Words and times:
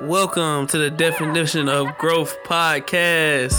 Welcome 0.00 0.66
to 0.68 0.78
the 0.78 0.90
Definition 0.90 1.70
of 1.70 1.96
Growth 1.96 2.36
podcast. 2.44 3.54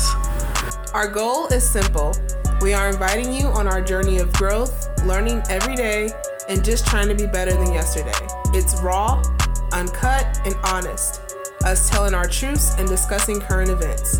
Our 0.94 1.07
goal 1.07 1.48
is 1.48 1.68
simple. 1.68 2.16
We 2.62 2.75
are 2.75 2.89
inviting 2.89 3.34
you 3.34 3.48
on 3.48 3.68
our 3.68 3.82
journey 3.82 4.20
of 4.20 4.32
growth, 4.34 4.88
learning 5.04 5.42
every 5.50 5.76
day, 5.76 6.12
and 6.48 6.63
just 6.63 6.86
trying 6.86 7.08
to 7.08 7.16
be 7.16 7.26
better 7.26 7.52
than 7.54 7.73
yesterday. 7.73 8.13
It's 8.54 8.80
raw, 8.81 9.23
uncut, 9.71 10.39
and 10.45 10.54
honest. 10.66 11.21
Us 11.63 11.89
telling 11.89 12.13
our 12.13 12.27
truths 12.27 12.76
and 12.77 12.88
discussing 12.88 13.41
current 13.41 13.72
events. 13.72 14.20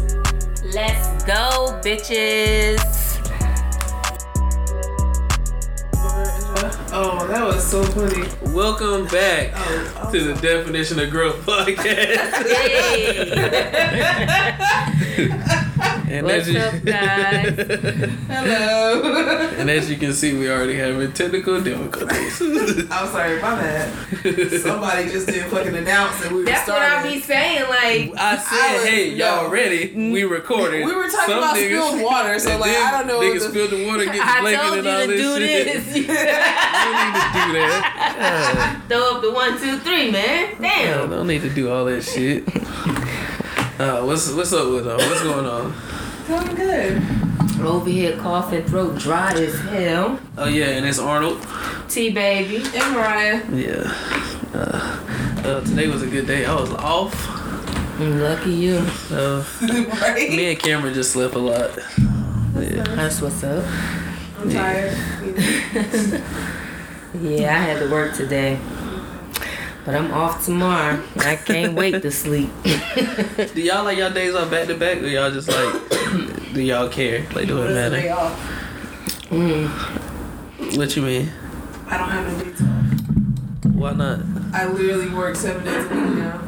Let's 0.74 1.24
go, 1.24 1.80
bitches. 1.84 3.17
Oh, 7.28 7.32
that 7.32 7.46
was 7.46 7.66
so 7.70 7.84
funny. 7.84 8.24
Welcome 8.54 9.06
back 9.08 9.52
Oh, 9.54 9.94
oh. 10.04 10.12
to 10.14 10.34
the 10.34 10.34
Definition 10.42 10.98
of 11.00 11.10
Growth 11.10 11.46
podcast. 11.46 12.44
Hey. 16.08 16.18
and 16.20 16.26
What's 16.26 16.48
as 16.48 16.54
you, 16.54 16.60
up, 16.60 16.74
guys? 16.86 17.56
Hello. 18.30 19.50
and 19.58 19.70
as 19.70 19.90
you 19.90 19.98
can 19.98 20.14
see, 20.14 20.38
we 20.38 20.50
already 20.50 20.76
having 20.76 21.12
technical 21.12 21.62
difficulties. 21.62 22.40
I'm 22.92 23.08
sorry, 23.12 23.42
my 23.42 23.56
bad. 23.56 23.92
Somebody 24.62 25.10
just 25.10 25.28
didn't 25.28 25.50
fucking 25.50 25.76
announce 25.76 26.20
that 26.22 26.32
we 26.32 26.40
were 26.40 26.46
That's 26.46 26.68
what 26.68 26.82
I 26.82 26.90
starting. 27.02 27.12
be 27.14 27.20
saying. 27.22 27.62
Like, 27.70 28.14
I 28.18 28.38
said, 28.38 28.48
I 28.58 28.74
was- 28.78 28.86
hey, 28.88 29.10
y'all 29.10 29.44
no. 29.44 29.50
ready? 29.50 29.94
We 30.12 30.24
recorded. 30.24 30.86
We 30.86 30.96
were 30.96 31.10
talking 31.10 31.28
Some 31.28 31.38
about 31.40 31.56
niggas- 31.58 31.66
spilled 31.90 32.02
water, 32.02 32.40
so 32.40 32.52
and 32.52 32.60
like 32.62 32.72
then 32.72 32.88
I 32.94 32.98
don't 33.00 33.08
know. 33.08 33.20
Niggas 33.20 33.40
the- 33.44 33.50
spilled 33.50 33.70
the 33.72 33.86
water, 33.88 34.06
get 34.06 34.14
the 34.16 34.22
I 34.24 34.42
blanket 34.42 34.78
and 34.80 34.88
all 34.88 35.08
this 35.08 35.22
do 35.22 35.38
shit. 35.40 35.66
this. 35.68 35.96
You 35.98 36.08
don't 36.08 36.16
need 37.04 37.16
to 37.20 37.28
do 37.48 37.54
that. 37.60 38.82
Throw 38.88 39.16
up 39.16 39.22
the 39.22 39.32
one, 39.34 39.60
two, 39.60 39.78
three, 39.80 40.10
man. 40.12 40.56
Yeah, 40.62 40.96
Damn. 41.02 41.10
don't 41.10 41.28
need 41.28 41.42
to 41.42 41.50
do 41.50 41.70
all 41.72 41.84
that 41.86 42.02
shit. 42.04 42.48
Uh, 43.80 44.02
what's 44.04 44.32
what's 44.32 44.54
up 44.54 44.72
with 44.72 44.88
uh, 44.88 44.96
what's 44.98 45.22
going 45.22 45.46
on? 45.46 45.72
Doing 46.28 46.56
good. 46.56 47.02
Over 47.62 47.90
here, 47.90 48.18
coughing, 48.18 48.66
throat 48.66 49.00
dry 49.00 49.32
as 49.32 49.58
hell. 49.62 50.20
Oh 50.38 50.48
yeah, 50.48 50.66
and 50.72 50.86
it's 50.86 51.00
Arnold. 51.00 51.46
T 51.88 52.10
baby. 52.12 52.58
And 52.58 52.94
Mariah. 52.94 53.42
Yeah. 53.50 53.94
Uh, 54.54 55.00
uh, 55.46 55.62
today 55.62 55.88
was 55.88 56.04
a 56.04 56.08
good 56.08 56.28
day. 56.28 56.46
I 56.46 56.54
was 56.54 56.70
off. 56.74 57.16
Lucky 58.00 58.52
you. 58.52 58.86
Uh, 59.10 59.44
right? 60.02 60.30
me 60.30 60.52
and 60.52 60.60
Cameron 60.60 60.94
just 60.94 61.14
slept 61.14 61.34
a 61.36 61.40
lot. 61.40 61.72
Yeah. 62.56 62.84
That's 62.84 63.22
what's 63.22 63.44
up. 63.44 63.66
I'm 64.40 64.50
tired. 64.50 64.98
Yeah, 67.22 67.56
I 67.56 67.60
had 67.60 67.80
to 67.80 67.90
work 67.90 68.14
today. 68.16 68.60
But 69.88 69.96
I'm 69.96 70.12
off 70.12 70.44
tomorrow. 70.44 71.02
I 71.16 71.38
can't 71.38 71.74
wait 71.74 72.02
to 72.02 72.12
sleep. 72.12 72.50
Do 72.64 73.62
y'all 73.62 73.86
like 73.86 73.98
y'all 73.98 74.12
days 74.12 74.36
off 74.36 74.52
back 74.52 74.68
to 74.68 74.76
back, 74.76 74.98
or 74.98 75.08
y'all 75.08 75.32
just 75.32 75.48
like 75.48 75.90
do 76.54 76.62
y'all 76.62 76.90
care? 76.90 77.26
Like 77.34 77.48
do 77.48 77.62
it 77.64 77.68
This 77.70 77.92
day 77.92 78.10
matter? 78.10 78.20
off. 78.20 79.30
Mm. 79.30 80.78
What 80.78 80.94
you 80.98 81.04
mean? 81.04 81.32
I 81.88 81.98
don't 81.98 82.10
have 82.10 82.38
no 82.38 82.44
days 82.44 82.62
off. 82.62 83.76
Why 83.76 83.94
not? 83.94 84.20
I 84.52 84.68
literally 84.68 85.08
work 85.10 85.38
seven 85.38 85.64
days 85.64 85.86
a 85.86 85.88
week 85.88 86.18
now. 86.18 86.42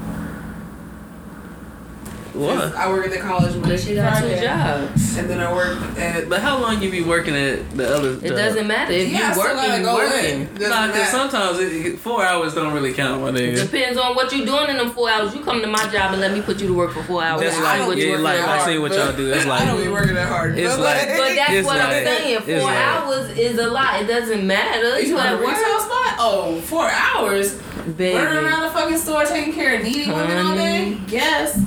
What? 2.33 2.75
I 2.75 2.87
work 2.89 3.05
at 3.05 3.11
the 3.11 3.17
college 3.19 3.53
Monday 3.55 3.69
But 3.75 3.85
you 3.87 3.95
got 3.95 4.21
two 4.21 4.35
jobs. 4.39 5.17
and 5.17 5.29
then 5.29 5.39
I 5.39 5.51
work 5.53 5.77
at. 5.97 6.29
But 6.29 6.41
how 6.41 6.59
long 6.59 6.81
you 6.81 6.89
be 6.91 7.01
working 7.01 7.35
at 7.35 7.69
the 7.75 7.95
other? 7.95 8.11
It 8.23 8.29
doesn't 8.29 8.67
matter. 8.67 8.91
If 8.93 9.09
Yeah, 9.09 9.27
you 9.29 9.33
still 9.33 9.43
working, 9.43 9.57
gotta 9.57 9.77
you 9.79 9.83
go 9.85 9.95
working. 9.95 10.41
in. 10.61 10.69
Nah, 10.69 10.91
cause 10.91 11.09
sometimes 11.09 11.59
it, 11.59 11.99
four 11.99 12.23
hours 12.23 12.53
don't 12.53 12.73
really 12.73 12.93
count, 12.93 13.21
my 13.21 13.31
nigga. 13.31 13.63
Depends 13.69 13.97
on 13.97 14.15
what 14.15 14.31
you're 14.31 14.45
doing 14.45 14.69
in 14.69 14.77
them 14.77 14.91
four 14.91 15.09
hours. 15.09 15.33
You 15.35 15.43
come 15.43 15.61
to 15.61 15.67
my 15.67 15.83
job 15.87 16.11
and 16.13 16.21
let 16.21 16.31
me 16.33 16.41
put 16.41 16.59
you 16.61 16.67
to 16.67 16.73
work 16.73 16.91
for 16.91 17.03
four 17.03 17.23
hours. 17.23 17.41
That's 17.41 17.55
and 17.55 17.63
like- 17.63 17.81
see 17.81 17.87
what 17.87 17.97
you 17.97 18.11
yeah, 18.11 18.17
like- 18.17 18.39
for. 18.41 18.49
I 18.49 18.65
see 18.65 18.77
what 18.77 18.91
y'all 18.93 19.11
do. 19.13 19.27
That's 19.29 19.45
like- 19.45 19.61
I 19.61 19.65
don't 19.65 19.81
be 19.83 19.89
working 19.89 20.15
that 20.15 20.27
hard. 20.27 20.57
It's 20.57 20.75
but 20.75 20.83
like- 20.83 21.07
But 21.07 21.35
that's 21.35 21.51
It's 21.53 21.65
what 21.67 21.77
I'm 21.81 21.91
saying. 22.05 22.39
Four 22.41 22.61
like- 22.63 22.75
hours 22.77 23.37
is 23.37 23.57
a 23.59 23.67
lot. 23.67 24.01
It 24.01 24.05
doesn't 24.07 24.45
matter. 24.45 24.99
You 24.99 25.07
You 25.09 25.15
want 25.15 25.27
at 25.27 25.33
a 25.33 25.37
work, 25.37 25.47
retail 25.47 25.79
spot? 25.79 26.15
Oh, 26.19 26.61
four 26.65 26.89
hours. 26.89 27.55
Running 27.97 28.15
around 28.45 28.61
the 28.63 28.69
fucking 28.69 28.97
store 28.97 29.25
taking 29.25 29.53
care 29.53 29.77
of 29.77 29.83
needy 29.83 30.11
women 30.11 30.45
all 30.45 30.55
day? 30.55 30.97
Yes. 31.07 31.59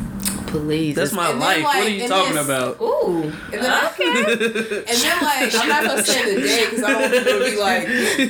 Police. 0.53 0.95
That's 0.97 1.13
my 1.13 1.31
And 1.31 1.41
then, 1.41 1.63
life. 1.63 1.65
what 1.65 1.77
are 1.77 1.89
you 1.89 2.07
talking 2.09 2.35
then- 2.35 2.45
about? 2.45 2.81
Ooh. 2.81 3.23
And 3.53 3.63
then, 3.63 3.91
and 3.99 4.85
then 4.87 5.23
like, 5.23 5.55
I'm 5.55 5.69
not 5.69 5.85
gonna 5.85 6.03
say 6.05 6.35
the 6.35 6.41
day 6.41 6.67
because 6.71 6.85
I 6.85 6.91
don't 6.93 7.01
want 7.03 7.13
people 7.13 7.39
to 7.39 7.51
be 7.51 7.57
like, 7.57 7.89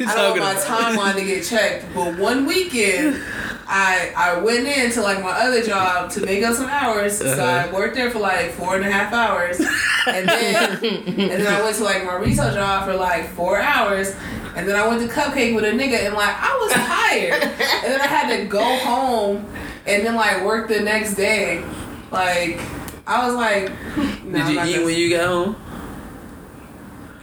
I 0.09 0.15
don't 0.15 0.41
want 0.41 0.55
my 0.55 0.61
timeline 0.63 1.15
to 1.17 1.25
get 1.25 1.45
checked. 1.45 1.87
But 1.95 2.17
one 2.19 2.47
weekend, 2.47 3.21
I 3.67 4.13
I 4.17 4.39
went 4.39 4.67
in 4.67 4.91
to 4.93 5.03
like 5.03 5.21
my 5.23 5.31
other 5.33 5.63
job 5.63 6.11
to 6.13 6.25
make 6.25 6.43
up 6.45 6.55
some 6.55 6.67
hours. 6.71 7.19
So 7.19 7.27
Uh-huh. 7.27 7.69
I 7.69 7.73
worked 7.73 7.95
there 7.97 8.11
for 8.11 8.19
like 8.21 8.53
four 8.53 8.77
and 8.77 8.85
a 8.87 8.91
half 8.91 9.13
hours, 9.13 9.59
and 10.07 10.29
then 10.29 10.85
and 10.85 11.31
then 11.31 11.47
I 11.47 11.61
went 11.63 11.77
to 11.77 11.85
like 11.85 12.05
my 12.05 12.17
retail 12.17 12.53
job 12.55 12.87
for 12.87 12.95
like 12.95 13.29
four 13.31 13.61
hours. 13.61 14.15
And 14.55 14.69
then 14.69 14.77
I 14.77 14.87
went 14.87 15.01
to 15.01 15.09
Cupcake 15.09 15.55
with 15.55 15.65
a 15.65 15.71
nigga 15.73 16.05
and 16.05 16.15
like 16.15 16.37
I 16.39 16.55
was 16.59 16.73
tired. 16.73 17.43
and 17.43 17.93
then 17.93 18.01
I 18.01 18.07
had 18.07 18.37
to 18.37 18.45
go 18.45 18.63
home 18.79 19.47
and 19.87 20.05
then 20.07 20.15
like 20.15 20.45
work 20.45 20.69
the 20.69 20.81
next 20.81 21.15
day. 21.15 21.65
Like 22.13 22.61
I 23.07 23.27
was 23.27 23.35
like, 23.35 23.71
no, 24.25 24.39
Did 24.39 24.49
you 24.55 24.61
eat 24.63 24.73
gonna- 24.75 24.85
when 24.85 24.97
you 24.97 25.11
got 25.11 25.27
home? 25.29 25.57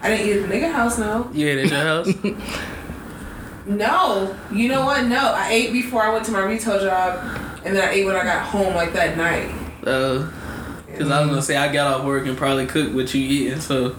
I 0.01 0.09
didn't 0.09 0.27
eat 0.27 0.33
at 0.44 0.50
the 0.50 0.55
nigga 0.55 0.72
house, 0.72 0.97
no. 0.97 1.29
You 1.33 1.47
ate 1.47 1.59
at 1.59 1.69
your 1.69 1.79
house? 2.35 2.45
No. 3.66 4.35
You 4.51 4.69
know 4.69 4.85
what? 4.85 5.05
No. 5.05 5.33
I 5.33 5.50
ate 5.51 5.73
before 5.73 6.01
I 6.03 6.11
went 6.13 6.25
to 6.25 6.31
my 6.31 6.44
retail 6.44 6.79
job, 6.79 7.19
and 7.66 7.75
then 7.75 7.88
I 7.88 7.91
ate 7.91 8.05
when 8.05 8.16
I 8.16 8.23
got 8.23 8.45
home, 8.45 8.73
like 8.75 8.94
that 8.94 9.17
night. 9.17 9.50
Uh, 9.85 10.29
Cause 10.97 11.09
I 11.11 11.19
was 11.21 11.29
gonna 11.29 11.41
say 11.41 11.56
I 11.56 11.71
got 11.71 12.00
off 12.00 12.06
work 12.06 12.25
and 12.27 12.35
probably 12.38 12.66
cooked 12.66 12.94
what 12.95 13.13
you 13.13 13.21
eating, 13.21 13.59
so 13.61 13.95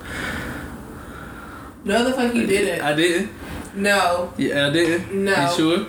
No, 1.84 2.04
the 2.04 2.12
fuck 2.12 2.34
you 2.34 2.46
didn't. 2.46 2.82
I 2.82 2.94
didn't. 2.94 3.30
No. 3.74 4.32
Yeah, 4.36 4.66
I 4.66 4.70
didn't. 4.70 5.24
No. 5.24 5.50
You 5.50 5.56
sure? 5.56 5.86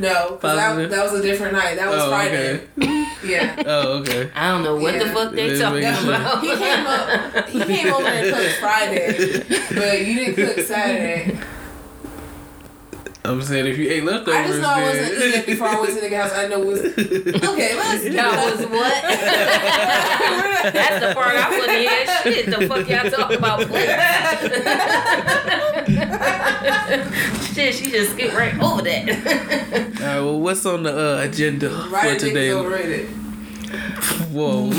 No. 0.00 0.38
'cause 0.40 0.56
That, 0.56 0.90
that 0.90 1.02
was 1.04 1.20
a 1.20 1.22
different 1.22 1.52
night. 1.52 1.76
That 1.76 1.88
was 1.90 2.00
Oh, 2.02 2.10
Friday. 2.10 2.60
okay. 2.78 3.06
Yeah. 3.22 3.62
Oh, 3.66 3.98
okay. 4.00 4.30
I 4.34 4.48
don't 4.50 4.62
know 4.64 4.76
what 4.76 4.98
the 4.98 5.04
fuck 5.10 5.32
they 5.32 5.50
Just 5.50 5.60
talking 5.60 5.80
making 5.82 5.94
sure. 6.04 6.14
about. 6.14 6.40
He 6.42 6.56
came 6.56 6.86
up. 6.86 7.48
He 7.50 7.60
came 7.60 7.92
over 7.92 8.06
and 8.08 8.34
cooked 8.34 8.54
Friday, 8.60 9.44
but 9.74 10.06
you 10.06 10.14
didn't 10.14 10.34
cook 10.36 10.64
Saturday. 10.64 11.38
I'm 13.22 13.42
saying 13.42 13.66
if 13.66 13.76
you 13.76 13.90
ate 13.90 14.02
leftovers, 14.04 14.34
I 14.34 14.46
just 14.46 14.60
know 14.60 14.68
I 14.68 14.82
wasn't 14.82 15.18
then- 15.18 15.28
eating 15.28 15.44
before 15.46 15.68
I 15.68 15.78
went 15.80 15.94
to 15.94 16.00
the 16.00 16.08
house. 16.16 16.32
I 16.32 16.46
know 16.48 16.62
it 16.62 16.66
was 16.66 16.80
okay. 16.80 17.74
Let's 17.76 18.02
do 18.02 18.10
That 18.14 18.56
was 18.56 18.66
what? 18.66 19.02
That's 20.72 21.00
the 21.06 21.12
part 21.14 21.36
I 21.36 21.50
wouldn't 21.50 21.78
hear. 21.78 22.06
Shit, 22.34 22.46
the 22.46 22.66
fuck 22.66 22.88
y'all 22.88 23.10
talking 23.10 23.36
about? 23.38 23.60
please? 23.68 23.90
Shit, 27.54 27.74
she 27.74 27.90
just 27.90 28.12
skipped 28.12 28.34
right 28.34 28.54
over 28.60 28.80
that. 28.82 29.08
All 29.10 29.16
right. 30.06 30.20
Well, 30.20 30.40
what's 30.40 30.64
on 30.64 30.82
the 30.84 31.18
uh, 31.18 31.22
agenda 31.22 31.68
Right, 31.90 32.18
for 32.20 32.26
niggas 32.26 32.32
today? 32.32 33.06
Whoa. 34.32 34.70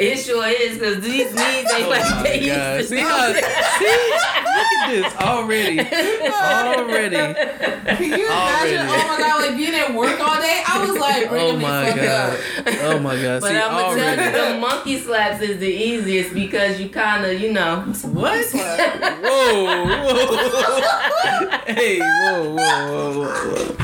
It 0.00 0.16
sure 0.18 0.46
is 0.48 0.78
because 0.78 1.00
these 1.00 1.32
knees 1.34 1.66
ain't 1.74 1.86
oh 1.86 1.88
like 1.90 2.02
Oh 2.04 2.22
they 2.22 2.46
God. 2.46 2.78
used 2.78 2.88
to 2.90 2.96
See 2.96 3.00
how? 3.02 3.32
See, 3.32 3.94
look 4.56 4.70
at 4.72 4.88
this 4.90 5.16
already. 5.16 5.80
Already. 6.30 7.16
Can 7.16 8.18
you 8.18 8.26
imagine? 8.26 8.86
Oh 8.88 9.06
my 9.08 9.18
god, 9.18 9.40
like 9.46 9.56
being 9.56 9.74
at 9.74 9.94
work 9.94 10.18
all 10.20 10.40
day. 10.40 10.62
I 10.66 10.86
was 10.86 10.96
like, 10.98 11.28
bringing 11.28 11.56
Oh 11.56 11.58
my 11.58 11.90
god. 11.94 12.32
up. 12.34 12.38
Oh 12.82 12.98
my 12.98 13.14
god. 13.20 13.40
But 13.40 13.50
See 13.50 13.56
I'm 13.58 13.70
gonna 13.70 13.96
tell 14.16 14.48
you, 14.48 14.54
the 14.54 14.58
monkey 14.60 14.98
slaps 14.98 15.40
is 15.42 15.58
the 15.58 15.68
easiest 15.68 16.34
because 16.34 16.80
you 16.80 16.88
kind 16.88 17.24
of, 17.26 17.40
you 17.40 17.52
know, 17.52 17.80
What? 18.04 18.46
Whoa, 19.20 19.84
whoa. 19.84 20.80
hey, 21.66 21.98
whoa, 22.00 22.54
whoa, 22.54 22.56
whoa, 22.56 23.12
whoa, 23.12 23.24
whoa. 23.24 23.76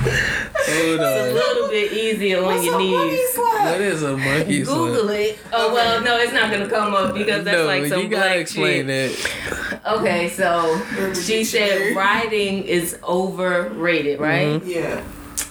Hold 0.68 1.00
it's 1.00 1.30
a 1.30 1.32
little 1.34 1.68
bit 1.68 1.92
easier 1.92 2.38
on 2.38 2.44
What's 2.46 2.64
your 2.64 2.74
a 2.74 2.78
monkey 2.78 3.06
knees. 3.16 3.28
slap? 3.34 3.64
What 3.66 3.80
is 3.80 4.02
a 4.02 4.16
monkey 4.16 4.64
slap? 4.64 4.76
Google 4.76 5.08
it. 5.10 5.38
Oh 5.52 5.72
well, 5.72 6.00
no, 6.06 6.16
it's 6.18 6.32
not 6.32 6.50
gonna 6.50 6.68
come 6.68 6.94
up 6.94 7.14
because 7.14 7.44
that's 7.44 7.58
no, 7.58 7.66
like 7.66 7.86
some 7.86 8.00
you 8.00 8.08
gotta 8.08 8.28
black 8.28 8.38
explain 8.38 8.86
shit. 8.86 9.16
that. 9.16 9.80
Okay, 9.98 10.28
so 10.28 10.80
she 11.14 11.42
said 11.44 11.96
riding 11.96 12.62
is 12.62 12.96
overrated, 13.02 14.20
right? 14.20 14.60
Mm-hmm. 14.60 14.70
Yeah. 14.70 15.02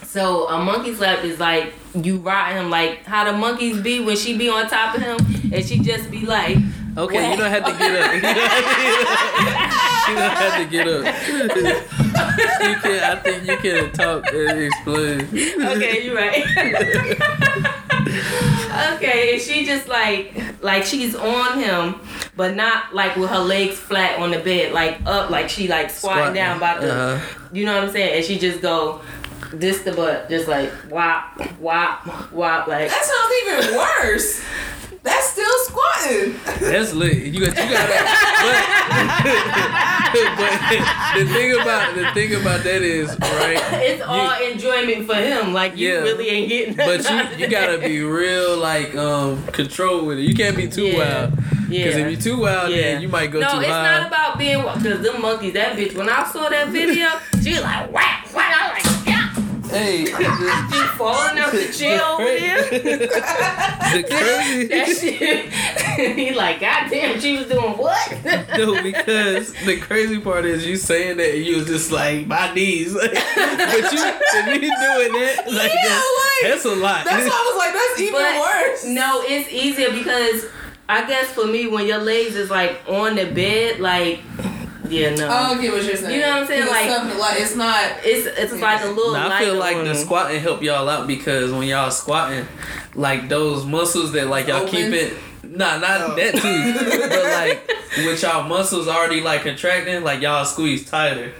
So 0.04 0.48
a 0.48 0.58
monkey 0.58 0.94
slap 0.94 1.22
is 1.24 1.38
like 1.38 1.74
you 1.94 2.16
ride 2.18 2.54
him 2.54 2.70
like 2.70 3.04
how 3.04 3.24
the 3.30 3.36
monkeys 3.36 3.80
be 3.82 4.00
when 4.02 4.16
she 4.16 4.34
be 4.36 4.48
on 4.48 4.66
top 4.68 4.94
of 4.96 5.02
him 5.02 5.18
and 5.52 5.62
she 5.64 5.78
just 5.78 6.10
be 6.10 6.24
like, 6.24 6.56
Okay, 6.96 7.30
you 7.30 7.36
don't 7.36 7.50
have 7.50 7.64
to 7.66 7.72
get 7.72 8.00
up. 8.00 8.14
You 8.14 8.20
don't 8.22 8.36
have 8.40 8.96
to 8.96 9.04
get 9.10 9.28
up. 9.28 9.94
You 10.08 10.14
don't 10.16 10.36
have 10.36 10.56
to 10.56 10.64
get 10.70 10.88
up. 10.88 11.04
you 12.62 12.74
can. 12.80 13.00
I 13.04 13.16
think 13.16 13.44
you 13.46 13.56
can 13.58 13.92
talk 13.92 14.24
and 14.32 14.60
explain. 14.62 15.20
okay, 15.76 16.02
you're 16.04 16.14
right. 16.14 16.42
okay, 18.06 19.34
and 19.34 19.42
she 19.42 19.64
just 19.64 19.88
like 19.88 20.34
like 20.62 20.84
she's 20.84 21.14
on 21.14 21.58
him, 21.58 21.96
but 22.36 22.54
not 22.54 22.94
like 22.94 23.16
with 23.16 23.30
her 23.30 23.38
legs 23.38 23.76
flat 23.76 24.18
on 24.18 24.30
the 24.30 24.38
bed, 24.38 24.72
like 24.72 24.98
up, 25.06 25.30
like 25.30 25.48
she 25.48 25.68
like 25.68 25.90
squatting 25.90 26.22
Squat. 26.24 26.34
down 26.34 26.56
about 26.56 26.80
the, 26.80 26.92
Uh-huh. 26.92 27.48
you 27.52 27.64
know 27.64 27.74
what 27.74 27.84
I'm 27.84 27.90
saying? 27.90 28.16
And 28.16 28.24
she 28.24 28.38
just 28.38 28.60
go 28.62 29.00
this 29.52 29.82
the 29.82 29.92
butt, 29.92 30.28
just 30.28 30.48
like 30.48 30.72
wop, 30.90 31.38
wop, 31.60 32.32
wop, 32.32 32.66
like. 32.66 32.88
That 32.90 33.04
sounds 33.04 33.64
even 33.68 33.76
worse. 33.76 34.42
That's 35.06 35.26
still 35.30 35.56
squatting. 35.66 36.34
That's 36.60 36.92
lit. 36.92 37.16
You 37.32 37.40
got 37.46 37.56
you 37.56 37.70
got 37.72 37.88
but, 40.12 40.28
but 40.36 40.52
the 41.18 41.24
thing 41.32 41.52
about 41.60 41.94
the 41.94 42.10
thing 42.12 42.34
about 42.34 42.62
that 42.64 42.82
is 42.82 43.08
right. 43.20 43.62
It's 43.86 44.02
all 44.02 44.32
enjoyment 44.42 45.06
for 45.06 45.14
him. 45.14 45.52
Like 45.52 45.76
you 45.76 45.88
Yeah. 45.90 46.00
really 46.00 46.28
ain't 46.28 46.48
getting. 46.48 46.74
But 46.74 47.08
you 47.08 47.22
you 47.38 47.46
gotta 47.48 47.78
be 47.78 48.00
real 48.02 48.56
like 48.56 48.96
um 48.96 49.44
controlled 49.48 50.06
with 50.06 50.18
it. 50.18 50.22
You 50.22 50.34
can't 50.34 50.56
be 50.56 50.66
too 50.66 50.86
Yeah. 50.86 50.98
wild. 50.98 51.32
Yeah. 51.68 51.84
Because 51.84 51.96
if 52.00 52.10
you're 52.10 52.20
too 52.36 52.40
wild, 52.42 52.72
then 52.72 53.00
you 53.02 53.08
might 53.08 53.30
go 53.30 53.38
no, 53.40 53.46
too 53.48 53.56
wild. 53.58 53.62
No, 53.62 53.68
it's 53.68 54.00
not 54.00 54.06
about 54.08 54.38
being 54.38 54.62
because 54.62 55.00
them 55.02 55.20
monkeys. 55.22 55.52
That 55.54 55.76
bitch. 55.76 55.94
When 55.96 56.08
I 56.08 56.24
saw 56.24 56.48
that 56.48 56.68
video, 56.68 57.08
she 57.42 57.50
was 57.52 57.62
like 57.62 57.90
whack, 57.92 58.26
whack. 58.34 58.52
I 58.56 58.68
was 58.68 58.72
like, 58.74 58.84
yeah. 58.84 58.95
Hey, 59.70 60.04
the, 60.04 60.68
She 60.72 60.82
falling 60.96 61.38
out 61.38 61.52
the 61.52 61.72
chair 61.72 62.02
over 62.04 62.24
there. 62.24 62.70
the 62.70 64.04
crazy. 64.08 64.66
That 64.68 64.96
shit. 64.98 65.52
he 66.16 66.32
like, 66.34 66.60
goddamn, 66.60 67.20
she 67.20 67.38
was 67.38 67.46
doing 67.46 67.72
what? 67.78 68.24
No, 68.56 68.82
because 68.82 69.52
the 69.64 69.78
crazy 69.80 70.20
part 70.20 70.44
is 70.44 70.66
you 70.66 70.76
saying 70.76 71.16
that 71.18 71.34
and 71.34 71.44
you 71.44 71.56
was 71.56 71.66
just 71.66 71.90
like 71.92 72.26
my 72.26 72.52
knees, 72.54 72.92
but 72.94 73.12
you 73.12 73.18
if 73.18 74.46
you 74.54 74.60
doing 74.60 75.12
that 75.12 75.44
like 75.46 75.72
Yeah, 75.72 75.88
that, 75.88 76.40
like, 76.42 76.52
that's 76.52 76.64
a 76.64 76.74
lot. 76.74 77.04
That's 77.04 77.28
why 77.28 77.34
I 77.34 77.50
was 77.50 77.58
like, 77.58 77.72
that's 77.72 78.00
even 78.00 78.12
But 78.14 78.40
worse. 78.40 78.84
no, 78.86 79.22
it's 79.24 79.50
easier 79.52 79.90
because 79.90 80.46
I 80.88 81.06
guess 81.06 81.26
for 81.32 81.46
me, 81.46 81.66
when 81.66 81.86
your 81.86 81.98
legs 81.98 82.36
is 82.36 82.50
like 82.50 82.80
on 82.88 83.16
the 83.16 83.24
bed, 83.26 83.80
like, 83.80 84.20
yeah, 84.88 85.14
no. 85.14 85.28
I 85.28 85.48
don't 85.48 85.60
get 85.62 85.72
what 85.72 85.84
you're 85.84 85.96
saying. 85.96 86.14
You 86.14 86.20
know 86.20 86.30
what 86.30 86.40
I'm 86.42 86.46
saying? 86.46 86.66
Like- 86.66 86.90
something 86.90 87.18
like 87.18 87.40
it's 87.40 87.54
not. 87.56 87.92
it's 88.04 88.26
it's 88.38 88.52
like 88.60 88.82
a 88.82 88.88
little. 88.88 89.12
Now, 89.12 89.30
I 89.30 89.44
feel 89.44 89.54
like 89.56 89.76
the 89.78 89.94
squatting 89.94 90.40
help 90.40 90.62
y'all 90.62 90.88
out 90.88 91.06
because 91.06 91.52
when 91.52 91.68
y'all 91.68 91.90
squatting, 91.90 92.46
like 92.94 93.28
those 93.28 93.64
muscles 93.64 94.12
that 94.12 94.26
like 94.28 94.46
y'all 94.48 94.62
Open? 94.62 94.70
keep 94.70 94.92
it. 94.92 95.14
Nah, 95.44 95.78
not 95.78 96.00
Oh. 96.02 96.14
that 96.16 96.34
too. 96.34 97.08
but 97.08 97.24
like 97.98 98.06
with 98.06 98.22
y'all 98.22 98.42
muscles 98.42 98.88
already 98.88 99.20
like 99.20 99.42
contracting, 99.42 100.02
like 100.02 100.20
y'all 100.20 100.44
squeeze 100.44 100.88
tighter. 100.90 101.32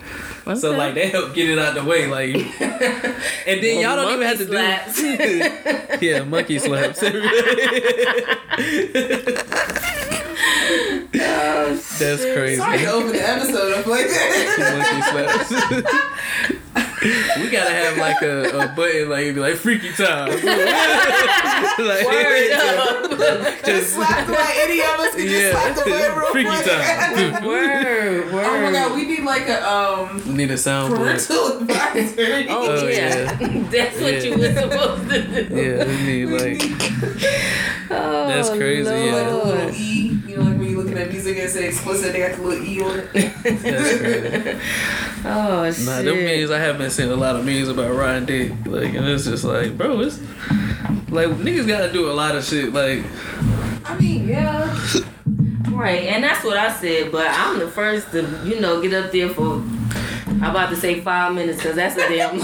So 0.55 0.69
Okay. 0.71 0.77
like 0.79 0.95
they 0.95 1.09
help 1.09 1.35
get 1.35 1.51
it 1.51 1.59
out 1.59 1.75
the 1.75 1.83
way, 1.85 2.07
like. 2.07 2.37
And 3.49 3.63
then 3.63 3.81
y'all 3.81 3.95
don't 3.97 4.13
even 4.15 4.27
have 4.27 4.39
to 4.39 4.53
Monkey 4.53 5.99
do. 6.01 6.07
yeah, 6.07 6.23
monkey 6.25 6.59
slaps. 6.59 7.01
That's 11.99 12.23
crazy. 12.25 12.57
Sorry 12.57 12.79
to 12.79 12.87
open 12.93 13.13
the 13.13 13.29
episode 13.29 13.73
up 13.79 13.87
like 13.87 14.07
that. 14.07 15.09
slaps. 15.11 15.51
we 17.37 17.51
gotta 17.51 17.71
have 17.71 17.97
like 17.99 18.21
a, 18.23 18.49
a 18.59 18.69
button 18.75 19.09
like 19.09 19.35
be 19.35 19.41
like 19.41 19.55
freaky 19.55 19.93
time. 19.93 20.29
like, 20.31 20.43
Word 22.07 22.53
up. 22.53 23.11
just 23.65 23.95
slap 23.95 24.27
the 24.27 24.33
way 24.33 24.55
any 24.61 24.81
of 24.81 25.01
us 25.01 25.15
can 25.15 25.27
just 25.27 25.53
slap 25.53 25.75
the 25.77 25.91
way 25.91 25.99
yeah, 26.01 26.19
real 26.19 26.33
freaky 26.33 26.51
quick. 26.51 26.65
time. 26.67 27.45
Word, 27.47 28.33
word. 28.33 28.45
Oh 28.47 28.61
my 28.63 28.73
god, 28.73 28.95
we 28.97 29.07
need 29.07 29.23
like 29.25 29.49
a 29.49 29.67
um 29.69 30.23
We 30.27 30.35
Need 30.35 30.51
a 30.51 30.55
soundboard. 30.55 30.97
parental 30.99 31.59
advisory. 31.61 32.47
Oh, 32.51 32.67
Oh, 32.83 32.87
yeah. 32.89 33.33
That's 33.71 34.01
what 34.01 34.13
Yeah. 34.15 34.21
you 34.23 34.39
were 34.39 34.55
supposed 34.55 35.11
to 35.11 35.45
do. 35.49 35.55
Yeah, 35.55 35.85
we 35.87 35.97
need 36.03 36.27
like 36.27 36.63
Oh, 37.91 38.27
That's 38.29 38.51
crazy, 38.51 38.91
yeah. 38.91 39.13
Like 39.15 39.27
Lord. 39.33 39.47
little 39.47 39.71
E, 39.75 40.21
you 40.27 40.37
know, 40.37 40.46
like 40.97 41.07
when 41.09 41.17
you 41.17 41.23
looking 41.23 41.37
at 41.37 41.37
music 41.37 41.39
and 41.39 41.51
say 41.51 41.69
explicit, 41.69 42.13
they 42.13 42.21
got 42.21 42.37
the 42.37 42.43
little 42.43 42.65
E 42.65 42.83
on 42.83 43.09
it. 43.15 44.61
Oh 45.25 45.71
shit. 45.73 45.87
Nah, 45.87 46.03
them 46.03 46.25
memes 46.25 46.51
I 46.51 46.59
have 46.59 46.79
been 46.79 46.91
seeing 46.91 47.11
a 47.11 47.17
lot 47.17 47.37
of 47.37 47.45
memes 47.45 47.69
about 47.69 47.95
Ryan 47.95 48.25
dick. 48.27 48.53
Like 48.67 48.95
and 48.95 49.07
it's 49.07 49.25
just 49.25 49.45
like, 49.45 49.77
bro, 49.77 50.01
it's 50.01 50.19
like 51.11 51.29
niggas 51.29 51.67
gotta 51.67 51.93
do 51.93 52.11
a 52.11 52.13
lot 52.13 52.37
of 52.37 52.45
shit. 52.45 52.73
Like 52.73 53.05
I 53.85 53.97
mean, 53.99 54.29
yeah. 54.29 54.67
Right, 55.71 56.05
and 56.05 56.25
that's 56.25 56.43
what 56.45 56.57
I 56.57 56.73
said. 56.73 57.13
But 57.13 57.27
I'm 57.29 57.59
the 57.59 57.69
first 57.69 58.11
to, 58.13 58.23
you 58.45 58.61
know, 58.61 58.81
get 58.81 58.95
up 58.95 59.13
there 59.13 59.29
for. 59.29 59.63
I'm 60.27 60.43
about 60.51 60.71
to 60.71 60.77
say 60.77 61.01
five 61.01 61.35
minutes 61.35 61.59
because 61.59 61.77
that's 61.77 61.97
a 61.97 62.09
damn 62.09 62.39
long. 62.39 62.41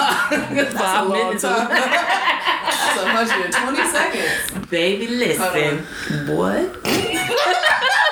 That's 0.54 0.74
five 0.74 1.06
a 1.06 1.08
long 1.08 1.18
minutes, 1.18 1.42
time. 1.42 1.68
That's 2.62 2.96
120 2.96 3.76
seconds. 3.90 4.68
baby. 4.68 5.06
Listen, 5.08 5.78
what? 6.36 6.76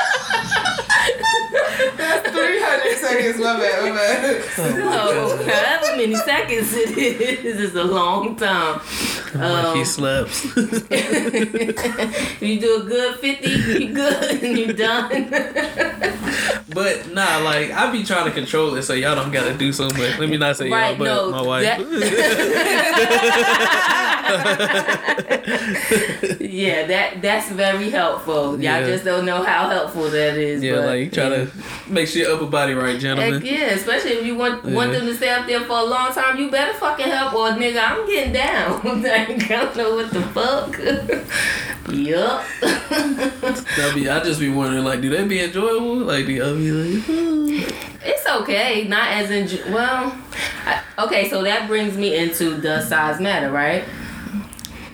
That's 2.11 2.29
300 2.29 2.97
seconds. 2.97 3.37
My 3.39 3.57
bad, 3.57 3.83
my 3.83 3.91
bad. 3.95 4.43
Oh, 4.83 5.37
however 5.45 5.97
many 5.97 6.15
seconds 6.15 6.73
it 6.73 6.97
is, 6.97 7.59
is 7.59 7.75
a 7.75 7.83
long 7.83 8.35
time. 8.35 8.81
monkey 9.33 9.79
Um, 9.79 9.85
slaps. 9.85 10.45
if 10.57 12.41
you 12.41 12.59
do 12.59 12.81
a 12.81 12.83
good 12.85 13.15
50, 13.19 13.49
you 13.49 13.93
good 13.93 14.43
and 14.43 14.57
you 14.57 14.73
done. 14.73 15.29
but 16.73 17.13
nah, 17.13 17.37
like 17.39 17.71
I 17.71 17.89
be 17.91 18.03
trying 18.03 18.25
to 18.25 18.31
control 18.31 18.75
it 18.75 18.83
so 18.83 18.93
y'all 18.93 19.15
don't 19.15 19.31
gotta 19.31 19.53
do 19.57 19.71
so 19.71 19.85
much. 19.85 20.19
Let 20.19 20.29
me 20.29 20.37
not 20.37 20.57
say 20.57 20.69
Right, 20.69 20.97
y'all, 20.97 20.99
but 20.99 21.05
no, 21.05 21.31
my 21.31 21.41
wife. 21.41 21.65
yeah, 26.39 26.85
that 26.87 27.21
that's 27.21 27.49
very 27.51 27.89
helpful. 27.89 28.51
Y'all 28.53 28.61
Yeah. 28.61 28.85
just 28.85 29.03
don't 29.05 29.25
know 29.25 29.43
how 29.43 29.69
helpful 29.69 30.09
that 30.09 30.37
is. 30.37 30.63
yeah, 30.63 30.75
but, 30.75 30.85
like 30.85 30.99
you 30.99 31.09
try 31.09 31.23
yeah. 31.29 31.45
to 31.45 31.51
make 31.87 32.00
sure 32.07 32.23
your 32.23 32.35
upper 32.35 32.45
body 32.47 32.73
right, 32.73 32.93
Heck 32.93 33.01
gentlemen. 33.01 33.41
yeah, 33.45 33.71
especially 33.71 34.11
if 34.11 34.25
you 34.25 34.35
want 34.35 34.63
want 34.65 34.91
them 34.91 35.05
to 35.05 35.15
stay 35.15 35.29
up 35.29 35.47
there 35.47 35.61
for 35.61 35.77
a 35.79 35.83
long 35.83 36.13
time, 36.13 36.37
you 36.37 36.49
better 36.51 36.73
fucking 36.73 37.07
help 37.07 37.33
or 37.33 37.49
nigga, 37.49 37.81
I'm 37.83 38.05
getting 38.07 38.33
down. 38.33 38.81
I 39.05 39.25
don't 39.47 39.75
know 39.75 39.95
what 39.95 40.11
the 40.11 40.21
fuck. 40.21 40.77
yup. 41.93 42.43
I 42.61 43.91
be, 43.95 44.09
I 44.09 44.23
just 44.23 44.39
be 44.39 44.49
wondering, 44.49 44.83
like, 44.83 45.01
do 45.01 45.09
they 45.09 45.23
be 45.27 45.41
enjoyable? 45.41 45.95
Like, 45.97 46.25
do 46.25 46.33
y'all 46.33 46.55
be 46.55 46.71
like, 46.71 47.03
"Hmm." 47.03 47.73
it's 48.03 48.27
okay, 48.27 48.87
not 48.87 49.09
as 49.11 49.31
in 49.31 49.71
well. 49.73 50.15
I, 50.65 50.81
okay, 50.99 51.29
so 51.29 51.43
that 51.43 51.67
brings 51.67 51.97
me 51.97 52.15
into 52.15 52.59
does 52.61 52.87
size 52.87 53.19
matter, 53.19 53.51
right? 53.51 53.83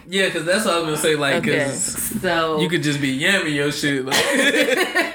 Yeah, 0.10 0.26
because 0.26 0.46
that's 0.46 0.66
what 0.66 0.74
I 0.74 0.78
was 0.80 0.86
gonna 0.86 0.98
say. 0.98 1.16
Like, 1.16 1.36
Okay, 1.36 1.66
cause 1.66 1.84
so 2.22 2.60
you 2.60 2.70
could 2.70 2.84
just 2.84 3.02
be 3.02 3.18
yamming 3.20 3.54
your 3.54 3.72
shit. 3.72 4.06
Like, 4.06 4.16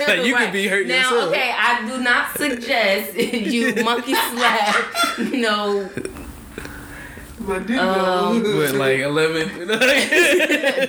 like 0.08 0.24
you 0.26 0.34
Right. 0.34 0.44
could 0.44 0.52
be 0.52 0.68
hurting 0.68 0.88
now, 0.88 1.10
yourself. 1.10 1.30
okay, 1.30 1.52
I 1.56 1.86
do 1.88 2.02
not 2.02 2.36
suggest 2.36 3.14
you 3.16 3.74
monkey 3.84 4.14
slap, 4.14 4.86
you 5.18 5.88
know, 7.42 7.48
But 7.58 7.66
dude, 7.66 7.78
Um, 7.78 8.42
What, 8.58 8.74
like 8.74 8.98
eleven? 9.10 9.68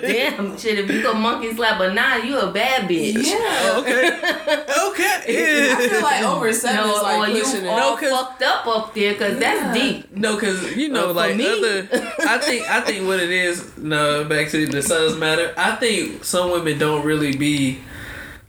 damn 0.01 0.57
shit. 0.57 0.79
If 0.79 0.89
you 0.91 1.01
go 1.01 1.13
monkey 1.13 1.53
slap 1.53 1.79
a 1.81 1.93
nine, 1.93 2.25
you 2.27 2.37
a 2.39 2.51
bad 2.51 2.89
bitch. 2.89 3.23
yeah. 3.23 3.75
okay, 3.77 4.09
Okay. 4.89 5.19
Yeah. 5.27 5.75
I 5.77 5.87
feel 5.89 6.01
like 6.01 6.23
over 6.23 6.51
seven 6.53 6.77
No, 6.87 6.93
is 6.95 6.99
or 6.99 7.03
like 7.03 7.33
you 7.35 7.43
pushing 7.43 7.65
it. 7.65 7.69
all 7.69 7.77
No, 7.77 7.97
'cause- 7.97 8.09
fucked 8.11 8.43
up 8.43 8.67
up 8.67 8.93
there, 8.93 9.15
cause 9.15 9.37
that's 9.39 9.77
deep. 9.77 10.15
No, 10.15 10.37
cause 10.37 10.75
you 10.75 10.89
know, 10.89 11.09
Uh, 11.09 11.13
like 11.13 11.35
me? 11.35 11.47
other. 11.47 11.87
I 12.27 12.37
think 12.37 12.69
I 12.69 12.81
think 12.81 13.07
what 13.07 13.19
it 13.19 13.29
is. 13.31 13.77
No, 13.77 14.23
back 14.25 14.49
to 14.49 14.65
the 14.67 14.81
size 14.81 15.15
matter. 15.17 15.53
I 15.57 15.75
think 15.75 16.23
some 16.23 16.51
women 16.51 16.77
don't 16.77 17.03
really 17.05 17.35
be 17.35 17.79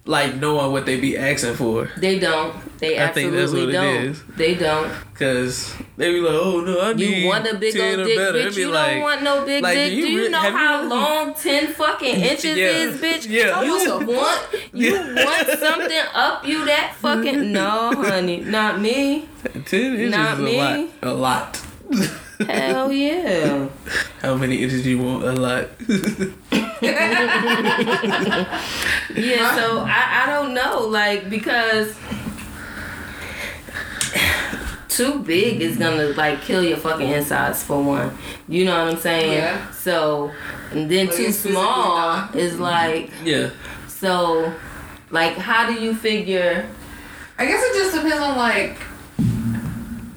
like 0.06 0.36
knowing 0.36 0.70
what 0.72 0.84
they 0.84 1.00
be 1.00 1.16
asking 1.16 1.54
for, 1.54 1.88
They 1.96 2.18
don't. 2.18 2.54
They 2.78 2.96
absolutely 2.96 3.72
don't. 3.72 4.14
They 4.36 4.54
don't. 4.54 4.92
cause 5.14 5.74
they 5.96 6.12
be 6.12 6.20
like, 6.20 6.34
oh 6.34 6.60
no, 6.60 6.80
I 6.82 6.92
need 6.92 7.22
You 7.22 7.28
want 7.28 7.46
a 7.46 7.54
big 7.56 7.72
10 7.72 7.98
old 8.00 8.08
dick, 8.08 8.18
better. 8.18 8.38
Bitch. 8.38 8.56
You 8.58 8.68
like, 8.70 8.92
don't 8.94 9.00
want 9.02 9.22
no 9.22 9.46
big 9.46 9.62
like, 9.62 9.74
dick. 9.76 9.92
do 9.94 10.00
Do 10.02 10.08
you 10.12 10.22
you 10.24 10.28
know 10.30 10.40
have 10.40 10.52
you 10.52 10.58
how 10.58 10.84
long 10.88 11.34
ten 11.34 11.68
fucking 11.72 12.16
inches 12.30 12.56
Yeah. 12.58 12.68
is, 12.68 13.00
bitch? 13.00 13.28
Yeah. 13.28 13.62
You 13.62 13.74
want 14.06 14.40
you 14.74 14.92
Yeah. 14.94 15.24
want 15.24 15.58
something 15.58 16.02
up 16.12 16.44
you 16.46 16.64
that 16.66 16.94
fucking 17.00 17.52
no, 17.58 17.92
honey, 17.96 18.40
not 18.40 18.80
me. 18.80 19.26
ten 19.64 19.94
inches 19.94 20.10
Not 20.10 20.40
is 20.40 20.54
a 20.54 20.58
lot. 20.58 20.88
A 21.02 21.14
lot. 21.14 21.60
Hell 22.48 22.92
yeah. 22.92 23.68
How 24.20 24.34
many 24.34 24.62
inches 24.62 24.82
do 24.82 24.90
you 24.90 24.98
want? 24.98 25.24
A 25.24 25.32
lot. 25.32 25.68
Yeah, 29.14 29.54
so 29.56 29.80
I, 29.86 30.24
I 30.24 30.26
don't 30.26 30.54
know, 30.54 30.80
like 30.86 31.30
because 31.30 31.94
too 34.88 35.18
big 35.20 35.60
is 35.60 35.76
gonna 35.76 36.06
like 36.08 36.40
kill 36.42 36.62
your 36.62 36.76
fucking 36.76 37.08
insides 37.08 37.62
for 37.64 37.82
one. 37.82 38.16
You 38.48 38.64
know 38.64 38.84
what 38.84 38.94
I'm 38.94 39.00
saying? 39.00 39.32
Yeah. 39.32 39.70
So 39.72 40.30
and 40.70 40.90
then 40.90 41.06
Like, 41.06 41.16
too 41.16 41.32
small 41.32 42.28
is 42.34 42.58
like 42.60 43.10
Yeah. 43.24 43.50
so 43.88 44.52
like 45.10 45.36
how 45.36 45.66
do 45.66 45.74
you 45.74 45.94
figure 45.94 46.68
I 47.38 47.46
guess 47.46 47.62
it 47.64 47.74
just 47.74 47.94
depends 47.94 48.20
on 48.22 48.36
like 48.36 48.76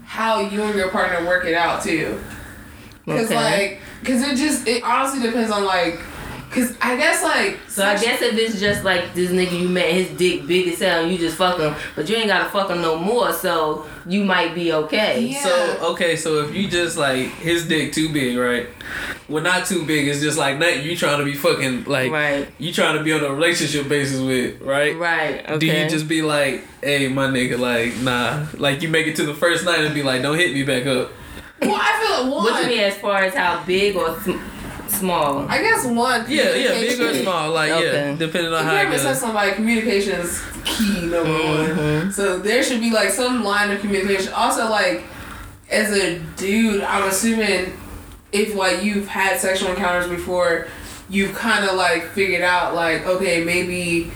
how 0.06 0.40
you 0.42 0.62
and 0.64 0.76
your 0.76 0.90
partner 0.90 1.26
work 1.28 1.46
it 1.46 1.56
out 1.56 1.82
too. 1.84 2.20
Cause 3.06 3.26
Okay. 3.32 3.36
like, 3.36 3.80
cause 4.04 4.22
it 4.22 4.36
just 4.36 4.68
it 4.68 4.84
honestly 4.84 5.22
depends 5.22 5.50
on 5.52 5.64
like, 5.66 6.00
cause 6.52 6.68
Cause 6.70 6.78
I 6.82 6.96
guess 6.98 7.24
like 7.24 7.60
So 7.70 7.84
I 7.86 7.94
guess 7.98 8.22
if 8.22 8.34
it's 8.36 8.60
just 8.60 8.84
like 8.84 9.14
this 9.14 9.32
nigga 9.32 9.60
you 9.60 9.70
met, 9.70 9.92
his 9.92 10.10
dick 10.18 10.48
big 10.48 10.68
as 10.70 10.80
hell, 10.80 11.04
and 11.04 11.12
you 11.12 11.18
just 11.18 11.38
fuck 11.38 11.60
him, 11.60 11.76
but 11.96 12.08
you 12.10 12.16
ain't 12.16 12.28
gotta 12.28 12.50
fuck 12.50 12.70
him 12.70 12.82
no 12.82 12.98
more, 12.98 13.32
so 13.34 13.86
you 14.08 14.24
might 14.24 14.56
be 14.56 14.72
okay. 14.74 15.22
Yeah. 15.22 15.44
So 15.44 15.78
okay, 15.94 16.16
so 16.16 16.44
if 16.44 16.56
you 16.56 16.68
just 16.70 16.98
like 16.98 17.28
his 17.36 17.68
dick 17.68 17.94
too 17.94 18.12
big, 18.12 18.38
right? 18.38 18.68
Well, 19.30 19.44
not 19.44 19.66
too 19.66 19.86
big. 19.86 20.08
It's 20.08 20.22
just 20.22 20.38
like 20.38 20.58
nothing. 20.58 20.84
You 20.84 20.96
trying 20.96 21.20
to 21.20 21.26
be 21.26 21.34
fucking 21.34 21.84
like 21.84 22.12
Right. 22.12 22.48
you 22.60 22.72
trying 22.72 22.98
to 22.98 23.04
be 23.04 23.12
on 23.12 23.22
a 23.24 23.30
relationship 23.34 23.90
basis 23.90 24.22
with, 24.22 24.62
right? 24.62 24.96
Right. 24.98 25.42
Okay. 25.50 25.58
Do 25.58 25.66
you 25.66 25.90
just 25.90 26.08
be 26.08 26.22
like, 26.22 26.64
hey, 26.82 27.10
my 27.10 27.28
nigga, 27.28 27.60
like, 27.60 27.98
nah, 27.98 28.46
like 28.58 28.82
you 28.82 28.88
make 28.88 29.06
it 29.08 29.18
to 29.18 29.26
the 29.26 29.34
first 29.34 29.66
night 29.66 29.80
and 29.80 29.94
be 29.94 30.02
like, 30.04 30.22
don't 30.22 30.38
hit 30.38 30.54
me 30.54 30.64
back 30.64 30.86
up. 30.86 31.12
well, 31.62 31.76
I 31.76 32.00
feel 32.02 32.24
like 32.26 32.34
one. 32.36 32.44
What 32.46 32.64
you 32.64 32.70
mean 32.70 32.80
as 32.86 32.96
far 32.98 33.18
as 33.24 33.34
how 33.34 33.62
big 33.66 33.96
or 33.98 34.18
sm- 34.22 34.38
small? 34.90 35.48
I 35.50 35.62
guess 35.62 35.86
one. 35.86 36.26
Yeah, 36.30 36.54
yeah, 36.56 36.72
big 36.80 37.00
or 37.00 37.14
small, 37.14 37.52
like 37.52 37.72
Okay. 37.72 37.86
yeah, 38.12 38.16
depending 38.16 38.54
on 38.54 38.60
If 38.60 38.66
how 38.66 38.74
you 38.74 38.78
it 38.80 38.86
ever 38.88 38.98
said 38.98 39.16
somebody, 39.16 39.52
communication 39.54 40.20
is 40.22 40.42
key 40.66 41.02
number 41.02 41.24
Mm-hmm. 41.30 42.00
one. 42.04 42.12
So 42.12 42.40
there 42.40 42.64
should 42.64 42.80
be 42.82 42.92
like 42.92 43.10
some 43.10 43.44
line 43.44 43.72
of 43.72 43.80
communication. 43.82 44.34
Also, 44.34 44.70
like 44.70 45.04
as 45.70 45.92
a 45.92 46.20
dude, 46.38 46.82
I'm 46.84 47.08
assuming 47.08 47.74
if 48.32 48.56
like 48.56 48.84
you've 48.84 49.08
had 49.08 49.40
sexual 49.40 49.70
encounters 49.70 50.10
before, 50.10 50.68
you've 51.10 51.34
kind 51.36 51.66
of 51.66 51.76
like 51.76 52.04
figured 52.10 52.42
out 52.42 52.76
like 52.76 53.06
okay 53.06 53.44
maybe 53.44 54.12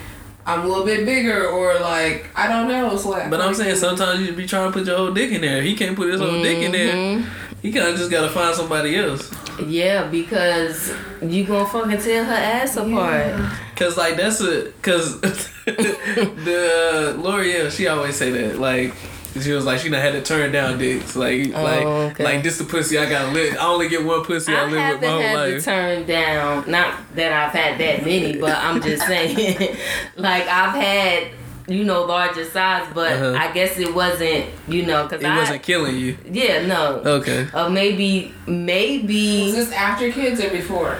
I'm 0.45 0.61
a 0.61 0.67
little 0.67 0.83
bit 0.85 1.05
bigger 1.05 1.47
or 1.47 1.79
like 1.79 2.27
I 2.35 2.47
don't 2.47 2.67
know. 2.67 2.97
So 2.97 3.09
like, 3.09 3.29
But 3.29 3.41
I'm 3.41 3.53
saying 3.53 3.75
sometimes 3.75 4.21
you 4.21 4.33
be 4.33 4.45
trying 4.47 4.71
to 4.71 4.77
put 4.77 4.87
your 4.87 4.97
whole 4.97 5.11
dick 5.13 5.31
in 5.31 5.41
there. 5.41 5.61
He 5.61 5.75
can't 5.75 5.95
put 5.95 6.09
his 6.11 6.19
whole 6.19 6.41
dick 6.41 6.57
in 6.57 6.71
there. 6.71 6.93
Mhm. 6.93 7.25
He 7.61 7.71
kind 7.71 7.87
of 7.89 7.95
just 7.97 8.09
gotta 8.09 8.29
find 8.29 8.55
somebody 8.55 8.97
else. 8.97 9.29
Yeah, 9.67 10.07
because 10.07 10.93
you 11.21 11.45
gonna 11.45 11.65
fucking 11.67 11.99
tear 11.99 12.23
her 12.23 12.33
ass 12.33 12.77
apart. 12.77 13.35
Cause 13.75 13.97
like 13.97 14.15
that's 14.17 14.41
a 14.41 14.71
cause 14.81 15.19
the 15.21 17.15
uh, 17.17 17.21
L'Oreal 17.21 17.71
she 17.71 17.87
always 17.87 18.15
say 18.15 18.29
that 18.31 18.59
like 18.59 18.93
she 19.39 19.51
was 19.53 19.65
like 19.65 19.79
she 19.79 19.89
done 19.89 20.01
had 20.01 20.11
to 20.13 20.21
turn 20.21 20.51
down 20.51 20.77
dicks 20.77 21.15
like 21.15 21.51
Oh, 21.55 21.63
like 21.63 21.85
okay. 21.85 22.23
like 22.23 22.43
this 22.43 22.57
the 22.57 22.63
pussy 22.65 22.97
I 22.97 23.09
gotta 23.09 23.31
live 23.31 23.55
I 23.57 23.65
only 23.65 23.87
get 23.89 24.03
one 24.05 24.23
pussy 24.23 24.53
I, 24.53 24.61
I 24.61 24.63
live 24.65 24.71
with 24.71 24.79
haven't 24.81 25.01
my 25.01 25.07
whole 25.09 25.21
had 25.21 25.45
to 25.45 25.53
life. 25.55 25.65
turn 25.65 26.05
down. 26.05 26.69
Not 26.69 27.15
that 27.15 27.31
I've 27.31 27.53
had 27.53 27.79
that 27.79 28.05
many, 28.05 28.37
but 28.37 28.55
I'm 28.57 28.81
just 28.81 29.05
saying, 29.07 29.57
like 30.15 30.43
I've 30.47 30.75
had, 30.75 31.27
you 31.73 31.83
know, 31.83 32.03
larger 32.03 32.43
size, 32.45 32.87
but 32.93 33.11
Uh-huh. 33.13 33.35
I 33.39 33.51
guess 33.51 33.77
it 33.77 33.93
wasn't, 33.93 34.45
you 34.67 34.85
know, 34.85 35.03
because 35.03 35.21
it 35.23 35.27
I, 35.29 35.37
wasn't 35.39 35.63
killing 35.63 35.95
you. 35.97 36.17
yeah, 36.31 36.65
no, 36.65 37.01
Okay. 37.05 37.47
uh, 37.53 37.69
maybe, 37.69 38.33
maybe. 38.47 39.43
Was 39.45 39.55
this 39.55 39.71
after 39.71 40.11
kids 40.11 40.39
or 40.41 40.49
before? 40.49 40.97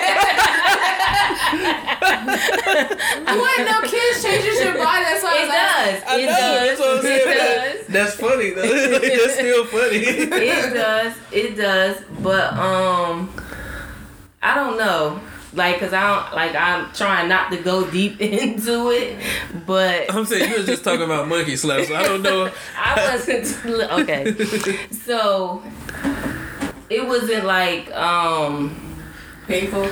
what? 3.38 3.58
No, 3.64 3.80
kids 3.88 4.22
changes 4.24 4.60
your 4.64 4.74
body. 4.74 5.04
That's 5.04 5.22
why 5.22 5.36
It 5.36 5.46
was 5.46 5.54
asking. 5.54 5.94
does. 5.94 6.02
I 6.08 6.16
It 6.18 6.26
know, 6.26 6.66
that's 6.66 6.80
what 6.80 6.88
I'm 6.88 6.96
does. 6.96 7.04
saying. 7.04 7.28
It 7.28 7.34
does. 7.78 7.86
That's 7.88 8.14
funny 8.14 8.50
though. 8.50 8.98
that's 9.22 9.34
still 9.34 9.64
funny. 9.66 9.96
it 9.96 10.74
does 10.74 11.14
it 11.32 11.56
does 11.56 11.96
but 12.22 12.52
um 12.54 13.30
i 14.42 14.54
don't 14.54 14.78
know 14.78 15.18
like 15.54 15.76
because 15.76 15.92
i 15.92 16.02
don't 16.06 16.34
like 16.34 16.54
i'm 16.54 16.92
trying 16.92 17.28
not 17.28 17.50
to 17.50 17.56
go 17.58 17.88
deep 17.90 18.20
into 18.20 18.90
it 18.90 19.16
but 19.66 20.12
I'm 20.14 20.24
saying 20.26 20.50
you 20.50 20.56
was 20.58 20.66
just 20.66 20.84
talking 20.84 21.02
about 21.02 21.28
monkey 21.28 21.56
slaps. 21.56 21.88
So 21.88 21.94
I 21.96 22.02
don't 22.04 22.22
know. 22.22 22.50
i 22.76 23.10
wasn't 23.10 23.64
okay 23.92 24.34
so 24.90 25.62
it 26.90 27.06
wasn't 27.06 27.44
like 27.44 27.90
um 27.94 28.84
Painful. 29.46 29.84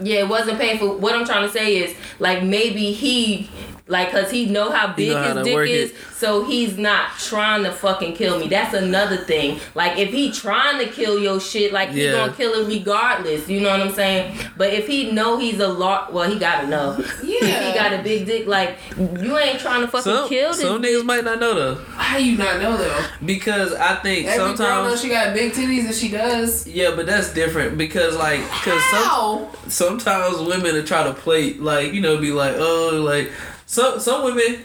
yeah 0.00 0.20
it 0.20 0.28
wasn't 0.28 0.58
painful 0.58 0.98
what 0.98 1.14
i'm 1.14 1.24
trying 1.24 1.46
to 1.46 1.52
say 1.52 1.76
is 1.78 1.94
like 2.18 2.42
maybe 2.42 2.92
he 2.92 3.48
like 3.88 4.10
cause 4.10 4.30
he 4.30 4.46
know 4.46 4.70
how 4.70 4.92
big 4.94 5.10
know 5.10 5.22
how 5.22 5.34
his 5.36 5.44
dick 5.46 5.68
is 5.68 5.90
it. 5.92 5.96
so 6.14 6.44
he's 6.44 6.76
not 6.76 7.10
trying 7.18 7.62
to 7.64 7.72
fucking 7.72 8.14
kill 8.14 8.38
me 8.38 8.46
that's 8.46 8.74
another 8.74 9.16
thing 9.16 9.58
like 9.74 9.96
if 9.98 10.10
he 10.10 10.30
trying 10.30 10.78
to 10.78 10.92
kill 10.92 11.18
your 11.18 11.40
shit 11.40 11.72
like 11.72 11.88
he 11.90 12.04
Yeah. 12.04 12.12
gonna 12.12 12.32
kill 12.34 12.52
it 12.54 12.66
regardless 12.68 13.48
you 13.48 13.60
know 13.60 13.70
what 13.70 13.80
i'm 13.80 13.92
saying 13.92 14.36
but 14.58 14.72
if 14.74 14.86
he 14.86 15.10
know 15.10 15.38
he's 15.38 15.58
a 15.60 15.68
lot 15.68 16.12
well 16.12 16.30
he 16.30 16.38
gotta 16.38 16.66
know 16.66 16.96
if 16.98 17.20
he 17.22 17.74
got 17.74 17.92
a 17.98 18.02
big 18.02 18.26
dick 18.26 18.46
like 18.46 18.76
you 18.98 19.38
ain't 19.38 19.58
trying 19.58 19.80
to 19.80 19.88
fucking 19.88 20.02
Some 20.12 20.28
kill 20.28 20.50
this 20.52 20.60
some 20.60 20.82
niggas 20.82 21.04
might 21.04 21.24
not 21.24 21.40
know 21.40 21.54
though 21.54 21.74
How 21.94 22.18
you 22.18 22.36
not 22.36 22.60
know 22.60 22.76
though? 22.76 23.04
because 23.24 23.72
I 23.72 23.96
think 23.96 24.26
Every 24.26 24.38
girl 24.56 24.84
knows 24.84 25.00
sometimes 25.00 25.00
she 25.02 25.08
got 25.08 25.34
big 25.34 25.52
titties 25.52 25.86
and 25.86 25.94
she 25.94 26.08
does. 26.10 26.66
yeah, 26.66 26.94
but 26.94 27.06
that's 27.06 27.32
different 27.32 27.78
because 27.78 28.16
like 28.16 28.40
because 28.52 28.82
some 28.90 29.46
sometimes 29.68 30.38
women 30.38 30.74
will 30.74 30.84
try 30.84 31.04
to 31.04 31.14
play 31.14 31.54
like 31.54 31.92
you 31.94 32.00
know 32.00 32.18
be 32.18 32.32
like 32.32 32.54
oh 32.58 33.00
like 33.04 33.30
some 33.68 34.00
some 34.00 34.24
women 34.24 34.64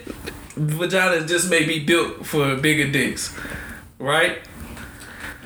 vaginas 0.56 1.28
just 1.28 1.50
may 1.50 1.64
be 1.66 1.78
built 1.84 2.24
for 2.24 2.56
bigger 2.56 2.90
dicks 2.90 3.36
right 3.98 4.38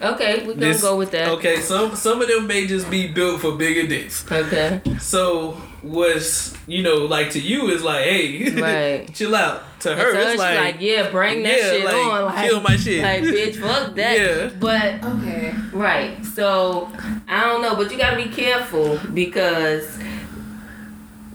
okay 0.01 0.41
we 0.47 0.55
gonna 0.55 0.67
This- 0.67 0.81
go 0.83 0.97
with 0.97 1.11
that 1.11 1.29
okay 1.29 1.57
some 1.61 1.97
some 1.97 2.23
of 2.23 2.29
them 2.29 2.47
may 2.47 2.67
just 2.69 2.89
be 2.91 3.09
built 3.09 3.41
for 3.41 3.53
bigger 3.57 3.87
dicks 3.87 4.25
okay 4.31 4.81
so 5.01 5.53
what's 5.83 6.55
you 6.69 6.83
know 6.85 6.99
like 7.07 7.31
to 7.31 7.41
you 7.41 7.69
is 7.71 7.83
like 7.83 8.05
hey 8.05 8.51
Right. 8.61 9.13
chill 9.19 9.35
out 9.35 9.63
to 9.81 9.95
her 9.95 10.13
So 10.13 10.21
it's 10.21 10.39
like, 10.39 10.59
like, 10.59 10.77
yeah, 10.81 11.11
bring 11.11 11.43
that 11.45 11.57
yeah, 11.59 11.71
shit 11.71 11.85
like, 11.85 11.95
on. 11.95 12.25
Like, 12.27 12.49
kill 12.49 12.61
my 12.61 12.77
shit. 12.77 13.01
Like, 13.01 13.23
bitch, 13.23 13.57
fuck 13.61 13.95
that. 13.95 14.19
Yeah. 14.19 14.51
But 14.59 15.05
Okay. 15.05 15.55
Right. 15.73 16.25
So 16.27 16.91
I 17.29 17.45
don't 17.45 17.63
know, 17.63 17.77
but 17.77 17.91
you 17.93 17.97
gotta 17.97 18.17
be 18.17 18.29
careful 18.29 18.99
because 19.15 19.87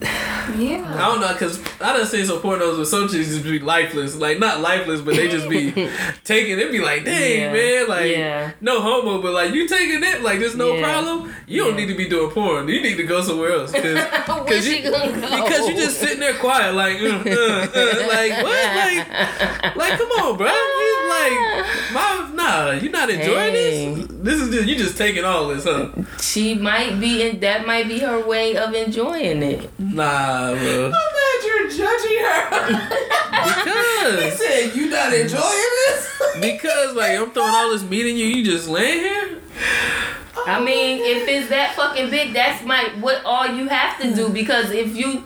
I 0.06 0.98
don't 0.98 1.22
know, 1.22 1.34
cause 1.36 1.60
I 1.82 1.96
done 1.98 2.06
seen 2.06 2.26
some 2.26 2.40
pornos 2.40 2.76
where 2.76 2.86
some 2.86 3.08
chicks 3.08 3.30
just 3.30 3.44
be 3.44 3.60
lifeless, 3.60 4.16
like 4.16 4.40
not 4.40 4.60
lifeless, 4.62 5.02
but 5.02 5.16
they 5.16 5.28
just 5.30 5.50
be 5.50 5.72
taking 6.24 6.60
it. 6.60 6.72
Be 6.72 6.80
like, 6.80 7.06
dang 7.06 7.40
Yeah. 7.42 7.54
man, 7.54 7.88
like 7.88 8.12
Yeah. 8.12 8.52
no 8.62 8.82
homo, 8.82 9.22
but 9.22 9.32
like 9.34 9.54
you 9.54 9.68
taking 9.68 10.04
it, 10.04 10.22
like 10.22 10.40
there's 10.40 10.56
no 10.56 10.74
Yeah. 10.76 10.84
problem. 10.84 11.34
You 11.48 11.64
don't 11.64 11.72
Yeah. 11.78 11.86
need 11.86 11.92
to 11.94 11.96
be 11.98 12.08
doing 12.10 12.30
porn. 12.32 12.68
You 12.68 12.82
need 12.82 12.98
to 12.98 13.04
go 13.04 13.22
somewhere 13.22 13.54
else, 13.54 13.72
cause, 13.72 13.84
cause 14.26 14.68
you 14.68 14.82
go? 14.84 15.12
because 15.12 15.68
you 15.70 15.76
just 15.76 16.00
sitting 16.00 16.20
there 16.20 16.34
quiet, 16.36 16.74
like 16.76 16.98
uh, 17.02 17.06
uh, 17.08 17.68
uh, 17.76 18.08
like 18.08 18.44
what, 18.44 18.76
like 18.76 19.76
like 19.76 19.98
come 20.00 20.12
on, 20.12 20.38
bro. 20.38 20.48
You 20.48 21.10
like 21.10 21.94
my 21.94 22.30
nah, 22.34 22.72
you 22.72 22.90
not 22.90 23.10
enjoying 23.10 23.54
Hey. 23.54 23.94
this. 23.96 24.08
This 24.10 24.42
is 24.42 24.50
just 24.54 24.68
you 24.68 24.76
just 24.76 24.98
taking 24.98 25.24
all 25.24 25.48
this, 25.50 25.64
huh? 25.66 25.90
she 26.22 26.56
might 26.56 27.00
be, 27.00 27.28
and 27.28 27.40
that 27.42 27.66
might 27.68 27.88
be 27.88 28.00
her 28.00 28.20
way 28.26 28.56
of 28.58 28.74
enjoying 28.74 29.44
it. 29.44 29.70
Nah, 29.94 30.56
bro. 30.56 30.86
I'm 30.86 30.92
glad 30.92 31.44
you're 31.46 31.70
judging 31.70 32.18
her. 32.26 32.50
Because. 33.44 34.24
he 34.24 34.32
said 34.32 34.76
you 34.76 34.90
not 34.90 35.14
enjoying 35.14 35.42
this. 35.42 36.10
because 36.42 36.96
like 36.96 37.20
I'm 37.20 37.30
throwing 37.32 37.54
all 37.54 37.70
this 37.70 37.84
meat 37.84 38.08
in 38.08 38.18
you, 38.18 38.26
you 38.26 38.44
just 38.44 38.68
laying 38.68 39.00
here. 39.00 39.38
I 40.46 40.60
mean, 40.60 41.00
if 41.00 41.28
it's 41.28 41.50
that 41.50 41.76
fucking 41.76 42.10
big, 42.10 42.34
that's 42.34 42.66
my 42.66 42.90
what 43.00 43.24
all 43.24 43.48
you 43.48 43.68
have 43.70 44.00
to 44.02 44.16
do 44.16 44.30
because 44.30 44.72
if 44.72 44.96
you 44.96 45.24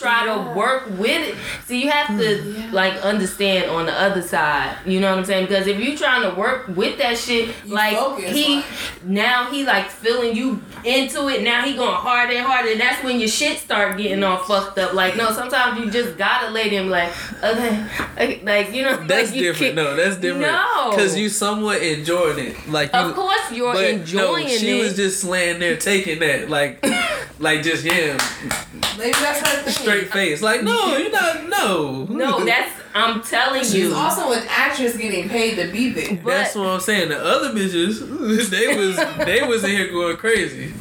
try 0.00 0.24
Yeah. 0.24 0.34
to 0.34 0.50
work 0.58 0.86
with 0.98 1.28
it, 1.28 1.34
see, 1.66 1.84
you 1.84 1.90
have 1.90 2.08
to 2.18 2.24
mm, 2.24 2.56
Yeah. 2.58 2.68
like 2.72 2.94
understand 3.02 3.70
on 3.70 3.86
the 3.86 3.92
other 3.92 4.22
side. 4.22 4.76
You 4.86 5.00
know 5.00 5.10
what 5.10 5.18
I'm 5.18 5.24
saying? 5.24 5.46
Because 5.46 5.66
if 5.66 5.78
you 5.78 5.96
trying 5.96 6.22
to 6.28 6.34
work 6.38 6.68
with 6.68 6.98
that 6.98 7.16
shit, 7.18 7.48
You 7.66 7.74
like 7.74 7.96
focus, 7.96 8.32
he 8.34 8.56
like- 8.56 8.64
now 9.04 9.50
he 9.50 9.64
like 9.64 9.88
feeling 9.90 10.34
you 10.36 10.62
into 10.84 11.28
it. 11.28 11.42
Now 11.42 11.62
he 11.62 11.74
going 11.74 11.94
harder 11.94 12.32
and 12.34 12.46
harder. 12.46 12.70
And 12.72 12.80
that's 12.80 13.02
when 13.04 13.18
your 13.20 13.28
shit 13.28 13.58
start 13.58 13.96
getting 13.98 14.22
all 14.24 14.38
fucked 14.38 14.78
up. 14.78 14.94
Like 14.94 15.16
no, 15.16 15.30
sometimes 15.32 15.78
you 15.78 15.90
just 15.90 16.16
gotta 16.16 16.50
let 16.50 16.66
him 16.72 16.88
like 16.88 17.10
okay, 17.44 17.84
okay 18.16 18.40
like 18.44 18.72
you 18.72 18.82
know. 18.82 18.96
That's 19.06 19.30
like, 19.30 19.36
you 19.38 19.42
different. 19.44 19.74
can't- 19.76 19.88
No, 19.88 19.96
that's 19.96 20.16
different. 20.16 20.42
No. 20.52 20.90
because 20.90 21.16
you 21.18 21.28
somewhat 21.28 21.82
enjoying 21.82 22.38
it. 22.38 22.68
Like 22.68 22.92
you, 22.92 22.98
Of 22.98 23.14
course, 23.14 23.50
you're 23.52 23.72
but 23.74 23.84
enjoying 23.84 24.46
no, 24.46 24.50
she 24.56 24.78
it. 24.78 24.82
was 24.82 24.96
just 24.96 25.24
laying 25.24 25.58
there 25.60 25.76
taking 25.76 26.18
that, 26.20 26.48
like, 26.48 26.84
like 27.38 27.62
just 27.62 27.84
him. 27.84 28.18
Maybe 28.98 29.12
that's 29.12 29.40
her 29.40 29.62
thing. 29.70 29.86
Straight 29.90 30.12
face. 30.12 30.42
Like 30.42 30.62
no, 30.62 30.96
you're 30.96 31.10
not. 31.10 31.48
No, 31.48 32.04
no, 32.04 32.44
that's 32.44 32.72
I'm 32.94 33.22
telling 33.22 33.62
She's 33.62 33.74
you. 33.74 33.94
also 33.94 34.32
an 34.32 34.44
actress 34.48 34.96
getting 34.96 35.28
paid 35.28 35.54
to 35.56 35.70
be 35.70 35.90
there. 35.92 36.16
But- 36.22 36.30
That's 36.30 36.54
what 36.56 36.66
I'm 36.68 36.80
saying. 36.80 37.10
The 37.10 37.22
other 37.22 37.50
bitches, 37.50 38.00
they 38.50 38.76
was 38.76 38.96
they 39.26 39.42
was 39.46 39.62
in 39.64 39.70
here 39.70 39.88
going 39.92 40.16
crazy. 40.16 40.72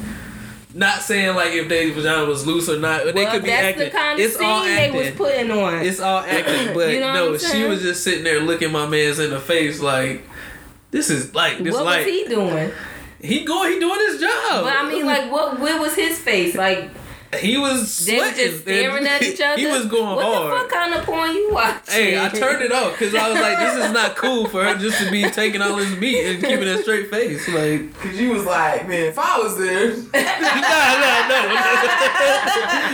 Not 0.73 1.01
saying 1.01 1.35
like 1.35 1.53
if 1.53 1.67
they 1.67 1.89
vagina 1.91 2.25
was 2.25 2.45
loose 2.45 2.69
or 2.69 2.77
not, 2.79 3.03
they 3.05 3.11
well, 3.11 3.31
could 3.31 3.43
be 3.43 3.49
that's 3.49 3.67
acting. 3.69 3.85
the 3.85 3.89
kind 3.91 4.19
of 4.19 4.25
it's 4.25 4.37
all 4.39 4.63
scene 4.63 4.75
they 4.75 4.91
was 4.91 5.01
acting. 5.07 5.17
putting 5.17 5.51
on. 5.51 5.73
It's 5.85 5.99
all 5.99 6.19
acting, 6.27 6.73
but 6.75 6.93
You 6.93 6.99
know 6.99 7.13
no, 7.13 7.33
she 7.37 7.45
saying? 7.45 7.69
was 7.69 7.81
just 7.81 8.03
sitting 8.03 8.23
there 8.23 8.39
looking 8.39 8.71
my 8.71 8.87
man's 8.87 9.17
in 9.19 9.31
the 9.31 9.39
face 9.39 9.79
like, 9.81 10.23
this 10.91 11.09
is 11.09 11.33
like 11.33 11.57
this 11.59 11.73
what 11.73 11.85
like 11.85 12.05
was 12.05 12.13
he 12.13 12.25
doing? 12.25 12.71
he 13.21 13.43
going 13.45 13.73
he 13.73 13.79
doing 13.79 13.99
his 14.07 14.21
job. 14.21 14.63
But 14.63 14.75
I 14.75 14.87
mean, 14.89 15.05
like, 15.05 15.31
what? 15.31 15.59
Where 15.59 15.79
was 15.81 15.95
his 15.95 16.19
face? 16.19 16.55
Like, 16.55 16.89
he 17.37 17.57
was 17.59 18.05
they 18.07 18.17
were 18.17 18.31
just 18.31 18.61
staring 18.61 19.05
at 19.05 19.21
each 19.21 19.39
other. 19.45 19.59
He 19.59 19.67
was 19.67 19.85
going 19.85 20.15
what 20.15 20.25
hard. 20.25 20.49
What 20.49 20.53
the 20.53 20.59
fuck 20.61 20.69
kind 20.71 20.93
of 20.95 21.05
porn 21.05 21.31
you 21.31 21.53
watching? 21.53 21.93
Hey, 21.93 22.19
I 22.19 22.27
turned 22.29 22.63
it 22.63 22.71
off 22.71 22.93
because 22.93 23.13
I 23.13 23.29
was 23.29 23.39
like, 23.39 23.59
this 23.59 23.85
is 23.85 23.91
not 23.91 24.15
cool 24.15 24.47
for 24.47 24.63
her 24.63 24.75
just 24.75 24.97
to 25.03 25.11
be 25.11 25.21
taking 25.29 25.61
all 25.61 25.75
this 25.75 25.95
meat 25.99 26.25
and 26.25 26.43
keeping 26.43 26.67
a 26.67 26.81
straight 26.81 27.11
face. 27.11 27.47
Like, 27.47 27.93
because 27.93 28.19
you 28.19 28.31
was 28.31 28.45
like, 28.45 28.87
man, 28.87 29.05
if 29.05 29.19
I 29.19 29.37
was 29.37 29.59
there, 29.59 29.89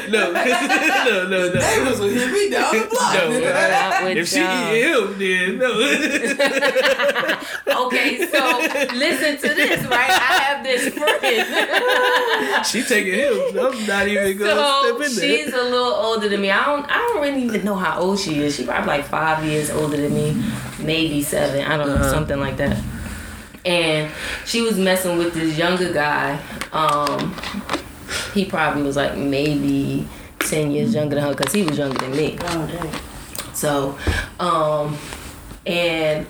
no, 0.10 0.32
no, 0.34 0.34
no, 0.34 0.34
no, 0.34 0.34
no, 1.06 1.30
no, 1.30 1.50
no, 1.50 1.50
they 1.50 1.84
was 1.86 2.00
gonna 2.00 2.12
hit 2.12 2.32
me 2.34 2.50
down 2.50 2.76
the 2.78 2.88
block. 2.92 3.14
No, 3.14 4.08
if 4.10 4.28
she 4.28 4.42
y'all. 4.42 4.74
eat 4.74 4.84
him, 4.84 5.18
then 5.18 5.60
no. 5.60 5.72
okay, 7.88 8.28
so 8.28 8.42
listen 8.96 9.38
to 9.38 9.56
this, 9.56 9.86
right? 9.86 10.10
I 10.10 10.40
have 10.44 10.62
this 10.62 10.94
friend. 10.94 12.66
she 12.66 12.84
taking 12.84 13.14
him. 13.14 13.58
I'm 13.58 13.86
not 13.88 14.08
even 14.10 14.25
gonna 14.34 14.56
so 14.56 14.98
step 14.98 15.10
in 15.24 15.46
she's 15.46 15.54
a 15.54 15.62
little 15.64 15.94
older 15.94 16.28
than 16.30 16.42
me. 16.42 16.50
I 16.52 16.66
don't 16.66 16.86
I 16.90 16.98
don't 16.98 17.22
really 17.22 17.44
even 17.44 17.64
know 17.64 17.76
how 17.76 18.00
old 18.00 18.20
she 18.20 18.40
is. 18.42 18.56
She 18.56 18.66
probably 18.66 18.88
like 18.88 19.06
five 19.06 19.44
years 19.46 19.70
older 19.70 19.98
than 19.98 20.14
me, 20.14 20.44
maybe 20.80 21.22
seven. 21.22 21.64
I 21.64 21.78
don't 21.78 21.88
know, 21.88 21.96
Uh-huh. 21.96 22.12
something 22.12 22.40
like 22.40 22.58
that. 22.58 22.78
And 23.66 24.12
she 24.46 24.62
was 24.62 24.78
messing 24.78 25.18
with 25.18 25.34
this 25.34 25.58
younger 25.58 25.92
guy. 25.92 26.40
Um, 26.72 27.36
he 28.34 28.46
probably 28.46 28.84
was 28.84 28.96
like 28.96 29.18
maybe 29.18 30.08
ten 30.40 30.72
years 30.72 30.94
younger 30.94 31.16
than 31.16 31.24
her 31.24 31.34
because 31.36 31.52
he 31.54 31.64
was 31.64 31.78
younger 31.78 31.98
than 31.98 32.12
me. 32.12 32.38
Oh, 32.42 32.68
dang. 32.68 32.92
So, 33.54 33.98
um, 34.40 34.98
and 35.66 36.28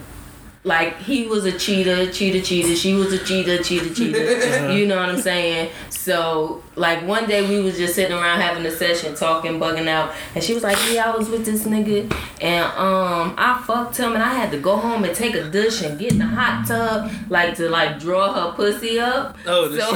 like 0.64 0.98
he 1.00 1.28
was 1.28 1.46
a 1.46 1.52
cheater, 1.58 2.10
cheater, 2.12 2.40
cheater. 2.42 2.75
She 2.75 2.94
was 2.94 3.12
a 3.14 3.20
cheater, 3.24 3.62
cheater, 3.62 3.94
cheater. 3.94 4.72
you 4.72 4.88
know 4.88 4.96
what 4.98 5.10
I'm 5.10 5.22
saying? 5.22 5.70
So, 6.06 6.62
like 6.76 7.02
one 7.08 7.28
day 7.28 7.50
we 7.50 7.64
was 7.64 7.78
just 7.78 7.96
sitting 7.96 8.16
around 8.16 8.40
having 8.40 8.64
a 8.64 8.70
session, 8.70 9.16
talking, 9.16 9.60
bugging 9.60 9.88
out, 9.88 10.14
and 10.36 10.44
she 10.44 10.54
was 10.54 10.62
like, 10.62 10.78
"Yeah, 10.92 11.12
I 11.12 11.18
was 11.18 11.30
with 11.30 11.46
this 11.46 11.66
nigga, 11.66 12.04
and 12.42 12.66
um, 12.78 13.34
I 13.40 13.60
fucked 13.66 13.98
him, 13.98 14.14
and 14.14 14.22
I 14.22 14.32
had 14.36 14.52
to 14.52 14.60
go 14.60 14.76
home 14.76 15.04
and 15.04 15.16
take 15.16 15.34
a 15.34 15.50
douche 15.50 15.82
and 15.82 15.98
get 15.98 16.12
in 16.12 16.20
the 16.20 16.28
hot 16.28 16.68
tub, 16.68 17.12
like 17.28 17.56
to 17.56 17.70
like 17.70 18.00
draw 18.00 18.32
her 18.34 18.56
pussy 18.56 19.00
up." 19.00 19.36
Oh, 19.48 19.68
the 19.68 19.82
So-. 19.82 19.96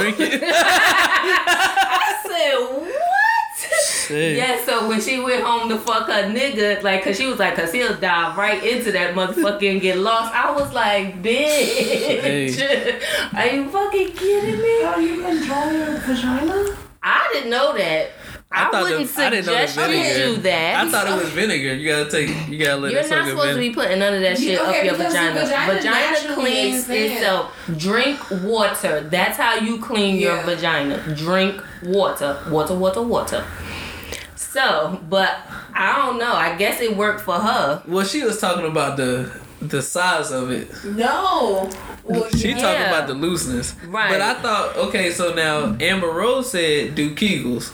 I 1.62 2.16
said, 2.26 2.56
"What?" 2.58 3.09
Shit. 4.10 4.36
Yeah, 4.38 4.64
so 4.64 4.88
when 4.88 5.00
she 5.00 5.20
went 5.20 5.44
home 5.44 5.68
to 5.68 5.78
fuck 5.78 6.08
her 6.08 6.24
nigga, 6.24 6.82
like, 6.82 7.04
cause 7.04 7.16
she 7.16 7.26
was 7.26 7.38
like, 7.38 7.54
cause 7.54 7.70
he'll 7.70 7.94
dive 7.96 8.36
right 8.36 8.62
into 8.64 8.90
that 8.90 9.14
motherfucker 9.14 9.70
and 9.70 9.80
get 9.80 9.98
lost. 9.98 10.34
I 10.34 10.50
was 10.50 10.72
like, 10.72 11.22
bitch, 11.22 12.58
are 13.34 13.46
you 13.46 13.68
fucking 13.70 14.12
kidding 14.12 14.60
me? 14.60 14.82
Are 14.82 15.00
you 15.00 15.20
can 15.22 15.46
draw 15.46 15.70
your 15.70 15.98
vagina? 15.98 16.76
I 17.02 17.30
didn't 17.32 17.50
know 17.50 17.76
that. 17.76 18.10
I, 18.52 18.68
thought 18.68 18.82
wouldn't 18.82 19.08
the- 19.08 19.22
I 19.22 19.30
didn't 19.30 19.46
know 19.46 19.52
the 19.52 19.66
suggest 19.68 20.18
you 20.18 20.34
do 20.34 20.42
that. 20.42 20.84
I 20.84 20.90
thought 20.90 21.06
it 21.06 21.22
was 21.22 21.30
vinegar. 21.32 21.72
You 21.72 21.88
gotta 21.88 22.10
take. 22.10 22.48
You 22.48 22.58
gotta 22.58 22.80
let 22.80 22.90
You're 22.90 23.02
it 23.02 23.08
not 23.10 23.18
soak 23.18 23.22
in 23.22 23.28
supposed 23.30 23.54
to 23.54 23.60
be 23.60 23.70
putting 23.72 23.98
none 24.00 24.14
of 24.14 24.20
that 24.22 24.38
shit 24.38 24.58
okay, 24.58 24.78
up 24.80 24.84
your 24.86 24.94
vagina. 24.96 25.40
vagina 25.40 25.74
Vagina, 25.74 26.34
cleans 26.34 26.88
itself. 26.88 27.56
Drink 27.78 28.18
water. 28.42 29.02
That's 29.02 29.36
how 29.36 29.54
you 29.54 29.78
clean 29.78 30.16
your 30.16 30.42
vagina. 30.42 31.14
Drink 31.14 31.62
water. 31.84 32.42
Water, 32.50 32.74
water, 32.74 33.02
water. 33.02 33.44
So, 34.50 35.00
but 35.08 35.38
I 35.74 35.96
don't 35.96 36.18
know. 36.18 36.32
I 36.32 36.56
guess 36.56 36.80
it 36.80 36.96
worked 36.96 37.20
for 37.20 37.34
her. 37.38 37.82
Well, 37.86 38.04
she 38.04 38.24
was 38.24 38.40
talking 38.40 38.66
about 38.66 38.96
the 38.96 39.30
the 39.60 39.82
size 39.82 40.30
of 40.32 40.50
it. 40.50 40.68
No. 40.84 41.70
Well, 42.02 42.28
She 42.30 42.48
yeah. 42.50 42.58
talking 42.58 42.86
about 42.86 43.06
the 43.08 43.14
looseness. 43.14 43.74
Right. 43.86 44.10
But 44.10 44.20
I 44.22 44.34
thought, 44.40 44.76
okay, 44.76 45.12
so 45.12 45.34
now 45.34 45.76
Amber 45.80 46.08
Rose 46.10 46.50
said 46.50 46.94
do 46.94 47.14
Kegels. 47.14 47.72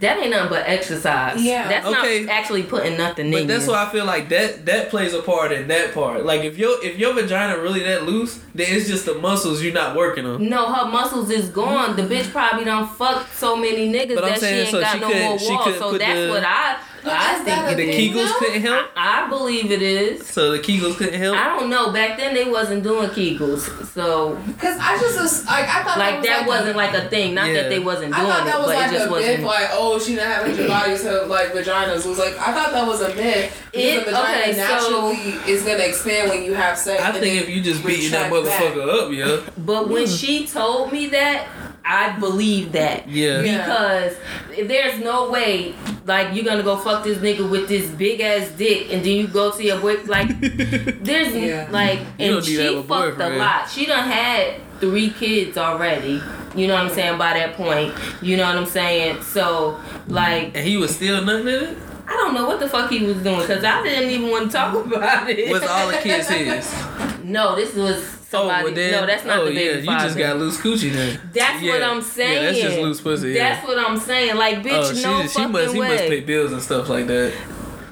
That 0.00 0.18
ain't 0.18 0.30
nothing 0.30 0.50
but 0.50 0.62
exercise. 0.68 1.42
Yeah. 1.42 1.66
That's 1.68 1.84
Okay. 1.86 2.22
not 2.22 2.32
actually 2.32 2.62
putting 2.62 2.96
nothing 2.96 3.32
But 3.32 3.42
in 3.42 3.46
that's 3.48 3.66
you. 3.66 3.72
why 3.72 3.84
I 3.84 3.90
feel 3.90 4.04
like 4.04 4.28
that 4.28 4.64
that 4.66 4.90
plays 4.90 5.12
a 5.12 5.22
part 5.22 5.50
in 5.50 5.66
that 5.68 5.92
part. 5.92 6.24
Like 6.24 6.42
if 6.44 6.56
your 6.56 6.82
if 6.84 6.96
your 6.98 7.14
vagina 7.14 7.58
really 7.58 7.80
that 7.80 8.04
loose, 8.04 8.38
then 8.54 8.68
it's 8.70 8.86
just 8.86 9.06
the 9.06 9.14
muscles 9.14 9.60
you're 9.60 9.72
not 9.74 9.96
working 9.96 10.24
on. 10.24 10.48
No, 10.48 10.72
her 10.72 10.88
muscles 10.88 11.30
is 11.30 11.48
gone. 11.48 11.96
The 11.96 12.02
bitch 12.02 12.30
probably 12.30 12.64
done 12.64 12.86
fucked 12.86 13.34
so 13.36 13.56
many 13.56 13.92
niggas 13.92 14.14
But 14.14 14.24
I'm 14.24 14.30
that 14.30 14.38
saying, 14.40 14.66
she 14.66 14.70
so 14.70 14.78
ain't 14.78 14.84
got 14.86 14.92
she 14.94 15.00
no 15.00 15.06
couldn't- 15.08 15.28
more 15.28 15.38
she 15.40 15.52
walls. 15.52 15.78
So 15.78 15.98
that's 15.98 16.20
the- 16.20 16.28
what 16.30 16.44
I 16.44 16.76
But 16.80 16.87
I 17.04 17.34
think 17.44 17.46
The 17.46 17.66
a 17.66 17.70
it 17.72 17.76
thing, 17.76 17.88
is. 17.88 17.96
Kegels 17.96 18.26
though? 18.28 18.38
couldn't 18.38 18.62
help. 18.62 18.90
I 18.96 19.28
believe 19.28 19.70
it 19.70 19.82
is. 19.82 20.26
So 20.26 20.52
the 20.52 20.58
Kegels 20.58 20.96
couldn't 20.96 21.20
help. 21.20 21.36
I 21.36 21.44
don't 21.58 21.70
know. 21.70 21.92
Back 21.92 22.16
then 22.18 22.34
they 22.34 22.50
wasn't 22.50 22.82
doing 22.82 23.08
Kegels, 23.10 23.86
so 23.86 24.34
Cause 24.58 24.76
I 24.80 24.98
just 25.00 25.18
was 25.20 25.46
like 25.46 25.68
I 25.68 25.82
thought 25.84 25.98
like 25.98 26.22
that 26.22 26.46
was 26.46 26.58
wasn't 26.58 26.76
like 26.76 26.94
a 26.94 27.08
thing. 27.08 27.34
Not 27.34 27.48
Yeah. 27.48 27.62
that 27.62 27.68
they 27.68 27.78
wasn't 27.78 28.14
I 28.14 28.18
doing 28.20 28.30
thought 28.30 28.42
it, 28.42 28.44
that 28.50 28.58
was 28.58 28.66
but 28.66 28.76
like 28.76 28.90
it 28.90 28.94
just 28.94 29.08
a 29.08 29.10
wasn't. 29.10 29.38
myth, 29.38 29.46
like 29.46 29.68
oh 29.72 29.98
she 29.98 30.14
didn't 30.14 30.26
have 30.30 30.46
hundred 30.46 30.68
bodies, 30.68 31.02
so 31.02 31.26
like 31.26 31.52
vaginas 31.52 32.06
was 32.06 32.18
like 32.18 32.34
I 32.38 32.52
thought 32.52 32.72
that 32.72 32.86
was 32.86 33.00
a 33.00 33.14
myth. 33.14 33.64
It- 33.72 34.04
the 34.04 34.10
vagina 34.10 34.40
okay, 34.42 34.52
so- 34.52 34.58
naturally 34.58 35.52
is 35.52 35.62
gonna 35.62 35.84
expand 35.84 36.30
when 36.30 36.42
you 36.42 36.54
have 36.54 36.76
sex. 36.78 37.02
I 37.02 37.12
think 37.12 37.42
if 37.42 37.48
you 37.48 37.62
just 37.62 37.84
beating 37.84 38.10
that 38.12 38.30
retract 38.30 38.46
back. 38.58 38.74
motherfucker 38.74 39.06
up, 39.06 39.12
yeah. 39.12 39.50
But 39.58 39.88
when 39.88 40.06
hmm. 40.06 40.12
she 40.12 40.46
told 40.46 40.92
me 40.92 41.08
that, 41.08 41.46
I 41.84 42.18
believe 42.18 42.72
that. 42.72 43.08
Yeah. 43.08 43.40
Yeah. 43.42 43.62
Because 43.62 44.68
there's 44.68 45.00
no 45.00 45.30
way, 45.30 45.74
like, 46.04 46.34
you're 46.34 46.44
gonna 46.44 46.62
go 46.62 46.76
fuck 46.76 47.04
this 47.04 47.18
nigga 47.18 47.48
with 47.48 47.68
this 47.68 47.88
big 47.90 48.20
ass 48.20 48.48
dick 48.58 48.92
and 48.92 49.02
then 49.04 49.12
you 49.16 49.26
go 49.28 49.50
to 49.50 49.64
your 49.64 49.80
boy, 49.80 49.96
like, 50.06 50.28
there's, 50.40 51.34
Yeah. 51.34 51.66
like, 51.70 51.98
You 52.00 52.04
and 52.18 52.34
don't 52.34 52.46
need 52.46 52.56
that 52.56 52.68
she 52.70 52.76
with 52.76 52.88
fucked 52.88 53.20
a 53.20 53.28
lot. 53.30 53.68
She 53.70 53.86
done 53.86 54.06
had 54.08 54.54
three 54.80 55.10
kids 55.10 55.56
already. 55.56 56.20
You 56.54 56.66
know 56.66 56.74
what 56.74 56.84
I'm 56.84 56.90
saying? 56.90 57.18
By 57.18 57.34
that 57.34 57.54
point. 57.54 57.94
You 58.22 58.36
know 58.36 58.44
what 58.46 58.56
I'm 58.56 58.66
saying? 58.66 59.22
So, 59.22 59.78
like, 60.08 60.56
And 60.56 60.66
he 60.66 60.76
was 60.76 60.94
still 60.94 61.24
nothing 61.24 61.48
in 61.48 61.54
it? 61.64 61.78
I 62.10 62.12
don't 62.12 62.34
know 62.34 62.46
what 62.46 62.58
the 62.58 62.68
fuck 62.68 62.90
he 62.90 63.04
was 63.04 63.18
doing 63.18 63.40
because 63.40 63.62
I 63.62 63.82
didn't 63.82 64.10
even 64.10 64.30
want 64.30 64.50
to 64.50 64.56
talk 64.56 64.86
about 64.86 65.28
it. 65.28 65.50
Was 65.50 65.62
all 65.64 65.88
the 65.88 65.98
kids 65.98 66.28
his? 66.30 66.74
no, 67.22 67.54
this 67.54 67.74
was 67.74 68.02
somebody. 68.30 68.60
oh, 68.60 68.64
well 68.64 68.74
then. 68.74 68.92
no, 68.92 69.06
that's 69.06 69.24
not 69.24 69.38
oh, 69.40 69.44
the 69.46 69.50
baby 69.54 69.86
yeah, 69.86 69.92
you 69.92 70.00
just 70.06 70.16
got 70.18 70.38
loose 70.38 70.58
coochie 70.58 70.92
then. 70.92 71.20
That's 71.34 71.62
Yeah. 71.62 71.72
what 71.72 71.82
I'm 71.82 72.02
saying. 72.02 72.34
Yeah, 72.34 72.42
that's 72.42 72.58
just 72.60 72.78
loose 72.78 73.00
pussy. 73.00 73.30
Yeah. 73.32 73.50
That's 73.54 73.66
what 73.66 73.78
I'm 73.78 73.98
saying. 73.98 74.36
Like, 74.36 74.62
bitch, 74.62 74.72
oh, 74.72 74.94
she, 74.94 75.02
no 75.02 75.22
she 75.22 75.28
fucking 75.28 75.52
must 75.52 75.74
he 75.74 75.80
must 75.80 76.04
pay 76.04 76.20
bills 76.20 76.52
and 76.52 76.62
stuff 76.62 76.88
like 76.88 77.06
that. 77.08 77.32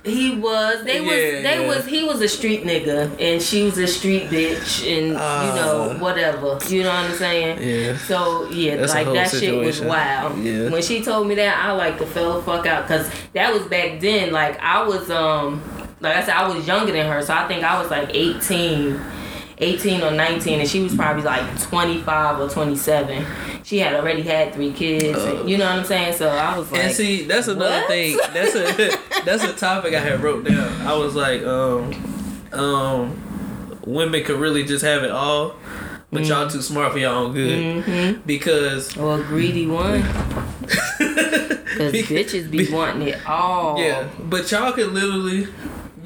He 0.06 0.36
was. 0.36 0.84
They 0.84 1.00
was. 1.00 1.10
Yeah, 1.10 1.42
They 1.42 1.66
was. 1.66 1.84
He 1.86 2.04
was 2.04 2.20
a 2.22 2.28
street 2.28 2.64
nigga, 2.64 3.10
and 3.20 3.42
she 3.42 3.64
was 3.64 3.76
a 3.78 3.86
street 3.86 4.30
bitch, 4.30 4.86
and 4.86 5.08
you 5.08 5.16
Ah. 5.18 5.54
know 5.56 5.96
whatever. 5.98 6.58
You 6.68 6.82
know 6.84 6.90
what 6.90 7.10
I'm 7.10 7.14
saying? 7.14 7.58
Yeah. 7.60 7.96
So 7.98 8.48
yeah, 8.50 8.76
That's 8.76 8.94
like 8.94 9.06
that 9.12 9.30
shit 9.30 9.54
was 9.54 9.80
wild. 9.80 10.38
Yeah. 10.38 10.70
When 10.70 10.80
she 10.82 11.02
told 11.02 11.26
me 11.26 11.34
that, 11.34 11.62
I 11.64 11.72
like 11.72 11.98
to 11.98 12.06
fell 12.06 12.34
the 12.34 12.42
fuck 12.42 12.66
out 12.66 12.86
because 12.86 13.10
that 13.34 13.52
was 13.52 13.64
back 13.64 14.00
then. 14.00 14.32
Like 14.32 14.58
I 14.60 14.82
was 14.86 15.10
um, 15.10 15.62
like 16.00 16.16
I 16.16 16.20
said, 16.24 16.34
I 16.36 16.48
was 16.48 16.66
younger 16.66 16.92
than 16.92 17.06
her, 17.10 17.20
so 17.22 17.34
I 17.34 17.48
think 17.48 17.64
I 17.64 17.80
was 17.80 17.90
like 17.90 18.10
18. 18.14 19.00
18 19.58 20.02
or 20.02 20.10
19 20.10 20.60
and 20.60 20.68
she 20.68 20.82
was 20.82 20.94
probably 20.94 21.22
like 21.22 21.60
25 21.62 22.40
or 22.40 22.48
27 22.48 23.24
she 23.64 23.78
had 23.78 23.94
already 23.94 24.20
had 24.22 24.52
three 24.52 24.70
kids 24.72 25.18
and, 25.24 25.48
you 25.48 25.56
know 25.56 25.64
what 25.64 25.78
i'm 25.78 25.84
saying 25.84 26.12
so 26.12 26.28
i 26.28 26.58
was 26.58 26.70
like 26.70 26.84
And 26.84 26.94
see, 26.94 27.22
that's 27.24 27.48
another 27.48 27.70
what? 27.78 27.86
thing. 27.88 28.18
That's 28.34 28.54
a 28.54 29.22
that's 29.24 29.44
a 29.44 29.54
topic 29.54 29.94
I 29.94 30.00
had 30.00 30.20
wrote 30.22 30.44
down. 30.44 30.86
I 30.86 30.94
was 30.94 31.14
like, 31.14 31.42
um, 31.44 31.92
um, 32.52 33.80
women 33.86 34.22
could 34.24 34.38
really 34.38 34.62
just 34.64 34.84
have 34.84 35.02
it 35.04 35.10
all, 35.10 35.54
but 36.12 36.22
Mm. 36.22 36.28
y'all 36.28 36.48
too 36.50 36.60
smart 36.62 36.92
for 36.92 36.98
y'all 36.98 37.26
own 37.26 37.32
good. 37.32 37.84
mm-hmm. 37.84 38.20
Because 38.26 38.94
or 38.96 39.20
a 39.20 39.22
greedy 39.24 39.66
one 39.66 40.02
because 40.98 41.92
bitches 41.92 42.50
be 42.50 42.70
wanting 42.72 43.08
it 43.08 43.26
all 43.26 43.80
yeah, 43.82 44.08
but 44.20 44.50
y'all 44.50 44.72
could 44.72 44.92
literally. 44.92 45.48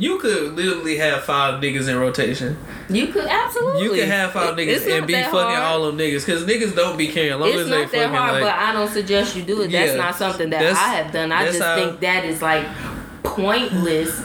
You 0.00 0.18
could 0.18 0.54
literally 0.56 0.96
have 0.96 1.22
five 1.24 1.62
niggas 1.62 1.86
in 1.88 1.96
rotation. 1.98 2.56
you 2.88 3.08
could 3.08 3.26
absolutely 3.26 3.82
You 3.84 3.90
could 3.90 4.08
have 4.08 4.32
five 4.32 4.54
niggas 4.56 4.68
it's 4.68 4.86
and 4.86 5.06
be 5.06 5.12
fucking 5.12 5.30
hard. 5.32 5.58
all 5.58 5.86
them 5.86 5.98
niggas. 5.98 6.24
Cause 6.26 6.44
niggas 6.44 6.74
don't 6.74 6.96
be 6.96 7.06
caring. 7.08 7.32
As 7.34 7.38
long 7.38 7.48
it's 7.50 7.58
as 7.60 7.68
they 7.68 7.70
not 7.82 7.90
that 7.92 7.98
fucking 8.04 8.16
hard, 8.16 8.32
like. 8.32 8.42
but 8.42 8.54
I 8.54 8.72
don't 8.72 8.90
suggest 8.90 9.36
you 9.36 9.42
do 9.42 9.60
it. 9.60 9.70
That's 9.70 9.92
Yeah. 9.92 9.96
not 9.98 10.16
something 10.16 10.48
that 10.50 10.62
I 10.74 10.88
have 10.94 11.12
done. 11.12 11.30
I 11.32 11.44
just 11.46 11.60
how- 11.60 11.76
think 11.76 12.00
that 12.00 12.24
is 12.24 12.40
like 12.40 12.66
pointless 13.22 14.20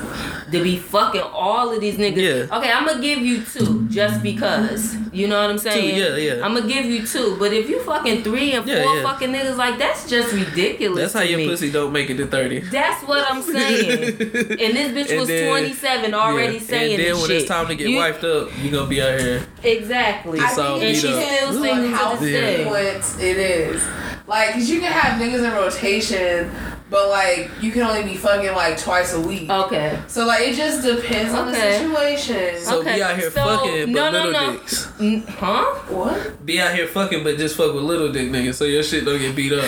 to 0.52 0.62
be 0.64 0.78
fucking 0.78 1.22
all 1.22 1.72
of 1.74 1.82
these 1.82 1.96
niggas. 1.98 2.48
Yeah. 2.50 2.58
Okay, 2.58 2.72
I'm 2.72 2.86
gonna 2.86 3.02
give 3.02 3.20
you 3.20 3.44
two 3.44 3.88
just 3.90 4.22
because. 4.22 4.96
You 5.12 5.28
know 5.28 5.42
what 5.42 5.50
I'm 5.50 5.58
saying? 5.58 5.96
Two, 5.96 6.02
yeah, 6.02 6.36
yeah. 6.36 6.46
I'm 6.46 6.54
gonna 6.54 6.68
give 6.68 6.86
you 6.86 7.06
two, 7.06 7.36
but 7.40 7.52
if 7.54 7.70
you 7.70 7.80
fucking 7.82 8.24
three 8.24 8.52
and 8.52 8.68
Yeah, 8.68 8.84
four 8.84 8.96
yeah. 8.98 9.04
fucking 9.04 9.30
niggas, 9.32 9.58
like 9.58 9.80
that's 9.80 10.10
just 10.10 10.34
ridiculous. 10.34 11.00
That's 11.00 11.14
how 11.14 11.20
to 11.22 11.28
your 11.30 11.38
me. 11.40 11.48
pussy 11.48 11.72
don't 11.72 11.92
make 11.92 12.10
it 12.10 12.18
to 12.18 12.28
thirty. 12.28 12.60
That's 12.60 13.02
what 13.08 13.26
I'm 13.32 13.42
saying. 13.56 14.04
and 14.20 14.20
this 14.20 14.92
bitch 14.92 15.10
And 15.12 15.20
was 15.20 15.28
then- 15.30 15.50
27 15.50 16.14
already 16.14 16.56
Yeah. 16.56 16.60
saying 16.60 16.94
And 16.96 17.04
then 17.04 17.12
this 17.14 17.22
when 17.22 17.28
shit. 17.30 17.38
it's 17.42 17.48
time 17.50 17.68
to 17.68 17.76
get 17.76 17.90
You- 17.90 17.98
wiped 17.98 18.24
up, 18.24 18.50
you 18.62 18.70
gonna 18.72 18.88
be 18.88 19.02
out 19.02 19.20
here. 19.20 19.42
Exactly. 19.64 20.40
I 20.40 20.46
It's 20.46 20.56
think 20.56 20.68
and 20.70 20.80
beat 20.82 20.88
she's 20.92 21.00
still 21.02 21.20
depends 21.20 21.58
singing 21.62 21.86
on 21.86 21.94
how 21.94 22.16
to 22.16 22.20
this 22.26 23.16
day. 23.18 23.32
it 23.32 23.38
is. 23.38 23.84
Like, 24.28 24.54
cause 24.54 24.70
you 24.70 24.80
can 24.80 24.92
have 24.92 25.22
niggas 25.22 25.44
in 25.46 25.54
rotation, 25.54 26.52
but 26.90 27.10
like 27.10 27.50
you 27.62 27.72
can 27.72 27.82
only 27.82 28.04
be 28.04 28.16
fucking 28.16 28.52
like 28.54 28.78
twice 28.80 29.14
a 29.14 29.20
week. 29.22 29.50
Okay. 29.50 30.00
So 30.08 30.26
like 30.26 30.42
it 30.48 30.56
just 30.56 30.84
depends 30.86 31.34
on 31.34 31.52
the 31.52 31.58
Okay. 31.58 31.78
situation. 31.80 32.62
So 32.62 32.80
Okay, 32.82 32.96
be 32.96 33.04
out 33.04 33.18
here 33.18 33.32
so- 33.32 33.44
fucking, 33.44 33.94
but 33.94 34.12
no, 34.12 34.12
no, 34.12 34.26
little 34.30 34.32
no. 34.32 34.52
dicks. 34.58 34.88
N- 35.00 35.24
Huh? 35.40 35.64
what? 35.90 36.46
Be 36.46 36.60
out 36.62 36.74
here 36.76 36.88
fucking, 36.88 37.24
but 37.24 37.38
just 37.38 37.56
fuck 37.58 37.74
with 37.74 37.84
little 37.84 38.12
dick 38.12 38.30
niggas, 38.30 38.56
so 38.56 38.66
your 38.66 38.84
shit 38.84 39.04
don't 39.06 39.20
get 39.20 39.36
beat 39.36 39.54
up. 39.54 39.66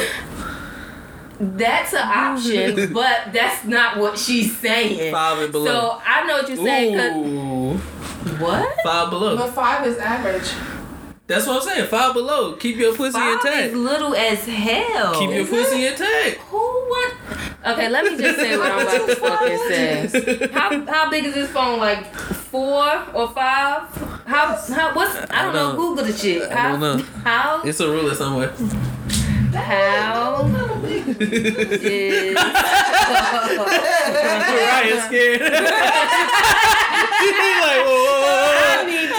That's 1.39 1.93
an 1.93 1.99
option, 2.03 2.93
but 2.93 3.31
that's 3.31 3.63
not 3.65 3.97
what 3.97 4.17
she's 4.17 4.57
saying. 4.57 5.11
Five 5.11 5.37
and 5.39 5.51
below. 5.51 5.65
So 5.65 6.01
I 6.05 6.25
know 6.25 6.33
what 6.37 6.47
you're 6.49 6.57
saying. 6.57 6.97
Ooh. 6.97 7.73
what? 8.39 8.75
Five 8.83 9.09
below. 9.11 9.37
But 9.37 9.51
five 9.53 9.85
is 9.85 9.97
average. 9.97 10.49
That's 11.27 11.45
what 11.45 11.57
I'm 11.57 11.61
saying. 11.67 11.87
Five 11.87 12.13
below. 12.13 12.53
Keep 12.55 12.77
your 12.77 12.95
pussy 12.95 13.11
Five 13.11 13.33
intact. 13.45 13.67
is 13.67 13.73
little 13.75 14.15
as 14.15 14.45
hell. 14.45 15.19
Keep 15.19 15.29
your 15.31 15.39
Is 15.41 15.49
pussy 15.49 15.85
intact. 15.85 16.37
Who 16.49 16.57
want? 16.57 17.13
Okay, 17.65 17.89
let 17.89 18.05
me 18.05 18.17
just 18.17 18.39
say 18.39 18.57
what 18.57 18.71
I'm 18.71 18.87
about 18.87 19.09
to 19.09 19.15
fucking 19.27 19.57
say. 19.67 20.47
How 20.53 20.85
how 20.85 21.09
big 21.09 21.25
is 21.25 21.33
this 21.33 21.49
phone? 21.51 21.79
Like 21.79 22.13
four 22.15 23.03
or 23.13 23.27
five? 23.33 23.83
How 24.25 24.55
how 24.55 24.93
what's 24.95 25.15
I 25.31 25.43
don't 25.43 25.53
know. 25.53 25.67
don't- 25.71 25.75
Google 25.75 26.05
the 26.05 26.13
shit. 26.13 26.49
I 26.49 26.55
How 26.55 26.69
don't 26.71 26.79
know. 26.79 26.97
how 27.25 27.61
It's 27.63 27.79
a 27.81 27.89
ruler 27.89 28.15
somewhere. 28.15 28.53
How 29.53 30.45
is 31.19 32.37
Ryan's 33.67 35.03
scared. 35.05 35.41
He's 37.17 37.33
like, 37.63 37.81
whoa, 37.85 37.87
whoa, 37.87 38.23
whoa, 38.23 38.67
I 38.67 38.69
need 38.85 39.09
to 39.09 39.15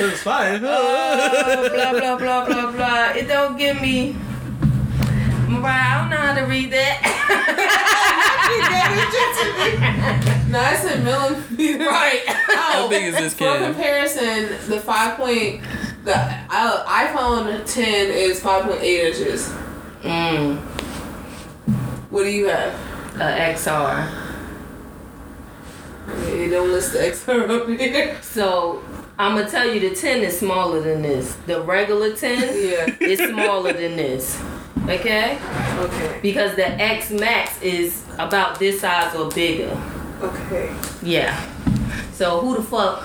know. 0.00 0.08
It's 0.08 0.22
fine. 0.22 0.64
Uh, 0.64 1.68
blah 1.74 1.92
blah 1.98 2.16
blah 2.16 2.44
blah 2.46 2.70
blah. 2.72 3.06
It 3.10 3.28
don't 3.28 3.56
give 3.58 3.80
me. 3.80 4.16
Mariah, 5.48 5.68
I 5.68 6.00
don't 6.00 6.10
know 6.10 6.16
how 6.16 6.34
to 6.34 6.42
read 6.46 6.70
that. 6.72 7.98
No, 10.52 10.58
I 10.60 10.74
said 10.76 11.02
millimeters. 11.02 11.86
right. 11.86 12.20
Oh, 12.28 12.72
How 12.72 12.88
big 12.88 13.04
is 13.04 13.14
this 13.14 13.32
For 13.32 13.38
can? 13.44 13.72
comparison, 13.72 14.48
the 14.68 14.80
five 14.80 15.16
point, 15.16 15.62
the 16.04 16.16
uh, 16.50 16.84
iPhone 16.86 17.64
10 17.72 18.10
is 18.10 18.40
5.8 18.40 18.82
inches. 18.82 19.48
Mm, 20.02 20.58
What 22.10 22.24
do 22.24 22.30
you 22.30 22.46
have? 22.48 22.74
a 23.16 23.52
XR. 23.54 24.08
You 26.30 26.50
don't 26.50 26.70
list 26.72 26.92
the 26.94 26.98
XR 27.00 27.48
up 27.62 27.68
here. 27.78 28.16
So 28.22 28.82
I'm 29.18 29.36
gonna 29.36 29.48
tell 29.50 29.72
you 29.72 29.80
the 29.90 29.94
10 29.94 30.20
is 30.22 30.38
smaller 30.38 30.80
than 30.80 31.02
this. 31.02 31.34
The 31.46 31.60
regular 31.62 32.14
10 32.16 32.38
Yeah. 33.00 33.06
is 33.06 33.18
smaller 33.18 33.72
than 33.72 33.96
this. 33.96 34.40
Okay? 34.88 35.38
Okay. 35.78 36.18
Because 36.22 36.56
the 36.56 36.66
X 36.68 37.10
Max 37.10 37.60
is 37.62 38.04
about 38.18 38.58
this 38.58 38.80
size 38.80 39.14
or 39.14 39.28
bigger. 39.30 39.78
Okay. 40.22 40.74
Yeah. 41.02 41.38
So 42.12 42.40
who 42.40 42.56
the 42.56 42.62
fuck? 42.62 43.04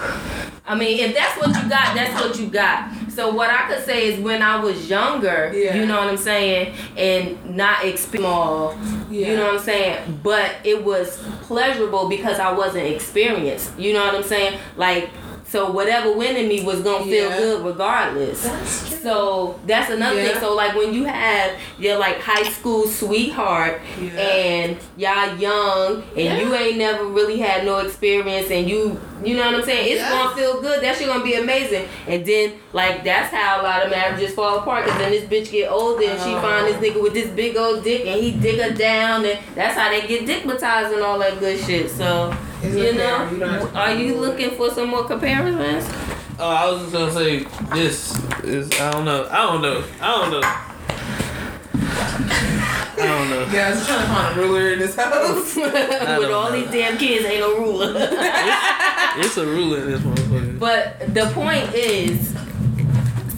I 0.67 0.75
mean, 0.75 0.99
if 0.99 1.15
that's 1.15 1.37
what 1.39 1.47
you 1.47 1.69
got, 1.69 1.95
that's 1.95 2.13
what 2.21 2.37
you 2.39 2.47
got. 2.47 2.89
So 3.09 3.33
what 3.33 3.49
I 3.49 3.67
could 3.69 3.83
say 3.85 4.07
is 4.13 4.19
when 4.19 4.41
I 4.41 4.59
was 4.61 4.89
younger, 4.89 5.51
Yeah. 5.55 5.75
you 5.75 5.85
know 5.85 5.97
what 5.97 6.09
I'm 6.09 6.17
saying, 6.17 6.73
and 6.97 7.55
not 7.55 7.77
small, 7.97 8.77
Yeah. 9.09 9.29
you 9.29 9.37
know 9.37 9.45
what 9.45 9.53
I'm 9.55 9.59
saying. 9.61 10.19
But 10.21 10.51
it 10.63 10.83
was 10.83 11.17
pleasurable 11.43 12.09
because 12.09 12.39
I 12.39 12.51
wasn't 12.51 12.85
experienced. 12.87 13.71
You 13.79 13.93
know 13.93 14.05
what 14.05 14.13
I'm 14.13 14.23
saying? 14.23 14.59
Like, 14.75 15.09
so 15.47 15.71
whatever 15.71 16.11
went 16.11 16.37
in 16.37 16.49
me 16.49 16.61
was 16.65 16.81
gonna 16.81 17.05
feel 17.05 17.29
Yeah. 17.29 17.37
good 17.37 17.65
regardless. 17.65 18.43
That's. 18.43 19.01
So 19.01 19.57
that's 19.65 19.89
another 19.89 20.21
Yeah. 20.21 20.31
thing. 20.33 20.41
So 20.41 20.53
like 20.53 20.75
when 20.75 20.93
you 20.93 21.05
have 21.05 21.51
your 21.79 21.97
like 21.97 22.21
high 22.21 22.43
school 22.43 22.85
sweetheart 22.85 23.79
Yeah. 24.01 24.19
and 24.19 24.77
y'all 24.97 25.37
young 25.37 26.03
and 26.17 26.41
you 26.41 26.53
ain't 26.53 26.77
never 26.77 27.05
really 27.05 27.39
had 27.39 27.65
no 27.65 27.77
experience 27.77 28.51
and 28.51 28.69
you 28.69 28.99
you 29.23 29.35
know 29.35 29.45
what 29.47 29.55
I'm 29.55 29.63
saying? 29.63 29.91
It's 29.93 30.01
Yeah. 30.01 30.09
gonna 30.09 30.35
feel 30.35 30.61
good. 30.61 30.81
That 30.83 30.95
shit 30.97 31.07
gonna 31.07 31.23
be 31.23 31.33
amazing. 31.35 31.87
And 32.07 32.25
then 32.25 32.53
like 32.73 33.03
that's 33.03 33.33
how 33.33 33.61
a 33.61 33.63
lot 33.63 33.83
of 33.83 33.89
marriages 33.91 34.33
fall 34.33 34.59
apart 34.59 34.85
because 34.85 34.99
then 34.99 35.11
this 35.11 35.23
bitch 35.23 35.51
get 35.51 35.71
older 35.71 36.03
and 36.03 36.19
she 36.21 36.33
Oh. 36.35 36.41
find 36.41 36.67
this 36.67 36.75
oh. 36.77 36.81
nigga 36.81 37.01
with 37.01 37.13
this 37.13 37.27
big 37.29 37.57
old 37.57 37.83
dick 37.83 38.05
and 38.05 38.19
he 38.21 38.31
dig 38.31 38.59
her 38.59 38.71
down 38.71 39.25
and 39.25 39.39
that's 39.55 39.75
how 39.77 39.89
they 39.89 40.01
get 40.07 40.25
dickmatized 40.25 40.93
and 40.93 41.01
all 41.01 41.19
that 41.19 41.39
good 41.39 41.59
shit. 41.63 41.89
So 41.91 42.33
It's 42.63 42.75
you 42.75 42.93
know, 42.93 43.27
You 43.31 43.37
don't 43.39 43.49
have 43.49 43.71
to- 43.71 43.77
are 43.77 43.93
you 43.93 44.15
looking 44.15 44.51
for 44.51 44.69
some 44.71 44.89
more 44.89 45.03
comparisons? 45.03 45.85
Oh, 46.39 46.49
I 46.49 46.69
was 46.69 46.81
just 46.81 46.93
gonna 46.93 47.11
say 47.11 47.45
this 47.73 48.15
is 48.43 48.69
I 48.79 48.91
don't 48.91 49.05
know. 49.05 49.27
I 49.31 49.37
don't 49.47 49.61
know. 49.61 49.83
I 50.01 50.07
don't 50.11 50.31
know. 50.31 50.47
I 52.19 52.95
don't 52.97 53.29
know. 53.29 53.47
Yeah, 53.53 53.67
I 53.67 53.69
was 53.71 53.85
trying 53.85 54.01
to 54.01 54.07
find 54.07 54.39
a 54.39 54.41
ruler 54.41 54.69
in 54.71 54.79
this 54.79 54.95
house. 54.95 55.55
With 55.55 56.31
all 56.31 56.49
know. 56.51 56.59
these 56.61 56.71
damn 56.71 56.97
kids, 56.97 57.25
ain't 57.25 57.39
no 57.41 57.57
ruler. 57.57 57.93
It's 59.19 59.37
a 59.37 59.45
ruler 59.45 59.79
in 59.81 59.91
this 59.91 60.01
motherfucker. 60.01 60.59
but 60.59 61.13
the 61.13 61.25
point 61.33 61.73
is, 61.73 62.33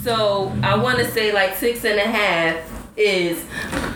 so 0.04 0.52
I 0.64 0.76
want 0.82 1.00
to 1.00 1.06
say 1.12 1.34
like 1.34 1.56
six 1.56 1.84
and 1.86 2.00
a 2.00 2.04
half 2.08 2.58
is 2.98 3.44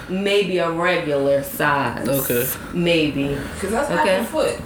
maybe 0.09 0.57
a 0.59 0.69
regular 0.71 1.43
size. 1.43 2.07
Okay. 2.07 2.47
Maybe. 2.73 3.29
Because 3.35 3.71
that's 3.71 3.89
Okay. 3.91 4.17
half 4.17 4.27
a 4.27 4.31
foot. 4.31 4.61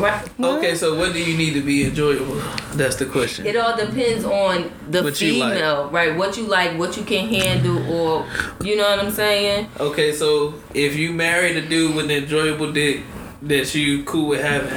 Right. 0.00 0.28
Okay, 0.40 0.74
so 0.74 0.96
what 0.98 1.12
do 1.12 1.18
you 1.22 1.36
need 1.36 1.54
to 1.54 1.62
be 1.62 1.84
enjoyable? 1.84 2.36
That's 2.74 2.96
the 2.96 3.06
question. 3.06 3.46
It 3.46 3.56
all 3.56 3.76
depends 3.76 4.24
on 4.24 4.70
the 4.90 5.02
What 5.02 5.20
you 5.20 5.34
like. 5.34 5.54
female, 5.54 5.88
right? 5.90 6.16
What 6.16 6.36
you 6.36 6.44
like, 6.46 6.78
what 6.78 6.96
you 6.96 7.02
can 7.04 7.28
handle, 7.28 7.78
or 7.92 8.26
you 8.62 8.76
know 8.76 8.88
what 8.88 8.98
I'm 8.98 9.10
saying? 9.10 9.68
Okay, 9.80 10.12
so 10.12 10.54
if 10.74 10.96
you 10.96 11.12
married 11.12 11.56
a 11.56 11.66
dude 11.66 11.94
with 11.96 12.06
an 12.06 12.10
enjoyable 12.12 12.72
dick 12.72 13.02
that 13.42 13.74
you 13.74 14.04
cool 14.04 14.28
with 14.28 14.42
having, 14.42 14.72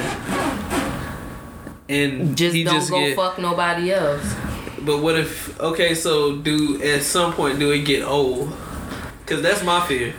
and 1.88 2.36
Just 2.36 2.54
don't 2.54 2.64
just 2.74 2.90
go 2.90 3.00
get, 3.00 3.16
fuck 3.16 3.38
nobody 3.38 3.92
else. 3.92 4.24
but 4.82 4.98
what 5.02 5.16
if? 5.18 5.58
Okay, 5.60 5.94
so 5.94 6.36
do 6.36 6.80
at 6.82 7.02
some 7.02 7.32
point 7.32 7.58
do 7.58 7.70
it 7.72 7.84
get 7.84 8.02
old? 8.04 8.52
Cause 9.26 9.42
that's 9.42 9.62
my 9.62 9.80
fear. 9.86 10.12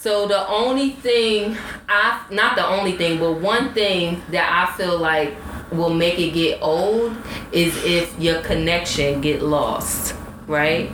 So 0.00 0.28
the 0.28 0.46
only 0.46 0.90
thing 0.90 1.56
I 1.88 2.24
not 2.30 2.54
the 2.54 2.64
only 2.64 2.92
thing, 2.92 3.18
but 3.18 3.32
one 3.32 3.74
thing 3.74 4.22
that 4.30 4.46
I 4.48 4.72
feel 4.76 4.96
like 4.96 5.34
will 5.72 5.92
make 5.92 6.20
it 6.20 6.34
get 6.34 6.62
old 6.62 7.16
is 7.50 7.74
if 7.82 8.16
your 8.16 8.40
connection 8.42 9.20
get 9.20 9.42
lost, 9.42 10.14
right? 10.46 10.88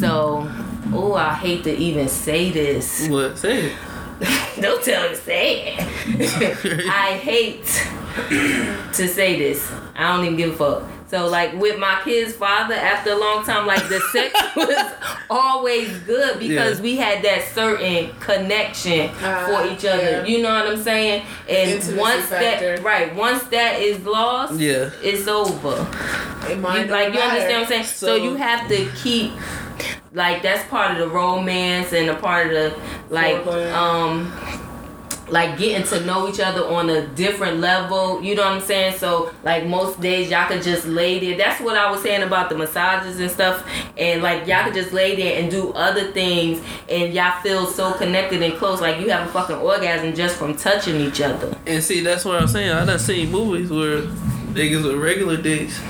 So, 0.00 0.50
oh, 0.94 1.12
I 1.12 1.34
hate 1.34 1.64
to 1.64 1.76
even 1.76 2.08
say 2.08 2.50
this. 2.50 3.06
What? 3.06 3.36
Say 3.36 3.66
it. 3.66 3.76
Don't 4.62 4.82
tell 4.82 5.02
him 5.02 5.10
to 5.10 5.16
say 5.16 5.76
it. 5.76 6.86
I 6.88 7.18
hate 7.18 7.66
to 8.94 9.08
say 9.08 9.38
this. 9.38 9.70
I 9.94 10.16
don't 10.16 10.24
even 10.24 10.38
give 10.38 10.58
a 10.58 10.80
fuck. 10.80 11.01
So 11.12 11.28
like 11.28 11.52
with 11.60 11.78
my 11.78 12.00
kid's 12.02 12.32
father, 12.32 12.72
after 12.74 13.12
a 13.12 13.18
long 13.18 13.44
time, 13.44 13.66
like 13.66 13.86
the 13.90 14.00
sex 14.12 14.32
was 14.56 14.92
always 15.28 15.90
good 16.06 16.38
because 16.38 16.78
Yeah. 16.78 16.82
we 16.82 16.96
had 16.96 17.22
that 17.22 17.42
certain 17.54 18.10
connection 18.18 19.10
Ah, 19.22 19.44
for 19.46 19.70
each 19.70 19.84
other. 19.84 20.02
yeah. 20.02 20.24
You 20.24 20.40
know 20.42 20.54
what 20.54 20.66
I'm 20.72 20.82
saying? 20.82 21.22
And 21.46 21.70
Intimacy 21.72 21.98
once 21.98 22.24
factor. 22.24 22.76
that 22.76 22.82
right, 22.82 23.14
once 23.14 23.42
that 23.44 23.78
is 23.82 24.02
lost, 24.06 24.54
Yeah. 24.54 24.88
it's 25.02 25.28
over. 25.28 25.86
It 26.48 26.56
You, 26.56 26.56
might 26.56 26.88
like 26.88 27.08
you 27.12 27.18
not 27.20 27.28
understand 27.32 27.52
what 27.52 27.62
I'm 27.64 27.68
saying? 27.68 27.84
So, 27.84 28.06
So- 28.06 28.14
you 28.14 28.36
have 28.36 28.66
to 28.68 28.88
keep 29.02 29.32
like 30.14 30.42
that's 30.42 30.66
part 30.70 30.92
of 30.92 30.98
the 30.98 31.08
romance 31.08 31.92
and 31.92 32.08
a 32.08 32.14
part 32.14 32.46
of 32.46 32.52
the 32.54 32.74
like 33.10 33.46
um 33.74 34.32
like 35.32 35.58
getting 35.58 35.86
to 35.86 36.04
know 36.04 36.28
each 36.28 36.38
other 36.38 36.62
on 36.62 36.90
a 36.90 37.06
different 37.08 37.58
level. 37.58 38.22
You 38.22 38.34
know 38.34 38.42
what 38.42 38.52
I'm 38.52 38.60
saying? 38.60 38.98
So 38.98 39.32
like 39.42 39.66
most 39.66 39.98
days 40.00 40.30
y'all 40.30 40.46
could 40.46 40.62
just 40.62 40.86
lay 40.86 41.18
there. 41.18 41.38
That's 41.38 41.60
what 41.60 41.76
I 41.76 41.90
was 41.90 42.02
saying 42.02 42.22
about 42.22 42.50
the 42.50 42.56
massages 42.56 43.18
and 43.18 43.30
stuff. 43.30 43.66
And 43.96 44.22
like 44.22 44.46
y'all 44.46 44.64
could 44.64 44.74
just 44.74 44.92
lay 44.92 45.16
there 45.16 45.40
and 45.40 45.50
do 45.50 45.72
other 45.72 46.12
things 46.12 46.62
and 46.88 47.14
y'all 47.14 47.40
feel 47.40 47.66
so 47.66 47.94
connected 47.94 48.42
and 48.42 48.54
close. 48.54 48.82
Like 48.82 49.00
you 49.00 49.08
have 49.08 49.26
a 49.26 49.32
fucking 49.32 49.56
orgasm 49.56 50.14
just 50.14 50.36
from 50.36 50.54
touching 50.54 51.00
each 51.00 51.22
other. 51.22 51.56
And 51.66 51.82
see, 51.82 52.00
that's 52.00 52.26
what 52.26 52.40
I'm 52.40 52.48
saying. 52.48 52.70
I 52.70 52.84
done 52.84 52.98
seen 52.98 53.30
movies 53.30 53.70
where 53.70 54.02
niggas 54.54 54.84
with 54.84 54.96
regular 55.02 55.36
dicks 55.36 55.80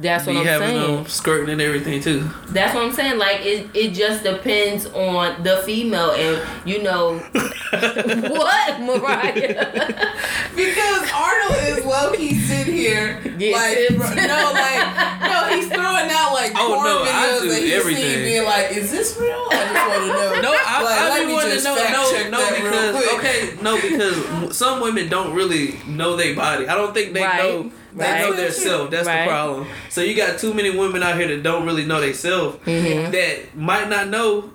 That's 0.00 0.26
be 0.26 0.32
what 0.34 0.40
I'm 0.40 0.46
having 0.46 0.68
saying. 0.68 0.96
them 0.96 1.06
skirting 1.06 1.50
and 1.50 1.60
everything 1.60 2.00
too. 2.00 2.28
That's 2.48 2.74
what 2.74 2.84
I'm 2.84 2.92
saying. 2.92 3.18
Like 3.18 3.40
it, 3.44 3.68
it 3.74 3.92
just 3.92 4.22
depends 4.24 4.86
on 4.86 5.42
the 5.42 5.58
female, 5.64 6.12
and 6.12 6.68
you 6.68 6.82
know 6.82 7.18
what, 7.70 8.80
Mariah. 8.80 10.14
Because 10.56 11.10
Arnold 11.12 11.78
is 11.78 11.84
low 11.84 12.12
key 12.12 12.34
sitting 12.34 12.74
here. 12.74 13.20
Get 13.38 13.52
like, 13.54 13.76
tips. 13.76 13.94
bro- 13.96 14.14
no, 14.26 14.50
like, 14.52 15.20
no, 15.22 15.56
he's 15.56 15.68
throwing 15.68 16.10
out 16.10 16.32
like 16.34 16.52
Oh, 16.56 16.74
porn 16.74 16.84
no, 16.86 17.02
I 17.04 17.06
videos 17.06 17.40
do 17.42 17.48
that 17.50 17.62
he's 17.62 17.72
everything. 17.74 18.04
seen 18.04 18.24
being 18.24 18.44
like, 18.44 18.72
is 18.76 18.90
this 18.90 19.16
real? 19.18 19.46
I 19.50 19.72
just 19.72 19.88
want 19.88 20.02
to 20.02 20.06
know. 20.08 20.40
No, 20.50 20.52
I, 20.54 20.82
Like, 20.82 20.98
I 20.98 21.08
let 21.10 21.20
be 21.20 21.26
me 21.26 21.32
wanting 21.34 21.58
to 21.58 21.62
know. 21.64 21.74
No, 21.74 22.30
no, 22.30 22.54
because 22.56 23.14
okay, 23.18 23.54
no, 23.62 23.80
because 23.80 24.56
some 24.56 24.80
women 24.80 25.08
don't 25.08 25.34
really 25.34 25.78
know 25.86 26.16
their 26.16 26.34
body. 26.34 26.66
I 26.66 26.74
don't 26.74 26.94
think 26.94 27.12
they 27.12 27.22
Right. 27.22 27.38
know. 27.42 27.70
They 27.94 28.04
Right. 28.04 28.20
know 28.20 28.32
their 28.34 28.50
self. 28.52 28.90
That's 28.90 29.06
Right. 29.06 29.24
the 29.24 29.30
problem. 29.30 29.66
So 29.88 30.00
you 30.02 30.14
got 30.14 30.38
too 30.38 30.54
many 30.54 30.70
women 30.70 31.02
out 31.02 31.16
here 31.16 31.28
that 31.28 31.42
don't 31.42 31.66
really 31.66 31.84
know 31.84 32.00
they 32.00 32.12
self. 32.12 32.64
Mm-hmm. 32.64 33.10
That 33.12 33.56
might 33.56 33.88
not 33.88 34.08
know. 34.08 34.50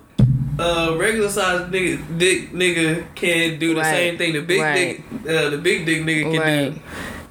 Uh, 0.58 0.94
regular 0.96 1.28
size 1.28 1.68
nigga, 1.70 1.98
dick 2.16 2.50
nigga 2.54 3.04
can 3.14 3.58
do 3.58 3.74
the 3.74 3.80
Right. 3.82 3.94
same 3.94 4.16
thing 4.16 4.32
the 4.32 4.40
big 4.40 4.62
dick, 4.74 5.02
uh, 5.28 5.50
the 5.50 5.58
big 5.58 5.84
dick 5.84 6.02
nigga 6.02 6.22
can 6.32 6.72
do. 6.72 6.80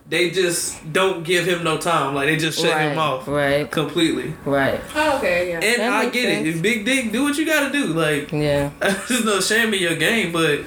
They 0.08 0.30
just 0.30 0.94
don't 0.94 1.24
give 1.24 1.46
him 1.48 1.64
no 1.64 1.78
time. 1.78 2.14
Like 2.14 2.28
they 2.28 2.38
just 2.38 2.60
shut 2.60 2.72
right, 2.74 2.92
him 2.92 3.00
off 3.00 3.28
Right. 3.28 3.70
completely. 3.72 4.36
Right. 4.46 4.80
Oh, 4.96 5.18
okay, 5.18 5.50
yeah. 5.50 5.56
And 5.60 5.82
That 5.82 5.94
I 5.94 6.04
makes 6.04 6.14
get 6.14 6.26
it. 6.30 6.36
sense. 6.44 6.56
If 6.58 6.62
Big 6.62 6.86
Dick, 6.86 7.12
do 7.12 7.24
what 7.24 7.36
you 7.38 7.46
gotta 7.46 7.72
do. 7.72 7.86
Like 7.88 8.32
Yeah. 8.32 8.70
there's 8.80 9.26
no 9.26 9.40
shame 9.42 9.74
in 9.74 9.82
your 9.82 9.96
game, 9.96 10.32
but 10.32 10.60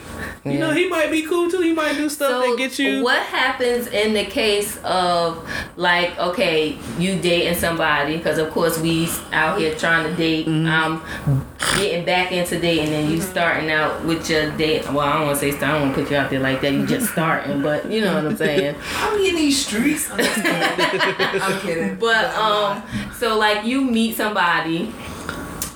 you 0.44 0.53
Yeah. 0.55 0.59
know 0.59 0.70
he 0.72 0.88
might 0.88 1.12
be 1.12 1.22
cool 1.22 1.48
too. 1.48 1.61
He 1.61 1.72
might 1.72 1.96
do 1.96 2.09
stuff 2.09 2.31
So 2.31 2.40
that 2.40 2.59
get 2.59 2.79
you. 2.81 3.03
what 3.05 3.22
happens 3.22 3.87
in 3.87 4.12
the 4.12 4.24
case 4.24 4.77
of 4.83 5.48
like 5.77 6.18
okay 6.18 6.77
you 6.98 7.14
dating 7.20 7.55
somebody 7.55 8.16
because 8.16 8.38
of 8.38 8.51
course 8.51 8.79
we 8.81 9.09
out 9.33 9.59
here 9.61 9.74
trying 9.77 10.05
to 10.09 10.14
date 10.16 10.46
Mm-hmm. 10.48 10.66
um 10.68 11.44
getting 11.77 12.05
back 12.05 12.33
into 12.33 12.59
dating 12.59 12.92
and 12.94 13.11
you 13.11 13.20
starting 13.20 13.70
out 13.70 14.05
with 14.05 14.29
your 14.31 14.51
date 14.53 14.85
well 14.90 15.01
I 15.01 15.12
don't 15.18 15.27
want 15.27 15.38
to 15.38 15.40
say 15.40 15.51
start 15.53 15.62
I 15.74 15.79
don't 15.79 15.83
want 15.83 15.94
to 15.96 16.03
put 16.03 16.11
you 16.11 16.16
out 16.16 16.31
there 16.31 16.40
like 16.40 16.61
that 16.62 16.72
you 16.72 16.87
just 16.87 17.11
starting 17.12 17.62
but 17.62 17.90
you 17.90 18.01
know 18.01 18.14
what 18.14 18.27
I'm 18.27 18.37
saying 18.37 18.74
I'm 18.96 19.20
in 19.29 19.37
these 19.37 19.67
streets. 19.67 20.11
I'm, 20.11 20.19
kidding. 20.19 21.43
I'm 21.43 21.61
kidding. 21.61 21.95
but 22.01 22.27
um 22.35 22.83
so 23.14 23.38
like 23.38 23.64
you 23.64 23.83
meet 23.83 24.17
somebody 24.17 24.93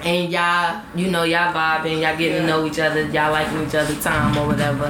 and 0.05 0.33
y'all, 0.33 0.83
you 0.97 1.11
know, 1.13 1.23
y'all 1.23 1.53
vibing, 1.53 2.03
y'all 2.03 2.17
getting 2.17 2.41
to 2.41 2.47
know 2.47 2.67
each 2.67 2.81
other, 2.81 3.03
y'all 3.07 3.31
liking 3.31 3.63
each 3.65 3.75
other 3.75 3.95
time 4.01 4.37
or 4.37 4.49
whatever. 4.49 4.87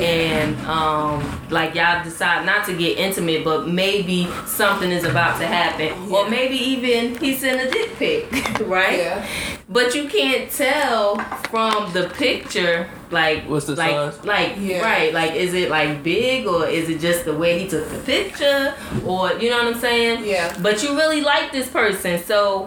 And 0.00 0.56
um 0.66 1.40
like 1.50 1.74
y'all 1.74 2.02
decide 2.04 2.46
not 2.46 2.66
to 2.66 2.76
get 2.76 2.98
intimate, 2.98 3.44
but 3.44 3.68
maybe 3.68 4.28
something 4.46 4.90
is 4.90 5.04
about 5.04 5.38
to 5.40 5.46
happen. 5.46 6.12
Or 6.12 6.28
maybe 6.28 6.56
even 6.56 7.16
he 7.18 7.34
sent 7.34 7.68
a 7.68 7.70
dick 7.70 7.96
pic, 7.96 8.30
right? 8.66 8.98
Yeah. 8.98 9.28
But 9.68 9.94
you 9.94 10.08
can't 10.08 10.50
tell 10.50 11.18
from 11.50 11.92
the 11.92 12.08
picture 12.10 12.88
like 13.10 13.44
What's 13.44 13.66
the 13.66 13.76
like 13.76 13.90
size? 13.90 14.24
like 14.24 14.54
Yeah. 14.58 14.80
right 14.82 15.12
like 15.14 15.34
is 15.34 15.54
it 15.54 15.70
like 15.70 16.02
big 16.02 16.46
or 16.46 16.66
is 16.66 16.88
it 16.88 16.98
just 17.00 17.24
the 17.24 17.34
way 17.34 17.58
he 17.58 17.68
took 17.68 17.88
the 17.88 17.98
picture 17.98 18.74
or 19.06 19.32
you 19.34 19.50
know 19.50 19.58
what 19.64 19.74
I'm 19.74 19.80
saying? 19.80 20.24
Yeah. 20.24 20.56
But 20.60 20.82
you 20.82 20.96
really 20.96 21.20
like 21.20 21.52
this 21.52 21.68
person, 21.68 22.22
so 22.24 22.64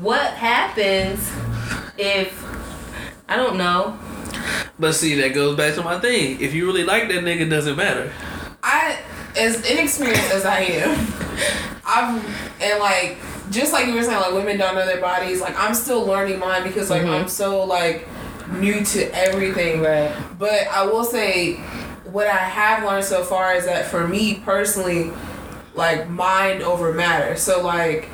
what 0.00 0.32
happens 0.32 1.20
if 1.98 2.32
I 3.28 3.36
don't 3.36 3.56
know? 3.56 3.98
But 4.78 4.94
see, 4.94 5.14
that 5.20 5.34
goes 5.34 5.56
back 5.56 5.74
to 5.74 5.82
my 5.82 6.00
thing. 6.00 6.40
If 6.40 6.54
you 6.54 6.66
really 6.66 6.84
like 6.84 7.08
that 7.08 7.22
nigga, 7.22 7.48
doesn't 7.48 7.76
matter. 7.76 8.12
I, 8.62 8.98
as 9.36 9.68
inexperienced 9.70 10.32
as 10.32 10.44
I 10.44 10.60
am, 10.60 10.98
I've 11.86 12.60
and 12.60 12.78
like 12.80 13.18
just 13.50 13.72
like 13.72 13.86
you 13.86 13.94
were 13.94 14.02
saying, 14.02 14.18
like 14.20 14.32
women 14.32 14.56
don't 14.58 14.74
know 14.74 14.86
their 14.86 15.00
bodies. 15.00 15.40
Like 15.40 15.54
I'm 15.58 15.74
still 15.74 16.04
learning 16.04 16.38
mine 16.38 16.62
because 16.64 16.90
like 16.90 17.02
Mhm. 17.02 17.20
I'm 17.22 17.28
so 17.28 17.64
like 17.64 18.08
new 18.60 18.84
to 18.84 19.14
everything. 19.14 19.80
Right. 19.82 20.12
But 20.38 20.66
I 20.68 20.84
will 20.86 21.04
say, 21.04 21.54
what 22.04 22.26
I 22.26 22.36
have 22.36 22.84
learned 22.84 23.04
so 23.04 23.24
far 23.24 23.54
is 23.54 23.64
that 23.66 23.86
for 23.86 24.06
me 24.06 24.34
personally, 24.44 25.10
like 25.74 26.08
mind 26.10 26.62
over 26.62 26.92
matter. 26.92 27.36
So 27.36 27.62
like 27.62 28.08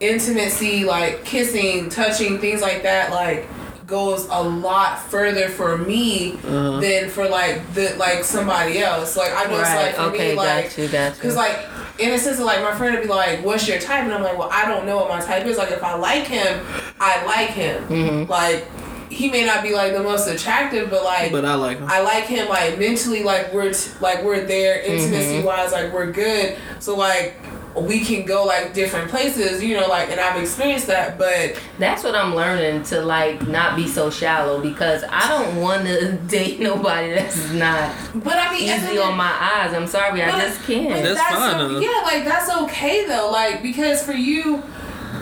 intimacy, 0.00 0.84
like 0.84 1.24
kissing, 1.24 1.88
touching, 1.88 2.38
things 2.38 2.60
like 2.62 2.82
that, 2.82 3.10
like 3.10 3.46
goes 3.86 4.26
a 4.30 4.42
lot 4.42 4.98
further 4.98 5.48
for 5.48 5.78
me 5.78 6.34
Uh-huh. 6.44 6.78
than 6.78 7.08
for 7.08 7.26
like 7.26 7.72
the 7.74 7.94
like 7.96 8.22
somebody 8.22 8.80
else. 8.80 9.16
Like 9.16 9.32
I 9.34 9.44
know 9.50 9.58
it's 9.60 9.68
Right. 9.70 9.86
like 9.86 9.94
for 9.94 10.02
Okay. 10.02 10.30
me 10.30 10.34
like 10.34 10.64
got 10.64 10.78
you. 10.78 10.88
Got 10.88 11.16
you. 11.16 11.22
Cause 11.22 11.36
like 11.36 11.58
in 11.98 12.10
a 12.12 12.18
sense 12.18 12.38
of 12.38 12.44
like 12.44 12.62
my 12.62 12.74
friend 12.76 12.94
would 12.94 13.02
be 13.04 13.08
like, 13.08 13.42
"What's 13.44 13.66
your 13.66 13.78
type?" 13.78 14.04
And 14.04 14.12
I'm 14.12 14.22
like, 14.22 14.36
"Well, 14.38 14.50
I 14.52 14.66
don't 14.66 14.84
know 14.86 14.96
what 14.96 15.08
my 15.08 15.20
type 15.20 15.46
is. 15.46 15.56
Like 15.56 15.70
if 15.70 15.82
I 15.82 15.94
like 15.94 16.24
him, 16.26 16.60
I 17.00 17.24
like 17.24 17.48
him. 17.50 17.82
Mhm. 17.88 18.28
Like 18.28 18.66
he 19.10 19.30
may 19.30 19.44
not 19.44 19.62
be 19.62 19.74
like 19.74 19.92
the 19.92 20.02
most 20.02 20.26
attractive, 20.26 20.90
but 20.90 21.04
like 21.04 21.32
But 21.32 21.44
I 21.44 21.54
like 21.54 21.78
him. 21.78 21.88
I 21.88 22.00
like 22.00 22.24
him. 22.24 22.48
Like 22.48 22.78
mentally, 22.78 23.22
like 23.22 23.52
we're 23.52 23.72
t- 23.72 23.90
like 24.00 24.22
we're 24.22 24.44
there 24.44 24.82
mm-hmm. 24.82 24.92
intimacy 24.92 25.42
wise. 25.42 25.72
Like 25.72 25.92
we're 25.92 26.12
good. 26.12 26.56
So 26.78 26.96
like 26.96 27.36
we 27.76 28.00
can 28.00 28.24
go 28.24 28.44
like 28.44 28.74
different 28.74 29.10
places. 29.10 29.62
You 29.62 29.78
know, 29.78 29.86
like 29.86 30.10
and 30.10 30.20
I've 30.20 30.40
experienced 30.40 30.86
that, 30.88 31.18
but 31.18 31.60
That's 31.78 32.04
what 32.04 32.14
I'm 32.14 32.34
learning 32.34 32.82
to 32.84 33.02
like 33.02 33.46
not 33.46 33.76
be 33.76 33.86
so 33.86 34.10
shallow 34.10 34.60
because 34.60 35.04
I 35.08 35.28
don't 35.28 35.56
want 35.56 35.86
to 35.86 36.12
date 36.28 36.60
nobody 36.60 37.10
that's 37.10 37.50
not 37.52 37.94
but 38.14 38.34
I 38.34 38.52
mean 38.52 38.68
at 38.68 38.82
easy 38.82 38.98
on 38.98 39.16
my 39.16 39.32
eyes. 39.40 39.74
I'm 39.74 39.86
sorry, 39.86 40.22
I 40.22 40.30
just 40.30 40.62
can't. 40.64 41.02
That's 41.02 41.20
fine, 41.20 41.60
o- 41.60 41.68
though. 41.68 41.80
yeah, 41.80 42.00
like 42.04 42.24
that's 42.24 42.50
okay 42.64 43.06
though. 43.06 43.30
Like 43.30 43.62
because 43.62 44.02
for 44.02 44.12
you, 44.12 44.62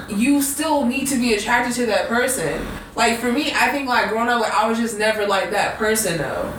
you 0.09 0.43
still 0.43 0.85
need 0.87 1.07
to 1.09 1.17
be 1.17 1.35
attracted 1.35 1.75
to 1.77 1.87
that 1.87 2.09
person. 2.09 2.67
Like 2.97 3.19
for 3.19 3.31
me, 3.31 3.53
I 3.55 3.69
think 3.69 3.89
like 3.89 4.09
growing 4.09 4.29
up, 4.29 4.41
like 4.41 4.53
I 4.53 4.67
was 4.69 4.79
just 4.79 4.99
never 4.99 5.27
like 5.27 5.51
that 5.51 5.77
person 5.77 6.17
though. 6.17 6.53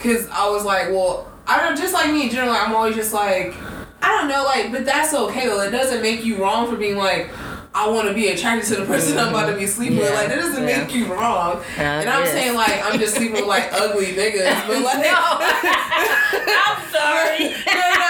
Cause 0.00 0.28
I 0.30 0.50
was 0.50 0.64
like, 0.64 0.88
well, 0.88 1.30
I 1.46 1.60
don't 1.60 1.78
just 1.78 1.94
like 1.94 2.12
me 2.12 2.24
in 2.24 2.30
general. 2.30 2.52
I'm 2.52 2.74
always 2.74 2.96
just 2.96 3.12
like, 3.12 3.54
I 4.02 4.08
don't 4.08 4.28
know, 4.28 4.44
like, 4.44 4.72
but 4.72 4.84
that's 4.84 5.14
okay 5.14 5.46
though. 5.46 5.60
It 5.60 5.70
doesn't 5.70 6.02
make 6.02 6.24
you 6.24 6.42
wrong 6.42 6.68
for 6.68 6.76
being 6.76 6.96
like. 6.96 7.30
I 7.72 7.88
want 7.88 8.08
to 8.08 8.14
be 8.14 8.26
attracted 8.26 8.66
to 8.74 8.80
the 8.80 8.84
person 8.84 9.16
I'm 9.16 9.28
about 9.28 9.48
to 9.48 9.56
be 9.56 9.64
sleeping 9.64 9.98
with. 9.98 10.12
Like 10.12 10.26
that 10.26 10.34
doesn't 10.40 10.66
yeah. 10.66 10.82
make 10.82 10.92
you 10.92 11.06
wrong. 11.06 11.58
Uh, 11.78 11.82
and 11.82 12.10
I'm 12.10 12.24
yes. 12.24 12.32
saying 12.32 12.56
like 12.56 12.82
I'm 12.84 12.98
just 12.98 13.14
sleeping 13.14 13.34
with 13.34 13.46
like 13.46 13.68
ugly 13.72 14.06
niggas, 14.06 14.66
but 14.66 14.82
like 14.82 15.06
I'm 15.06 16.82
sorry. 16.90 17.54
no, 17.64 17.94
no. 17.94 18.09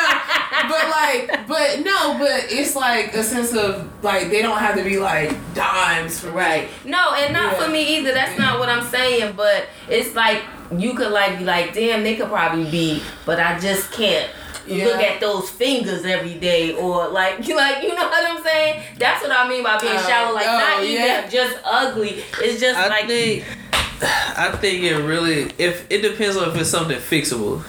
But 0.50 0.88
like, 0.90 1.46
but 1.48 1.80
no, 1.84 2.18
but 2.18 2.46
it's 2.50 2.74
like 2.76 3.14
a 3.14 3.22
sense 3.22 3.54
of 3.54 3.88
like 4.02 4.30
they 4.30 4.42
don't 4.42 4.58
have 4.58 4.76
to 4.76 4.84
be 4.84 4.98
like 4.98 5.32
dimes 5.54 6.20
for 6.20 6.30
Right. 6.30 6.68
No, 6.84 7.14
and 7.14 7.32
not 7.32 7.52
Yeah. 7.52 7.64
for 7.64 7.70
me 7.70 7.96
either. 7.98 8.12
That's 8.12 8.38
not 8.38 8.58
what 8.58 8.68
I'm 8.68 8.84
saying. 8.88 9.34
But 9.36 9.66
it's 9.88 10.14
like 10.14 10.42
you 10.76 10.94
could 10.94 11.12
like 11.12 11.38
be 11.38 11.44
like, 11.44 11.72
damn, 11.74 12.02
they 12.02 12.16
could 12.16 12.28
probably 12.28 12.70
be, 12.70 13.02
but 13.26 13.38
I 13.40 13.58
just 13.58 13.92
can't. 13.92 14.30
Look 14.68 15.02
at 15.02 15.18
those 15.20 15.50
fingers 15.50 16.04
every 16.04 16.34
day, 16.34 16.74
or 16.74 17.08
like, 17.08 17.44
you 17.48 17.56
like, 17.64 17.82
you 17.82 17.88
know 17.88 18.06
what 18.08 18.30
I'm 18.30 18.40
saying? 18.44 18.82
That's 18.98 19.20
what 19.20 19.32
I 19.32 19.48
mean 19.48 19.64
by 19.64 19.78
being 19.80 19.94
Oh, 19.96 20.06
shallow. 20.06 20.32
Like, 20.32 20.46
oh, 20.46 20.58
not 20.58 20.84
even 20.84 21.04
yeah. 21.04 21.26
just 21.28 21.58
ugly. 21.64 22.22
It's 22.40 22.60
just 22.60 22.78
I 22.78 22.88
like, 22.88 23.06
think 23.08 23.44
I 24.02 24.56
think 24.60 24.84
it 24.84 24.96
really 24.98 25.50
if 25.58 25.86
it 25.90 26.02
depends 26.02 26.36
on 26.36 26.50
if 26.50 26.56
it's 26.56 26.70
something 26.70 26.98
fixable. 26.98 27.64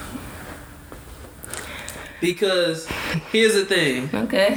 Because 2.21 2.85
here's 3.31 3.55
the 3.55 3.65
thing. 3.65 4.07
okay, 4.13 4.55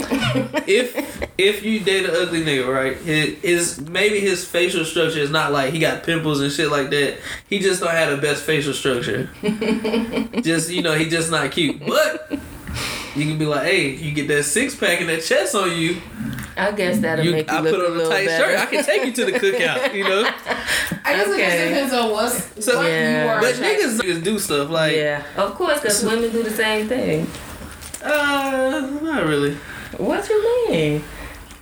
if 0.66 1.26
if 1.38 1.64
you 1.64 1.80
date 1.80 2.04
an 2.04 2.14
ugly 2.14 2.44
nigga, 2.44 2.68
right? 2.72 2.96
His, 2.98 3.38
his 3.40 3.80
maybe 3.80 4.20
his 4.20 4.44
facial 4.46 4.84
structure 4.84 5.18
is 5.20 5.30
not 5.30 5.50
like 5.50 5.72
he 5.72 5.78
got 5.78 6.02
pimples 6.04 6.40
and 6.40 6.52
shit 6.52 6.70
like 6.70 6.90
that. 6.90 7.18
He 7.48 7.58
just 7.60 7.80
don't 7.80 7.90
have 7.90 8.10
the 8.14 8.18
best 8.20 8.42
facial 8.44 8.74
structure. 8.74 9.30
just 10.42 10.70
you 10.70 10.82
know, 10.82 10.94
he 10.94 11.08
just 11.08 11.30
not 11.30 11.50
cute. 11.52 11.80
But 11.86 12.30
you 13.16 13.24
can 13.26 13.38
be 13.38 13.46
like, 13.46 13.62
hey, 13.62 13.88
you 13.90 14.12
get 14.12 14.28
that 14.28 14.42
six 14.44 14.74
pack 14.74 15.00
and 15.00 15.08
that 15.08 15.22
chest 15.22 15.54
on 15.54 15.70
you. 15.76 15.96
I 16.56 16.70
guess 16.70 16.98
that'll 17.00 17.24
you 17.24 17.32
make 17.32 17.50
you 17.50 17.56
I 17.56 17.60
look 17.60 17.74
put 17.74 17.84
on 17.84 17.90
a 17.90 17.94
little 17.94 18.10
tight 18.12 18.26
better. 18.26 18.44
shirt. 18.52 18.60
I 18.60 18.66
can 18.66 18.84
take 18.84 19.04
you 19.06 19.12
to 19.12 19.24
the 19.24 19.32
cookout. 19.38 19.92
You 19.94 20.04
know. 20.04 20.22
I 21.04 21.12
guess 21.14 21.26
it 21.28 21.38
just 21.38 21.68
depends 21.68 21.92
on 21.94 22.10
what's 22.12 22.64
So- 22.64 22.76
what 22.78 22.86
Yeah. 22.86 23.22
you 23.24 23.28
are. 23.30 23.40
But 23.40 23.54
attracted 23.54 23.86
niggas, 23.90 24.00
niggas 24.00 24.22
do 24.24 24.38
stuff 24.38 24.70
like, 24.70 24.94
yeah, 24.94 25.24
of 25.36 25.54
course, 25.54 25.80
because 25.80 26.04
women 26.04 26.30
do 26.30 26.42
the 26.44 26.50
same 26.50 26.86
thing. 26.88 27.26
Uh, 28.04 28.98
not 29.02 29.24
really. 29.24 29.54
What 29.96 30.28
you 30.28 30.68
mean? 30.70 31.02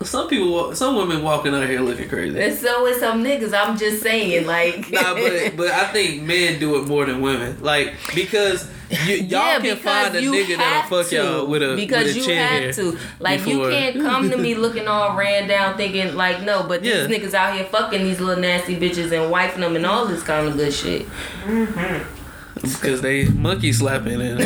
Some 0.02 0.26
people, 0.28 0.74
some 0.74 0.96
women 0.96 1.22
walking 1.22 1.54
out 1.54 1.68
here 1.68 1.80
looking 1.80 2.08
crazy. 2.08 2.40
And 2.42 2.58
so 2.58 2.86
is 2.86 2.98
some 2.98 3.22
niggas. 3.22 3.54
I'm 3.54 3.78
just 3.78 4.02
saying, 4.02 4.46
like. 4.48 4.90
nah, 4.90 5.14
but 5.14 5.56
but 5.56 5.68
I 5.70 5.92
think 5.92 6.24
men 6.24 6.58
do 6.58 6.76
it 6.80 6.88
more 6.88 7.04
than 7.06 7.20
women. 7.20 7.62
Like 7.62 7.94
because 8.12 8.68
you, 8.90 9.14
y'all 9.14 9.28
Yeah, 9.28 9.52
can 9.60 9.62
because 9.62 9.78
find 9.82 10.16
a 10.16 10.20
nigga 10.22 10.56
that'll 10.56 10.90
fuck 10.90 11.08
to. 11.10 11.14
y'all 11.14 11.46
with 11.46 11.62
a 11.62 11.76
because 11.76 12.06
with 12.06 12.16
a 12.16 12.18
you 12.18 12.24
chin 12.24 12.36
have 12.66 12.74
to. 12.74 12.98
Like 13.20 13.44
before. 13.44 13.70
you 13.70 13.76
can't 13.76 13.96
come 14.00 14.28
to 14.28 14.36
me 14.36 14.54
looking 14.56 14.88
all 14.88 15.16
ran 15.16 15.46
down, 15.46 15.76
thinking 15.76 16.16
like 16.16 16.42
no, 16.42 16.64
but 16.64 16.82
Yeah. 16.82 17.06
these 17.06 17.18
niggas 17.18 17.34
out 17.34 17.54
here 17.54 17.66
fucking 17.66 18.02
these 18.02 18.18
little 18.18 18.42
nasty 18.42 18.74
bitches 18.74 19.12
and 19.12 19.32
wifing 19.32 19.58
them 19.60 19.76
and 19.76 19.86
all 19.86 20.06
this 20.06 20.24
kind 20.24 20.48
of 20.48 20.56
good 20.56 20.74
shit. 20.74 21.06
Because 22.62 23.00
they 23.00 23.26
monkey 23.28 23.72
slapping 23.72 24.20
and, 24.20 24.40
I 24.42 24.44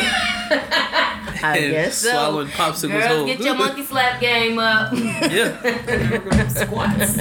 and 1.58 1.72
guess 1.72 1.98
so. 1.98 2.10
swallowing 2.10 2.48
popsicles 2.48 2.88
Girls, 3.00 3.04
whole. 3.06 3.26
get 3.26 3.40
your 3.40 3.54
monkey 3.54 3.82
slap 3.84 4.20
game 4.20 4.58
up. 4.58 4.92
yeah, 4.94 6.48
squats. 6.48 7.18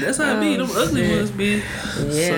That's 0.00 0.18
how 0.18 0.36
it 0.36 0.40
be. 0.40 0.56
Them 0.56 0.68
Oh, 0.70 0.82
ugly 0.82 1.02
shit. 1.06 1.16
ones 1.16 1.30
be. 1.30 1.50
Yeah, 1.56 1.62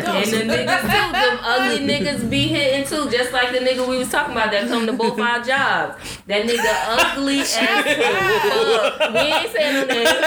So- 0.05 0.13
and 0.13 0.31
the 0.31 0.55
niggas 0.55 0.81
too, 0.83 1.13
them 1.13 1.39
ugly 1.43 1.79
niggas 1.87 2.29
be 2.31 2.43
hitting 2.49 2.85
too, 2.87 3.09
just 3.11 3.33
like 3.33 3.53
the 3.53 3.59
nigga 3.59 3.87
we 3.89 3.99
was 3.99 4.09
talking 4.11 4.33
about 4.33 4.51
that 4.53 4.69
come 4.69 4.87
to 4.87 4.93
both 4.93 5.19
our 5.19 5.43
jobs. 5.43 5.97
That 6.27 6.45
nigga 6.47 6.73
ugly 6.89 7.41
as 7.45 7.55
fuck. 7.55 9.13
We 9.13 9.19
ain't 9.21 9.53
saying 9.53 9.75
no 9.75 9.85
names. 9.87 10.21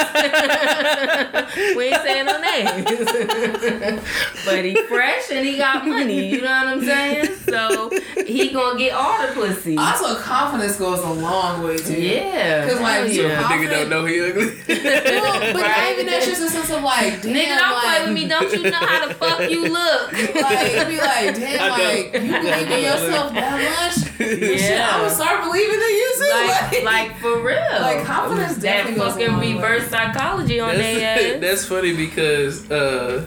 we 1.75 1.83
ain't 1.85 2.01
saying 2.03 2.25
no 2.25 2.39
names. 2.41 4.01
but 4.45 4.63
he 4.65 4.75
fresh 4.83 5.31
and 5.31 5.45
he 5.45 5.57
got 5.57 5.85
money. 5.87 6.29
You 6.29 6.41
know 6.41 6.47
what 6.47 6.67
I'm 6.67 6.81
saying? 6.83 7.35
So 7.47 7.89
he 8.25 8.49
gonna 8.51 8.77
get 8.77 8.93
all 8.93 9.25
the 9.27 9.33
pussy. 9.33 9.77
Also, 9.77 10.15
confidence 10.19 10.77
goes 10.77 10.99
a 10.99 11.09
long 11.11 11.63
way 11.63 11.77
too. 11.77 11.99
Yeah. 12.01 12.67
Cause 12.69 12.79
like, 12.79 12.95
Hell 12.97 13.07
you 13.09 13.27
yeah. 13.27 13.43
Nigga 13.43 13.69
don't 13.69 13.89
know 13.89 14.05
he 14.05 14.21
ugly. 14.21 14.45
Well, 14.67 15.53
but 15.53 15.61
not 15.61 15.89
even 15.91 16.05
that's 16.05 16.25
just 16.25 16.41
a 16.41 16.49
sense 16.49 16.69
of 16.69 16.83
like 16.83 16.96
like, 17.03 17.21
damn, 17.21 17.33
Nigga, 17.35 17.57
don't 17.57 17.71
like, 17.73 17.83
play 17.83 18.03
with 18.05 18.13
me. 18.13 18.27
Don't 18.27 18.51
you 18.53 18.63
know 18.63 18.77
how 18.77 19.07
the 19.07 19.13
fuck 19.13 19.49
you 19.49 19.61
look? 19.67 20.11
Like, 20.47 20.67
it'd 20.71 20.87
be 20.87 20.97
like, 20.97 21.35
damn, 21.35 21.71
like, 21.71 22.13
you 22.13 22.31
believe 22.31 22.71
in 22.71 22.83
yourself 22.83 23.33
that 23.33 23.57
much? 23.61 24.17
Shit, 24.17 24.59
Yeah. 24.61 24.89
I'm 24.93 25.01
gonna 25.01 25.13
start 25.13 25.43
believing 25.43 25.75
in 25.75 25.79
you 25.81 26.13
too. 26.17 26.83
like, 26.83 26.83
like 26.83 27.17
for 27.19 27.41
real. 27.41 27.81
Like, 27.81 28.03
confidence 28.05 28.55
that 28.55 28.61
definitely 28.61 28.99
goes 28.99 29.13
fucking 29.13 29.27
long 29.27 29.39
way. 29.39 29.53
reverse 29.53 29.87
psychology 29.89 30.59
on 30.59 30.75
their 30.75 30.99
That's, 30.99 31.23
ass. 31.35 31.39
that's 31.41 31.65
funny 31.65 31.93
because 31.95 32.69
uh, 32.71 33.25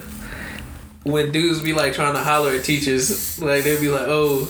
when 1.04 1.32
dudes 1.32 1.62
be 1.62 1.72
like 1.72 1.94
trying 1.94 2.12
to 2.12 2.20
holler 2.20 2.50
at 2.52 2.64
teachers, 2.64 3.40
like 3.40 3.64
they'd 3.64 3.80
be 3.80 3.88
like, 3.88 4.06
"Oh, 4.06 4.48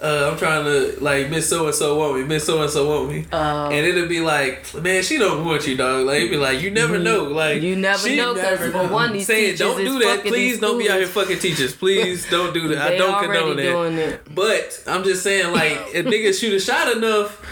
uh, 0.00 0.30
I'm 0.30 0.38
trying 0.38 0.64
to 0.64 0.96
like 1.02 1.28
Miss 1.28 1.48
So 1.48 1.66
and 1.66 1.74
So 1.74 1.98
want 1.98 2.18
me, 2.18 2.24
Miss 2.24 2.46
So 2.46 2.62
and 2.62 2.70
So 2.70 2.88
want 2.88 3.10
me," 3.10 3.26
Uh, 3.32 3.68
and 3.72 3.84
it'll 3.84 4.06
be 4.08 4.20
like, 4.20 4.72
"Man, 4.74 5.02
she 5.02 5.18
don't 5.18 5.44
want 5.44 5.66
you, 5.66 5.76
dog." 5.76 6.06
Like 6.06 6.18
it'd 6.18 6.30
be 6.30 6.36
like, 6.36 6.62
"You 6.62 6.70
never 6.70 6.98
know." 6.98 7.24
Like 7.24 7.62
you 7.62 7.74
never 7.74 8.08
know 8.14 8.34
because 8.34 8.70
for 8.70 8.86
one, 8.86 9.12
these 9.12 9.26
saying, 9.26 9.52
teachers 9.52 9.58
"Don't 9.58 9.78
do 9.78 9.98
that, 9.98 10.22
please. 10.24 10.60
Don't 10.60 10.78
be 10.78 10.88
out 10.88 10.98
here 10.98 11.06
fucking 11.08 11.40
teachers, 11.40 11.74
please. 11.74 12.28
Don't 12.30 12.54
do 12.54 12.68
that. 12.68 12.92
I 12.92 12.96
don't 12.96 13.24
condone 13.24 13.56
that." 13.56 13.62
doing 13.62 13.98
it. 13.98 14.34
But 14.34 14.82
I'm 14.86 15.02
just 15.02 15.24
saying, 15.24 15.52
like, 15.52 15.78
if 15.94 16.06
niggas 16.12 16.40
shoot 16.40 16.54
a 16.54 16.60
shot 16.60 16.96
enough. 16.96 17.44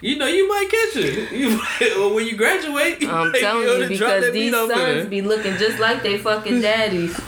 You 0.00 0.18
know, 0.18 0.26
you 0.26 0.46
might 0.46 0.68
catch 0.70 1.02
it. 1.02 1.32
You 1.32 1.56
might, 1.56 1.96
or 1.96 2.12
when 2.12 2.26
you 2.26 2.36
graduate, 2.36 3.00
you 3.00 3.08
I'm 3.08 3.28
might 3.28 3.32
be 3.32 3.40
telling 3.40 3.62
able 3.62 3.82
you 3.82 3.88
to 3.88 3.96
drop 3.96 4.10
because 4.10 4.24
that 4.24 4.32
these 4.34 4.50
beat 4.50 4.54
off 4.54 4.70
of 4.70 4.76
sons 4.76 5.06
be 5.08 5.22
looking 5.22 5.56
just 5.56 5.78
like 5.78 6.02
they 6.02 6.18
fucking 6.18 6.60
daddies, 6.60 7.18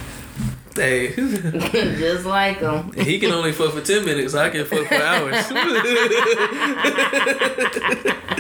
Hey. 0.77 1.15
just 1.17 2.27
like 2.27 2.59
him. 2.59 2.93
He 2.93 3.19
can 3.19 3.33
only 3.33 3.53
fuck 3.53 3.73
for 3.73 3.81
ten 3.81 4.05
minutes. 4.05 4.35
I 4.35 4.51
can 4.51 4.67
fuck 4.67 4.87
for 4.87 4.95
hours. 4.95 5.49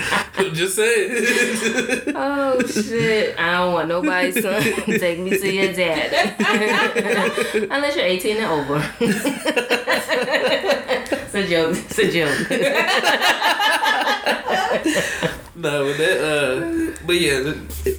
Just 0.53 0.77
saying. 0.77 2.13
Oh 2.15 2.61
shit! 2.67 3.35
I 3.39 3.53
don't 3.59 3.73
want 3.73 3.89
nobody's 3.89 4.43
son 4.43 4.63
to 4.63 4.99
take 4.99 5.19
me 5.19 5.31
to 5.31 5.51
your 5.53 5.73
dad, 5.73 6.37
unless 7.71 7.97
you're 7.97 8.05
18 8.05 8.37
and 8.37 8.47
over. 8.47 8.83
it's 11.11 11.35
a 11.35 11.47
joke. 11.49 11.77
It's 11.77 11.99
a 11.99 12.11
joke. 15.33 15.41
No, 15.57 15.85
but 15.85 15.97
that. 15.99 16.21
Uh, 16.21 16.97
but 17.07 17.21
yeah, 17.21 17.41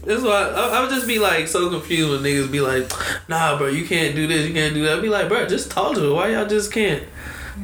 that's 0.05 0.21
why 0.23 0.51
I, 0.55 0.77
I 0.77 0.81
would 0.81 0.89
just 0.89 1.07
be 1.07 1.19
like 1.19 1.47
so 1.47 1.69
confused 1.69 2.09
when 2.11 2.21
niggas 2.21 2.51
be 2.51 2.61
like, 2.61 2.89
"Nah, 3.27 3.57
bro, 3.57 3.67
you 3.67 3.85
can't 3.85 4.15
do 4.15 4.27
this, 4.27 4.47
you 4.47 4.53
can't 4.53 4.73
do 4.73 4.83
that." 4.85 4.97
I'd 4.97 5.01
be 5.01 5.09
like, 5.09 5.27
"Bro, 5.27 5.47
just 5.47 5.71
talk 5.71 5.95
to 5.95 6.01
her. 6.01 6.13
Why 6.13 6.29
y'all 6.31 6.45
just 6.47 6.71
can't 6.71 7.03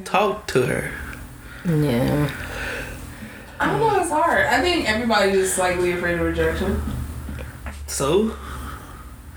talk 0.06 0.48
to 0.48 0.66
her?" 0.66 0.92
Yeah. 1.66 2.30
I 3.60 3.68
don't 3.68 3.80
know, 3.80 4.02
it's 4.02 4.10
hard. 4.10 4.48
I 4.48 4.60
think 4.62 4.90
everybody's 4.90 5.36
just 5.36 5.56
slightly 5.56 5.92
afraid 5.94 6.16
of 6.16 6.22
rejection. 6.22 6.82
So, 7.88 8.36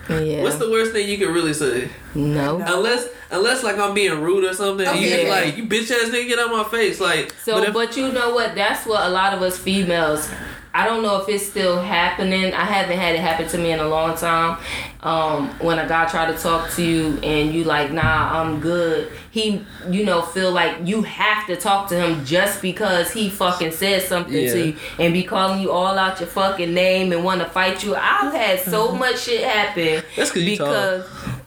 Yeah. 0.09 0.42
what's 0.42 0.57
the 0.57 0.69
worst 0.71 0.92
thing 0.92 1.09
you 1.09 1.19
can 1.19 1.33
really 1.33 1.53
say? 1.55 1.90
no. 2.14 2.57
Unless, 2.66 3.09
unless 3.30 3.62
like 3.62 3.78
I'm 3.78 3.94
being 3.94 4.20
rude 4.22 4.44
or 4.44 4.54
something, 4.54 4.86
you 4.86 4.92
Okay. 5.08 5.24
be 5.24 5.30
like, 5.30 5.56
"You 5.56 5.64
bitch 5.64 5.90
ass 5.90 6.10
nigga, 6.10 6.28
get 6.28 6.38
out 6.38 6.50
my 6.50 6.64
face!" 6.64 7.00
Like, 7.00 7.32
So, 7.44 7.60
but 7.62 7.72
but, 7.72 7.96
you 7.96 8.12
know 8.12 8.34
what? 8.34 8.54
That's 8.54 8.86
what 8.86 9.04
a 9.06 9.10
lot 9.10 9.34
of 9.34 9.42
us 9.42 9.56
females. 9.58 10.28
I 10.74 10.84
don't 10.84 11.02
know 11.02 11.16
if 11.22 11.28
it's 11.30 11.46
still 11.46 11.80
happening. 11.80 12.52
I 12.52 12.64
haven't 12.66 12.98
had 12.98 13.14
it 13.14 13.20
happen 13.20 13.48
to 13.48 13.56
me 13.56 13.72
in 13.72 13.80
a 13.80 13.88
long 13.88 14.14
time. 14.14 14.58
Um, 15.02 15.48
when 15.60 15.78
a 15.78 15.88
guy 15.88 16.04
try 16.04 16.30
to 16.30 16.36
talk 16.36 16.70
to 16.72 16.82
you 16.82 17.18
and 17.22 17.54
you 17.54 17.64
like, 17.64 17.92
nah, 17.92 18.38
I'm 18.42 18.60
good. 18.60 19.10
He, 19.30 19.64
you 19.90 20.04
know, 20.04 20.20
feel 20.20 20.52
like 20.52 20.74
you 20.84 21.00
have 21.00 21.46
to 21.46 21.56
talk 21.56 21.88
to 21.88 21.94
him 21.98 22.22
just 22.26 22.60
because 22.60 23.10
he 23.10 23.30
fucking 23.30 23.72
said 23.72 24.02
something 24.02 24.34
Yeah. 24.34 24.52
to 24.52 24.66
you 24.66 24.76
and 24.98 25.14
be 25.14 25.22
calling 25.22 25.62
you 25.62 25.70
all 25.70 25.96
out 25.98 26.20
your 26.20 26.28
fucking 26.28 26.74
name 26.74 27.10
and 27.10 27.24
want 27.24 27.40
to 27.40 27.48
fight 27.48 27.82
you. 27.82 27.94
I've 27.96 28.34
had 28.34 28.60
so 28.60 28.92
much 29.04 29.20
shit 29.20 29.44
happen 29.44 30.02
That's 30.14 30.30
'cause 30.30 30.42
you 30.42 30.58
tall. 30.58 30.66
because. 30.66 31.04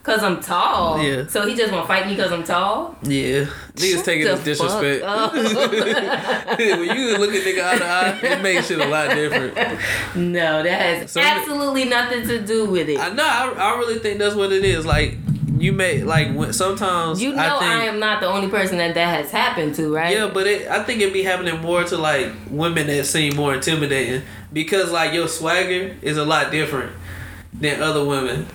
Cause 0.09 0.23
I'm 0.23 0.41
tall. 0.41 0.99
Yeah. 1.03 1.27
So 1.27 1.45
he 1.45 1.53
just 1.55 1.71
wanna 1.71 1.85
fight 1.85 2.07
me 2.07 2.15
cause 2.15 2.31
I'm 2.31 2.43
tall. 2.43 2.95
yeah, 3.03 3.45
niggas 3.75 4.03
taking 4.03 4.25
this 4.25 4.43
disrespect. 4.43 5.03
Oh. 5.05 5.29
when 6.57 6.97
you 6.97 7.15
look 7.19 7.31
at 7.31 7.43
nigga 7.43 7.63
eye 7.63 7.77
to 7.77 7.85
eye, 7.85 8.19
it 8.23 8.41
makes 8.41 8.67
shit 8.67 8.79
a 8.79 8.87
lot 8.87 9.11
different. 9.11 9.53
No, 10.15 10.63
that 10.63 10.81
has 10.81 11.11
So- 11.11 11.21
absolutely 11.21 11.85
nothing 11.85 12.23
to 12.27 12.41
do 12.41 12.65
with 12.65 12.89
it. 12.89 12.99
I 12.99 13.09
know. 13.09 13.23
I, 13.23 13.51
I 13.51 13.77
really 13.77 13.99
think 13.99 14.17
that's 14.17 14.33
what 14.33 14.51
it 14.51 14.65
is. 14.65 14.83
Like 14.83 15.15
you 15.59 15.73
may 15.73 16.01
like 16.01 16.33
when 16.33 16.53
sometimes 16.53 17.21
you 17.21 17.35
know, 17.35 17.59
I 17.59 17.81
I, 17.81 17.83
am 17.83 17.99
not 17.99 18.19
the 18.19 18.27
only 18.27 18.49
person 18.49 18.79
that 18.79 18.95
that 18.95 19.15
has 19.15 19.29
happened 19.29 19.75
to, 19.75 19.93
right? 19.93 20.17
yeah, 20.17 20.31
but 20.33 20.47
it 20.47 20.67
I 20.67 20.81
think 20.81 21.01
it 21.01 21.13
be 21.13 21.21
happening 21.21 21.61
more 21.61 21.83
to 21.83 21.97
like 21.97 22.31
women 22.49 22.87
that 22.87 23.05
seem 23.05 23.35
more 23.35 23.53
intimidating 23.53 24.23
because 24.51 24.91
like 24.91 25.13
your 25.13 25.27
swagger 25.27 25.95
is 26.01 26.17
a 26.17 26.25
lot 26.25 26.51
different 26.51 26.93
than 27.53 27.79
other 27.83 28.03
women. 28.03 28.47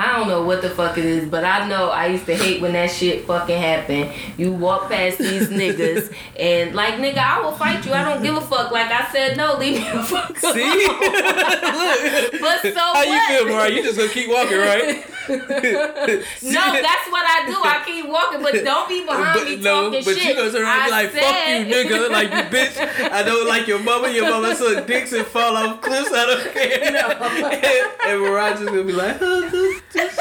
I 0.00 0.16
don't 0.16 0.28
know 0.28 0.42
what 0.44 0.62
the 0.62 0.70
fuck 0.70 0.96
it 0.96 1.04
is, 1.04 1.28
but 1.28 1.44
I 1.44 1.68
know 1.68 1.90
I 1.90 2.06
used 2.06 2.24
to 2.24 2.34
hate 2.34 2.62
when 2.62 2.72
that 2.72 2.90
shit 2.90 3.26
fucking 3.26 3.60
happened. 3.60 4.10
You 4.38 4.52
walk 4.52 4.90
past 4.90 5.18
these 5.18 5.48
niggas 5.60 6.10
and 6.38 6.74
like 6.74 6.94
nigga, 6.94 7.18
I 7.18 7.42
will 7.42 7.52
fight 7.52 7.84
you. 7.84 7.92
I 7.92 8.04
don't 8.04 8.22
give 8.22 8.34
a 8.34 8.40
fuck. 8.40 8.72
Like 8.72 8.90
I 8.90 9.12
said, 9.12 9.36
no, 9.36 9.58
leave 9.58 9.74
me 9.74 9.90
the 9.90 10.02
fuck 10.02 10.42
alone. 10.42 10.54
See, 10.54 10.86
look. 10.88 12.40
But 12.40 12.62
so 12.62 12.80
How 12.80 13.02
you 13.02 13.20
feel, 13.28 13.54
Mariah? 13.54 13.70
You 13.72 13.82
just 13.82 13.98
gonna 13.98 14.10
keep 14.10 14.30
walking, 14.30 14.58
right? 14.58 15.04
No, 16.42 16.64
that's 16.82 17.06
what 17.10 17.24
I 17.24 17.44
do. 17.46 17.56
I 17.62 17.82
keep 17.86 18.08
walking, 18.08 18.42
but 18.42 18.52
don't 18.64 18.88
be 18.88 19.04
behind 19.04 19.44
me 19.44 19.56
But 19.56 19.62
no, 19.64 19.82
talking 19.90 20.04
but 20.04 20.16
shit. 20.16 20.24
you 20.24 20.34
gonna 20.36 20.50
turn 20.50 20.62
around 20.62 20.80
and 20.80 20.86
be 20.88 20.92
I 20.92 21.02
like, 21.02 21.10
"Fuck 21.10 21.36
you, 21.48 21.74
nigga!" 21.74 22.10
Like 22.10 22.30
you 22.30 22.58
bitch. 22.58 23.10
I 23.12 23.22
don't 23.22 23.46
like 23.48 23.66
your 23.66 23.78
mama. 23.82 24.08
Your 24.10 24.28
mama 24.28 24.54
suck 24.54 24.86
dicks 24.86 25.12
and 25.12 25.26
fall 25.26 25.56
off 25.56 25.80
cliffs. 25.80 26.10
I 26.12 26.26
don't 26.26 26.52
care. 26.52 26.80
and, 28.04 28.10
and 28.10 28.20
Mariah 28.22 28.54
just 28.54 28.66
gonna 28.66 28.84
be 28.84 28.92
like, 28.92 29.18
"Huh, 29.18 29.48
just- 29.50 29.82
just- 29.92 30.18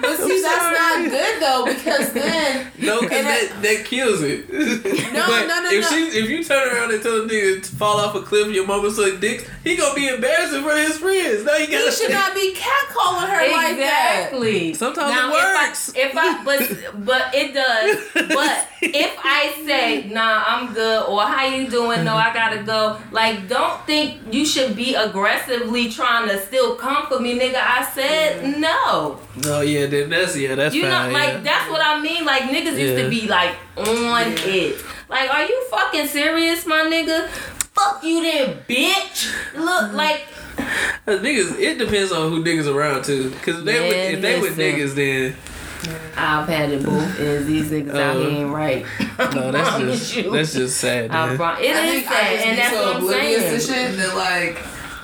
But 0.00 0.16
see, 0.16 0.40
that's 0.40 0.60
sorry. 0.62 0.74
not 1.04 1.10
good 1.10 1.42
though, 1.42 1.64
because 1.66 2.12
then 2.12 2.66
No, 2.78 3.00
because 3.02 3.24
that, 3.24 3.62
that 3.62 3.84
kills 3.84 4.22
it. 4.22 4.48
No, 5.12 5.26
but 5.26 5.46
no, 5.46 5.60
no, 5.62 5.70
if 5.70 5.84
no. 5.84 5.88
she 5.90 6.18
if 6.18 6.28
you 6.30 6.42
turn 6.44 6.68
around 6.74 6.92
and 6.92 7.02
tell 7.02 7.20
a 7.20 7.26
nigga 7.28 7.62
to 7.62 7.76
fall 7.76 7.98
off 8.00 8.14
a 8.14 8.22
cliff, 8.22 8.48
your 8.54 8.66
mama 8.66 8.90
suck 8.90 9.20
dicks, 9.20 9.44
he 9.64 9.76
gonna 9.76 9.94
be 9.94 10.08
embarrassed 10.08 10.54
in 10.54 10.62
front 10.62 10.80
of 10.80 10.86
his 10.88 10.98
friends. 10.98 11.44
Now 11.44 11.56
you 11.56 11.66
he 11.66 11.72
gotta 11.72 11.92
should 11.92 12.10
not 12.12 12.34
be 12.34 12.54
catcalling 12.54 13.28
her 13.28 13.52
like 13.52 13.76
that. 13.76 14.09
Exactly. 14.18 14.74
Sometimes 14.74 15.10
now, 15.10 15.28
it 15.28 15.32
works. 15.32 15.92
If 15.94 16.16
I, 16.16 16.30
if 16.30 16.38
I, 16.40 16.44
but 16.44 17.04
but 17.06 17.34
it 17.34 17.54
does. 17.54 17.96
But 18.14 18.68
if 18.82 19.18
I 19.22 19.52
say, 19.66 20.08
nah, 20.08 20.44
I'm 20.46 20.72
good, 20.72 21.06
or 21.06 21.22
how 21.22 21.44
you 21.46 21.68
doing? 21.68 22.04
No, 22.04 22.14
I 22.14 22.32
gotta 22.32 22.62
go. 22.62 22.98
Like, 23.10 23.48
don't 23.48 23.84
think 23.86 24.20
you 24.32 24.44
should 24.46 24.76
be 24.76 24.94
aggressively 24.94 25.90
trying 25.90 26.28
to 26.28 26.40
still 26.46 26.76
come 26.76 27.06
for 27.06 27.18
me, 27.20 27.38
nigga. 27.38 27.56
I 27.56 27.84
said 27.92 28.58
no. 28.58 29.18
No, 29.44 29.60
yeah, 29.60 29.86
then 29.86 30.10
that's 30.10 30.36
yeah, 30.36 30.54
that's 30.54 30.74
You 30.74 30.82
know, 30.82 30.90
fine. 30.90 31.12
like 31.12 31.32
yeah. 31.34 31.40
that's 31.40 31.70
what 31.70 31.80
I 31.84 32.00
mean. 32.00 32.24
Like 32.24 32.42
niggas 32.44 32.78
used 32.78 32.96
to 33.02 33.08
be 33.10 33.26
like 33.28 33.54
on 33.76 34.34
it. 34.38 34.82
Like, 35.08 35.28
are 35.32 35.44
you 35.44 35.64
fucking 35.70 36.06
serious, 36.06 36.66
my 36.66 36.82
nigga? 36.82 37.28
Fuck 37.74 38.04
you, 38.04 38.22
then, 38.22 38.58
bitch. 38.68 39.32
Look, 39.54 39.92
like. 39.92 40.26
Uh, 40.58 41.12
niggas, 41.18 41.58
it 41.58 41.78
depends 41.78 42.12
on 42.12 42.30
who 42.30 42.44
niggas 42.44 42.72
around 42.72 43.04
too. 43.04 43.30
Cause 43.42 43.58
if 43.60 43.64
they 43.64 43.80
with, 43.88 44.14
if 44.14 44.20
they 44.20 44.40
with 44.40 44.56
niggas, 44.56 44.94
then 44.94 45.34
I've 46.16 46.46
had 46.48 46.70
it 46.70 46.84
both 46.84 47.18
ends. 47.18 47.46
These 47.46 47.70
niggas 47.70 47.94
out 47.94 48.16
Oh. 48.16 48.20
here 48.28 48.30
ain't 48.44 48.52
right. 48.52 48.84
no, 49.34 49.50
that's 49.50 49.78
just 49.78 50.16
you. 50.16 50.30
that's 50.30 50.52
just 50.52 50.76
sad. 50.78 51.10
I 51.10 51.26
Man. 51.28 51.36
pro- 51.36 51.54
it 51.62 51.74
I 51.74 51.84
is 51.86 51.90
think 51.92 52.06
I 52.06 52.10
sad, 52.12 52.32
just 52.34 52.46
and 52.46 52.56
be 52.56 52.62
that's 52.62 52.74
so 52.74 52.82
what 52.86 52.96
I'm 52.96 53.02
oblivious 53.02 53.66
saying. 53.66 53.92
to 53.92 53.96
shit 53.96 53.96
that 53.98 54.16
like 54.16 54.58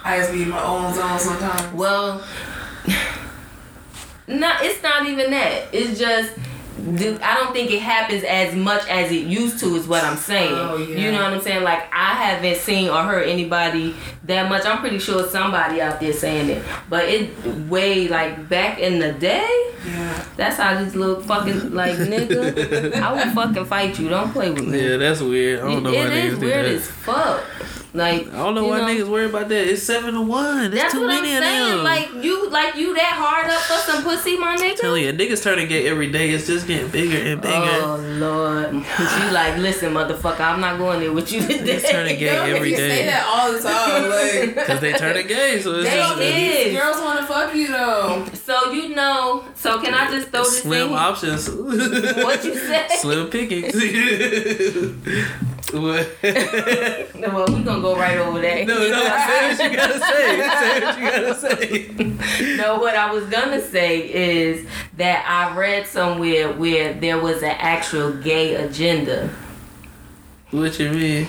I 0.05 0.19
just 0.19 0.33
be 0.33 0.43
in 0.43 0.51
my 0.51 0.63
own 0.63 0.95
zone 0.95 1.19
sometimes. 1.19 1.73
Well, 1.75 2.23
no, 4.29 4.53
it's 4.61 4.83
not 4.83 5.07
even 5.07 5.31
that. 5.31 5.69
It's 5.73 5.99
just. 5.99 6.33
Dude, 6.77 7.21
I 7.23 7.35
don't 7.35 7.53
think 7.55 7.71
it 7.71 7.81
happens 7.81 8.23
as 8.25 8.55
much 8.55 8.87
as 8.89 9.11
it 9.11 9.27
used 9.27 9.59
to. 9.61 9.77
Is 9.77 9.89
what 9.89 10.05
I'm 10.05 10.17
saying. 10.19 10.53
Oh, 10.53 10.77
yeah. 10.77 10.97
You 10.99 11.11
know 11.13 11.23
what 11.25 11.33
I'm 11.33 11.41
saying? 11.41 11.65
Like 11.65 11.83
I 11.93 12.13
haven't 12.15 12.59
seen 12.59 12.91
or 12.91 13.03
heard 13.03 13.27
anybody 13.29 13.95
that 14.25 14.49
much. 14.51 14.67
I'm 14.67 14.79
pretty 14.79 14.99
sure 14.99 15.27
somebody 15.27 15.81
out 15.81 16.01
there 16.01 16.13
saying 16.13 16.51
it, 16.51 16.63
but 16.91 17.05
it 17.09 17.35
way 17.69 18.09
like 18.09 18.49
back 18.49 18.79
in 18.79 18.99
the 18.99 19.13
day. 19.13 19.49
Yeah. 19.87 20.25
That's 20.37 20.57
how 20.57 20.83
these 20.83 20.95
little 20.95 21.23
fucking 21.23 21.73
like 21.73 21.97
nigga. 21.97 22.93
I 22.95 23.13
will 23.13 23.33
fucking 23.35 23.65
fight 23.65 23.99
you. 23.99 24.09
Don't 24.09 24.33
play 24.33 24.51
with 24.51 24.67
me. 24.67 24.79
Yeah, 24.91 24.97
that's 24.99 25.21
weird. 25.23 25.61
I 25.61 25.63
don't 25.73 25.83
know 25.83 25.93
It 25.93 25.97
why 25.97 26.15
is 26.15 26.35
niggas 26.39 26.41
weird 26.41 26.65
that. 26.67 26.73
as 26.75 26.87
fuck. 26.89 27.45
Like 27.97 28.29
I 28.29 28.37
don't 28.37 28.55
know 28.55 28.65
you 28.65 28.71
why 28.71 28.81
niggas 28.81 29.09
worry 29.09 29.25
about 29.27 29.49
that. 29.49 29.67
It's 29.69 29.83
seven 29.83 30.15
to 30.15 30.21
one. 30.21 30.71
There's 30.71 30.75
That's 30.83 30.93
too 30.95 31.01
what 31.01 31.11
I'm 31.11 31.23
many 31.23 31.37
of 31.37 31.43
saying. 31.43 31.77
them. 31.77 31.85
Like 31.85 32.25
you, 32.25 32.51
like 32.51 32.77
you 32.77 32.95
that 32.95 33.15
hard 33.17 33.51
up 33.51 33.61
for 33.63 33.91
some 33.91 34.03
pussy, 34.05 34.37
my 34.37 34.55
nigga. 34.57 34.77
telling 34.77 35.05
you, 35.05 35.13
niggas 35.13 35.43
turning 35.43 35.67
gay 35.69 35.89
every 35.89 36.11
day. 36.13 36.31
It's 36.31 36.47
just 36.47 36.67
getting 36.67 36.91
bigger 36.91 37.17
and 37.33 37.41
bigger. 37.41 37.55
Oh 37.57 37.97
lord, 38.19 38.85
she 38.97 39.31
like, 39.31 39.57
listen, 39.59 39.95
motherfucker, 39.95 40.41
I'm 40.41 40.61
not 40.61 40.79
going 40.79 41.01
there 41.01 41.13
with 41.13 41.33
you 41.33 41.41
today. 41.41 41.73
It's 41.77 41.91
turning 41.91 42.19
gay 42.21 42.35
Yo, 42.35 42.57
every 42.57 42.71
you 42.71 42.77
day. 42.77 42.89
say 42.91 43.07
that 43.07 43.25
all 43.27 43.53
the 43.53 43.61
time. 43.61 43.77
Like 44.57 44.67
Cause 44.67 44.81
they 44.81 44.93
turning 44.93 45.27
gay, 45.27 45.61
so 45.61 45.75
it's 45.81 45.89
They 45.89 45.97
just 45.97 46.21
is. 46.21 46.77
girls 46.79 46.97
want 47.01 47.21
to 47.21 47.27
fuck 47.27 47.55
you 47.55 47.69
though. 47.69 48.25
So 48.35 48.73
you 48.73 48.95
know, 48.95 49.45
so 49.55 49.81
can 49.81 49.95
I 49.95 50.11
just 50.11 50.29
throw 50.29 50.43
this 50.45 50.63
slim 50.63 50.93
options. 50.93 51.49
What 51.51 52.45
you 52.45 52.55
say? 52.59 52.87
Slim 52.99 53.29
pickings. 53.31 53.75
What? 55.73 56.09
Well, 56.23 57.47
we 57.49 57.63
gonna 57.65 57.83
go 57.83 57.97
right 57.97 58.19
over 58.19 58.41
that. 58.41 58.67
no, 58.67 58.75
no, 58.75 59.03
say 59.27 59.49
what 59.49 59.71
you 59.71 59.77
gotta 59.77 59.99
say. 59.99 60.41
Say 60.41 60.81
what 60.85 60.99
you 60.99 61.05
gotta 61.11 61.35
say. 61.35 62.57
no, 62.57 62.79
what 62.79 62.95
I 62.95 63.13
was 63.13 63.25
gonna 63.25 63.61
say 63.61 64.13
is 64.13 64.67
that 64.97 65.27
I 65.29 65.57
read 65.57 65.87
somewhere 65.87 66.53
where 66.53 66.95
there 66.95 67.19
was 67.19 67.43
an 67.43 67.57
actual 67.59 68.13
gay 68.13 68.55
agenda. 68.55 69.31
What 70.53 70.79
you 70.79 70.91
mean? 70.91 71.29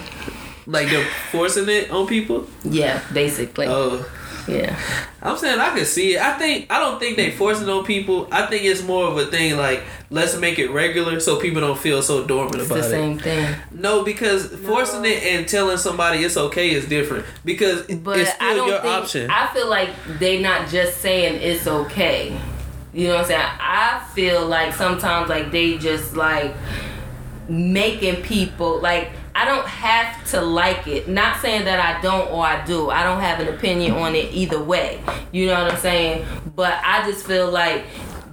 Like 0.67 0.89
they're 0.89 1.05
forcing 1.31 1.67
it 1.69 1.89
on 1.89 2.07
people? 2.07 2.47
Yeah, 2.63 3.01
basically. 3.13 3.67
Oh. 3.67 4.05
Yeah. 4.47 4.79
I'm 5.21 5.37
saying 5.37 5.59
I 5.59 5.75
can 5.75 5.85
see 5.85 6.15
it. 6.15 6.21
I 6.21 6.37
think 6.37 6.71
I 6.71 6.79
don't 6.79 6.99
think 6.99 7.17
they 7.17 7.31
forcing 7.31 7.67
it 7.67 7.71
on 7.71 7.83
people. 7.83 8.27
I 8.31 8.45
think 8.45 8.63
it's 8.63 8.83
more 8.83 9.07
of 9.07 9.17
a 9.17 9.25
thing 9.25 9.57
like 9.57 9.83
let's 10.09 10.37
make 10.37 10.57
it 10.57 10.69
regular 10.69 11.19
so 11.19 11.39
people 11.39 11.59
don't 11.61 11.77
feel 11.77 12.01
so 12.01 12.25
dormant 12.25 12.55
It's 12.55 12.65
about 12.67 12.77
it. 12.77 12.79
It's 12.79 12.89
the 12.89 12.95
it. 12.95 12.99
same 12.99 13.19
thing. 13.19 13.55
No, 13.71 14.03
because 14.03 14.47
forcing 14.47 15.03
it 15.05 15.23
and 15.23 15.47
telling 15.47 15.77
somebody 15.77 16.19
it's 16.23 16.37
okay 16.37 16.71
is 16.71 16.87
different. 16.87 17.25
Because 17.43 17.81
But 17.87 18.19
it's 18.19 18.31
still 18.33 18.47
I 18.47 18.53
don't 18.55 18.67
your 18.69 18.79
think 18.81 18.93
option. 18.93 19.29
I 19.31 19.47
feel 19.47 19.69
like 19.69 19.89
they 20.19 20.41
not 20.41 20.69
just 20.69 20.99
saying 21.01 21.41
it's 21.41 21.67
okay. 21.67 22.39
You 22.93 23.07
know 23.09 23.15
what 23.15 23.21
I'm 23.21 23.27
saying? 23.27 23.41
I 23.41 24.07
feel 24.15 24.47
like 24.47 24.73
sometimes 24.73 25.29
like 25.29 25.51
they 25.51 25.77
just 25.77 26.15
like 26.15 26.55
making 27.49 28.23
people 28.23 28.79
like 28.81 29.11
I 29.37 29.45
don't 29.45 29.67
have 29.67 30.27
to 30.31 30.41
like 30.41 30.87
it. 30.87 31.07
Not 31.07 31.39
saying 31.41 31.65
that 31.65 31.79
I 31.79 32.01
don't 32.01 32.31
or 32.31 32.43
I 32.43 32.65
do. 32.65 32.89
I 32.89 33.03
don't 33.03 33.21
have 33.21 33.39
an 33.39 33.49
opinion 33.49 33.91
on 33.91 34.15
it 34.15 34.33
either 34.33 34.59
way. 34.59 34.99
You 35.31 35.45
know 35.45 35.61
what 35.61 35.73
I'm 35.73 35.79
saying? 35.79 36.25
But 36.55 36.79
I 36.83 37.05
just 37.07 37.23
feel 37.27 37.51
like 37.51 37.85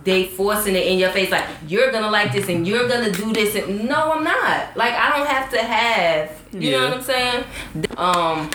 they 0.05 0.27
forcing 0.29 0.75
it 0.75 0.87
in 0.87 0.99
your 0.99 1.11
face 1.11 1.31
like 1.31 1.47
you're 1.67 1.91
gonna 1.91 2.11
like 2.11 2.33
this 2.33 2.49
and 2.49 2.67
you're 2.67 2.87
gonna 2.89 3.11
do 3.11 3.33
this 3.33 3.55
and 3.55 3.87
no 3.87 4.13
I'm 4.13 4.25
not. 4.25 4.77
Like 4.77 4.95
I 4.95 5.17
don't 5.17 5.27
have 5.27 5.51
to 5.51 5.63
have 5.63 6.31
you 6.53 6.73
know 6.73 6.89
what 6.89 6.99
I'm 6.99 7.03
saying? 7.03 7.45
Um 7.99 8.51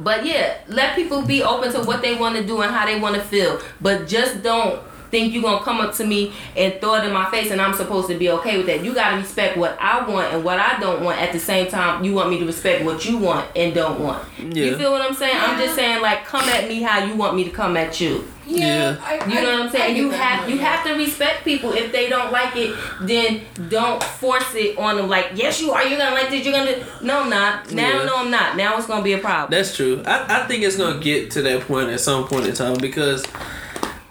but 0.00 0.26
yeah, 0.26 0.58
let 0.66 0.96
people 0.96 1.22
be 1.22 1.42
open 1.42 1.72
to 1.72 1.82
what 1.82 2.02
they 2.02 2.16
want 2.16 2.36
to 2.36 2.44
do 2.44 2.62
and 2.62 2.72
how 2.72 2.84
they 2.84 2.98
want 2.98 3.14
to 3.14 3.22
feel. 3.22 3.60
But 3.80 4.08
just 4.08 4.42
don't 4.42 4.82
think 5.14 5.32
you're 5.32 5.42
gonna 5.44 5.64
come 5.64 5.80
up 5.80 5.94
to 5.94 6.04
me 6.04 6.32
and 6.56 6.80
throw 6.80 6.94
it 6.96 7.04
in 7.04 7.12
my 7.12 7.30
face 7.30 7.52
and 7.52 7.60
I'm 7.60 7.72
supposed 7.74 8.08
to 8.08 8.18
be 8.18 8.30
okay 8.30 8.56
with 8.56 8.66
that. 8.66 8.82
You 8.84 8.92
gotta 8.94 9.16
respect 9.16 9.56
what 9.56 9.78
I 9.80 10.04
want 10.08 10.32
and 10.34 10.42
what 10.42 10.58
I 10.58 10.80
don't 10.80 11.04
want. 11.04 11.20
At 11.22 11.30
the 11.32 11.38
same 11.38 11.70
time, 11.70 12.02
you 12.02 12.12
want 12.14 12.30
me 12.30 12.40
to 12.40 12.46
respect 12.46 12.84
what 12.84 13.04
you 13.04 13.18
want 13.18 13.48
and 13.54 13.72
don't 13.72 14.00
want. 14.00 14.26
Yeah. 14.38 14.64
You 14.64 14.76
feel 14.76 14.90
what 14.90 15.02
I'm 15.02 15.14
saying? 15.14 15.36
I'm 15.36 15.56
just 15.60 15.76
saying 15.76 16.02
like 16.02 16.24
come 16.24 16.48
at 16.48 16.66
me 16.68 16.82
how 16.82 17.04
you 17.04 17.14
want 17.14 17.36
me 17.36 17.44
to 17.44 17.50
come 17.50 17.76
at 17.76 18.00
you. 18.00 18.26
Yeah. 18.46 18.96
I, 19.00 19.24
You 19.26 19.40
know 19.40 19.52
what 19.52 19.60
I'm 19.62 19.68
I 19.68 19.70
saying? 19.70 19.96
You 19.96 20.10
have 20.10 20.50
you 20.50 20.58
have 20.58 20.84
to 20.84 20.94
respect 20.94 21.44
people. 21.44 21.72
If 21.72 21.92
they 21.92 22.08
don't 22.08 22.32
like 22.32 22.56
it, 22.56 22.74
then 23.00 23.42
don't 23.68 24.02
force 24.02 24.52
it 24.54 24.76
on 24.76 24.96
them. 24.96 25.08
Like, 25.08 25.30
yes, 25.34 25.60
you 25.60 25.70
are. 25.72 25.82
You're 25.86 25.96
gonna 25.98 26.14
like 26.14 26.28
this. 26.30 26.44
You're 26.44 26.52
gonna. 26.54 26.76
No, 27.02 27.22
I'm 27.22 27.30
not. 27.30 27.70
Now, 27.72 27.88
Yeah. 28.00 28.04
no, 28.04 28.16
I'm 28.18 28.30
not. 28.30 28.56
Now 28.56 28.76
it's 28.76 28.86
gonna 28.86 29.02
be 29.02 29.12
a 29.12 29.18
problem. 29.18 29.50
That's 29.50 29.74
true. 29.76 30.02
I, 30.04 30.42
I 30.42 30.46
think 30.48 30.62
it's 30.64 30.76
gonna 30.76 30.98
get 31.00 31.30
to 31.32 31.42
that 31.42 31.62
point 31.62 31.88
at 31.90 32.00
some 32.00 32.26
point 32.26 32.46
in 32.46 32.54
time 32.54 32.76
because 32.80 33.24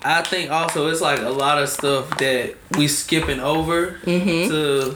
I 0.06 0.22
think 0.22 0.52
also 0.52 0.88
it's 0.88 1.02
like 1.02 1.20
a 1.22 1.30
lot 1.30 1.62
of 1.62 1.70
stuff 1.70 2.18
that 2.18 2.56
we 2.78 2.88
skipping 2.88 3.40
over 3.40 4.00
mm-hmm. 4.04 4.50
to 4.50 4.96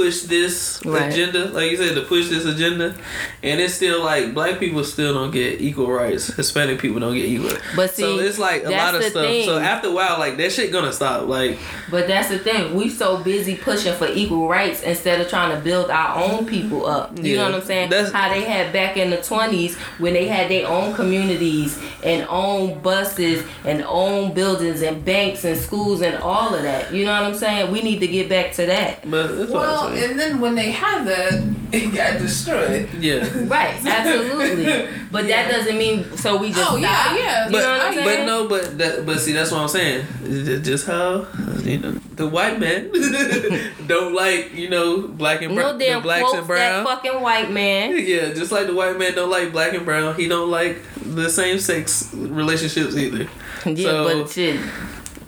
push 0.00 0.22
this. 0.22 0.80
Right. 0.84 1.12
agenda. 1.12 1.46
Like 1.46 1.70
you 1.70 1.76
said, 1.76 1.94
to 1.94 2.02
push 2.02 2.28
this 2.28 2.44
agenda, 2.44 2.94
and 3.42 3.60
it's 3.60 3.74
still 3.74 4.02
like 4.02 4.34
black 4.34 4.58
people 4.58 4.82
still 4.84 5.12
don't 5.14 5.30
get 5.30 5.60
equal 5.60 5.90
rights. 5.90 6.28
Hispanic 6.28 6.80
people 6.80 7.00
don't 7.00 7.14
get 7.14 7.26
equal. 7.26 7.52
But 7.76 7.90
so 7.90 8.18
see, 8.18 8.24
it's 8.26 8.38
like 8.38 8.64
a 8.64 8.70
lot 8.70 8.94
of 8.94 9.02
stuff. 9.04 9.24
thing. 9.24 9.44
So 9.44 9.58
after 9.58 9.88
a 9.88 9.92
while, 9.92 10.18
like 10.18 10.36
that 10.38 10.52
shit 10.52 10.72
gonna 10.72 10.92
stop. 10.92 11.26
Like 11.28 11.58
But 11.90 12.06
that's 12.08 12.28
the 12.28 12.38
thing. 12.38 12.74
We 12.74 12.88
so 12.88 13.18
busy 13.22 13.56
pushing 13.56 13.94
for 13.94 14.06
equal 14.08 14.48
rights 14.48 14.82
instead 14.82 15.20
of 15.20 15.28
trying 15.28 15.54
to 15.56 15.62
build 15.62 15.90
our 15.90 16.22
own 16.24 16.46
people 16.46 16.86
up. 16.86 17.18
You 17.18 17.34
Yeah. 17.34 17.36
know 17.38 17.44
what 17.52 17.60
I'm 17.62 17.66
saying? 17.66 17.90
That's- 17.90 18.12
How 18.12 18.32
they 18.32 18.42
had 18.42 18.72
back 18.72 18.96
in 18.96 19.10
the 19.10 19.18
20s 19.18 19.76
when 19.98 20.14
they 20.14 20.26
had 20.26 20.50
their 20.50 20.66
own 20.68 20.94
communities 20.94 21.78
and 22.02 22.26
own 22.28 22.80
buses 22.80 23.44
and 23.64 23.84
own 23.86 24.32
buildings 24.32 24.82
and 24.82 25.04
banks 25.04 25.44
and 25.44 25.58
schools 25.58 26.00
and 26.00 26.16
all 26.22 26.54
of 26.54 26.62
that. 26.62 26.92
You 26.94 27.04
know 27.04 27.12
what 27.12 27.24
I'm 27.24 27.34
saying? 27.34 27.70
We 27.70 27.82
need 27.82 28.00
to 28.00 28.06
get 28.06 28.28
back 28.28 28.52
to 28.54 28.66
that. 28.66 29.08
but 29.10 29.36
that's 29.38 29.50
what 29.50 29.68
Well, 29.92 30.10
and 30.10 30.18
then 30.18 30.40
when 30.40 30.54
they 30.54 30.70
had 30.70 31.04
that, 31.06 31.54
it 31.72 31.94
got 31.94 32.18
destroyed. 32.18 32.88
Yeah. 32.98 33.28
Right, 33.50 33.74
absolutely. 33.84 34.88
But 35.10 35.24
Yeah. 35.26 35.42
that 35.44 35.50
doesn't 35.52 35.76
mean 35.78 36.16
so 36.16 36.36
we 36.36 36.48
just 36.52 36.70
Oh, 36.72 36.76
yeah, 36.76 37.02
stop. 37.04 37.18
yeah. 37.18 37.46
You 37.46 37.52
But, 37.52 37.60
know 37.62 37.70
what 37.72 37.80
I'm 37.82 37.94
saying? 37.94 38.18
but 38.18 38.26
no, 38.26 38.48
but 38.48 38.78
that, 38.78 39.06
but 39.06 39.20
see, 39.20 39.32
that's 39.32 39.50
what 39.50 39.60
I'm 39.60 39.68
saying. 39.68 40.06
It's 40.24 40.46
ju- 40.48 40.60
Just 40.60 40.86
how 40.86 41.26
you 41.62 41.78
know 41.78 41.92
the 42.16 42.26
white 42.28 42.58
man 42.60 42.90
don't 43.86 44.14
like 44.14 44.54
you 44.54 44.68
know 44.68 45.08
black 45.08 45.42
and 45.42 45.54
no 45.54 45.62
brown, 45.62 45.78
the 45.78 45.84
damn 45.84 46.02
blacks 46.02 46.20
quotes 46.22 46.34
and 46.38 46.42
that 46.44 46.46
brown. 46.46 46.84
fucking 46.84 47.20
white 47.20 47.50
man. 47.50 47.96
Yeah, 47.98 48.32
just 48.32 48.52
like 48.52 48.66
the 48.66 48.74
white 48.74 48.98
man 48.98 49.14
don't 49.14 49.30
like 49.30 49.52
black 49.52 49.74
and 49.74 49.84
brown, 49.84 50.14
he 50.16 50.28
don't 50.28 50.50
like 50.50 50.78
the 51.04 51.28
same 51.30 51.58
sex 51.58 52.10
relationships 52.14 52.96
either. 52.96 53.26
Yeah, 53.66 53.84
So, 53.90 54.22
but 54.22 54.30
shit. 54.30 54.60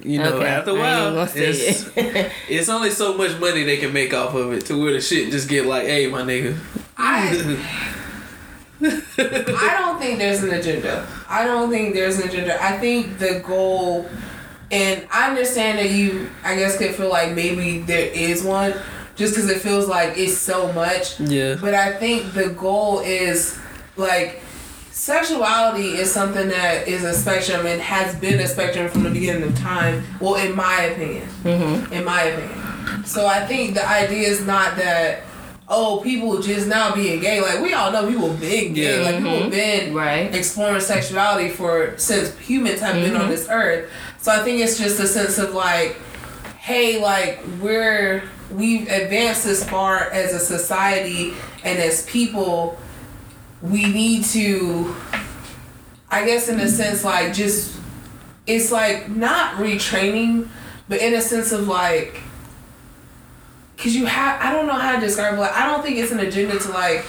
You 0.04 0.18
know, 0.18 0.34
okay, 0.34 0.46
after 0.46 0.70
a 0.70 0.74
while, 0.74 1.18
it's, 1.18 1.86
it. 1.96 2.32
it's 2.48 2.68
only 2.68 2.90
so 2.90 3.16
much 3.16 3.38
money 3.38 3.62
they 3.62 3.76
can 3.76 3.92
make 3.92 4.12
off 4.12 4.34
of 4.34 4.52
it 4.52 4.66
to 4.66 4.82
where 4.82 4.92
the 4.92 5.00
shit 5.00 5.30
just 5.30 5.48
get 5.48 5.66
like, 5.66 5.86
hey, 5.86 6.06
my 6.08 6.22
nigga. 6.22 6.56
I 6.96 7.58
I 8.84 9.76
don't 9.78 10.00
think 10.00 10.18
there's 10.18 10.42
an 10.42 10.50
agenda. 10.50 11.06
I 11.28 11.44
don't 11.44 11.70
think 11.70 11.94
there's 11.94 12.18
an 12.18 12.28
agenda. 12.28 12.62
I 12.62 12.78
think 12.78 13.18
the 13.18 13.40
goal, 13.46 14.08
and 14.70 15.06
I 15.12 15.30
understand 15.30 15.78
that 15.78 15.90
you, 15.90 16.28
I 16.44 16.56
guess, 16.56 16.76
could 16.76 16.94
feel 16.94 17.08
like 17.08 17.32
maybe 17.32 17.78
there 17.78 18.10
is 18.12 18.42
one, 18.42 18.74
just 19.14 19.34
because 19.34 19.48
it 19.48 19.60
feels 19.60 19.88
like 19.88 20.18
it's 20.18 20.36
so 20.36 20.72
much. 20.72 21.20
yeah. 21.20 21.56
But 21.60 21.74
I 21.74 21.92
think 21.92 22.32
the 22.32 22.48
goal 22.48 23.00
is 23.00 23.58
like 23.96 24.42
sexuality 25.02 25.96
is 25.96 26.12
something 26.12 26.46
that 26.48 26.86
is 26.86 27.02
a 27.02 27.12
spectrum 27.12 27.66
and 27.66 27.80
has 27.82 28.14
been 28.20 28.38
a 28.38 28.46
spectrum 28.46 28.88
from 28.88 29.02
the 29.02 29.10
beginning 29.10 29.42
of 29.42 29.58
time. 29.58 30.04
Well, 30.20 30.36
in 30.36 30.54
my 30.54 30.82
opinion, 30.82 31.28
Mhm. 31.42 31.90
in 31.90 32.04
my 32.04 32.22
opinion. 32.22 33.04
So 33.04 33.26
I 33.26 33.44
think 33.44 33.74
the 33.74 33.84
idea 33.88 34.28
is 34.28 34.42
not 34.42 34.76
that 34.76 35.22
oh 35.68 35.96
people 36.04 36.40
just 36.40 36.68
now 36.68 36.94
being 36.94 37.18
gay. 37.18 37.40
Like 37.40 37.60
we 37.60 37.74
all 37.74 37.90
know 37.90 38.06
people 38.06 38.28
been 38.28 38.74
gay. 38.74 38.98
Yeah. 39.00 39.04
Like 39.06 39.16
people 39.16 39.40
Mhm. 39.40 39.50
been 39.50 39.92
Right. 39.94 40.32
exploring 40.32 40.80
sexuality 40.80 41.48
for 41.48 41.94
since 41.96 42.30
humans 42.38 42.80
have 42.80 42.94
been 42.94 43.16
on 43.16 43.22
Mhm. 43.26 43.30
this 43.30 43.46
earth. 43.50 43.86
So 44.20 44.30
I 44.30 44.38
think 44.44 44.60
it's 44.60 44.78
just 44.78 45.00
a 45.00 45.08
sense 45.08 45.36
of 45.38 45.52
like, 45.52 45.96
hey, 46.60 47.00
like 47.00 47.40
we're 47.60 48.22
we've 48.54 48.86
advanced 48.88 49.44
this 49.46 49.64
far 49.64 50.10
as 50.12 50.32
a 50.32 50.38
society 50.38 51.34
and 51.64 51.78
as 51.80 52.02
people. 52.02 52.78
We 53.62 53.86
need 53.86 54.24
to, 54.26 54.94
I 56.10 56.24
guess, 56.26 56.48
in 56.48 56.58
a 56.60 56.68
sense, 56.68 57.04
like 57.04 57.32
just 57.32 57.78
it's 58.46 58.72
like 58.72 59.08
not 59.08 59.54
retraining, 59.54 60.48
but 60.88 61.00
in 61.00 61.14
a 61.14 61.20
sense 61.20 61.52
of 61.52 61.68
like, 61.68 62.20
cause 63.78 63.94
you 63.94 64.06
have 64.06 64.40
I 64.40 64.52
don't 64.52 64.66
know 64.66 64.74
how 64.74 64.94
to 64.96 65.00
describe 65.00 65.34
it. 65.34 65.40
Like 65.40 65.52
I 65.52 65.66
don't 65.66 65.82
think 65.82 65.96
it's 65.96 66.12
an 66.12 66.20
agenda 66.20 66.58
to 66.58 66.68
like 66.70 67.04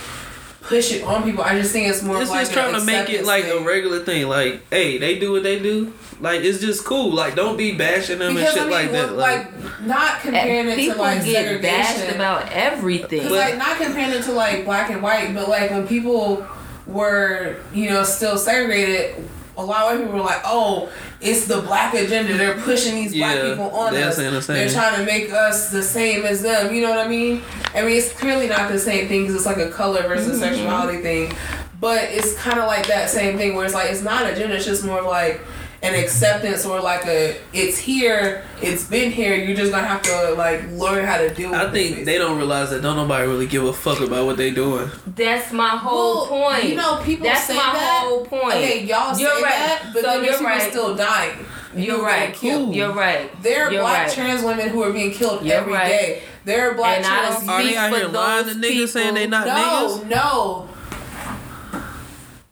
push 0.64 0.92
it 0.92 1.04
on 1.04 1.24
people. 1.24 1.44
I 1.44 1.60
just 1.60 1.72
think 1.72 1.88
it's 1.88 2.02
more 2.02 2.20
It's 2.22 2.30
of 2.30 2.36
like 2.36 2.42
just 2.42 2.54
trying 2.54 2.74
an 2.74 2.80
to 2.80 2.86
make 2.86 3.10
it 3.10 3.22
acceptance 3.22 3.28
like 3.28 3.46
a 3.46 3.60
regular 3.64 4.00
thing. 4.00 4.28
Like, 4.28 4.62
hey, 4.70 4.98
they 4.98 5.20
do 5.20 5.32
what 5.34 5.44
they 5.44 5.60
do. 5.60 5.94
Like, 6.20 6.42
it's 6.42 6.60
just 6.60 6.86
cool. 6.86 7.12
Like, 7.12 7.36
don't 7.36 7.58
be 7.58 7.76
bashing 7.76 8.20
them 8.20 8.36
because 8.36 8.56
and 8.56 8.72
shit 8.72 8.74
I 8.74 8.84
mean, 8.84 8.92
like 8.92 8.92
that. 8.92 9.14
Like, 9.14 9.52
like 9.52 9.82
not 9.82 10.22
comparing 10.22 10.70
it 10.70 10.76
People 10.78 10.96
to 10.96 11.02
like 11.02 11.26
get 11.26 11.62
bashed 11.62 12.16
about 12.16 12.50
everything. 12.52 13.24
Cause 13.24 13.32
like 13.32 13.58
not 13.58 13.78
comparing 13.78 14.12
it 14.12 14.24
to 14.24 14.32
like 14.32 14.66
black 14.66 14.90
and 14.90 15.04
white, 15.04 15.34
but 15.34 15.50
like 15.50 15.70
when 15.72 15.88
people 15.88 16.46
were 16.88 17.58
you 17.74 17.90
know 17.90 18.04
still 18.04 18.38
segregated, 18.38 19.16
a 19.58 19.64
lot 19.64 19.84
of 19.84 19.88
white 20.00 20.06
people 20.06 20.20
were 20.20 20.26
like, 20.26 20.42
oh, 20.46 20.92
it's 21.22 21.46
the 21.48 21.62
black 21.62 21.94
agenda. 21.94 22.36
They're 22.38 22.60
pushing 22.60 22.96
these 22.96 23.14
black 23.14 23.40
people 23.42 23.70
on 23.72 23.94
they're 23.94 24.10
us. 24.10 24.16
saying 24.16 24.34
the 24.34 24.40
They're 24.42 24.70
trying 24.70 24.98
to 24.98 25.06
make 25.06 25.32
us 25.32 25.70
the 25.72 25.84
same 25.84 26.26
as 26.26 26.42
them. 26.42 26.74
You 26.74 26.82
know 26.82 26.90
what 26.90 27.06
I 27.06 27.08
mean? 27.08 27.42
I 27.76 27.82
mean, 27.82 27.92
it's 27.98 28.12
clearly 28.14 28.48
not 28.48 28.72
the 28.72 28.80
same 28.80 29.08
thing 29.08 29.22
because 29.22 29.36
it's 29.36 29.46
like 29.46 29.58
a 29.58 29.70
color 29.70 30.02
versus 30.08 30.40
Mm-hmm. 30.42 30.56
sexuality 30.56 31.02
thing. 31.02 31.34
But 31.80 32.04
it's 32.12 32.34
kind 32.36 32.60
of 32.60 32.66
like 32.68 32.88
that 32.88 33.10
same 33.10 33.38
thing 33.38 33.56
where 33.56 33.66
it's 33.66 33.74
like 33.74 33.92
it's 33.92 34.02
not 34.02 34.26
agenda. 34.26 34.56
It's 34.56 34.66
just 34.66 34.86
more 34.86 35.00
of 35.00 35.06
like 35.06 35.42
an 35.84 35.94
acceptance 35.96 36.66
or 36.66 36.80
like 36.82 37.06
a 37.06 37.38
it's 37.52 37.78
here, 37.78 38.44
it's 38.62 38.86
been 38.86 39.12
here. 39.12 39.36
You're 39.36 39.56
just 39.56 39.72
gonna 39.72 39.86
have 39.86 40.02
to 40.04 40.34
like 40.38 40.68
learn 40.72 41.06
how 41.06 41.18
to 41.18 41.34
deal 41.34 41.52
with 41.52 41.60
I 41.60 41.66
it, 41.68 41.72
think 41.72 42.06
they 42.06 42.18
don't 42.18 42.38
realize 42.38 42.70
that 42.72 42.82
don't 42.82 42.96
nobody 42.96 43.28
really 43.28 43.48
give 43.48 43.66
a 43.66 43.74
fuck 43.74 44.00
about 44.00 44.26
what 44.26 44.38
they 44.38 44.50
doing. 44.52 44.90
That's 45.08 45.52
my 45.52 45.70
whole 45.70 46.28
Well, 46.30 46.52
point. 46.52 46.64
You 46.70 46.76
know, 46.76 47.02
people 47.04 47.26
That's 47.28 47.44
say 47.46 47.56
my 47.56 47.74
that. 47.74 48.02
whole 48.06 48.26
point. 48.26 48.56
Okay, 48.56 48.84
y'all 48.86 49.18
You're 49.20 49.36
say 49.36 49.42
right. 49.44 49.52
that, 49.52 49.90
but 49.94 50.02
So 50.04 50.08
then 50.08 50.24
you're 50.24 50.34
people 50.34 50.48
right. 50.48 50.72
still 50.72 50.96
dying. 50.96 51.46
You're 51.76 52.04
right. 52.04 52.28
getting 52.34 52.40
killed. 52.40 52.76
You're 52.76 52.94
right. 52.94 53.44
There 53.44 53.68
are 53.68 53.72
You're 53.72 53.82
black 53.82 54.06
right. 54.08 54.14
trans 54.16 54.44
women 54.44 54.70
who 54.70 54.84
are 54.84 54.94
being 54.94 55.12
killed 55.12 55.44
You're 55.44 55.56
every 55.58 55.74
day. 55.74 56.14
right. 56.14 56.22
There 56.46 56.70
are 56.72 56.76
black 56.76 56.98
And 56.98 57.06
I 57.08 57.18
trans 57.20 57.40
don't 57.40 57.50
Are 57.50 57.64
they 57.64 57.76
out 57.76 57.92
here 57.94 58.08
lying 58.08 58.46
to 58.46 58.54
those 58.54 58.64
niggas 58.64 58.90
saying 58.90 59.14
they 59.16 59.28
not 59.28 59.48
no, 59.48 59.54
niggas? 60.00 60.08
no. 60.10 60.70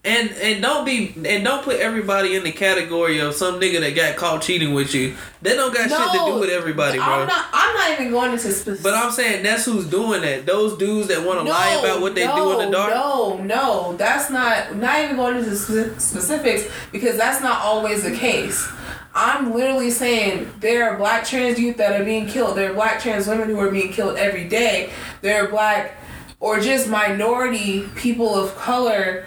And 0.03 0.31
and 0.31 0.63
don't 0.63 0.83
be 0.83 1.13
and 1.27 1.43
don't 1.43 1.63
put 1.63 1.79
everybody 1.79 2.35
in 2.35 2.43
the 2.43 2.51
category 2.51 3.19
of 3.19 3.35
some 3.35 3.59
nigga 3.59 3.81
that 3.81 3.95
got 3.95 4.15
caught 4.15 4.41
cheating 4.41 4.73
with 4.73 4.95
you. 4.95 5.15
They 5.43 5.55
don't 5.55 5.71
got 5.71 5.91
no. 5.91 5.97
shit 5.97 6.11
to 6.13 6.25
do 6.33 6.39
with 6.39 6.49
everybody, 6.49 6.97
bro. 6.97 7.05
I'm 7.05 7.27
not. 7.27 7.45
I'm 7.53 7.75
not 7.75 7.91
even 7.99 8.11
going 8.11 8.31
into 8.31 8.51
specifics. 8.51 8.81
But 8.81 8.95
I'm 8.95 9.11
saying 9.11 9.43
that's 9.43 9.63
who's 9.63 9.85
doing 9.85 10.23
that. 10.23 10.47
Those 10.47 10.75
dudes 10.75 11.07
that 11.09 11.23
want 11.23 11.45
to 11.45 11.51
lie 11.51 11.79
about 11.79 12.01
what 12.01 12.15
they 12.15 12.25
do 12.25 12.59
in 12.59 12.65
the 12.65 12.71
dark. 12.75 12.89
No, 12.89 13.37
no, 13.43 13.95
that's 13.97 14.31
not. 14.31 14.75
Not 14.75 15.03
even 15.03 15.17
going 15.17 15.37
into 15.37 15.55
specifics 15.55 16.67
because 16.91 17.15
that's 17.15 17.43
not 17.43 17.61
always 17.61 18.03
the 18.03 18.15
case. 18.15 18.67
I'm 19.13 19.53
literally 19.53 19.91
saying 19.91 20.51
there 20.61 20.89
are 20.89 20.97
black 20.97 21.25
trans 21.25 21.59
youth 21.59 21.77
that 21.77 21.99
are 21.99 22.03
being 22.03 22.25
killed. 22.25 22.57
There 22.57 22.71
are 22.71 22.73
black 22.73 23.01
trans 23.01 23.27
women 23.27 23.49
who 23.49 23.59
are 23.59 23.69
being 23.69 23.91
killed 23.91 24.17
every 24.17 24.47
day. 24.47 24.91
There 25.21 25.45
are 25.45 25.49
black 25.49 25.95
or 26.39 26.59
just 26.59 26.87
minority 26.87 27.87
people 27.95 28.33
of 28.33 28.55
color. 28.55 29.25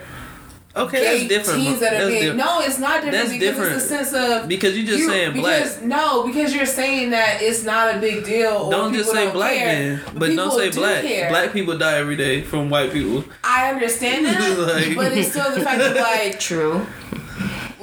Okay, 0.77 1.01
gay 1.01 1.19
that's 1.19 1.29
different. 1.47 1.63
Teens 1.63 1.79
that 1.81 1.93
are 1.95 1.99
That's 1.99 2.09
being 2.11 2.21
different. 2.23 2.39
no, 2.39 2.61
it's 2.61 2.79
not 2.81 3.03
different 3.05 3.13
That's 3.13 3.33
because 3.33 3.57
different. 3.57 3.73
it's 3.77 3.89
the 3.89 4.05
sense 4.05 4.13
of 4.13 4.49
Because 4.49 4.77
you're 4.77 4.87
just 4.87 4.99
you- 4.99 5.09
saying 5.09 5.33
black. 5.35 5.63
because, 5.63 5.83
No, 5.83 6.27
because 6.27 6.53
you're 6.55 6.67
saying 6.67 7.11
that 7.11 7.41
it's 7.43 7.63
not 7.63 7.95
a 7.95 7.99
big 8.01 8.25
deal. 8.25 8.51
Or 8.55 8.71
Don't 8.73 8.93
just 8.93 9.11
say 9.13 9.25
don't 9.27 9.35
black 9.35 9.55
care. 9.55 9.67
then, 9.67 10.01
but 10.17 10.35
don't 10.35 10.51
say 10.51 10.71
do 10.71 10.81
black. 10.81 11.03
care. 11.05 11.29
Black 11.31 11.53
people 11.53 11.79
die 11.79 11.99
every 11.99 12.17
day 12.17 12.43
from 12.43 12.71
white 12.71 12.93
people. 12.93 13.25
I 13.45 13.71
understand 13.71 14.27
that, 14.27 14.59
Like- 14.59 14.97
but 14.97 15.13
it's 15.13 15.31
still 15.31 15.55
the 15.55 15.61
fact 15.61 15.79
that 15.79 15.97
like 15.97 16.41
True. 16.49 16.85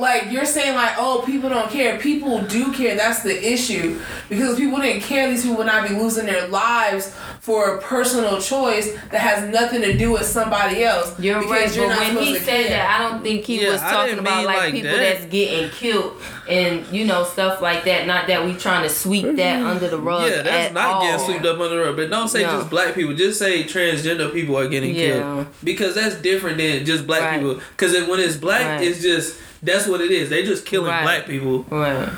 Like 0.01 0.31
you're 0.31 0.45
saying 0.45 0.75
like 0.75 0.93
oh 0.97 1.23
people 1.25 1.49
don't 1.49 1.69
care 1.69 1.97
people 1.99 2.41
do 2.43 2.71
care 2.73 2.95
that's 2.95 3.23
the 3.23 3.53
issue 3.53 3.99
because 4.27 4.51
if 4.53 4.57
people 4.57 4.79
didn't 4.79 5.01
care 5.03 5.29
these 5.29 5.43
people 5.43 5.57
would 5.57 5.67
not 5.67 5.87
be 5.87 5.95
losing 5.95 6.25
their 6.25 6.47
lives 6.47 7.15
for 7.39 7.75
a 7.75 7.81
personal 7.81 8.39
choice 8.41 8.91
that 9.09 9.21
has 9.21 9.49
nothing 9.51 9.81
to 9.81 9.97
do 9.97 10.11
with 10.11 10.25
somebody 10.25 10.83
else 10.83 11.17
You're 11.19 11.39
because 11.39 11.77
right, 11.77 11.87
but 11.87 11.95
not 11.95 12.15
when 12.15 12.23
he 12.23 12.35
said 12.37 12.45
care. 12.67 12.69
that, 12.69 12.99
I 12.99 13.09
don't 13.09 13.23
think 13.23 13.45
he 13.45 13.63
Yeah, 13.63 13.71
was 13.71 13.81
talking 13.81 14.19
about 14.19 14.45
like, 14.45 14.57
like 14.57 14.73
people 14.73 14.91
that. 14.91 14.97
that's 15.19 15.25
getting 15.25 15.69
killed 15.69 16.21
and 16.49 16.85
you 16.87 17.05
know 17.05 17.23
stuff 17.23 17.61
like 17.61 17.83
that. 17.85 18.07
Not 18.07 18.27
that 18.27 18.43
we 18.45 18.55
trying 18.55 18.83
to 18.83 18.89
sweep 18.89 19.25
mm-hmm. 19.25 19.35
that 19.37 19.61
under 19.61 19.87
the 19.87 19.97
rug. 19.99 20.29
Yeah, 20.29 20.41
that's 20.41 20.67
at 20.69 20.73
not 20.73 20.95
all. 20.95 21.01
getting 21.01 21.25
swept 21.25 21.45
up 21.45 21.59
under 21.59 21.77
the 21.77 21.81
rug. 21.83 21.95
But 21.95 22.09
don't 22.09 22.27
say 22.27 22.43
No. 22.43 22.57
just 22.57 22.69
black 22.69 22.93
people. 22.93 23.13
Just 23.15 23.39
say 23.39 23.63
transgender 23.63 24.31
people 24.33 24.57
are 24.57 24.67
getting 24.67 24.93
Yeah. 24.95 25.07
killed 25.13 25.47
because 25.63 25.95
that's 25.95 26.15
different 26.15 26.57
than 26.57 26.85
just 26.85 27.07
black 27.07 27.21
Right. 27.21 27.39
people. 27.39 27.61
Because 27.71 27.93
when 28.07 28.19
it's 28.19 28.35
black, 28.35 28.65
Right. 28.79 28.87
it's 28.87 29.01
just 29.01 29.35
that's 29.63 29.87
what 29.87 30.01
it 30.01 30.11
is. 30.11 30.29
They 30.29 30.43
just 30.43 30.65
killing 30.65 30.89
Right. 30.91 31.03
black 31.03 31.25
people. 31.27 31.63
Right. 31.69 32.09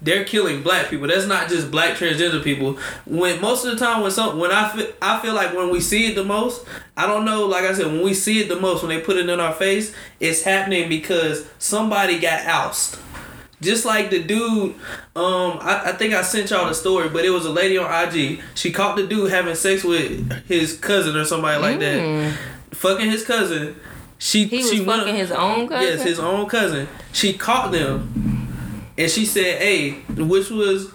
They're 0.00 0.24
killing 0.24 0.62
black 0.62 0.90
people. 0.90 1.08
That's 1.08 1.26
not 1.26 1.48
just 1.48 1.70
black 1.72 1.96
transgender 1.96 2.42
people. 2.42 2.78
When 3.04 3.40
most 3.40 3.64
of 3.64 3.72
the 3.76 3.84
time 3.84 4.00
when 4.02 4.10
some 4.12 4.38
when 4.38 4.52
I 4.52 4.68
feel 4.68 4.86
I 5.02 5.18
feel 5.20 5.34
like 5.34 5.54
when 5.54 5.70
we 5.70 5.80
see 5.80 6.06
it 6.06 6.14
the 6.14 6.24
most, 6.24 6.64
I 6.96 7.06
don't 7.06 7.24
know. 7.24 7.46
Like 7.46 7.64
I 7.64 7.74
said, 7.74 7.86
when 7.86 8.02
we 8.02 8.14
see 8.14 8.40
it 8.40 8.48
the 8.48 8.56
most, 8.60 8.82
when 8.82 8.90
they 8.96 9.00
put 9.02 9.16
it 9.16 9.28
in 9.28 9.40
our 9.40 9.52
face, 9.52 9.92
it's 10.20 10.42
happening 10.42 10.88
because 10.88 11.46
somebody 11.58 12.18
got 12.20 12.46
ousted. 12.46 13.00
Just 13.60 13.84
like 13.84 14.10
the 14.10 14.22
dude, 14.22 14.76
um, 15.16 15.58
I, 15.60 15.82
I 15.86 15.92
think 15.92 16.14
I 16.14 16.22
sent 16.22 16.50
y'all 16.50 16.68
the 16.68 16.74
story, 16.74 17.08
but 17.08 17.24
it 17.24 17.30
was 17.30 17.44
a 17.44 17.50
lady 17.50 17.76
on 17.76 17.90
IG. 18.14 18.40
She 18.54 18.70
caught 18.70 18.94
the 18.94 19.04
dude 19.04 19.32
having 19.32 19.56
sex 19.56 19.82
with 19.82 20.30
his 20.46 20.76
cousin 20.78 21.16
or 21.16 21.24
somebody 21.24 21.60
like 21.60 21.80
that, 21.80 22.38
fucking 22.70 23.10
his 23.10 23.24
cousin. 23.24 23.74
She 24.18 24.46
Mm. 24.46 24.50
He 24.50 24.62
she 24.62 24.80
went- 24.80 25.00
fucking 25.02 25.16
his 25.16 25.30
own 25.30 25.68
cousin. 25.68 25.88
Yes, 25.88 26.02
his 26.02 26.18
own 26.18 26.46
cousin. 26.46 26.88
She 27.12 27.32
caught 27.34 27.72
them. 27.72 28.12
And 28.98 29.08
she 29.08 29.24
said, 29.24 29.62
hey, 29.62 29.90
which 30.16 30.50
was 30.50 30.88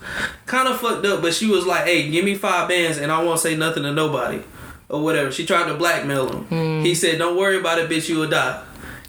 kind 0.45 0.67
of 0.67 0.77
fucked 0.81 1.05
up, 1.05 1.21
but 1.21 1.33
she 1.33 1.47
was 1.47 1.65
like, 1.65 1.85
hey, 1.85 2.09
give 2.11 2.25
me 2.25 2.35
five 2.35 2.67
bands 2.67 2.97
and 2.97 3.09
I 3.11 3.23
won't 3.23 3.39
say 3.39 3.55
nothing 3.55 3.83
to 3.83 3.93
nobody. 3.93 4.41
Or 4.89 5.01
whatever. 5.01 5.31
She 5.31 5.45
tried 5.45 5.67
to 5.69 5.73
blackmail 5.75 6.27
him. 6.29 6.43
Hmm. 6.43 6.81
He 6.83 6.93
said, 6.95 7.17
don't 7.17 7.37
worry 7.37 7.57
about 7.57 7.79
it, 7.79 7.89
bitch, 7.89 8.09
you 8.09 8.19
will 8.19 8.29
die. 8.29 8.61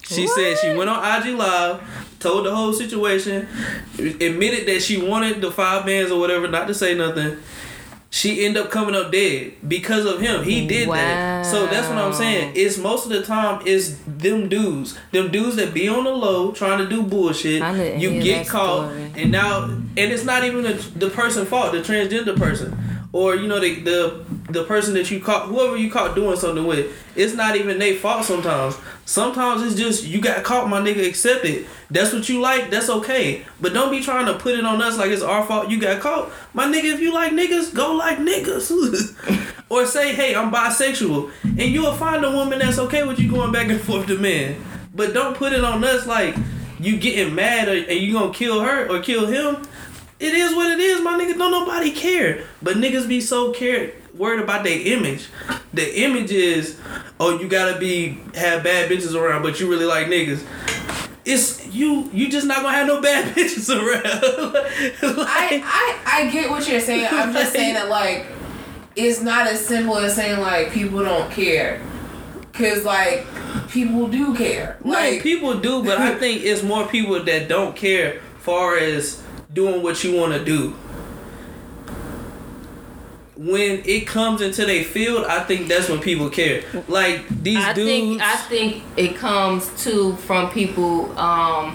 She 0.07 0.27
said 0.29 0.59
she 0.59 0.75
went 0.75 0.89
on 0.91 1.03
IG 1.03 1.35
Live, 1.35 1.81
told 2.21 2.47
the 2.47 2.55
whole 2.55 2.73
situation, 2.73 3.49
admitted 3.99 4.67
that 4.69 4.81
she 4.83 4.97
wanted 5.03 5.41
the 5.41 5.51
five 5.51 5.85
bands 5.87 6.13
or 6.13 6.21
whatever, 6.21 6.47
not 6.47 6.69
to 6.69 6.75
say 6.75 6.95
nothing. 6.95 7.39
She 8.15 8.45
ended 8.45 8.63
up 8.63 8.71
coming 8.71 8.95
up 8.95 9.11
dead 9.11 9.55
because 9.67 10.07
of 10.07 10.21
him. 10.21 10.45
He 10.45 10.69
did 10.69 10.89
that. 10.89 11.45
So 11.47 11.67
that's 11.67 11.89
what 11.89 11.99
I'm 11.99 12.13
saying. 12.13 12.53
It's 12.55 12.79
most 12.79 13.07
of 13.07 13.11
the 13.11 13.23
time 13.25 13.61
it's 13.67 13.97
them 14.07 14.49
dudes, 14.49 14.97
them 15.11 15.33
dudes 15.33 15.57
that 15.57 15.75
be 15.75 15.89
on 15.89 16.05
the 16.05 16.13
low 16.13 16.53
trying 16.53 16.79
to 16.79 16.89
do 16.89 17.03
bullshit. 17.03 17.61
You 18.01 18.23
get 18.23 18.47
caught, 18.47 18.91
story. 18.93 19.11
and 19.17 19.33
now 19.33 19.65
and 19.65 19.99
it's 19.99 20.23
not 20.23 20.45
even 20.45 20.63
the 20.63 20.75
the 20.95 21.11
person 21.11 21.45
fault, 21.45 21.73
the 21.73 21.81
transgender 21.81 22.37
person, 22.37 22.79
or 23.15 23.37
you 23.37 23.47
know 23.47 23.61
the 23.61 23.77
the 23.77 24.25
the 24.51 24.65
person 24.65 24.93
that 24.95 25.09
you 25.09 25.21
caught, 25.21 25.47
whoever 25.47 25.77
you 25.77 25.89
caught 25.89 26.17
doing 26.17 26.37
something 26.37 26.67
with. 26.67 26.93
It's 27.15 27.33
not 27.33 27.55
even 27.55 27.79
their 27.79 27.95
fault 27.95 28.25
sometimes. 28.25 28.77
Sometimes 29.05 29.63
it's 29.63 29.77
just 29.77 30.05
you 30.05 30.21
got 30.21 30.43
caught, 30.43 30.69
my 30.69 30.81
nigga. 30.81 31.07
Accept 31.07 31.45
it. 31.45 31.67
That's 31.91 32.13
what 32.13 32.29
you 32.29 32.41
like. 32.41 32.71
That's 32.71 32.91
okay. 32.91 33.47
But 33.61 33.73
don't 33.73 33.93
be 33.93 34.01
trying 34.01 34.27
to 34.27 34.35
put 34.35 34.59
it 34.59 34.67
on 34.67 34.83
us 34.83 34.99
like 34.99 35.13
it's 35.13 35.23
our 35.23 35.47
fault. 35.47 35.71
You 35.71 35.81
got 35.81 36.01
caught, 36.01 36.33
my 36.55 36.67
nigga. 36.67 36.93
If 36.93 37.01
you 37.01 37.15
like 37.15 37.33
niggas, 37.33 37.73
go 37.73 37.95
like 37.95 38.19
niggas. 38.19 39.55
or 39.71 39.87
say, 39.87 40.13
hey, 40.13 40.35
I'm 40.35 40.53
bisexual, 40.53 41.31
and 41.43 41.61
you'll 41.61 41.95
find 41.95 42.25
a 42.25 42.33
woman 42.33 42.59
that's 42.59 42.79
okay 42.79 43.05
with 43.07 43.21
you 43.21 43.31
going 43.31 43.53
back 43.53 43.69
and 43.69 43.81
forth 43.81 44.09
to 44.09 44.19
men. 44.19 44.61
But 44.93 45.15
don't 45.15 45.37
put 45.37 45.53
it 45.53 45.65
on 45.65 45.85
us 45.85 46.05
like 46.07 46.35
you 46.81 46.97
getting 46.99 47.33
mad 47.35 47.69
or, 47.69 47.77
and 47.77 48.01
you 48.01 48.13
gonna 48.13 48.35
kill 48.35 48.61
her 48.61 48.89
or 48.89 49.01
kill 49.01 49.27
him. 49.27 49.63
It 50.21 50.35
is 50.35 50.55
what 50.55 50.71
it 50.71 50.79
is, 50.81 51.03
my 51.03 51.19
nigga. 51.19 51.37
Don't 51.37 51.51
nobody 51.51 51.91
care. 51.91 52.45
But 52.63 52.77
niggas 52.77 53.09
be 53.09 53.21
so 53.21 53.53
care 53.53 53.93
worried 54.17 54.41
about 54.41 54.65
their 54.65 54.79
image. 54.81 55.29
The 55.73 56.03
image 56.03 56.31
is, 56.31 56.79
oh, 57.19 57.39
you 57.39 57.49
gotta 57.49 57.79
be 57.79 58.19
have 58.35 58.63
bad 58.63 58.91
bitches 58.91 59.15
around, 59.15 59.43
but 59.43 59.59
you 59.61 59.69
really 59.69 59.87
like 59.87 60.07
niggas. 60.07 60.45
It's 61.25 61.67
you. 61.69 62.11
You 62.13 62.29
just 62.29 62.47
not 62.47 62.63
gonna 62.63 62.77
have 62.77 62.87
no 62.87 63.01
bad 63.01 63.35
bitches 63.37 63.69
around. 63.71 64.05
I, 65.27 65.63
I 65.65 66.23
I 66.25 66.31
get 66.31 66.51
what 66.51 66.69
you're 66.69 66.81
saying. 66.81 67.09
I'm 67.11 67.33
just 67.33 67.53
saying 67.55 67.75
that 67.75 67.89
like 67.89 68.27
it's 68.95 69.21
not 69.21 69.47
as 69.49 69.65
simple 69.65 69.97
as 69.97 70.15
saying 70.15 70.41
like 70.41 70.71
people 70.71 71.03
don't 71.03 71.31
care. 71.31 71.81
Cause 72.53 72.85
like 72.85 73.27
people 73.69 74.07
do 74.07 74.33
care. 74.37 74.79
No, 74.85 74.93
Like 74.93 75.23
people 75.23 75.59
do, 75.59 75.83
but 75.83 75.99
I 75.99 76.15
think 76.15 76.45
it's 76.45 76.63
more 76.63 76.87
people 76.87 77.21
that 77.25 77.49
don't 77.49 77.75
care 77.75 78.21
far 78.39 78.77
as 78.77 79.21
doing 79.55 79.83
what 79.83 80.03
you 80.05 80.15
want 80.21 80.33
to 80.35 80.45
do. 80.45 80.75
When 83.37 83.83
it 83.85 84.07
comes 84.07 84.41
into 84.41 84.65
their 84.65 84.85
field, 84.85 85.25
I 85.27 85.43
think 85.43 85.67
that's 85.69 85.89
when 85.89 85.99
people 86.01 86.31
care. 86.31 86.63
Like 86.87 87.27
these 87.43 87.59
I 87.59 87.73
dudes. 87.73 87.89
think 87.91 88.23
I 88.23 88.37
think 88.37 88.83
it 88.97 89.17
comes 89.17 89.69
to 89.85 90.15
from 90.17 90.51
people 90.51 91.17
um, 91.19 91.75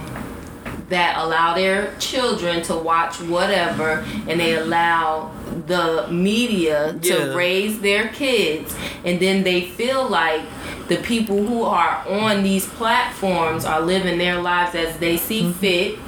that 0.87 1.17
allow 1.17 1.55
their 1.55 1.93
children 1.99 2.61
to 2.63 2.75
watch 2.77 3.19
whatever, 3.21 4.05
and 4.27 4.39
they 4.39 4.55
allow 4.55 5.31
the 5.67 6.07
media 6.09 6.93
to 7.01 7.07
Yeah. 7.09 7.33
raise 7.35 7.81
their 7.81 8.07
kids, 8.07 8.73
and 9.03 9.19
then 9.19 9.43
they 9.43 9.61
feel 9.65 10.07
like 10.07 10.41
the 10.87 10.95
people 10.97 11.45
who 11.45 11.63
are 11.63 12.07
on 12.07 12.41
these 12.41 12.65
platforms 12.65 13.65
are 13.65 13.81
living 13.81 14.17
their 14.17 14.41
lives 14.41 14.75
as 14.75 14.97
they 14.97 15.17
see 15.17 15.41
Mm-hmm. 15.41 15.51
fit, 15.59 15.99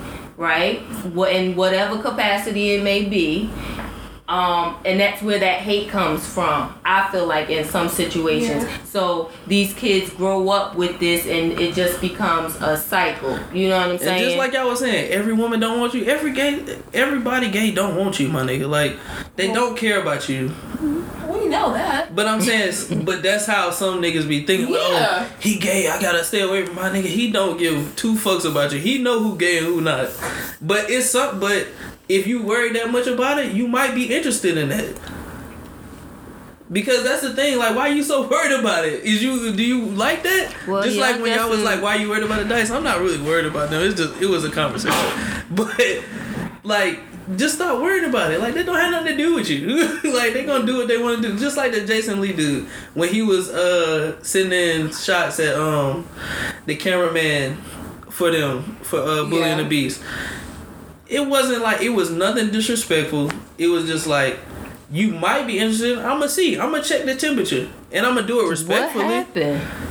right? 0.41 0.81
In 1.29 1.55
whatever 1.55 2.01
capacity 2.01 2.73
it 2.73 2.83
may 2.83 3.05
be. 3.05 3.47
Um, 4.31 4.77
and 4.85 4.97
that's 4.97 5.21
where 5.21 5.39
that 5.39 5.59
hate 5.59 5.89
comes 5.89 6.25
from. 6.25 6.73
I 6.85 7.11
feel 7.11 7.25
like 7.25 7.49
in 7.49 7.65
some 7.65 7.89
situations. 7.89 8.63
Yeah. 8.63 8.83
So 8.85 9.29
these 9.45 9.73
kids 9.73 10.09
grow 10.13 10.47
up 10.49 10.75
with 10.75 10.99
this, 11.01 11.25
and 11.25 11.59
it 11.59 11.75
just 11.75 11.99
becomes 11.99 12.55
a 12.61 12.77
cycle. 12.77 13.37
You 13.53 13.67
know 13.67 13.75
what 13.77 13.85
I'm 13.87 13.91
And 13.91 13.99
saying? 13.99 14.23
just 14.23 14.37
like 14.37 14.53
y'all 14.53 14.69
was 14.69 14.79
saying, 14.79 15.11
every 15.11 15.33
woman 15.33 15.59
don't 15.59 15.81
want 15.81 15.93
you. 15.93 16.05
Every 16.05 16.31
gay, 16.31 16.77
everybody 16.93 17.51
gay 17.51 17.71
don't 17.71 17.97
want 17.97 18.21
you, 18.21 18.29
my 18.29 18.43
nigga. 18.43 18.69
Like 18.69 18.95
they 19.35 19.51
don't 19.51 19.75
care 19.77 20.01
about 20.01 20.29
you. 20.29 20.53
we 21.27 21.47
know 21.47 21.73
that. 21.73 22.15
But 22.15 22.27
I'm 22.27 22.39
saying, 22.39 23.03
but 23.05 23.23
that's 23.23 23.45
how 23.45 23.69
some 23.71 24.01
niggas 24.01 24.29
be 24.29 24.45
thinking. 24.45 24.71
Like, 24.71 24.81
Yeah. 24.81 25.27
oh, 25.29 25.35
he 25.41 25.57
gay. 25.59 25.89
I 25.89 26.01
gotta 26.01 26.23
stay 26.23 26.39
away 26.39 26.65
from 26.65 26.75
my 26.75 26.89
nigga. 26.89 27.03
He 27.03 27.31
don't 27.33 27.57
give 27.57 27.97
two 27.97 28.13
fucks 28.13 28.49
about 28.49 28.71
you. 28.71 28.79
He 28.79 28.97
know 28.97 29.19
who 29.21 29.35
gay 29.35 29.57
and 29.57 29.65
who 29.67 29.81
not. 29.81 30.09
But 30.61 30.89
it's 30.89 31.09
some. 31.09 31.41
But 31.41 31.67
if 32.17 32.27
you 32.27 32.41
worry 32.43 32.71
that 32.73 32.91
much 32.91 33.07
about 33.07 33.39
it, 33.39 33.53
you 33.53 33.67
might 33.67 33.95
be 33.95 34.13
interested 34.13 34.57
in 34.57 34.69
that. 34.69 34.95
Because 36.71 37.03
that's 37.03 37.21
the 37.21 37.33
thing, 37.33 37.57
like, 37.57 37.75
why 37.75 37.89
are 37.89 37.93
you 37.93 38.01
so 38.03 38.25
worried 38.27 38.57
about 38.57 38.85
it? 38.85 39.03
Is 39.03 39.21
you 39.21 39.51
do 39.53 39.61
you 39.63 39.85
like 39.87 40.23
that? 40.23 40.55
Well, 40.65 40.81
just 40.83 40.95
yeah, 40.95 41.01
like 41.01 41.21
when 41.21 41.37
y'all 41.37 41.49
was 41.49 41.61
like, 41.61 41.81
why 41.81 41.95
you 41.95 42.09
worried 42.09 42.23
about 42.23 42.39
the 42.43 42.45
dice? 42.47 42.69
I'm 42.71 42.83
not 42.83 42.99
really 43.01 43.21
worried 43.21 43.45
about 43.45 43.69
them. 43.71 43.81
It's 43.83 43.95
just 43.99 44.21
it 44.21 44.27
was 44.27 44.45
a 44.45 44.51
conversation, 44.51 44.97
but 45.51 45.77
like, 46.63 47.01
just 47.35 47.55
stop 47.55 47.81
worrying 47.81 48.05
about 48.05 48.31
it. 48.31 48.39
Like, 48.39 48.53
they 48.53 48.63
don't 48.63 48.77
have 48.77 48.91
nothing 48.91 49.17
to 49.17 49.23
do 49.23 49.35
with 49.35 49.49
you. 49.49 49.99
like, 50.13 50.31
they 50.31 50.45
gonna 50.45 50.65
do 50.65 50.77
what 50.77 50.87
they 50.87 50.97
want 50.97 51.21
to 51.21 51.29
do. 51.33 51.37
Just 51.37 51.57
like 51.57 51.73
the 51.73 51.85
Jason 51.85 52.21
Lee 52.21 52.31
dude 52.31 52.65
when 52.93 53.09
he 53.09 53.21
was 53.21 53.49
uh 53.49 54.21
sending 54.23 54.57
in 54.87 54.93
shots 54.93 55.41
at 55.41 55.55
um 55.55 56.07
the 56.67 56.75
cameraman 56.77 57.57
for 58.09 58.31
them 58.31 58.77
for 58.81 58.99
uh 59.01 59.25
Bully 59.25 59.43
and 59.43 59.57
Yeah. 59.57 59.63
the 59.63 59.65
Beast. 59.69 60.01
It 61.11 61.27
wasn't 61.27 61.61
like 61.61 61.81
it 61.81 61.89
was 61.89 62.09
nothing 62.09 62.51
disrespectful. 62.51 63.29
It 63.57 63.67
was 63.67 63.85
just 63.85 64.07
like 64.07 64.39
you 64.91 65.09
might 65.11 65.45
be 65.45 65.59
interested. 65.59 65.97
I'm 65.99 66.19
gonna 66.19 66.29
see. 66.29 66.57
I'm 66.59 66.71
gonna 66.71 66.83
check 66.83 67.05
the 67.05 67.15
temperature, 67.15 67.69
and 67.91 68.05
I'm 68.05 68.15
gonna 68.15 68.25
do 68.27 68.45
it 68.45 68.49
respectfully. 68.49 69.03
what 69.05 69.13
respectfully. 69.27 69.45
happened? 69.55 69.87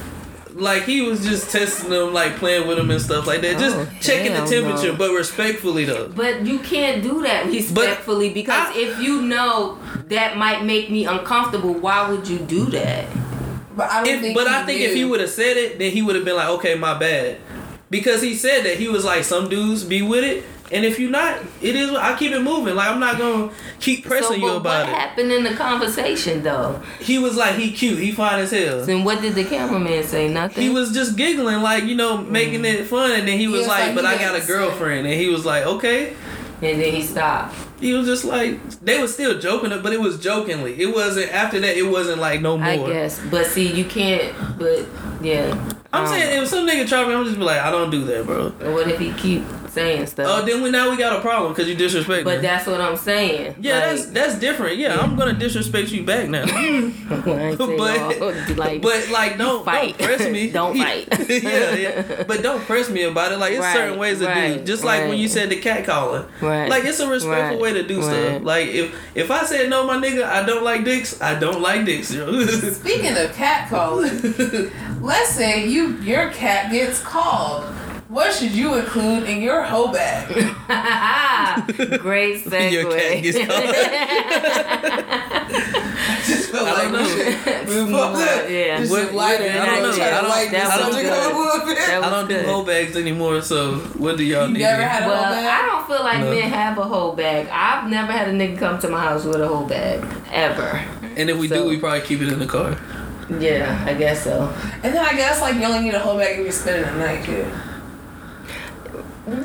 like 0.57 0.83
he 0.83 1.01
was 1.01 1.25
just 1.25 1.51
testing 1.51 1.91
them, 1.91 2.13
like 2.13 2.35
playing 2.37 2.67
with 2.67 2.77
them 2.77 2.91
and 2.91 3.01
stuff 3.01 3.27
like 3.27 3.41
that, 3.41 3.57
just 3.59 3.77
Oh, 3.77 3.87
checking 4.01 4.33
the 4.33 4.45
temperature, 4.45 4.89
no. 4.93 4.97
but 4.99 5.13
respectfully 5.13 5.85
though. 5.85 6.09
But 6.15 6.45
you 6.45 6.59
can't 6.59 7.03
do 7.03 7.23
that 7.23 7.47
respectfully 7.47 8.31
because 8.31 8.69
I- 8.75 8.79
if 8.79 8.99
you 9.01 9.23
know 9.23 9.79
that 10.09 10.37
might 10.37 10.65
make 10.65 10.91
me 10.91 11.07
uncomfortable, 11.07 11.73
why 11.75 12.11
would 12.11 12.27
you 12.29 12.39
do 12.39 12.65
that? 12.67 13.07
But 13.77 13.91
I 13.91 14.03
don't 14.05 14.15
If, 14.17 14.21
think. 14.23 14.35
but 14.37 14.49
he 14.49 14.55
I 14.55 14.63
think 14.65 14.81
if 14.81 14.93
he 14.95 15.05
would 15.05 15.21
have 15.21 15.31
said 15.31 15.57
it, 15.57 15.79
then 15.79 15.93
he 15.93 16.03
would 16.03 16.17
have 16.17 16.25
been 16.25 16.37
like, 16.37 16.49
okay, 16.49 16.75
my 16.75 16.99
bad, 16.99 17.39
because 17.89 18.21
he 18.21 18.35
said 18.35 18.65
that 18.65 18.77
he 18.77 18.89
was 18.89 19.05
like, 19.05 19.23
some 19.25 19.49
dudes 19.49 19.85
be 19.85 20.03
with 20.03 20.25
it, 20.25 20.45
and 20.73 20.85
if 20.85 20.99
you're 20.99 21.11
not, 21.11 21.41
it 21.61 21.77
is. 21.77 21.91
I 21.91 22.17
keep 22.17 22.33
it 22.33 22.41
moving. 22.41 22.75
Like 22.75 22.89
I'm 22.89 23.01
not 23.01 23.19
gonna 23.19 23.53
keep 23.79 24.05
pressing 24.05 24.41
so, 24.41 24.47
you 24.47 24.49
about 24.57 24.87
what 24.87 24.89
it. 24.89 24.95
happened 24.95 25.33
in 25.33 25.45
the 25.45 25.55
conversation 25.55 26.43
though? 26.43 26.81
He 27.01 27.19
was 27.19 27.37
like, 27.37 27.57
he 27.57 27.73
cute, 27.73 27.99
he 27.99 28.13
fine 28.13 28.41
as 28.41 28.51
hell. 28.51 28.85
Then 28.85 29.05
what 29.05 29.21
did 29.21 29.35
the 29.35 29.45
cameraman 29.45 30.05
say? 30.05 30.29
Nothing. 30.29 30.63
He 30.63 30.71
was 30.71 30.93
just 30.93 31.17
giggling, 31.17 31.61
like 31.61 31.85
you 31.85 31.95
know, 31.95 32.19
making 32.19 32.65
it 32.65 32.85
fun, 32.87 33.13
and 33.13 33.29
then 33.29 33.39
he 33.39 33.47
was 33.47 33.61
was 33.61 33.69
like, 33.69 33.87
like, 33.87 33.95
"But 33.95 34.07
I 34.07 34.17
got 34.17 34.41
a 34.41 34.47
girlfriend," 34.47 35.07
and 35.07 35.21
he 35.21 35.29
was 35.29 35.45
like, 35.45 35.65
"Okay." 35.65 36.15
and 36.63 36.81
then 36.81 36.93
he 36.95 37.03
stopped. 37.03 37.57
He 37.81 37.95
was 37.95 38.07
just 38.07 38.25
like, 38.25 38.63
they 38.81 39.01
were 39.01 39.09
still 39.09 39.39
joking, 39.39 39.71
but 39.83 39.93
it 39.93 40.01
was 40.01 40.21
jokingly. 40.21 40.81
It 40.81 40.95
wasn't 40.95 41.33
after 41.33 41.59
that. 41.61 41.77
It 41.77 41.85
wasn't 41.85 42.21
like 42.21 42.43
no 42.43 42.59
more. 42.59 42.67
I 42.67 42.77
guess, 42.77 43.21
but 43.31 43.47
see, 43.47 43.73
you 43.73 43.85
can't. 43.85 44.35
But 44.59 44.87
yeah, 45.23 45.55
I'm 45.93 46.05
um, 46.05 46.09
saying 46.09 46.43
if 46.43 46.49
some 46.49 46.69
nigga 46.69 46.87
try 46.87 47.07
me, 47.09 47.15
I'm 47.15 47.25
just 47.25 47.39
be 47.39 47.45
like, 47.45 47.61
I 47.61 47.71
don't 47.71 47.91
do 47.91 48.05
that, 48.05 48.27
bro. 48.27 48.53
And 48.61 48.75
what 48.75 48.89
if 48.89 48.99
he 48.99 49.13
keep 49.15 49.43
saying 49.71 50.07
stuff? 50.07 50.27
Oh, 50.29 50.45
then 50.45 50.63
we 50.63 50.71
now 50.71 50.91
we 50.91 50.97
got 50.97 51.17
a 51.17 51.21
problem 51.21 51.53
because 51.53 51.69
you 51.69 51.75
disrespect 51.75 52.25
but 52.25 52.37
me. 52.37 52.43
that's 52.43 52.67
what 52.67 52.81
I'm 52.81 52.97
saying. 52.97 53.55
yeah, 53.61 53.75
Like, 53.79 53.85
that's 53.91 54.07
that's 54.07 54.39
different. 54.39 54.77
Yeah, 54.79 54.99
I'm 55.01 55.17
gonna 55.17 55.33
disrespect 55.33 55.91
you 55.91 56.05
back 56.05 56.29
now. 56.29 56.45
I 56.47 56.49
ain't 56.49 56.95
saying 57.59 57.77
but 57.79 58.01
all, 58.23 58.33
like, 58.57 58.83
but 58.83 59.09
like 59.11 59.39
don't 59.39 59.65
Fight. 59.65 59.97
don't 59.99 60.07
press 60.09 60.29
me. 60.31 60.51
Don't 60.61 60.77
fight. 60.77 61.07
yeah, 61.29 61.75
yeah. 61.75 62.23
But 62.27 62.43
don't 62.43 62.61
press 62.63 62.91
me 62.91 63.05
about 63.05 63.33
it. 63.33 63.37
Like 63.39 63.53
it's 63.53 63.61
Right, 63.61 63.75
certain 63.77 63.99
ways 63.99 64.19
to 64.19 64.25
do. 64.25 64.31
right, 64.31 64.67
Just 64.67 64.85
like 64.85 65.09
when 65.09 65.19
you 65.19 65.29
said 65.29 65.49
the 65.51 65.57
cat 65.61 65.85
calling. 65.85 66.25
right. 66.41 66.69
Like 66.69 66.85
it's 66.85 66.99
a 67.01 67.09
respectful 67.09 67.31
Right, 67.57 67.61
way 67.61 67.73
to 67.75 67.83
do 67.87 68.03
stuff. 68.03 68.43
Like 68.43 68.69
if 68.69 68.95
if 69.15 69.31
I 69.31 69.45
said 69.45 69.71
no, 69.71 69.87
my 69.87 69.97
nigga, 69.97 70.25
I 70.25 70.45
don't 70.45 70.65
like 70.65 70.85
dicks. 70.85 71.21
I 71.23 71.39
don't 71.39 71.61
like 71.61 71.85
dicks. 71.85 72.09
Speaking 72.09 73.17
of 73.17 73.33
cat 73.35 73.69
calling, 73.69 74.11
let's 75.01 75.31
say 75.31 75.69
you 75.69 75.97
your 76.03 76.31
cat 76.31 76.71
gets 76.73 77.01
called. 77.03 77.65
What 78.11 78.33
should 78.35 78.51
you 78.51 78.75
include 78.75 79.23
in 79.29 79.41
your 79.41 79.63
hoe 79.63 79.93
bag? 79.93 80.27
Great 82.01 82.43
segue. 82.45 82.73
Your 82.73 82.91
cat 82.91 83.23
gets 83.23 83.39
I 86.03 86.23
just 86.27 86.51
feel 86.51 86.61
I 86.67 86.73
like 86.73 86.91
don't 86.93 87.03
we 87.05 87.09
should 87.09 87.69
move 87.69 87.89
Move 87.91 87.95
on. 88.01 88.17
on, 88.17 88.19
yeah. 88.53 88.79
Just 88.79 88.91
What- 88.91 89.15
lighter. 89.15 89.45
I 89.45 89.47
don't 89.67 89.83
know. 89.83 90.05
I 90.05 90.11
don't- 90.11 90.29
lighten 90.29 90.53
the 90.55 90.61
subject 90.71 91.09
a 91.09 91.39
little 91.39 91.67
bit. 91.67 91.79
I 91.79 92.11
don't 92.11 92.29
do 92.29 92.35
good. 92.35 92.47
whole 92.47 92.65
bags 92.65 92.97
anymore. 92.97 93.43
So 93.43 93.77
what 93.97 94.17
do 94.17 94.25
y'all 94.25 94.49
You 94.49 94.55
need? 94.55 94.61
never 94.61 94.83
had 94.83 95.05
a 95.05 95.07
Well, 95.09 95.23
hoe 95.23 95.49
I 95.49 95.67
don't 95.67 95.87
feel 95.87 96.05
like 96.05 96.19
No. 96.19 96.31
men 96.31 96.51
have 96.51 96.79
a 96.79 96.83
whole 96.85 97.13
bag. 97.15 97.47
I've 97.53 97.89
never 97.89 98.11
had 98.11 98.27
a 98.29 98.33
nigga 98.33 98.59
come 98.59 98.79
to 98.81 98.89
my 98.89 99.01
house 99.01 99.25
with 99.25 99.41
a 99.41 99.47
whole 99.47 99.67
bag 99.67 100.05
ever. 100.33 100.83
and 101.17 101.31
if 101.31 101.37
we 101.39 101.47
So- 101.47 101.63
do, 101.63 101.69
we 101.69 101.77
probably 101.79 102.01
keep 102.01 102.21
it 102.23 102.29
in 102.29 102.41
the 102.41 102.47
car. 102.47 102.77
Yeah, 103.39 103.85
I 103.87 103.95
guess 103.95 104.25
so. 104.25 104.53
And 104.83 104.93
then 104.93 105.05
I 105.05 105.13
guess 105.15 105.41
like 105.41 105.55
you 105.55 105.63
only 105.63 105.79
need 105.85 105.95
a 105.95 106.01
hoe 106.01 106.19
bag 106.19 106.39
if 106.41 106.43
you're 106.43 106.51
spending 106.53 106.83
the 106.93 106.99
night 106.99 107.25
too. 107.25 107.47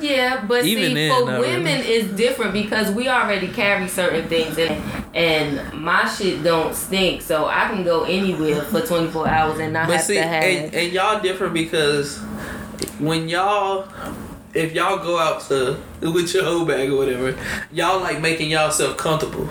Yeah, 0.02 0.46
but 0.48 0.66
Even 0.66 0.84
see, 0.86 0.94
then, 0.94 1.12
for 1.12 1.26
women 1.26 1.64
really. 1.66 1.82
it's 1.88 2.14
different 2.16 2.54
because 2.54 2.90
we 2.92 3.10
already 3.10 3.50
carry 3.50 3.88
certain 3.88 4.28
things, 4.28 4.58
and 4.58 4.82
and 5.14 5.74
my 5.74 6.08
shit 6.08 6.44
don't 6.44 6.74
stink, 6.74 7.22
so 7.22 7.46
I 7.46 7.68
can 7.70 7.84
go 7.84 8.04
anywhere 8.06 8.62
for 8.64 8.82
24 8.82 9.28
hours 9.28 9.60
and 9.60 9.74
not 9.74 9.88
But 9.88 9.98
have 9.98 10.06
see, 10.06 10.16
to 10.16 10.24
have. 10.24 10.44
and, 10.44 10.74
and 10.74 10.94
y'all 10.94 11.20
different 11.22 11.54
because 11.54 12.18
when 13.00 13.28
y'all, 13.30 13.88
if 14.54 14.74
y'all 14.74 15.04
go 15.04 15.20
out 15.20 15.42
to 15.50 15.78
with 16.02 16.34
your 16.34 16.46
whole 16.46 16.66
bag 16.66 16.90
or 16.90 16.98
whatever, 16.98 17.38
y'all 17.72 18.00
like 18.00 18.22
making 18.22 18.50
y'all 18.52 18.72
self 18.72 18.96
comfortable. 18.98 19.50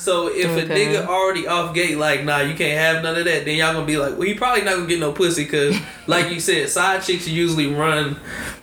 So 0.00 0.28
if 0.28 0.46
a 0.46 0.66
nigga 0.66 1.06
already 1.06 1.46
off 1.46 1.74
gate, 1.74 1.98
like 1.98 2.24
nah, 2.24 2.38
you 2.40 2.54
can't 2.54 2.78
have 2.78 3.02
none 3.02 3.16
of 3.16 3.24
that, 3.26 3.44
then 3.44 3.56
y'all 3.56 3.74
gonna 3.74 3.84
be 3.84 3.98
like, 3.98 4.12
well, 4.12 4.22
he 4.22 4.34
probably 4.34 4.62
not 4.62 4.76
gonna 4.76 4.86
get 4.86 4.98
no 4.98 5.12
pussy, 5.12 5.44
cause 5.44 5.76
like 6.06 6.32
you 6.32 6.40
said, 6.40 6.70
side 6.70 7.02
chicks 7.02 7.28
usually 7.28 7.66
run 7.66 8.18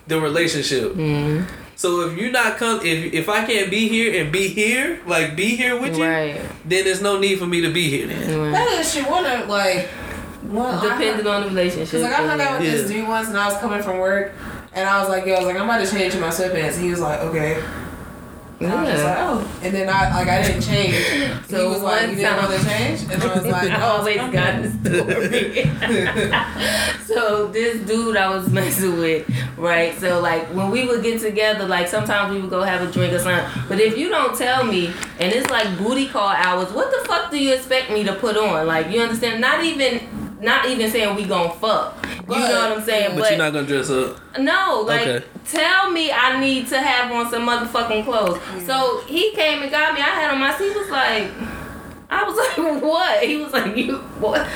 the 0.08 0.20
relationship. 0.20 0.94
Mm, 0.94 1.48
So 1.76 2.08
if 2.08 2.18
you 2.18 2.32
not 2.32 2.56
come, 2.56 2.80
if 2.84 3.14
if 3.14 3.28
I 3.28 3.44
can't 3.46 3.70
be 3.70 3.88
here 3.88 4.20
and 4.20 4.32
be 4.32 4.48
here, 4.48 5.00
like 5.06 5.36
be 5.36 5.54
here 5.54 5.80
with 5.80 5.96
you, 5.96 6.04
right. 6.04 6.40
then 6.64 6.84
there's 6.84 7.02
no 7.02 7.18
need 7.20 7.38
for 7.38 7.46
me 7.46 7.60
to 7.60 7.72
be 7.72 7.88
here. 7.88 8.08
Then. 8.08 8.40
right. 8.40 8.52
That 8.52 8.72
is 8.80 9.06
wanna 9.06 9.44
like, 9.46 9.88
well, 10.42 10.80
Depending 10.82 11.26
on 11.26 11.42
the 11.42 11.48
relationship. 11.48 11.90
Cause 11.90 12.02
like 12.02 12.12
I 12.18 12.26
hung 12.26 12.40
out 12.40 12.60
with 12.60 12.68
this 12.68 12.90
dude 12.90 13.06
once, 13.06 13.28
and 13.28 13.36
I 13.36 13.46
was 13.46 13.58
coming 13.58 13.82
from 13.82 13.98
work, 13.98 14.32
and 14.72 14.88
I 14.88 14.98
was 15.00 15.08
like, 15.08 15.24
"Yo, 15.24 15.34
I 15.34 15.38
was 15.38 15.46
like, 15.46 15.56
I'm 15.56 15.68
about 15.70 15.84
to 15.84 15.90
change 15.90 16.16
my 16.16 16.28
sweatpants." 16.28 16.74
And 16.74 16.84
he 16.84 16.90
was 16.90 17.00
like, 17.00 17.20
"Okay." 17.20 17.62
And 18.60 18.72
I 18.72 18.82
was 18.82 19.02
like, 19.04 19.16
"Oh," 19.18 19.58
and 19.62 19.72
then 19.74 19.88
I 19.88 20.12
like 20.12 20.26
I 20.28 20.42
didn't 20.42 20.62
change. 20.62 20.94
So 21.48 21.62
he 21.62 21.74
was 21.74 21.82
like, 21.82 22.10
"You 22.10 22.16
didn't 22.16 22.36
want 22.36 22.60
to 22.60 22.66
change?" 22.66 23.02
And 23.10 23.22
I 23.22 23.34
was 23.34 23.46
like, 23.56 23.70
I 23.70 23.78
"No." 23.78 23.84
Oh, 23.84 23.96
always 23.98 24.16
got 24.16 24.32
good." 24.62 24.82
the 24.84 25.68
story. 25.78 27.04
so 27.06 27.46
this 27.48 27.86
dude 27.86 28.16
I 28.16 28.28
was 28.34 28.48
messing 28.50 28.98
with, 28.98 29.30
right? 29.56 29.96
So 29.98 30.20
like 30.20 30.46
when 30.48 30.70
we 30.70 30.86
would 30.86 31.02
get 31.02 31.20
together, 31.20 31.66
like 31.66 31.88
sometimes 31.88 32.34
we 32.34 32.40
would 32.40 32.50
go 32.50 32.62
have 32.62 32.82
a 32.86 32.90
drink 32.92 33.12
or 33.12 33.18
something. 33.20 33.46
But 33.68 33.80
if 33.80 33.96
you 33.96 34.08
don't 34.08 34.36
tell 34.36 34.64
me, 34.64 34.88
and 35.20 35.32
it's 35.32 35.48
like 35.50 35.78
booty 35.78 36.08
call 36.08 36.28
hours, 36.28 36.72
what 36.72 36.90
the 36.90 37.08
fuck 37.08 37.30
do 37.30 37.38
you 37.42 37.54
expect 37.54 37.90
me 37.90 38.02
to 38.04 38.14
put 38.14 38.36
on? 38.36 38.66
Like 38.66 38.90
you 38.90 39.00
understand? 39.00 39.40
Not 39.40 39.64
even, 39.64 40.00
not 40.40 40.66
even 40.66 40.90
saying 40.90 41.14
we 41.16 41.24
gon' 41.24 41.50
fuck. 41.58 41.96
You 42.04 42.22
But- 42.26 42.38
know 42.48 42.68
what 42.68 42.78
I'm 42.78 42.84
saying? 42.84 43.18
But, 43.18 43.30
you're 43.30 43.38
not 43.38 43.52
gonna 43.52 43.66
dress 43.66 43.90
up. 43.90 44.16
No, 44.38 44.82
like 44.86 45.00
Okay. 45.06 45.24
tell 45.50 45.90
me 45.90 46.12
I 46.12 46.38
need 46.40 46.68
to 46.68 46.78
have 46.80 47.10
on 47.10 47.30
some 47.30 47.46
motherfucking 47.46 48.04
clothes. 48.04 48.38
So 48.66 49.02
he 49.06 49.32
came 49.32 49.62
and 49.62 49.70
got 49.70 49.94
me. 49.94 50.00
I 50.00 50.04
had 50.04 50.30
on 50.30 50.38
my 50.38 50.56
seat. 50.56 50.74
Was 50.76 50.90
like, 50.90 51.28
I 52.10 52.22
was 52.24 52.36
like, 52.58 52.82
what? 52.82 53.22
He 53.24 53.36
was 53.38 53.52
like, 53.52 53.76
you 53.76 53.96
what? 54.20 54.46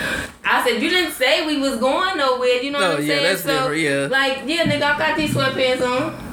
I 0.44 0.64
said, 0.64 0.82
you 0.82 0.90
didn't 0.90 1.12
say 1.12 1.46
we 1.46 1.58
was 1.58 1.76
going 1.78 2.16
nowhere. 2.18 2.62
You 2.62 2.70
know 2.72 2.80
No, 2.80 2.88
what 2.90 2.98
I'm 2.98 3.04
yeah, 3.04 3.14
saying? 3.14 3.24
that's 3.24 3.42
so, 3.42 3.52
different, 3.70 3.80
yeah. 3.80 4.06
Like, 4.10 4.38
yeah, 4.46 4.64
nigga, 4.64 4.82
I 4.94 4.98
got 4.98 5.16
these 5.16 5.34
sweatpants 5.34 5.82
on. 5.86 6.31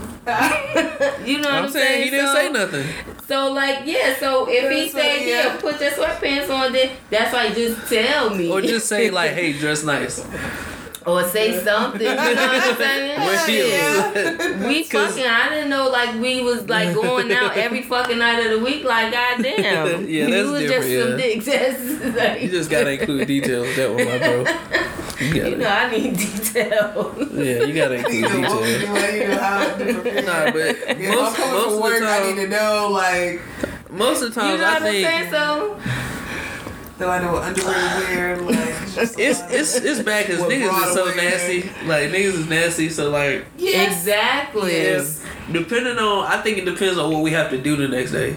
You 1.25 1.37
know 1.39 1.49
what 1.49 1.57
I'm, 1.57 1.65
I'm 1.65 1.69
saying 1.71 2.03
he 2.03 2.09
didn't 2.09 2.27
so, 2.27 2.33
say 2.33 2.51
nothing. 2.51 2.87
So 3.27 3.51
like, 3.51 3.79
yeah. 3.85 4.15
So 4.19 4.47
if 4.49 4.69
he 4.71 4.81
That's 4.83 4.93
what- 4.93 5.03
said, 5.03 5.21
yeah. 5.27 5.43
yeah. 5.53 5.57
put 5.61 5.81
your 5.81 5.91
sweatpants 5.91 6.49
on, 6.49 6.73
then 6.73 6.91
that's 7.09 7.33
why 7.33 7.49
just 7.53 7.89
tell 7.89 8.29
me. 8.35 8.49
Or 8.51 8.61
just 8.61 8.87
say 8.87 9.09
like, 9.11 9.31
"Hey, 9.31 9.53
dress 9.53 9.83
nice." 9.83 10.25
or 11.05 11.23
say 11.23 11.63
something. 11.63 12.01
You 12.01 12.07
know 12.07 12.15
what 12.15 12.63
I'm 12.63 12.75
saying? 12.77 13.19
Yeah. 13.49 14.67
We 14.67 14.83
'Cause- 14.87 15.11
fucking. 15.15 15.25
I 15.25 15.49
didn't 15.49 15.69
know 15.69 15.89
like 15.89 16.19
we 16.19 16.41
was 16.41 16.67
like 16.69 16.93
going 16.93 17.31
out 17.31 17.55
every 17.57 17.81
fucking 17.83 18.17
night 18.19 18.45
of 18.45 18.51
the 18.59 18.63
week. 18.65 18.83
Like 18.83 19.11
goddamn. 19.11 20.07
Yeah, 20.07 20.27
you 20.27 20.29
that's 20.29 20.49
was 20.49 20.61
different, 20.61 20.83
just 20.83 20.87
some 20.87 21.11
yeah. 21.11 21.17
dicks. 21.17 21.45
That's 21.45 22.15
like, 22.15 22.41
You 22.41 22.49
just 22.49 22.69
gotta 22.69 22.91
include 22.91 23.27
details 23.27 23.75
that 23.75 23.89
one, 23.93 24.05
my 24.05 24.17
bro. 24.19 24.98
You 25.19 25.27
You 25.27 25.41
gotta, 25.43 25.57
know, 25.57 25.67
I 25.69 25.91
need 25.91 26.17
detail. 26.17 27.15
yeah, 27.33 27.63
you 27.63 27.73
gotta 27.73 27.95
You 28.11 28.25
include 28.25 28.41
know, 28.41 28.63
details. 28.63 29.13
you 29.13 29.27
know 29.27 29.37
how. 29.39 29.59
Nah, 29.65 30.51
but 30.51 30.55
If 30.55 30.99
most 30.99 31.29
I'm 31.29 31.35
coming 31.35 31.53
most 31.53 31.63
from 31.65 31.73
of 31.73 31.79
work, 31.81 31.99
the 31.99 32.07
I 32.09 32.27
need 32.31 32.35
to 32.41 32.47
know 32.47 32.89
like, 32.91 33.41
most 33.91 34.21
of 34.23 34.33
the 34.33 34.41
You 34.41 34.47
times 34.57 34.61
know 34.61 34.67
what 34.67 34.81
I 34.83 34.87
I'm 34.87 35.03
saying? 35.03 35.31
So 35.31 35.79
Though 36.97 37.09
I 37.09 37.21
know 37.21 37.31
what 37.33 37.43
underwear 37.43 37.73
wear? 37.73 38.37
Like, 38.41 38.93
just 38.93 39.17
it's 39.19 39.39
like- 39.41 39.51
it's 39.53 39.75
it's 39.77 39.99
bad 40.01 40.25
because 40.27 40.41
What 40.41 40.49
niggas 40.51 40.87
is 40.87 40.93
so 40.93 41.03
Broadway 41.05 41.23
nasty. 41.29 41.61
Like 41.85 42.09
niggas 42.11 42.33
is 42.33 42.47
nasty, 42.49 42.89
so 42.89 43.09
like 43.09 43.45
yes. 43.57 43.99
exactly. 43.99 44.73
Yes. 44.73 45.23
depending 45.51 45.97
on 45.97 46.25
I 46.25 46.41
think 46.41 46.57
it 46.57 46.65
depends 46.65 46.97
on 46.97 47.11
what 47.13 47.21
we 47.23 47.31
have 47.31 47.49
to 47.51 47.57
do 47.57 47.75
the 47.77 47.87
next 47.87 48.11
day. 48.11 48.35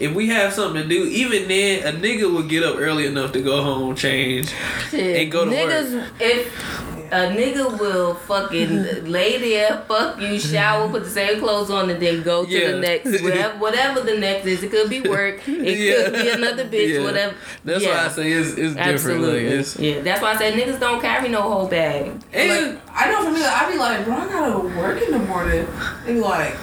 If 0.00 0.14
we 0.14 0.28
have 0.28 0.52
something 0.52 0.82
to 0.82 0.88
do, 0.88 1.04
even 1.04 1.46
then 1.48 1.86
a 1.86 1.96
nigga 1.96 2.32
will 2.32 2.42
get 2.42 2.62
up 2.62 2.76
early 2.78 3.06
enough 3.06 3.32
to 3.32 3.42
go 3.42 3.62
home, 3.62 3.94
change. 3.94 4.52
Shit. 4.88 5.16
And 5.22 5.30
go 5.30 5.44
to 5.44 5.50
work. 5.50 5.58
Niggas, 5.70 6.08
if 6.20 7.10
a 7.12 7.26
nigga 7.36 7.78
will 7.78 8.14
fucking 8.14 9.04
lay 9.10 9.36
there, 9.38 9.82
fuck 9.88 10.18
you, 10.20 10.38
shower, 10.38 10.88
put 10.88 11.04
the 11.04 11.10
same 11.10 11.38
clothes 11.40 11.70
on, 11.70 11.90
and 11.90 12.00
then 12.00 12.22
go 12.22 12.44
to 12.46 12.50
Yeah. 12.50 12.70
the 12.72 12.78
next 12.78 13.22
whatever, 13.22 13.58
whatever 13.58 14.00
the 14.00 14.16
next 14.16 14.46
is. 14.46 14.62
It 14.62 14.70
could 14.70 14.88
be 14.88 15.00
work. 15.02 15.46
It 15.46 15.78
Yeah. 15.78 16.04
could 16.04 16.12
be 16.14 16.28
another 16.30 16.64
bitch. 16.66 16.94
Yeah. 16.96 17.02
Whatever. 17.04 17.34
That's 17.64 17.82
yeah. 17.84 17.90
why 17.90 18.04
I 18.06 18.08
say 18.08 18.32
it's 18.32 18.50
it's 18.56 18.74
different. 18.76 19.20
Like 19.22 19.34
it's 19.42 19.78
yeah, 19.78 20.00
that's 20.00 20.22
why 20.22 20.32
I 20.34 20.38
said 20.38 20.54
niggas 20.54 20.80
don't 20.80 21.00
carry 21.02 21.28
no 21.28 21.42
whole 21.42 21.66
bag. 21.68 22.12
and 22.32 22.74
Like, 22.76 22.80
I 22.94 23.10
know 23.10 23.24
for 23.24 23.32
me, 23.32 23.40
like, 23.40 23.62
I 23.62 23.70
be 23.72 23.76
like, 23.78 24.04
bro, 24.06 24.14
I 24.14 24.28
gotta 24.28 24.58
work 24.78 25.02
in 25.02 25.10
the 25.12 25.18
morning. 25.18 25.66
and 26.06 26.14
be 26.16 26.20
like, 26.20 26.54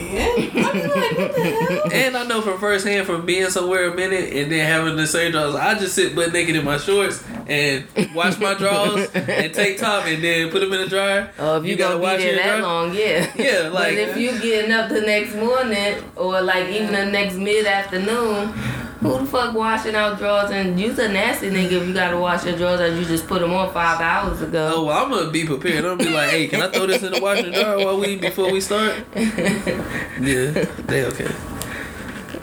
yeah. 0.00 0.28
Like, 0.36 1.16
what 1.16 1.34
the 1.34 1.42
hell? 1.42 1.80
And 1.92 2.16
I 2.16 2.24
know 2.24 2.40
from 2.40 2.58
firsthand 2.58 3.06
from 3.06 3.26
being 3.26 3.48
somewhere 3.50 3.90
a 3.90 3.94
minute 3.94 4.32
and 4.32 4.50
then 4.50 4.66
having 4.66 4.96
the 4.96 5.06
same 5.06 5.32
drawers, 5.32 5.54
I 5.54 5.78
just 5.78 5.94
sit 5.94 6.14
butt 6.14 6.32
naked 6.32 6.56
in 6.56 6.64
my 6.64 6.78
shorts 6.78 7.22
and 7.46 7.84
wash 8.14 8.38
my 8.38 8.54
drawers 8.54 9.08
and 9.14 9.52
take 9.52 9.78
top 9.78 10.06
and 10.06 10.22
then 10.22 10.50
put 10.50 10.60
them 10.60 10.72
in 10.72 10.80
the 10.82 10.88
dryer. 10.88 11.30
Oh, 11.38 11.58
if 11.60 11.66
you, 11.66 11.76
gotta 11.76 11.98
be 11.98 12.04
there 12.04 12.20
your 12.20 12.34
that 12.36 12.46
dryer? 12.58 12.62
long, 12.62 12.94
yeah. 12.94 13.32
Yeah, 13.36 13.62
but 13.64 13.72
like 13.72 13.94
if 13.94 14.16
you 14.16 14.38
getting 14.40 14.72
up 14.72 14.88
the 14.88 15.00
next 15.00 15.34
morning 15.34 16.02
or 16.16 16.40
like 16.40 16.68
even 16.68 16.92
the 16.92 17.06
next 17.06 17.34
mid 17.36 17.66
afternoon, 17.66 18.52
who 19.00 19.18
the 19.18 19.24
fuck 19.26 19.46
fuck 19.46 19.54
washing 19.54 19.94
out 19.94 20.18
drawers 20.18 20.50
and 20.50 20.78
you's 20.78 20.98
a 20.98 21.08
nasty 21.08 21.50
nigga 21.50 21.72
if 21.72 21.88
you 21.88 21.94
gotta 21.94 22.18
wash 22.18 22.44
your 22.44 22.56
drawers 22.56 22.80
and 22.80 22.98
you 22.98 23.04
just 23.04 23.26
put 23.26 23.40
them 23.40 23.52
on 23.52 23.72
five 23.72 24.00
hours 24.00 24.42
ago. 24.42 24.72
Oh, 24.74 24.84
well, 24.84 25.04
I'm 25.04 25.10
gonna 25.10 25.30
be 25.30 25.44
prepared. 25.46 25.84
I'm 25.84 25.96
gonna 25.96 26.10
be 26.10 26.14
like, 26.14 26.30
hey, 26.30 26.46
can 26.48 26.60
I 26.62 26.68
throw 26.70 26.86
this 26.86 27.02
in 27.02 27.12
the 27.12 27.20
washer 27.20 27.50
jar 27.50 27.78
while 27.78 27.98
we 27.98 28.16
before 28.16 28.50
we 28.52 28.60
start? 28.60 28.94
Yeah, 30.20 30.66
they 30.86 31.04
okay. 31.06 31.28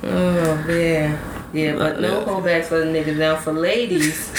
Oh 0.04 0.64
man. 0.68 1.20
Yeah, 1.54 1.76
but 1.76 2.00
no 2.02 2.20
Yeah. 2.20 2.26
holdbacks 2.26 2.66
for 2.66 2.80
the 2.80 2.86
niggas. 2.86 3.18
Now 3.18 3.36
for 3.36 3.54
ladies, 3.54 4.32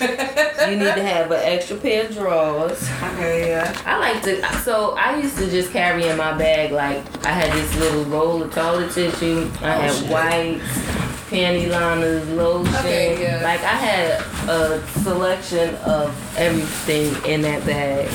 you 0.00 0.76
need 0.76 0.94
to 0.94 1.02
have 1.02 1.30
an 1.30 1.40
extra 1.42 1.76
pair 1.76 2.06
of 2.06 2.14
drawers. 2.14 2.82
Okay, 3.14 3.48
yeah. 3.50 3.80
I 3.86 3.98
like 3.98 4.22
to. 4.24 4.42
So 4.62 4.92
I 4.98 5.18
used 5.18 5.38
to 5.38 5.48
just 5.50 5.70
carry 5.72 6.06
in 6.08 6.16
my 6.16 6.36
bag 6.36 6.72
like 6.72 6.98
I 7.24 7.30
had 7.30 7.52
this 7.52 7.76
little 7.78 8.04
roll 8.04 8.42
of 8.42 8.52
toilet 8.52 8.90
tissue. 8.92 9.48
I 9.60 9.76
Oh, 9.76 9.80
had 9.80 9.92
shit. 9.94 10.10
wipes, 10.10 11.13
panty 11.30 11.70
liners, 11.70 12.28
lotion. 12.30 12.74
Okay, 12.76 13.20
yeah. 13.22 13.42
Like 13.42 13.60
I 13.60 13.74
had 13.74 14.48
a 14.48 14.86
selection 15.02 15.74
of 15.76 16.14
everything 16.36 17.14
in 17.30 17.42
that 17.42 17.64
bag. 17.66 18.08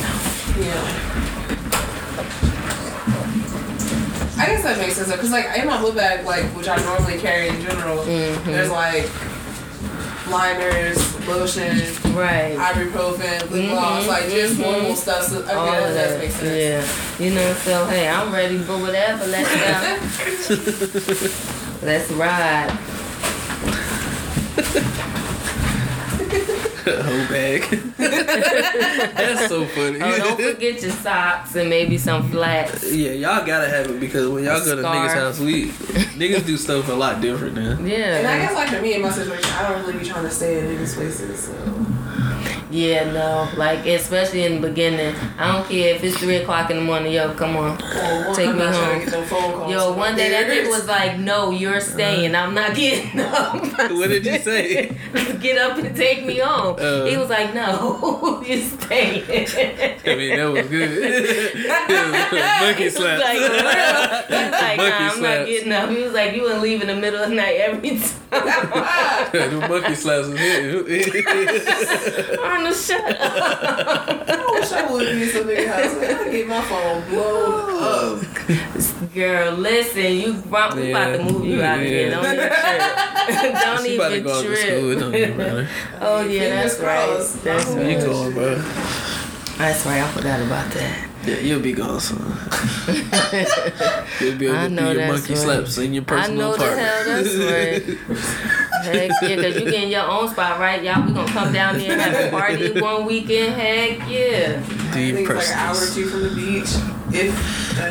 Yeah. 0.58 1.26
I 4.42 4.46
guess 4.46 4.64
that 4.64 4.78
makes 4.78 4.96
sense 4.96 5.12
because, 5.12 5.32
like, 5.32 5.46
in 5.58 5.68
my 5.68 5.82
book 5.82 5.96
bag, 5.96 6.26
like, 6.26 6.46
which 6.56 6.68
I 6.70 6.78
normally 6.78 7.18
carry 7.20 7.50
in 7.50 7.62
general, 7.62 7.98
Mhm. 8.06 8.46
there's 8.46 8.70
like 8.72 9.10
liners, 10.30 10.98
lotion, 11.28 11.82
Right. 12.16 12.56
ibuprofen, 12.58 13.50
lip 13.52 13.70
gloss, 13.72 14.04
Mhm, 14.04 14.08
like 14.08 14.30
just 14.30 14.54
mhm. 14.56 14.60
normal 14.72 14.96
stuff. 14.96 15.28
So, 15.28 15.40
okay, 15.40 15.54
All 15.54 15.66
that 15.72 15.94
that. 15.94 16.20
make 16.20 16.32
sense. 16.32 16.44
Yeah. 16.44 17.26
You 17.26 17.32
know, 17.36 17.54
so 17.66 17.86
hey, 17.88 18.08
I'm 18.08 18.32
ready 18.32 18.60
for 18.60 18.78
whatever. 18.78 19.26
Let's 19.28 19.50
go. 19.50 21.28
Let's 21.86 22.12
ride. 22.12 22.72
Whole 26.90 27.28
bag. 27.28 27.64
That's 27.98 29.48
so 29.48 29.66
funny. 29.66 30.00
Oh, 30.02 30.18
don't 30.18 30.42
forget 30.42 30.82
your 30.82 30.92
socks 30.92 31.56
and 31.56 31.70
maybe 31.70 31.98
some 31.98 32.30
flats. 32.32 32.92
yeah, 32.92 33.12
y'all 33.12 33.46
gotta 33.46 33.70
have 33.70 33.90
it 33.90 34.00
because 34.00 34.28
when 34.30 34.44
y'all 34.44 34.64
go 34.64 34.76
to 34.76 34.82
Scarf. 34.82 35.12
niggas' 35.12 35.14
house, 35.14 35.40
we 35.40 35.68
niggas 35.70 36.46
do 36.46 36.58
stuff 36.58 36.90
a 36.90 36.94
lot 36.94 37.22
different 37.22 37.56
now. 37.56 37.80
Yeah. 37.82 38.18
And 38.18 38.28
I 38.28 38.38
guess 38.40 38.54
like 38.56 38.70
for 38.70 38.82
me 38.82 38.96
in 38.96 39.02
my 39.02 39.12
situation, 39.12 39.52
I 39.54 39.70
don't 39.70 39.82
really 39.86 40.00
be 40.00 40.06
trying 40.06 40.24
to 40.24 40.32
stay 40.32 40.60
in 40.60 40.66
niggas' 40.66 40.96
places. 40.96 41.46
So 41.46 41.54
Yeah, 42.72 43.12
no. 43.12 43.50
Like, 43.58 43.86
especially 43.88 44.44
in 44.44 44.62
the 44.62 44.68
beginning. 44.68 45.16
I 45.40 45.54
don't 45.54 45.68
care 45.68 45.96
if 45.96 46.04
it's 46.04 46.18
3 46.20 46.36
o'clock 46.38 46.70
in 46.70 46.78
the 46.78 46.84
morning. 46.84 47.12
Yo, 47.14 47.34
come 47.34 47.56
on. 47.58 47.78
Well, 47.80 48.28
one, 48.28 48.36
Take 48.36 48.54
me 48.56 48.62
home. 48.62 49.00
get 49.06 49.26
phone 49.28 49.54
calls. 49.54 49.72
Yo, 49.72 49.94
one 49.94 50.16
day 50.16 50.30
that 50.30 50.46
nigga 50.48 50.70
was 50.70 50.88
like, 50.88 51.18
no, 51.18 51.50
you're 51.50 51.80
staying. 51.80 52.36
I'm 52.36 52.54
not 52.54 52.76
getting 52.76 53.20
up. 53.22 53.56
What 53.92 54.10
did 54.10 54.24
you 54.26 54.38
say? 54.38 54.96
Get 55.40 55.58
up 55.58 55.78
and 55.78 55.96
take 55.96 56.26
me 56.26 56.38
home. 56.40 56.76
Uh. 56.78 57.06
he 57.06 57.16
was 57.16 57.30
like, 57.30 57.54
no, 57.54 58.44
you're 58.46 58.60
staying. 58.62 59.24
I 59.24 60.16
mean, 60.16 60.36
that 60.36 60.52
was 60.52 60.68
good. 60.68 61.56
Monkey 62.60 62.78
He 62.78 62.84
was 62.86 62.96
slap. 62.96 63.20
like, 63.22 63.38
He 63.38 63.44
was 63.44 63.64
like, 63.64 64.78
nah, 64.78 64.84
I'm 64.84 65.12
slaps. 65.12 65.20
not 65.22 65.46
getting 65.48 65.72
up. 65.72 65.90
He 65.90 66.04
was 66.04 66.12
like, 66.14 66.34
you 66.36 66.42
wouldn't 66.42 66.62
leave 66.62 66.82
in 66.82 66.88
the 66.88 66.96
middle 66.96 67.24
of 67.24 67.30
the 67.30 67.36
night 67.36 67.56
every 67.56 67.90
time. 67.92 68.10
the 69.32 69.66
monkey 69.70 69.96
slaps 69.96 70.28
was 70.28 70.38
hitting. 70.38 70.86
Arnold, 72.60 72.76
shut 72.76 73.04
up. 73.22 74.30
I 74.30 74.52
wish 74.52 74.72
I 74.72 74.92
would 74.92 75.06
be 75.16 75.24
in 75.24 75.30
some 75.30 75.44
nigga 75.46 75.68
house. 75.68 75.96
Like, 75.98 76.10
I 76.10 76.32
get 76.32 76.48
my 76.48 76.62
phone 76.62 77.10
blown 77.10 77.84
up. 77.84 79.14
Girl, 79.14 79.54
listen, 79.54 80.14
you 80.14 80.34
brought, 80.34 80.76
we 80.76 80.92
about 80.92 81.18
to 81.18 81.24
move 81.24 81.46
you 81.46 81.62
out 81.62 81.80
of 81.80 81.86
here. 81.86 82.10
Don't 82.12 82.26
even 82.26 82.38
trip. 82.38 82.52
Don't 83.62 83.86
she 83.86 83.96
about 83.96 84.10
to 84.10 84.16
even 84.16 84.24
go 84.24 84.32
out 84.40 84.44
to 84.44 84.56
school. 84.56 84.82
Trip. 84.88 85.00
don't 85.00 85.16
even 85.16 85.38
matter. 85.38 85.68
Oh 86.02 86.22
yeah, 86.22 86.40
Fingers 86.40 86.78
that's 86.78 86.80
right. 86.80 87.08
crossed. 87.10 87.44
That's 87.44 87.70
You 87.70 87.76
right. 87.82 87.90
You 88.00 88.06
going, 88.06 88.34
bro? 88.34 88.56
That's 89.58 89.86
right. 89.86 90.02
I 90.02 90.08
forgot 90.12 90.40
about 90.42 90.72
that. 90.74 91.06
Yeah, 91.26 91.38
you'll 91.40 91.60
be 91.62 91.74
gone 91.74 92.00
soon. 92.00 92.18
you'll 94.22 94.38
be 94.38 94.46
able 94.48 94.56
I 94.58 94.68
to 94.68 94.70
know 94.70 94.94
do 94.94 95.00
your 95.00 95.08
that's 95.08 95.12
monkey 95.30 95.34
right. 95.34 95.42
slaps 95.44 95.78
in 95.78 95.94
your 95.94 96.04
I 96.04 96.06
personal 96.06 96.38
know 96.52 96.58
the 96.58 96.78
hell 96.78 97.04
that's 97.06 97.36
right. 97.36 97.98
Heck 98.84 99.12
yeah, 99.22 99.36
cause 99.36 99.56
you 99.56 99.66
getting 99.70 99.90
your 99.90 100.04
own 100.10 100.30
spot, 100.30 100.60
right? 100.60 100.82
Y'all, 100.84 101.06
we 101.06 101.14
gonna 101.14 101.32
come 101.32 101.52
down 101.54 101.78
there 101.78 101.92
and 101.92 102.02
have 102.02 102.26
a 102.26 102.30
party 102.38 102.72
one 102.82 103.06
weekend. 103.06 103.54
Heck 103.56 104.10
yeah. 104.10 104.62
I 104.92 104.94
Do 104.94 105.00
your 105.02 105.16
think 105.18 105.30
it's 105.30 105.38
like 105.40 105.48
an 105.48 105.54
hour 105.60 105.76
or 105.76 105.88
two 105.94 106.06
from 106.08 106.24
the 106.24 106.30
beach. 106.36 106.70
If 107.12 107.36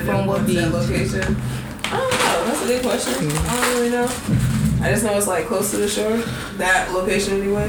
From 0.07 0.27
what 0.27 0.47
that 0.47 0.47
beach? 0.47 0.59
location. 0.73 1.37
I 1.85 1.91
don't 1.99 2.11
know. 2.11 2.45
That's 2.47 2.63
a 2.63 2.67
good 2.67 2.83
question. 2.83 3.13
Mm-hmm. 3.15 3.49
I 3.49 3.61
don't 3.61 3.75
really 3.75 3.91
know. 3.91 4.85
I 4.85 4.91
just 4.93 5.05
know 5.05 5.17
it's 5.17 5.27
like 5.27 5.47
close 5.47 5.71
to 5.73 5.77
the 5.79 5.89
shore. 5.89 6.17
That 6.59 6.93
location 6.93 7.35
anyway. 7.41 7.69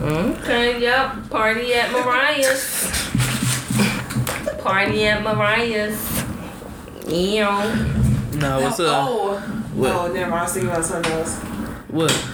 Okay, 0.00 0.80
yep. 0.80 1.28
Party 1.30 1.74
at 1.74 1.92
Mariah's. 1.92 2.90
Party 4.62 5.04
at 5.06 5.22
Mariah's. 5.22 6.24
Yeah. 7.06 7.74
No, 8.34 8.60
what's 8.62 8.80
up? 8.80 9.06
Oh. 9.08 9.61
What? 9.74 9.90
Oh, 9.90 10.12
never 10.12 10.30
mind. 10.30 10.40
I 10.40 10.42
was 10.42 10.52
thinking 10.52 10.70
about 10.70 10.84
something 10.84 11.12
else. 11.12 11.38
What? 11.88 12.28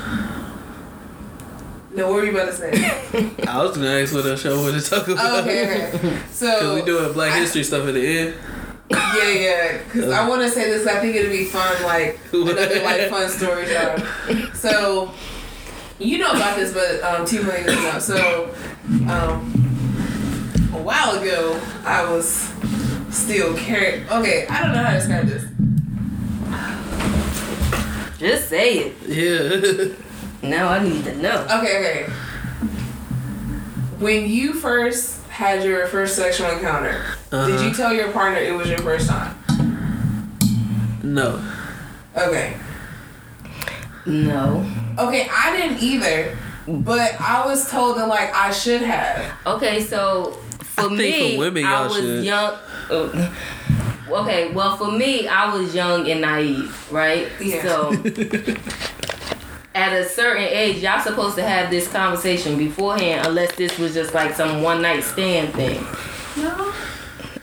No, 1.95 2.07
what 2.09 2.15
were 2.17 2.25
you 2.25 2.31
about 2.33 2.47
to 2.47 2.53
say? 2.53 2.71
I 3.49 3.63
was 3.63 3.77
gonna 3.77 3.89
ask 3.89 4.13
what 4.15 4.25
that 4.25 4.39
show 4.39 4.63
was 4.63 4.85
to 4.85 4.91
talk 4.91 5.09
about. 5.09 5.41
okay, 5.41 5.93
okay. 5.95 6.19
So 6.31 6.59
Cause 6.61 6.75
we 6.75 6.83
doing 6.83 7.13
Black 7.13 7.35
History 7.39 7.65
stuff 7.65 7.89
at 7.89 7.95
the 7.95 8.07
end. 8.07 8.35
Yeah, 8.91 9.31
yeah. 9.31 9.79
Because 9.85 10.11
I 10.11 10.29
want 10.29 10.43
to 10.43 10.49
say 10.49 10.65
this. 10.71 10.87
I 10.87 11.01
think 11.01 11.17
it'd 11.17 11.33
be 11.33 11.45
fun, 11.45 11.83
like 11.83 12.19
another 12.33 12.83
like 12.83 13.09
fun 13.11 13.29
story 13.29 13.67
time. 13.67 14.55
So, 14.55 15.13
you 15.99 16.19
know 16.19 16.31
about 16.31 16.57
this, 16.57 16.73
but 16.73 17.03
um, 17.03 17.27
T 17.27 17.39
Money 17.41 17.65
doesn't 17.65 17.83
know. 17.83 17.99
So, 17.99 18.55
um, 19.11 20.71
a 20.75 20.83
while 20.83 21.21
ago, 21.21 21.61
I 21.85 22.11
was 22.11 22.53
still 23.11 23.57
carrying. 23.57 24.09
Okay, 24.09 24.47
I 24.49 24.63
don't 24.63 24.73
know 24.73 24.83
how 24.83 24.93
to 24.93 24.99
describe 24.99 25.27
this. 25.27 25.45
Just 28.19 28.49
say 28.49 28.79
it. 28.79 28.97
Yeah. 29.07 29.95
Now 30.49 30.69
I 30.69 30.83
need 30.83 31.05
to 31.05 31.17
know. 31.17 31.43
Okay, 31.45 31.79
okay. 31.79 32.03
When 33.99 34.29
you 34.29 34.53
first 34.55 35.25
had 35.29 35.65
your 35.65 35.87
first 35.89 36.17
sexual 36.17 36.51
encounter, 36.51 37.05
did 37.31 37.37
Uh-huh. 37.39 37.65
you 37.65 37.75
tell 37.75 37.93
your 37.93 38.11
partner 38.13 38.39
it 38.39 38.53
was 38.55 38.69
your 38.69 38.79
first 38.79 39.09
time? 39.09 39.35
No. 41.03 41.41
Okay. 42.17 42.57
No. 44.07 44.65
Okay, 44.99 45.29
I 45.31 45.57
didn't 45.57 45.83
either, 45.83 46.37
but 46.67 47.21
I 47.21 47.45
was 47.47 47.71
told 47.71 47.99
that 47.99 48.09
like 48.09 48.35
I 48.35 48.51
should 48.53 48.83
have. 48.83 49.25
Okay, 49.47 49.81
so 49.83 50.33
for 50.63 50.83
I 50.85 50.89
think 50.89 50.99
me, 50.99 51.35
for 51.35 51.41
women, 51.41 51.65
I 51.65 51.71
y'all 51.81 51.89
was 51.89 51.97
should. 51.99 52.25
young. 52.25 52.53
uh, 52.91 53.31
okay, 54.11 54.53
well 54.53 54.77
for 54.77 54.91
me, 54.91 55.27
I 55.29 55.55
was 55.55 55.75
young 55.75 56.09
and 56.11 56.21
naive, 56.21 56.93
right? 56.93 57.29
Yeah. 57.41 57.63
So 57.63 57.93
at 59.75 59.93
a 59.93 60.09
certain 60.09 60.45
age, 60.45 60.79
y'all 60.83 61.01
supposed 61.01 61.37
to 61.37 61.43
have 61.43 61.71
this 61.71 61.89
conversation 61.89 62.57
beforehand, 62.59 63.27
unless 63.27 63.55
this 63.57 63.79
was 63.79 63.95
just 63.95 64.15
like 64.15 64.35
some 64.35 64.63
one 64.63 64.83
night 64.83 65.05
stand 65.05 65.53
thing. 65.55 65.81
No. 66.37 66.73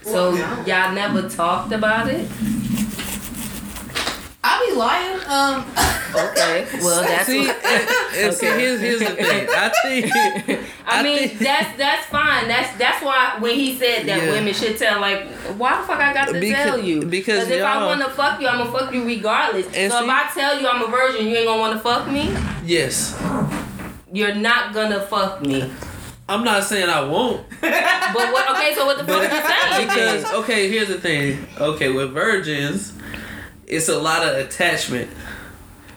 So 0.02 0.32
Well, 0.32 0.32
no. 0.32 0.64
y'all 0.66 0.92
never 0.94 1.28
talked 1.28 1.72
about 1.72 2.08
it. 2.08 2.28
I 4.80 5.56
lying. 5.56 5.64
Um. 5.64 5.66
Okay, 6.16 6.66
well 6.80 7.02
that's 7.02 7.26
See, 7.26 7.46
what- 7.46 7.62
and, 7.66 7.88
and 8.16 8.34
see, 8.34 8.46
Okay. 8.48 8.58
here's 8.58 8.80
here's 8.80 9.00
the 9.00 9.06
thing. 9.16 9.48
I 9.50 9.70
think 9.82 10.10
I, 10.86 11.00
I 11.00 11.02
mean, 11.02 11.18
think- 11.28 11.40
that's 11.40 11.76
that's 11.76 12.06
fine. 12.06 12.48
That's 12.48 12.74
that's 12.78 13.04
why 13.04 13.36
when 13.38 13.54
he 13.54 13.76
said 13.76 14.06
that 14.06 14.22
Yeah. 14.22 14.30
women 14.32 14.54
should 14.54 14.78
tell, 14.78 14.98
like, 15.00 15.26
why 15.58 15.78
the 15.78 15.86
fuck 15.86 16.00
I 16.00 16.14
got 16.14 16.28
to 16.28 16.40
Because- 16.40 16.64
tell 16.64 16.80
you? 16.80 17.02
because 17.04 17.50
if 17.50 17.62
I 17.62 17.84
want 17.84 18.00
to 18.00 18.08
fuck 18.10 18.40
you, 18.40 18.48
I'm 18.48 18.58
gonna 18.64 18.70
fuck 18.78 18.94
you 18.94 19.04
regardless. 19.04 19.66
And 19.74 19.92
so 19.92 19.98
see- 19.98 20.04
if 20.06 20.10
I 20.10 20.30
tell 20.32 20.58
you 20.58 20.66
I'm 20.68 20.82
a 20.82 20.86
virgin, 20.90 21.26
you 21.26 21.36
ain't 21.36 21.46
gonna 21.46 21.60
want 21.60 21.74
to 21.74 21.80
fuck 21.80 22.08
me. 22.08 22.34
yes. 22.64 23.14
You're 24.10 24.34
not 24.36 24.72
gonna 24.72 25.00
fuck 25.00 25.42
me. 25.42 25.70
I'm 26.28 26.44
not 26.44 26.64
saying 26.64 26.88
I 26.88 27.02
won't 27.02 27.46
But 27.60 28.32
what? 28.32 28.50
Okay, 28.56 28.72
so 28.74 28.86
what 28.86 28.96
the 28.98 29.04
fuck 29.04 29.20
But 29.22 29.32
you 29.32 29.38
saying? 29.88 29.88
because 29.88 30.32
okay, 30.44 30.70
here's 30.70 30.88
the 30.88 30.98
thing. 31.00 31.46
Okay, 31.60 31.90
with 31.90 32.12
virgins, 32.12 32.92
it's 33.66 33.88
a 33.88 33.98
lot 33.98 34.22
of 34.26 34.36
attachment. 34.36 35.10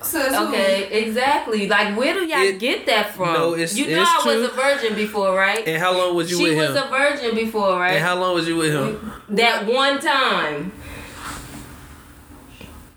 So 0.01 0.19
it's 0.21 0.33
Okay, 0.35 0.87
exactly. 1.03 1.67
Like, 1.67 1.95
where 1.97 2.13
do 2.13 2.25
y'all 2.25 2.39
It- 2.41 2.57
get 2.59 2.85
that 2.85 3.13
from? 3.15 3.33
No, 3.33 3.53
it's- 3.53 3.75
you 3.75 3.87
know 3.87 4.01
it's 4.01 4.09
I 4.09 4.25
was 4.25 4.35
true. 4.35 4.45
a 4.45 4.49
virgin 4.49 4.95
before, 4.95 5.35
right? 5.35 5.67
And 5.67 5.77
how 5.77 5.91
long 5.95 6.15
was 6.15 6.31
you 6.31 6.37
she 6.37 6.43
with 6.43 6.53
him? 6.53 6.67
She 6.67 6.71
was 6.73 6.81
a 6.83 6.87
virgin 6.87 7.35
before, 7.35 7.77
right? 7.79 7.95
and 7.95 8.03
how 8.03 8.15
long 8.15 8.33
was 8.33 8.47
you 8.47 8.55
with 8.55 8.71
him? 8.73 9.11
that 9.29 9.65
one 9.65 9.99
time. 9.99 10.71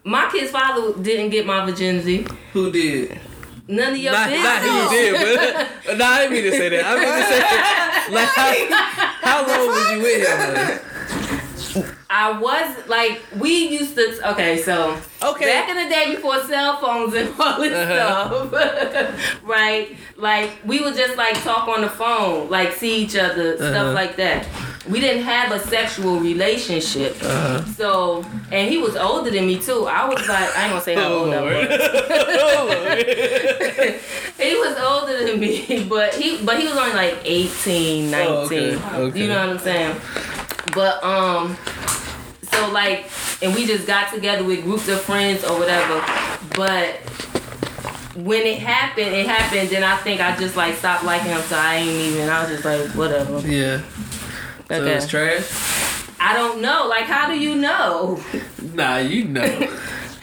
My 0.05 0.29
kid's 0.33 0.51
father 0.51 0.95
didn't 1.01 1.31
get 1.31 1.47
my 1.47 1.65
virginity. 1.65 2.27
Who 2.55 2.73
did? 2.73 3.21
None 3.69 3.93
of 3.93 3.97
your 3.99 4.13
Not, 4.13 4.29
business. 4.31 4.45
not 4.45 4.63
who 4.63 4.97
did, 4.97 5.15
but 5.87 5.97
nah, 5.99 6.07
I 6.07 6.19
didn't 6.23 6.33
mean 6.33 6.43
to 6.45 6.51
say 6.59 6.69
that. 6.71 6.85
I 6.85 6.95
mean 6.95 7.05
to 7.07 7.23
say 7.31 7.41
like 8.15 8.29
how, 8.29 8.53
how 9.23 9.47
long 9.47 9.67
was 9.69 9.91
you 9.93 9.99
with 10.03 10.27
him? 10.27 10.39
honey? 10.39 11.42
I 12.15 12.39
was 12.39 12.89
like, 12.89 13.23
we 13.39 13.69
used 13.69 13.95
to. 13.97 14.05
Okay, 14.33 14.59
so 14.61 14.99
Okay. 15.23 15.47
back 15.47 15.71
in 15.71 15.77
the 15.83 15.89
day 15.89 16.15
before 16.15 16.39
cell 16.45 16.77
phones 16.77 17.15
and 17.15 17.31
all 17.41 17.59
this 17.59 17.73
Uh-huh. 17.73 18.49
stuff, 18.49 19.41
right? 19.43 19.97
Like 20.19 20.51
we 20.67 20.81
would 20.81 20.95
just 20.95 21.17
like 21.17 21.43
talk 21.43 21.69
on 21.69 21.81
the 21.81 21.89
phone, 21.89 22.51
like 22.51 22.73
see 22.75 22.97
each 23.03 23.17
other, 23.17 23.55
Uh-huh. 23.55 23.71
stuff 23.73 23.95
like 23.95 24.17
that. 24.17 24.47
We 24.87 25.01
didn't 25.01 25.23
have 25.23 25.53
a 25.53 25.59
sexual 25.61 26.21
relationship. 26.21 27.17
Uh-huh. 27.23 27.65
So, 27.79 28.25
and 28.51 28.69
he 28.69 28.77
was 28.77 28.95
older 28.95 29.31
than 29.31 29.47
me 29.47 29.59
too. 29.59 29.87
I 29.87 30.05
was 30.07 30.21
like, 30.29 30.55
I 30.55 30.65
ain't 30.65 30.73
gonna 30.73 30.83
say 30.83 30.95
how 30.97 31.09
Oh, 31.13 31.25
old 31.25 31.33
I 31.35 31.41
was. 31.41 31.69
He 34.43 34.55
was 34.57 34.77
older 34.77 35.25
than 35.25 35.39
me, 35.41 35.87
but 35.89 36.13
he 36.15 36.45
but 36.45 36.59
he 36.61 36.67
was 36.69 36.77
only 36.77 36.93
like 36.95 37.17
18, 37.25 38.11
19. 38.11 38.29
Oh, 38.29 38.43
okay. 38.45 38.77
Okay. 38.77 39.19
You 39.23 39.29
know 39.29 39.39
what 39.41 39.49
I'm 39.51 39.59
saying? 39.61 39.97
But 40.75 41.03
um 41.05 41.57
so 42.53 42.71
like 42.71 43.11
and 43.43 43.55
we 43.55 43.67
just 43.67 43.87
got 43.87 44.13
together 44.13 44.45
with 44.45 44.63
groups 44.63 44.89
of 44.89 45.01
friends 45.03 45.45
or 45.45 45.59
whatever. 45.59 46.01
But 46.55 46.97
when 48.15 48.43
it 48.43 48.59
happened, 48.59 49.09
it 49.15 49.27
happened, 49.27 49.71
then 49.71 49.83
I 49.83 49.97
think 49.99 50.21
I 50.21 50.37
just 50.37 50.57
like 50.57 50.75
stopped 50.77 51.05
liking 51.05 51.31
him 51.33 51.41
so 51.43 51.57
I 51.57 51.77
ain't 51.77 51.89
even 52.15 52.29
I 52.29 52.43
was 52.43 52.51
just 52.51 52.65
like, 52.65 52.89
whatever. 52.91 53.41
Yeah. 53.41 53.81
So 54.69 54.75
Okay. 54.77 54.93
it's 54.95 55.07
trash? 55.09 55.49
I 56.21 56.35
don't 56.35 56.61
know. 56.63 56.87
Like 56.89 57.05
how 57.05 57.27
do 57.29 57.39
you 57.39 57.57
know? 57.57 58.23
Nah, 58.75 58.99
you 58.99 59.25
know. 59.25 59.45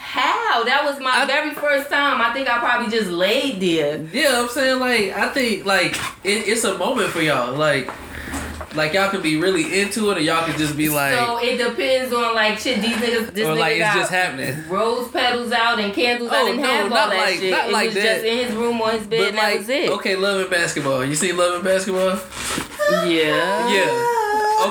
How? 0.10 0.64
That 0.64 0.84
was 0.84 1.00
my 1.00 1.12
I- 1.22 1.26
very 1.26 1.52
first 1.52 1.90
time. 1.90 2.20
I 2.20 2.34
think 2.34 2.50
I 2.50 2.58
probably 2.58 2.90
just 2.90 3.10
laid 3.12 3.60
there. 3.62 4.00
yeah, 4.12 4.42
I'm 4.42 4.50
saying 4.50 4.80
like 4.80 5.12
I 5.16 5.30
think 5.30 5.66
like 5.66 5.96
it, 6.24 6.48
it's 6.48 6.64
a 6.64 6.78
moment 6.78 7.10
for 7.12 7.22
y'all. 7.22 7.56
Like 7.56 7.90
like 8.76 8.94
y'all 8.94 9.10
can 9.10 9.22
be 9.22 9.36
really 9.40 9.82
into 9.82 10.10
it 10.12 10.18
or 10.18 10.22
y'all 10.22 10.46
can 10.46 10.56
just 10.58 10.76
be 10.78 10.90
like 10.90 11.14
so 11.18 11.38
it 11.42 11.58
depends 11.58 12.12
on 12.14 12.34
like 12.34 12.58
shit. 12.58 12.82
These 12.82 12.96
niggas, 12.98 13.34
this 13.34 13.46
or 13.48 13.54
nigga 13.54 13.60
like 13.60 13.72
it's 13.74 13.82
got 13.82 13.96
just 13.98 14.12
happening. 14.12 14.68
rose 14.70 15.10
petals 15.12 15.52
out 15.52 15.80
and 15.80 15.94
candles. 15.94 16.32
I 16.32 16.42
Oh, 16.42 16.46
didn't 16.48 16.62
no, 16.62 16.68
have 16.68 16.84
all 16.86 16.90
not 16.90 17.10
that 17.12 17.18
like- 17.30 17.40
shit. 17.40 17.52
not 17.52 17.68
it 17.68 17.72
like 17.74 17.86
was 17.88 17.96
that. 17.96 18.04
just 18.16 18.26
in 18.26 18.48
his 18.48 18.56
room 18.56 18.82
on 18.82 18.92
his 18.98 19.08
bed. 19.08 19.20
But 19.20 19.28
and 19.30 19.38
that 19.38 19.44
like 19.44 19.60
was 19.60 19.70
it. 19.70 19.90
okay, 19.92 20.16
love 20.16 20.42
and 20.42 20.50
basketball. 20.50 21.06
You 21.06 21.14
see 21.16 21.34
love 21.34 21.54
and 21.56 21.64
basketball? 21.64 22.20
Yeah. 23.06 23.70
Yeah. 23.70 24.16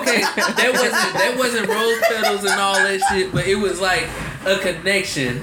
Okay, 0.01 0.21
that 0.21 0.71
wasn't 0.75 0.93
that 1.15 1.35
wasn't 1.39 1.67
rose 1.69 2.01
petals 2.09 2.41
and 2.45 2.61
all 2.61 2.75
that 2.75 3.01
shit, 3.11 3.33
but 3.33 3.47
it 3.47 3.55
was 3.55 3.81
like 3.81 4.07
a 4.47 4.59
connection. 4.59 5.43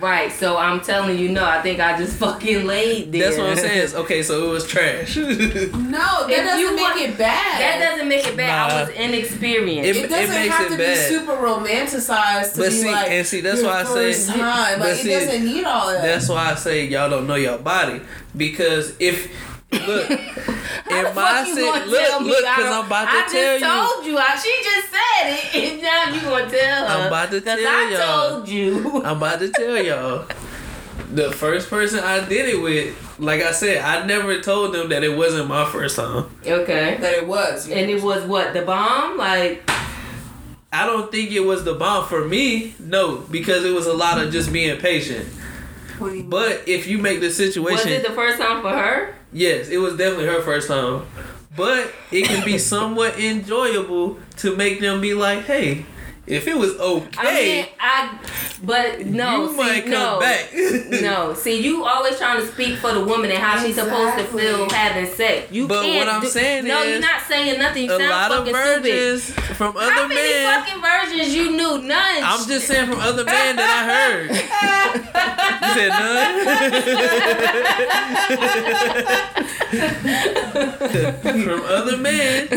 Right. 0.00 0.32
So 0.32 0.56
I'm 0.56 0.80
telling 0.80 1.18
you, 1.18 1.28
no. 1.28 1.44
I 1.44 1.60
think 1.60 1.78
I 1.78 1.98
just 1.98 2.16
fucking 2.16 2.66
laid 2.66 3.12
there. 3.12 3.24
That's 3.24 3.36
what 3.36 3.50
I'm 3.50 3.56
saying. 3.56 3.76
It's- 3.78 3.94
Okay, 3.94 4.22
so 4.22 4.46
it 4.46 4.50
was 4.50 4.66
trash. 4.66 5.14
No, 5.16 5.26
that 5.28 6.26
If 6.30 6.36
doesn't 6.44 6.58
you 6.60 6.74
make 6.74 6.82
want- 6.94 7.00
it 7.00 7.18
bad. 7.18 7.60
That 7.60 7.90
doesn't 7.90 8.08
make 8.08 8.26
it 8.26 8.34
bad. 8.34 8.68
Nah. 8.68 8.76
I 8.76 8.80
was 8.80 8.90
inexperienced. 8.94 9.90
It- 9.90 9.96
it 10.04 10.08
doesn't 10.08 10.34
makes 10.34 10.54
have 10.54 10.66
it 10.66 10.70
to 10.70 10.78
bad. 10.78 11.08
be 11.10 11.14
super 11.16 11.32
romanticized 11.32 12.52
to 12.54 12.58
But 12.60 12.68
be 12.70 12.76
see- 12.76 12.90
like 12.90 13.10
and 13.10 13.26
see, 13.26 13.40
that's 13.42 13.60
your 13.60 13.68
why 13.70 13.80
I 13.80 13.84
say- 13.84 13.92
first 14.12 14.28
time. 14.30 14.78
but 14.78 14.88
Like 14.88 14.96
see, 14.98 15.12
it 15.12 15.20
doesn't 15.26 15.44
need 15.44 15.64
all 15.64 15.88
that. 15.92 16.02
That's 16.02 16.28
why 16.30 16.50
I 16.50 16.54
say 16.54 16.86
y'all 16.86 17.10
don't 17.10 17.26
know 17.26 17.34
your 17.34 17.58
body 17.58 18.00
because 18.34 18.94
if 18.98 19.30
look 19.72 20.10
How 20.90 21.02
the 21.02 21.08
in 21.08 21.14
my 21.14 21.44
fuck 21.44 21.46
sit, 21.46 21.88
look 21.88 22.08
tell 22.08 22.22
look 22.22 22.38
because 22.38 22.64
I'm 22.64 22.86
about 22.86 23.04
to 23.04 23.10
I 23.10 23.28
tell 23.30 23.58
you. 23.58 23.64
I 23.64 23.68
just 23.68 23.94
told 23.94 24.06
you. 24.06 24.18
I, 24.18 24.36
she 24.36 24.62
just 24.62 24.88
said 24.90 25.54
it, 25.54 25.72
and 25.72 25.82
now 25.82 26.14
you 26.14 26.20
gonna 26.20 26.50
tell 26.50 26.86
her. 26.86 26.94
I'm 26.94 27.06
about 27.06 27.30
to 27.30 27.40
tell 27.40 27.58
I 27.58 27.90
y'all. 27.90 28.00
I 28.00 28.30
told 28.30 28.48
you. 28.48 29.02
I'm 29.04 29.16
about 29.16 29.38
to 29.40 29.50
tell 29.50 29.82
y'all. 29.82 30.26
The 31.12 31.32
first 31.32 31.68
person 31.68 32.00
I 32.00 32.26
did 32.28 32.48
it 32.48 32.62
with, 32.62 33.18
like 33.18 33.42
I 33.42 33.50
said, 33.50 33.78
I 33.78 34.06
never 34.06 34.40
told 34.40 34.74
them 34.74 34.90
that 34.90 35.02
it 35.02 35.16
wasn't 35.16 35.48
my 35.48 35.68
first 35.68 35.96
time. 35.96 36.30
Okay. 36.46 36.98
that 37.00 37.14
it 37.14 37.26
was. 37.26 37.68
And 37.68 37.90
it 37.90 38.00
was 38.00 38.24
what 38.24 38.52
the 38.52 38.62
bomb, 38.62 39.18
like 39.18 39.68
I 40.72 40.86
don't 40.86 41.10
think 41.10 41.32
it 41.32 41.40
was 41.40 41.64
the 41.64 41.74
bomb 41.74 42.06
for 42.06 42.24
me. 42.24 42.74
No, 42.78 43.18
because 43.18 43.64
it 43.64 43.72
was 43.72 43.86
a 43.86 43.92
lot 43.92 44.20
of 44.20 44.32
just 44.32 44.52
being 44.52 44.78
patient. 44.78 45.28
What 46.00 46.10
do 46.10 46.16
you 46.16 46.22
mean? 46.22 46.30
But 46.30 46.66
if 46.66 46.86
you 46.86 46.98
make 46.98 47.20
the 47.20 47.30
situation, 47.30 47.90
was 47.90 47.98
it 48.00 48.06
the 48.06 48.14
first 48.14 48.38
time 48.38 48.62
for 48.62 48.70
her? 48.70 49.14
yes, 49.32 49.68
it 49.68 49.78
was 49.78 49.96
definitely 49.96 50.26
her 50.26 50.42
first 50.42 50.68
time. 50.68 51.06
But 51.56 51.92
it 52.10 52.26
can 52.26 52.44
be 52.44 52.58
somewhat 52.72 53.18
enjoyable 53.18 54.18
to 54.38 54.56
make 54.56 54.80
them 54.80 55.00
be 55.00 55.14
like, 55.14 55.44
hey, 55.44 55.84
if 56.30 56.46
it 56.46 56.56
was 56.56 56.76
okay, 56.78 57.18
I 57.18 57.34
mean, 57.34 57.66
I. 57.80 58.18
But 58.62 59.06
no, 59.06 59.44
you 59.44 59.50
see, 59.52 59.56
might 59.56 59.82
come 59.84 59.90
no, 59.92 60.20
back. 60.20 60.50
no. 61.02 61.32
See, 61.34 61.62
you 61.62 61.84
always 61.84 62.18
trying 62.18 62.40
to 62.40 62.46
speak 62.46 62.76
for 62.78 62.92
the 62.92 63.00
woman 63.02 63.30
and 63.30 63.38
how 63.38 63.58
she's 63.64 63.74
supposed 63.76 64.18
to 64.18 64.24
feel 64.24 64.68
having 64.68 65.06
sex. 65.14 65.50
You 65.50 65.66
But 65.66 65.82
can't. 65.82 65.96
what 66.06 66.08
I'm 66.14 66.20
do- 66.20 66.28
saying 66.28 66.66
no, 66.66 66.82
is, 66.82 66.90
you're 66.90 67.00
not 67.00 67.22
saying 67.22 67.58
nothing. 67.58 67.84
You 67.84 67.92
a 67.94 67.98
sound 67.98 68.10
lot 68.10 68.30
of 68.32 68.38
fucking 68.38 68.54
stupid. 68.54 68.82
virgins 68.82 69.30
from 69.56 69.72
How 69.72 69.80
other 70.04 70.08
many 70.08 70.30
men. 70.30 70.62
fucking 70.64 70.80
virgins 70.82 71.34
you 71.34 71.50
knew? 71.52 71.78
None. 71.82 72.22
I'm 72.22 72.46
just 72.46 72.66
saying 72.66 72.86
from 72.90 73.00
other 73.00 73.24
men 73.24 73.56
that 73.56 73.70
I 73.80 73.84
heard. 73.90 74.30
You 75.60 75.74
said 75.74 75.90
none. 75.90 77.50
from 81.44 81.62
other 81.64 81.96
men, 81.96 82.48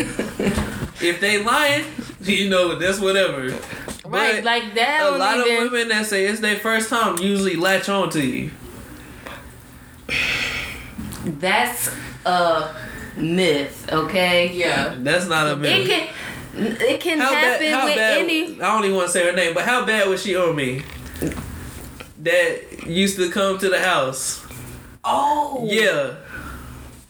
if 1.00 1.20
they 1.20 1.42
lying, 1.42 1.84
you 2.28 2.48
know 2.48 2.74
that's 2.78 2.98
whatever. 3.00 3.48
right, 3.48 3.62
But 4.02 4.44
like 4.44 4.74
that. 4.74 5.00
a 5.02 5.16
lot 5.16 5.38
even, 5.46 5.66
of 5.66 5.72
women 5.72 5.88
that 5.88 6.06
say 6.06 6.26
it's 6.26 6.40
their 6.40 6.56
first 6.56 6.88
time 6.88 7.18
usually 7.18 7.56
latch 7.56 7.88
on 7.88 8.10
to 8.10 8.24
you. 8.26 8.50
That's 11.24 11.90
a 12.26 12.74
myth. 13.16 13.88
Okay. 13.92 14.52
yeah. 14.52 14.94
That's 14.98 15.26
not 15.26 15.46
a 15.46 15.52
It 15.52 15.56
myth. 15.58 15.88
can. 15.88 16.08
It 16.56 17.00
can 17.00 17.18
How 17.18 17.30
bad? 17.32 17.60
happen 17.60 17.72
How 17.72 17.84
with 17.86 17.96
bad? 17.96 18.18
any. 18.18 18.60
I 18.60 18.72
don't 18.74 18.84
even 18.84 18.96
want 18.96 19.08
to 19.08 19.12
say 19.12 19.24
her 19.24 19.32
name, 19.32 19.54
but 19.54 19.64
how 19.64 19.84
bad 19.84 20.08
was 20.08 20.22
she 20.22 20.36
on 20.36 20.54
me? 20.54 20.82
That 22.22 22.86
used 22.86 23.16
to 23.16 23.30
come 23.30 23.58
to 23.58 23.68
the 23.68 23.80
house. 23.80 24.44
Oh. 25.02 25.66
Yeah. 25.68 26.14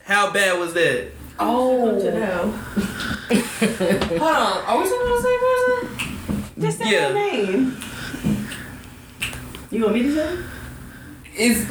How 0.04 0.32
bad 0.32 0.58
was 0.58 0.72
that? 0.74 1.10
Oh. 1.39 1.91
Hold 3.24 4.22
on. 4.22 4.64
Are 4.64 4.78
we 4.78 4.85
talking 4.89 5.07
about 5.07 5.16
the 5.16 5.22
same 5.22 5.41
person? 5.41 6.45
Just 6.61 6.78
say 6.78 6.91
Yeah. 6.93 7.12
name. 7.12 7.76
You 9.70 9.82
want 9.82 9.95
me 9.95 10.03
to 10.03 10.14
say? 10.14 10.39
Is 11.37 11.66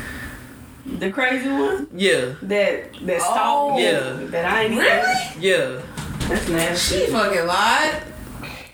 The 1.00 1.10
crazy 1.12 1.50
one 1.50 1.88
Yeah. 1.96 2.34
that 2.42 2.94
that 3.06 3.20
Oh. 3.22 3.32
stalked 3.32 3.76
me. 3.78 3.84
Yeah. 3.84 4.18
That 4.32 4.46
I 4.46 4.64
ain't 4.64 4.74
even. 4.74 4.84
really? 4.84 5.14
Yeah. 5.40 5.80
That's 6.28 6.48
nasty. 6.50 7.00
She 7.00 7.12
fucking 7.12 7.46
lied. 7.48 8.02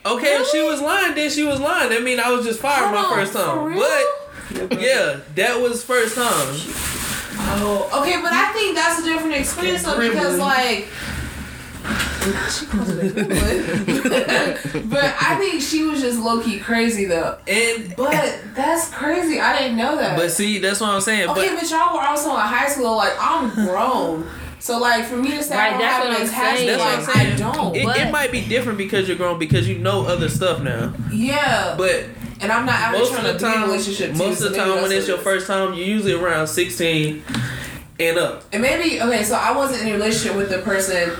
Okay, 0.05 0.37
if 0.37 0.47
she 0.47 0.61
was 0.63 0.81
lying, 0.81 1.13
then 1.13 1.29
she 1.29 1.43
was 1.43 1.59
lying. 1.59 1.89
That 1.89 2.01
mean 2.03 2.19
I 2.19 2.31
was 2.31 2.45
just 2.45 2.59
fired 2.59 2.85
Hold 2.89 2.93
my 2.93 3.01
on, 3.09 3.13
first 3.15 3.33
time. 3.33 3.75
But 4.69 4.81
yeah, 4.81 5.17
that 5.35 5.59
was 5.61 5.83
first 5.83 6.15
time. 6.15 6.55
Oh, 7.51 8.01
okay, 8.01 8.21
but 8.21 8.31
I 8.31 8.51
think 8.53 8.75
that's 8.75 8.99
a 8.99 9.03
different 9.03 9.35
experience 9.35 9.83
though 9.83 9.99
because 9.99 10.37
like. 10.37 10.87
She 12.51 12.65
calls 12.65 12.89
it 12.89 13.17
a 13.17 13.21
gremlin. 13.23 14.89
but 14.89 15.03
I 15.19 15.35
think 15.39 15.61
she 15.61 15.83
was 15.85 16.01
just 16.01 16.19
low 16.19 16.41
key 16.41 16.59
crazy 16.59 17.05
though. 17.05 17.37
And 17.47 17.95
But 17.95 18.39
that's 18.53 18.89
crazy. 18.93 19.39
I 19.39 19.57
didn't 19.57 19.77
know 19.77 19.95
that. 19.95 20.17
but 20.17 20.29
see, 20.31 20.59
that's 20.59 20.81
what 20.81 20.89
I'm 20.89 21.01
saying. 21.01 21.29
okay, 21.29 21.49
But 21.49 21.61
but 21.61 21.71
y'all 21.71 21.95
were 21.95 22.01
also 22.01 22.31
in 22.31 22.39
high 22.41 22.67
school. 22.67 22.97
Like 22.97 23.13
I'm 23.19 23.49
grown, 23.65 24.27
so 24.59 24.77
like 24.79 25.05
for 25.05 25.15
me 25.15 25.31
to 25.31 25.41
say 25.43 25.55
Right, 25.55 25.67
I 25.67 25.69
don't 25.71 25.79
that's 25.79 25.93
have 25.95 26.03
what 26.03 26.15
an 26.15 26.21
I'm 26.21 26.27
attachment, 26.27 26.57
saying. 26.57 26.77
That's 26.77 27.07
what 27.07 27.17
I'm 27.17 27.25
saying. 27.29 27.33
I 27.33 27.53
don't. 27.53 27.75
it, 27.75 28.07
it 28.07 28.11
might 28.11 28.31
be 28.31 28.41
different 28.45 28.77
because 28.77 29.07
you're 29.07 29.17
grown 29.17 29.39
because 29.39 29.67
you 29.67 29.79
know 29.79 30.05
other 30.05 30.27
stuff 30.29 30.61
now. 30.61 30.93
yeah, 31.11 31.75
But 31.77 32.03
and 32.41 32.51
I'm 32.51 32.65
not 32.65 32.79
out 32.79 32.91
most 32.93 33.11
trying 33.11 33.25
of 33.25 33.33
the 33.33 33.39
to 33.39 33.45
be 33.45 33.45
in 33.45 33.51
a 33.51 33.55
time, 33.55 33.69
relationship. 33.69 34.15
Most 34.15 34.41
of 34.41 34.51
the 34.51 34.57
time 34.57 34.81
when 34.81 34.91
it's 34.91 35.07
your 35.07 35.17
first 35.17 35.47
time, 35.47 35.73
you're 35.73 35.85
usually 35.87 36.13
around 36.13 36.47
16 36.47 37.23
and 37.99 38.17
up. 38.17 38.43
And 38.53 38.61
maybe 38.61 39.01
okay, 39.01 39.23
so 39.23 39.35
I 39.35 39.55
wasn't 39.55 39.81
in 39.83 39.89
a 39.89 39.93
relationship 39.93 40.35
with 40.37 40.49
the 40.49 40.59
person 40.59 41.11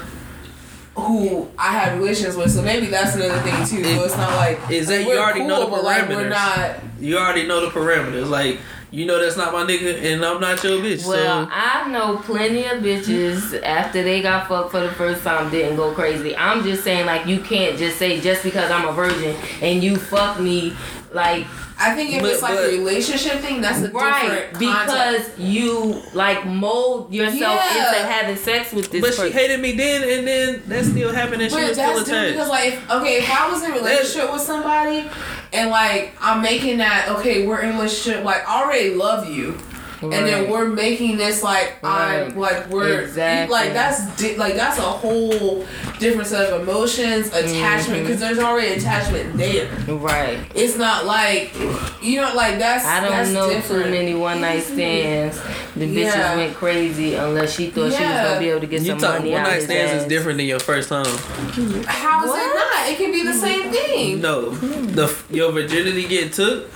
who 0.95 1.49
I 1.57 1.71
had 1.71 1.97
relations 1.97 2.35
with, 2.35 2.51
so 2.51 2.61
maybe 2.61 2.87
that's 2.87 3.15
another 3.15 3.39
thing 3.41 3.65
too. 3.65 3.83
So 3.83 4.03
it's 4.05 4.17
not 4.17 4.35
like 4.35 4.59
Is 4.69 4.87
that 4.87 5.01
you 5.01 5.07
we're 5.09 5.19
already 5.19 5.43
know 5.43 5.65
the 5.65 5.71
but, 5.71 5.83
like, 5.83 6.09
we're 6.09 6.15
parameters. 6.15 6.29
not. 6.29 6.75
You 6.99 7.17
already 7.17 7.47
know 7.47 7.61
the 7.61 7.71
parameters. 7.71 8.29
Like 8.29 8.59
you 8.91 9.05
know 9.05 9.21
that's 9.21 9.37
not 9.37 9.53
my 9.53 9.63
nigga 9.63 10.01
and 10.01 10.25
I'm 10.25 10.41
not 10.41 10.63
your 10.63 10.79
bitch. 10.79 11.05
Well, 11.05 11.45
so 11.45 11.51
I 11.53 11.87
know 11.89 12.17
plenty 12.17 12.65
of 12.65 12.81
bitches 12.81 13.61
after 13.61 14.01
they 14.03 14.21
got 14.21 14.47
fucked 14.47 14.71
for 14.71 14.79
the 14.79 14.91
first 14.91 15.23
time 15.23 15.51
didn't 15.51 15.75
go 15.75 15.93
crazy. 15.93 16.35
I'm 16.35 16.63
just 16.63 16.83
saying, 16.83 17.05
like, 17.05 17.27
you 17.27 17.39
can't 17.39 17.77
just 17.77 17.97
say 17.97 18.19
just 18.19 18.41
because 18.43 18.71
I'm 18.71 18.87
a 18.87 18.91
virgin 18.91 19.35
and 19.61 19.83
you 19.83 19.95
fuck 19.95 20.39
me, 20.39 20.73
like, 21.13 21.45
I 21.79 21.95
think 21.95 22.13
if 22.13 22.21
But- 22.21 22.31
it's 22.31 22.41
like 22.41 22.55
but- 22.55 22.65
a 22.65 22.77
relationship 22.77 23.39
thing, 23.39 23.61
that's 23.61 23.81
a 23.81 23.89
right, 23.91 24.21
different 24.21 24.53
context. 24.59 25.35
because 25.37 25.39
you, 25.39 26.01
like, 26.13 26.45
mold 26.45 27.13
yourself 27.13 27.61
Yeah. 27.73 27.87
into 27.97 28.07
having 28.11 28.35
sex 28.35 28.71
with 28.73 28.91
this 28.91 29.01
but 29.01 29.13
she 29.25 29.31
hated 29.31 29.59
me 29.59 29.71
then 29.73 30.03
and 30.03 30.27
then 30.27 30.61
that 30.67 30.85
still 30.85 31.13
happened 31.13 31.41
and 31.41 31.51
she 31.51 31.57
was 31.57 31.71
still 31.73 31.87
that's 31.87 31.99
different 32.03 32.07
attached. 32.09 32.33
because, 32.33 32.49
like, 32.49 32.73
if, 32.73 32.91
okay, 32.91 33.17
if 33.19 33.29
I 33.31 33.49
was 33.49 33.63
in 33.63 33.71
a 33.71 33.73
relationship 33.75 34.31
with 34.31 34.41
somebody 34.41 35.09
and 35.53 35.69
like 35.71 36.13
I'm 36.21 36.41
making 36.41 36.77
that, 36.79 37.07
okay, 37.09 37.47
we're 37.47 37.61
in 37.61 37.75
relationship, 37.77 38.23
like 38.23 38.47
I 38.47 38.61
already 38.61 38.93
love 38.93 39.27
you, 39.29 39.57
and 40.01 40.11
then 40.13 40.49
we're 40.49 40.67
making 40.67 41.17
this 41.17 41.43
like 41.43 41.75
I'm 41.83 42.37
like 42.37 42.69
we're 42.69 43.01
Exactly. 43.01 43.53
like 43.53 43.73
that's 43.73 44.15
di- 44.17 44.37
like 44.37 44.55
that's 44.55 44.77
a 44.77 44.81
whole 44.81 45.65
different 45.99 46.27
set 46.27 46.51
of 46.53 46.61
emotions, 46.61 47.27
attachment 47.27 47.99
Mm-hmm. 47.99 48.03
because 48.03 48.19
there's 48.19 48.39
already 48.39 48.73
attachment 48.73 49.35
there. 49.37 49.69
Right. 49.87 50.39
It's 50.55 50.77
not 50.77 51.05
like 51.05 51.53
you 52.01 52.21
know 52.21 52.33
like 52.35 52.59
that's 52.59 52.85
I 52.85 53.01
don't 53.01 53.11
that's 53.11 53.31
know 53.31 53.49
different. 53.49 53.85
too 53.85 53.91
many 53.91 54.15
one 54.15 54.41
night 54.41 54.63
stands. 54.63 55.37
The 55.75 55.85
bitches 55.85 56.15
Yeah. 56.15 56.35
went 56.35 56.55
crazy 56.55 57.15
unless 57.15 57.55
she 57.55 57.69
thought 57.69 57.91
she 57.91 58.03
was 58.03 58.11
gonna 58.11 58.39
be 58.39 58.49
able 58.49 58.61
to 58.61 58.67
get 58.67 58.81
You 58.81 58.87
some 58.91 58.99
talk 58.99 59.19
money 59.19 59.31
one 59.31 59.41
out 59.41 59.47
night 59.47 59.55
his 59.55 59.65
stands 59.65 60.03
is 60.03 60.07
different 60.09 60.37
than 60.37 60.47
your 60.47 60.59
first 60.59 60.89
time. 60.89 61.05
How 61.85 62.23
is 62.23 62.29
What? 62.29 62.39
it 62.39 62.55
not? 62.55 62.89
It 62.89 62.97
can 62.97 63.11
be 63.11 63.23
the 63.23 63.33
same 63.33 63.71
thing. 63.71 64.21
No, 64.21 64.49
the 64.51 65.13
your 65.29 65.51
virginity 65.51 66.07
get 66.07 66.33
took. 66.33 66.69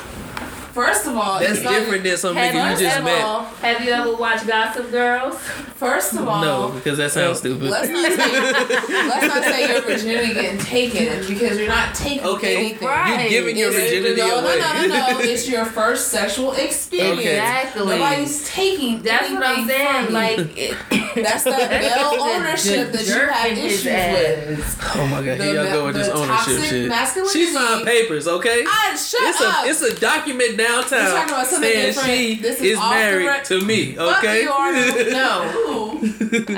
First 0.74 1.06
of 1.06 1.16
all, 1.16 1.40
That's 1.40 1.60
it's 1.60 1.62
different 1.62 2.04
than 2.04 2.18
some 2.18 2.36
Have 2.36 2.54
nigga 2.56 2.64
you 2.66 2.72
you 2.72 2.78
just 2.90 2.98
ever, 2.98 3.06
met. 3.06 3.46
have 3.62 3.82
you 3.86 3.92
ever 3.92 4.16
watched 4.16 4.48
Gossip 4.48 4.90
Girls? 4.90 5.38
First 5.76 6.14
of 6.14 6.28
all, 6.28 6.42
No, 6.42 6.72
because 6.72 6.98
that 6.98 7.12
sounds 7.12 7.38
stupid. 7.40 7.70
Let's 7.70 7.90
not 7.90 8.12
say 8.12 8.42
let's 8.42 9.28
not 9.28 9.44
say 9.44 9.72
your 9.72 9.82
virginity 9.82 10.34
getting 10.34 10.58
taken 10.60 11.28
because 11.28 11.60
you're 11.60 11.68
not 11.68 11.94
taking 11.94 12.26
Okay, 12.26 12.56
anything. 12.58 12.88
Right. 12.88 13.24
you 13.26 13.30
giving 13.30 13.56
your 13.58 13.70
It's- 13.70 13.84
virginity 13.84 14.22
no, 14.22 14.40
away. 14.40 14.60
No, 14.60 14.74
no, 14.74 14.88
no, 14.88 15.12
no. 15.12 15.20
It's 15.34 15.48
your 15.48 15.66
first 15.66 16.08
sexual 16.08 16.54
experience. 16.54 17.20
Okay. 17.20 17.36
Exactly. 17.38 17.86
Nobody's 17.86 18.50
taking 18.50 19.02
That's 19.04 19.30
what 19.32 19.44
I'm 19.46 19.68
saying. 19.68 20.12
Like, 20.12 20.40
it, 20.58 20.76
that's 21.16 21.44
that 21.44 21.70
male 21.82 22.20
ownership 22.20 22.92
that 22.94 23.06
you 23.06 23.14
have 23.14 23.58
issues 23.58 23.86
with. 23.86 24.96
Oh 24.96 25.06
my 25.08 25.18
god, 25.24 25.38
The 25.38 25.44
here 25.44 25.54
y'all 25.56 25.64
ma- 25.66 25.72
go 25.72 25.86
with 25.86 25.96
this 25.96 26.10
ownership 26.10 26.28
toxic 26.36 26.64
shit. 26.66 26.90
masculinity. 26.90 27.40
She 27.40 27.46
signed 27.54 27.86
papers, 27.86 28.28
okay? 28.28 28.64
Ah, 28.66 28.90
shut 28.98 29.22
it's 29.22 29.42
up. 29.42 29.66
a 29.66 29.70
it's 29.70 29.82
a 29.84 30.00
document 30.00 30.58
We're 30.72 30.82
talking 31.12 31.34
about 31.34 31.48
something 31.48 31.70
saying 31.72 31.86
different. 31.88 32.10
she 32.10 32.36
This 32.36 32.56
is 32.58 32.62
is 32.74 32.78
off 32.78 32.90
the 32.94 32.96
married 32.96 33.26
rec- 33.28 33.44
to 33.46 33.62
me, 33.62 33.94
Fuck 33.96 34.18
okay? 34.24 34.42
you 34.42 34.50
no. 35.12 36.00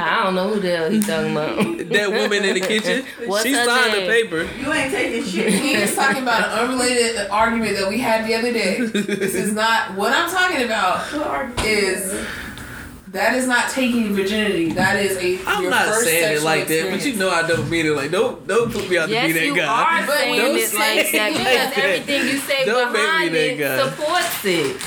I 0.02 0.24
don't 0.24 0.36
know 0.36 0.50
who 0.54 0.60
the 0.60 0.76
hell 0.76 0.90
he 0.90 1.00
talking 1.02 1.32
about. 1.32 1.58
that 1.90 2.10
woman 2.12 2.46
in 2.46 2.54
the 2.56 2.62
kitchen, 2.62 3.06
What's 3.26 3.44
she 3.44 3.54
her 3.54 3.66
signed 3.66 3.94
name? 3.94 4.02
the 4.08 4.12
paper. 4.12 4.48
You 4.60 4.72
ain't 4.74 4.92
taking 4.92 5.24
shit. 5.26 5.54
He 5.54 5.74
is 5.76 5.96
talking 5.96 6.22
about 6.24 6.50
an 6.50 6.60
unrelated 6.70 7.28
argument 7.30 7.78
that 7.78 7.88
we 7.90 8.00
had 8.00 8.26
the 8.28 8.36
other 8.36 8.52
day. 8.54 8.80
This 8.82 9.36
is 9.36 9.54
not 9.54 9.96
what 9.96 10.14
I'm 10.14 10.30
talking 10.30 10.64
about. 10.66 11.06
Is 11.66 12.14
that 13.16 13.34
is 13.36 13.48
not 13.48 13.70
taking 13.72 14.14
virginity. 14.14 14.72
That 14.74 15.02
is 15.04 15.18
a. 15.18 15.40
I'm 15.48 15.64
your 15.64 15.72
not 15.72 15.86
first 15.88 16.06
saying 16.06 16.24
it 16.24 16.28
sexual 16.40 16.46
like 16.46 16.68
that, 16.68 16.92
but 16.92 17.06
you 17.06 17.16
know 17.16 17.30
I 17.30 17.48
don't 17.48 17.70
mean 17.70 17.86
it 17.88 17.96
like 17.96 18.12
don't 18.12 18.46
don't 18.48 18.72
put 18.72 18.90
me 18.90 18.98
out 18.98 19.08
to 19.08 19.12
Yes, 19.12 19.28
be 19.28 19.34
that 19.34 19.46
you 19.46 19.56
guy. 19.56 19.66
are 20.02 20.06
But 20.06 20.18
saying 20.20 20.42
when 20.42 20.52
you 20.52 20.58
it 20.62 20.68
say 20.70 20.78
like 20.98 21.12
that 21.12 21.32
it 21.32 21.38
because 21.38 21.70
that, 21.76 21.78
everything 21.80 22.22
you 22.28 22.38
say 22.40 22.66
don't 22.66 22.92
make 22.94 23.02
me 23.02 23.08
behind 23.08 23.36
that 23.36 23.52
it 23.52 23.58
guy. 23.58 23.90
supports 23.90 24.46
it. 24.46 24.82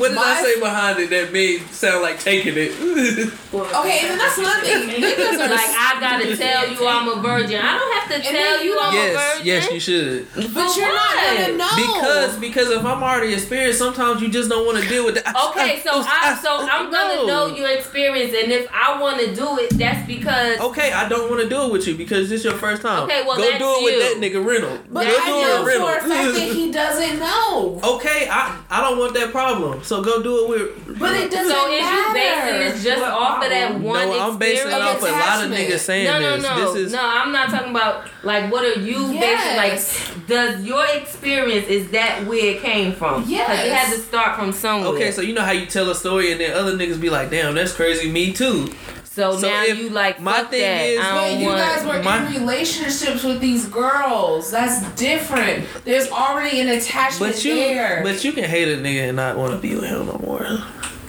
What 0.00 0.08
did 0.10 0.18
I 0.18 0.42
say 0.42 0.60
behind 0.60 0.98
it 1.00 1.10
that 1.10 1.32
made 1.32 1.60
sound 1.72 2.02
like 2.02 2.18
taking 2.20 2.54
it? 2.56 3.32
Okay, 3.56 4.00
and 4.04 4.10
then 4.10 4.18
that's 4.18 4.36
another 4.36 4.60
thing. 4.60 4.88
Niggas 5.00 5.32
are 5.40 5.48
Like 5.48 5.72
I 5.72 5.96
gotta 5.98 6.36
tell 6.36 6.68
you 6.70 6.86
I'm 6.86 7.08
a 7.08 7.22
virgin. 7.22 7.58
I 7.62 7.78
don't 7.78 7.94
have 7.96 8.04
to 8.12 8.22
then 8.22 8.32
tell 8.34 8.62
you 8.62 8.72
you 8.72 8.78
I'm 8.78 8.94
a 8.94 9.12
virgin. 9.14 9.46
yes, 9.46 9.72
you 9.72 9.80
should. 9.80 10.26
But 10.34 10.44
For 10.44 10.78
you're 10.78 10.92
not 10.92 11.14
gonna 11.16 11.56
know. 11.56 11.76
Because 11.76 12.36
because 12.38 12.70
if 12.70 12.84
I'm 12.84 13.02
already 13.02 13.32
experienced, 13.32 13.78
sometimes 13.78 14.20
you 14.20 14.28
just 14.28 14.50
don't 14.50 14.66
want 14.66 14.82
to 14.82 14.86
deal 14.88 15.06
with 15.06 15.14
that. 15.14 15.34
Okay, 15.50 15.80
so 15.82 15.90
I 16.04 16.38
so 16.42 16.68
I'm 16.70 16.90
gonna 16.90 17.26
know 17.26 17.46
your 17.68 17.76
experience, 17.76 18.34
and 18.34 18.52
if 18.52 18.68
I 18.72 19.00
want 19.00 19.20
to 19.20 19.34
do 19.34 19.58
it, 19.58 19.70
that's 19.78 20.06
because 20.06 20.58
Okay, 20.60 20.92
I 20.92 21.08
don't 21.08 21.30
want 21.30 21.42
to 21.42 21.48
do 21.48 21.62
it 21.66 21.72
with 21.72 21.86
you 21.86 21.94
because 21.96 22.28
this 22.28 22.44
your 22.44 22.54
first 22.54 22.82
time. 22.82 23.04
Okay, 23.04 23.24
well, 23.26 23.36
go 23.36 23.42
that's 23.42 23.58
do 23.58 23.64
it 23.68 23.84
with 23.84 24.20
that 24.20 24.24
nigga 24.24 24.44
rental. 24.44 24.78
But 24.90 25.04
go 25.06 25.10
I 25.20 25.26
do 25.26 25.32
know 25.32 25.60
it 25.60 25.64
with 25.64 25.76
for 25.76 25.96
a 26.06 26.08
fact 26.08 26.34
that 26.34 26.52
he 26.52 26.70
doesn't 26.72 27.18
know. 27.18 27.80
okay, 27.96 28.28
I 28.30 28.58
I 28.70 28.80
don't 28.82 28.98
want 28.98 29.14
that 29.14 29.30
problem. 29.32 29.82
So 29.82 30.02
go 30.02 30.22
do 30.22 30.44
it 30.44 30.48
with. 30.86 30.98
But 30.98 31.14
it 31.16 31.30
doesn't 31.30 31.52
so 31.52 31.66
is 31.72 31.80
you 31.80 31.82
matter. 31.82 32.14
basing 32.14 32.58
this 32.74 32.84
just 32.84 33.02
What 33.02 33.10
off 33.12 33.42
of 33.44 33.50
that 33.50 33.66
problem? 33.70 33.82
one 33.84 34.08
no, 34.08 34.20
I'm 34.30 34.38
basing 34.38 34.68
it 34.68 34.72
off 34.72 35.00
a 35.02 35.04
lot 35.06 35.44
of 35.44 35.50
niggas 35.50 35.78
saying 35.80 36.04
no, 36.06 36.18
no, 36.20 36.36
no, 36.36 36.72
This 36.74 36.86
is 36.86 36.92
no. 36.92 37.00
I'm 37.02 37.32
not 37.32 37.50
talking 37.50 37.70
about 37.70 38.06
like 38.22 38.50
what 38.52 38.64
are 38.64 38.80
you 38.80 39.12
Yes. 39.12 39.20
basing? 39.56 40.16
Like, 40.16 40.26
does 40.28 40.64
your 40.64 40.84
experience 40.94 41.66
is 41.68 41.90
that 41.90 42.24
where 42.26 42.44
it 42.56 42.60
came 42.62 42.92
from? 42.92 43.22
'Cause 43.22 43.30
Yes. 43.30 43.64
it 43.66 43.72
had 43.72 43.92
to 43.94 44.00
start 44.00 44.36
from 44.38 44.52
somewhere. 44.52 44.90
okay. 44.94 45.10
So 45.12 45.20
you 45.22 45.32
know 45.34 45.42
how 45.42 45.52
you 45.52 45.66
tell 45.66 45.88
a 45.90 45.94
story 45.94 46.32
and 46.32 46.40
then 46.40 46.52
other 46.54 46.72
niggas 46.76 47.00
be 47.00 47.10
like, 47.10 47.30
"Damn, 47.30 47.54
that's 47.56 47.72
crazy." 47.72 48.10
Me 48.10 48.32
too. 48.32 48.68
so, 49.04 49.38
so 49.38 49.48
now 49.48 49.64
if 49.64 49.78
you 49.78 49.88
like 49.90 50.20
my 50.20 50.38
fuck 50.40 50.50
thing 50.50 50.60
that. 50.60 50.84
is- 50.86 51.00
I 51.00 51.14
But 51.32 51.40
you 51.40 51.48
guys 51.48 51.84
were 51.86 52.02
my- 52.02 52.26
in 52.26 52.32
relationships 52.40 53.22
with 53.24 53.40
these 53.40 53.64
girls. 53.66 54.50
That's 54.50 54.82
different. 54.94 55.64
There's 55.84 56.08
already 56.10 56.60
an 56.60 56.68
attachment 56.68 57.32
But 57.34 57.44
you, 57.44 57.54
there. 57.54 58.00
but 58.04 58.22
you 58.24 58.32
can 58.32 58.44
hate 58.44 58.68
a 58.68 58.76
nigga 58.76 59.08
and 59.08 59.16
not 59.16 59.36
want 59.38 59.52
to 59.52 59.58
be 59.58 59.74
with 59.74 59.84
him 59.84 60.06
no 60.06 60.20
more. 60.24 60.46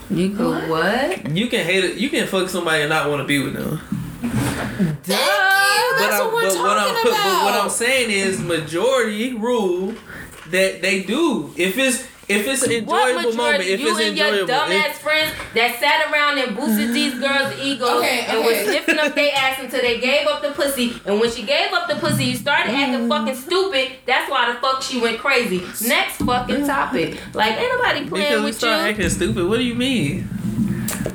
you 0.09 0.29
could 0.29 0.69
what? 0.69 1.29
You 1.35 1.47
can 1.47 1.65
hate 1.65 1.83
it. 1.83 1.95
You 1.97 2.09
can 2.09 2.25
fuck 2.27 2.47
somebody 2.49 2.81
and 2.81 2.89
not 2.89 3.09
want 3.09 3.21
to 3.21 3.27
be 3.27 3.39
with 3.39 3.53
them. 3.55 3.81
Thank 4.21 5.07
you. 5.07 5.97
That's 5.99 6.15
I'm- 6.15 6.25
what 6.25 6.33
we're 6.33 6.47
talking 6.49 6.61
what 6.61 6.77
I'm, 6.77 6.91
about. 6.95 7.03
But 7.03 7.43
what 7.45 7.53
I'm 7.63 7.69
saying 7.69 8.11
is 8.11 8.39
majority 8.39 9.33
rule 9.33 9.93
that 10.51 10.81
they 10.81 11.01
do. 11.03 11.51
If 11.57 11.77
it's 11.77 12.03
if 12.29 12.47
it's 12.47 12.63
an 12.63 12.85
What 12.85 13.09
enjoyable 13.09 13.37
moment, 13.37 13.59
majority? 13.63 13.71
if 13.73 13.79
you 13.79 13.97
it's 13.97 13.99
and 14.07 14.17
your 14.17 14.47
dumbass 14.47 14.89
if, 14.89 14.97
friends 14.99 15.31
that 15.53 15.79
sat 15.79 16.11
around 16.11 16.37
and 16.39 16.55
boosted 16.55 16.93
these 16.93 17.13
girls' 17.19 17.53
egos 17.59 17.89
Okay, 17.89 18.25
and 18.27 18.39
was 18.39 18.53
okay. 18.53 18.65
sniffing 18.65 18.99
up 18.99 19.15
their 19.15 19.31
ass 19.35 19.59
until 19.59 19.81
they 19.81 19.99
gave 19.99 20.27
up 20.27 20.41
the 20.41 20.51
pussy. 20.51 20.99
And 21.05 21.19
when 21.19 21.31
she 21.31 21.43
gave 21.43 21.71
up 21.71 21.87
the 21.87 21.95
pussy, 21.95 22.25
you 22.25 22.35
started 22.35 22.71
acting 22.71 23.07
mm. 23.07 23.09
fucking 23.09 23.35
stupid. 23.35 23.91
That's 24.05 24.29
why 24.29 24.51
the 24.51 24.59
fuck 24.59 24.81
she 24.81 24.99
went 24.99 25.19
crazy. 25.19 25.59
Next 25.87 26.17
fucking 26.17 26.65
topic. 26.67 27.17
Like 27.33 27.53
ain't 27.57 27.71
nobody 27.71 28.07
playing 28.09 28.25
because 28.25 28.39
we 28.39 28.45
with 28.45 28.57
start 28.57 28.81
you. 28.83 28.89
acting 28.91 29.09
stupid. 29.09 29.47
What 29.47 29.57
do 29.57 29.63
you 29.63 29.75
mean? 29.75 30.27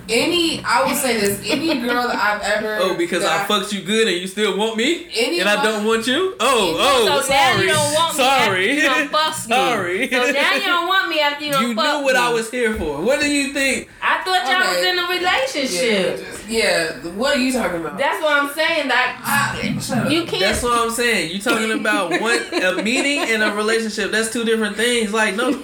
Any, 0.09 0.63
I 0.65 0.85
will 0.85 0.95
say 0.97 1.21
this: 1.21 1.41
any 1.49 1.81
girl 1.81 2.09
that 2.09 2.17
I've 2.17 2.43
ever 2.43 2.79
Oh, 2.83 2.95
because 2.97 3.25
I 3.25 3.39
that 3.39 3.49
fucked 3.49 3.73
you 3.73 3.83
good 3.83 4.09
and 4.09 4.17
you 4.17 4.27
still 4.27 4.57
want 4.59 4.77
me, 4.77 5.07
Any 5.15 5.41
and 5.41 5.49
I 5.49 5.63
don't 5.63 5.85
want 5.85 6.07
you. 6.07 6.35
Oh, 6.41 6.77
oh, 6.79 7.05
so 7.23 7.33
now 7.33 7.53
sorry, 7.55 7.67
you 7.67 7.73
don't 7.73 7.95
want 7.95 8.17
me 8.17 8.25
sorry, 8.25 8.71
after 8.71 8.75
you 8.75 8.83
done 8.83 9.09
fucked 9.09 9.49
me. 9.49 9.55
sorry. 9.55 10.09
So 10.11 10.31
now 10.33 10.55
you 10.55 10.61
don't 10.61 10.89
want 10.89 11.09
me 11.09 11.21
after 11.21 11.45
you 11.45 11.53
done 11.53 11.63
You 11.69 11.75
fucked 11.75 11.99
knew 11.99 12.05
what 12.05 12.15
me. 12.15 12.21
I 12.21 12.33
was 12.33 12.51
here 12.51 12.75
for. 12.75 13.01
What 13.03 13.21
do 13.21 13.31
you 13.31 13.53
think? 13.53 13.89
I 14.03 14.23
thought 14.25 14.47
y'all 14.51 14.61
was 14.75 14.85
in 14.85 14.99
a 14.99 15.03
Yeah, 15.03 15.19
relationship. 15.19 16.19
just- 16.27 16.49
yeah. 16.49 16.93
What 17.15 17.37
are 17.37 17.41
you 17.41 17.53
talking 17.53 17.81
about? 17.81 17.97
That's 17.99 18.21
what 18.23 18.33
I'm 18.43 18.53
saying. 18.53 18.89
Like 18.89 19.15
I, 19.23 19.61
you 20.11 20.25
can't. 20.27 20.41
That's 20.41 20.63
what 20.63 20.79
I'm 20.79 20.91
saying. 20.91 21.31
You 21.31 21.41
talking 21.41 21.71
about 21.81 22.11
what 22.21 22.53
a 22.53 22.83
meeting 22.83 23.21
and 23.21 23.43
a 23.43 23.55
relationship. 23.55 24.11
That's 24.11 24.33
two 24.33 24.45
different 24.45 24.77
things. 24.77 25.13
Like 25.13 25.37
no, 25.37 25.63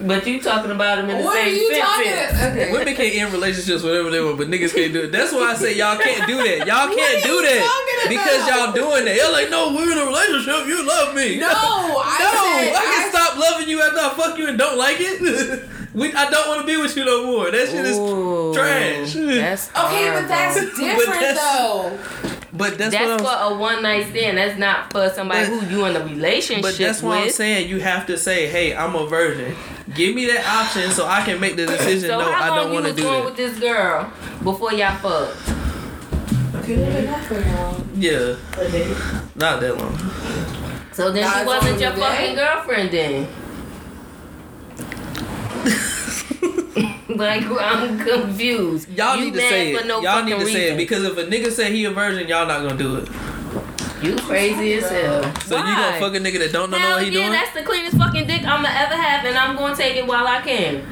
but 0.00 0.26
you 0.26 0.40
talking 0.40 0.70
about 0.70 0.96
them 0.96 1.10
in 1.10 1.18
the 1.18 1.24
what 1.24 1.36
are 1.36 1.42
same 1.44 1.54
you 1.56 1.74
sentence. 1.74 2.38
talking? 2.38 2.52
Okay. 2.60 2.72
women 2.72 2.94
can 2.94 3.04
end 3.06 3.32
relationships 3.32 3.63
whatever 3.68 4.10
they 4.10 4.20
want, 4.20 4.36
but 4.38 4.48
niggas 4.48 4.74
can't 4.74 4.92
do 4.92 5.02
it. 5.02 5.12
That's 5.12 5.32
why 5.32 5.52
I 5.52 5.54
say 5.54 5.74
y'all 5.76 5.96
can't 5.96 6.26
do 6.26 6.36
that. 6.36 6.66
Y'all 6.66 6.94
can't 6.94 7.22
do 7.24 7.42
that 7.42 8.04
because 8.08 8.48
y'all 8.48 8.72
doing 8.72 9.04
that. 9.06 9.14
You're 9.16 9.32
like, 9.32 9.50
no, 9.50 9.72
we're 9.74 9.90
in 9.92 9.98
a 9.98 10.06
relationship. 10.06 10.66
You 10.66 10.86
love 10.86 11.14
me. 11.14 11.38
No, 11.38 11.48
I 11.48 12.18
no, 12.20 12.30
said 12.64 12.74
I 12.76 12.84
can 12.84 13.06
I- 13.06 13.10
stop 13.10 13.38
loving 13.38 13.68
you 13.68 13.80
after 13.82 14.00
I 14.00 14.14
fuck 14.14 14.38
you 14.38 14.48
and 14.48 14.58
don't 14.58 14.76
like 14.78 14.96
it. 15.00 15.64
we, 15.94 16.12
I 16.12 16.28
don't 16.30 16.48
want 16.48 16.60
to 16.62 16.66
be 16.66 16.76
with 16.76 16.96
you 16.96 17.04
no 17.04 17.26
more. 17.26 17.50
That 17.50 17.68
shit 17.68 17.84
is 17.84 17.96
Ooh, 17.98 18.52
trash. 18.54 19.12
That's 19.14 19.68
Okay, 19.76 20.10
but 20.10 20.28
that's 20.28 20.58
um, 20.58 20.70
horrible. 20.70 20.84
different 20.98 21.20
that's- 21.20 21.58
though. 21.58 21.98
But 22.56 22.78
that's, 22.78 22.94
That's 22.94 23.20
what 23.20 23.32
for 23.32 23.44
I'm. 23.46 23.52
a 23.54 23.58
one 23.58 23.82
night 23.82 24.06
stand. 24.10 24.38
That's 24.38 24.56
not 24.56 24.92
for 24.92 25.08
somebody 25.10 25.48
But- 25.50 25.58
who 25.64 25.76
you 25.76 25.84
in 25.86 25.96
a 25.96 26.04
relationship 26.04 26.62
But 26.62 26.76
that's 26.78 27.02
with. 27.02 27.08
what 27.08 27.18
I'm 27.24 27.30
saying. 27.30 27.68
You 27.68 27.80
have 27.80 28.06
to 28.06 28.16
say, 28.16 28.46
"Hey, 28.46 28.76
I'm 28.76 28.94
a 28.94 29.06
virgin. 29.08 29.56
Give 29.92 30.14
me 30.14 30.26
that 30.26 30.46
option 30.46 30.88
so 30.92 31.04
I 31.04 31.22
can 31.24 31.40
make 31.40 31.56
the 31.56 31.66
decision. 31.66 32.10
So 32.10 32.18
no, 32.20 32.30
how 32.30 32.44
I 32.44 32.48
long 32.50 32.56
don't 32.58 32.68
you 32.68 32.74
want 32.74 32.84
to 32.86 32.92
was 32.92 32.96
do 32.96 33.02
going 33.02 33.18
that." 33.18 33.24
with 33.24 33.36
this 33.36 33.58
girl 33.58 34.12
before 34.44 34.72
y'all 34.72 34.96
fucked? 34.98 35.36
Yeah, 37.96 38.36
not 39.34 39.60
that 39.60 39.76
long. 39.78 39.98
So 40.92 41.10
then 41.10 41.22
Not 41.22 41.40
she 41.40 41.46
wasn't 41.46 41.80
your 41.80 41.92
fucking 41.92 42.34
girlfriend 42.36 42.90
then. 42.92 43.26
like 47.18 47.44
I'm 47.44 47.98
confused. 47.98 48.88
Y'all 48.90 49.16
You 49.16 49.26
need 49.26 49.34
to 49.34 49.40
say 49.40 49.74
for 49.74 49.80
it. 49.80 49.86
no 49.86 50.00
y'all 50.00 50.22
need 50.24 50.30
to 50.32 50.38
fucking 50.38 50.52
say 50.52 50.72
it 50.72 50.76
because 50.76 51.04
if 51.04 51.16
a 51.18 51.24
nigga 51.24 51.50
say 51.50 51.72
he 51.72 51.84
a 51.84 51.90
virgin, 51.90 52.26
y'all 52.28 52.46
not 52.46 52.62
gonna 52.62 52.76
do 52.76 52.96
it. 52.96 53.08
You 54.02 54.16
crazy 54.16 54.74
as 54.74 54.90
hell. 54.90 55.22
So 55.42 55.56
you 55.56 55.62
Why? 55.62 55.74
gonna 55.74 56.00
fuck 56.00 56.14
a 56.14 56.18
nigga 56.18 56.38
that 56.40 56.52
don't 56.52 56.70
know, 56.70 56.76
know 56.76 56.82
Hell 56.82 56.96
what 56.98 57.04
he 57.06 57.10
yeah, 57.12 57.20
doing? 57.20 57.32
that's 57.32 57.54
the 57.54 57.62
cleanest 57.62 57.96
fucking 57.96 58.26
dick 58.26 58.42
I'ma 58.44 58.68
ever 58.68 58.94
have, 58.96 59.24
and 59.24 59.36
I'm 59.38 59.56
gonna 59.56 59.74
take 59.74 59.96
it 59.96 60.06
while 60.06 60.26
I 60.26 60.40
can. 60.42 60.84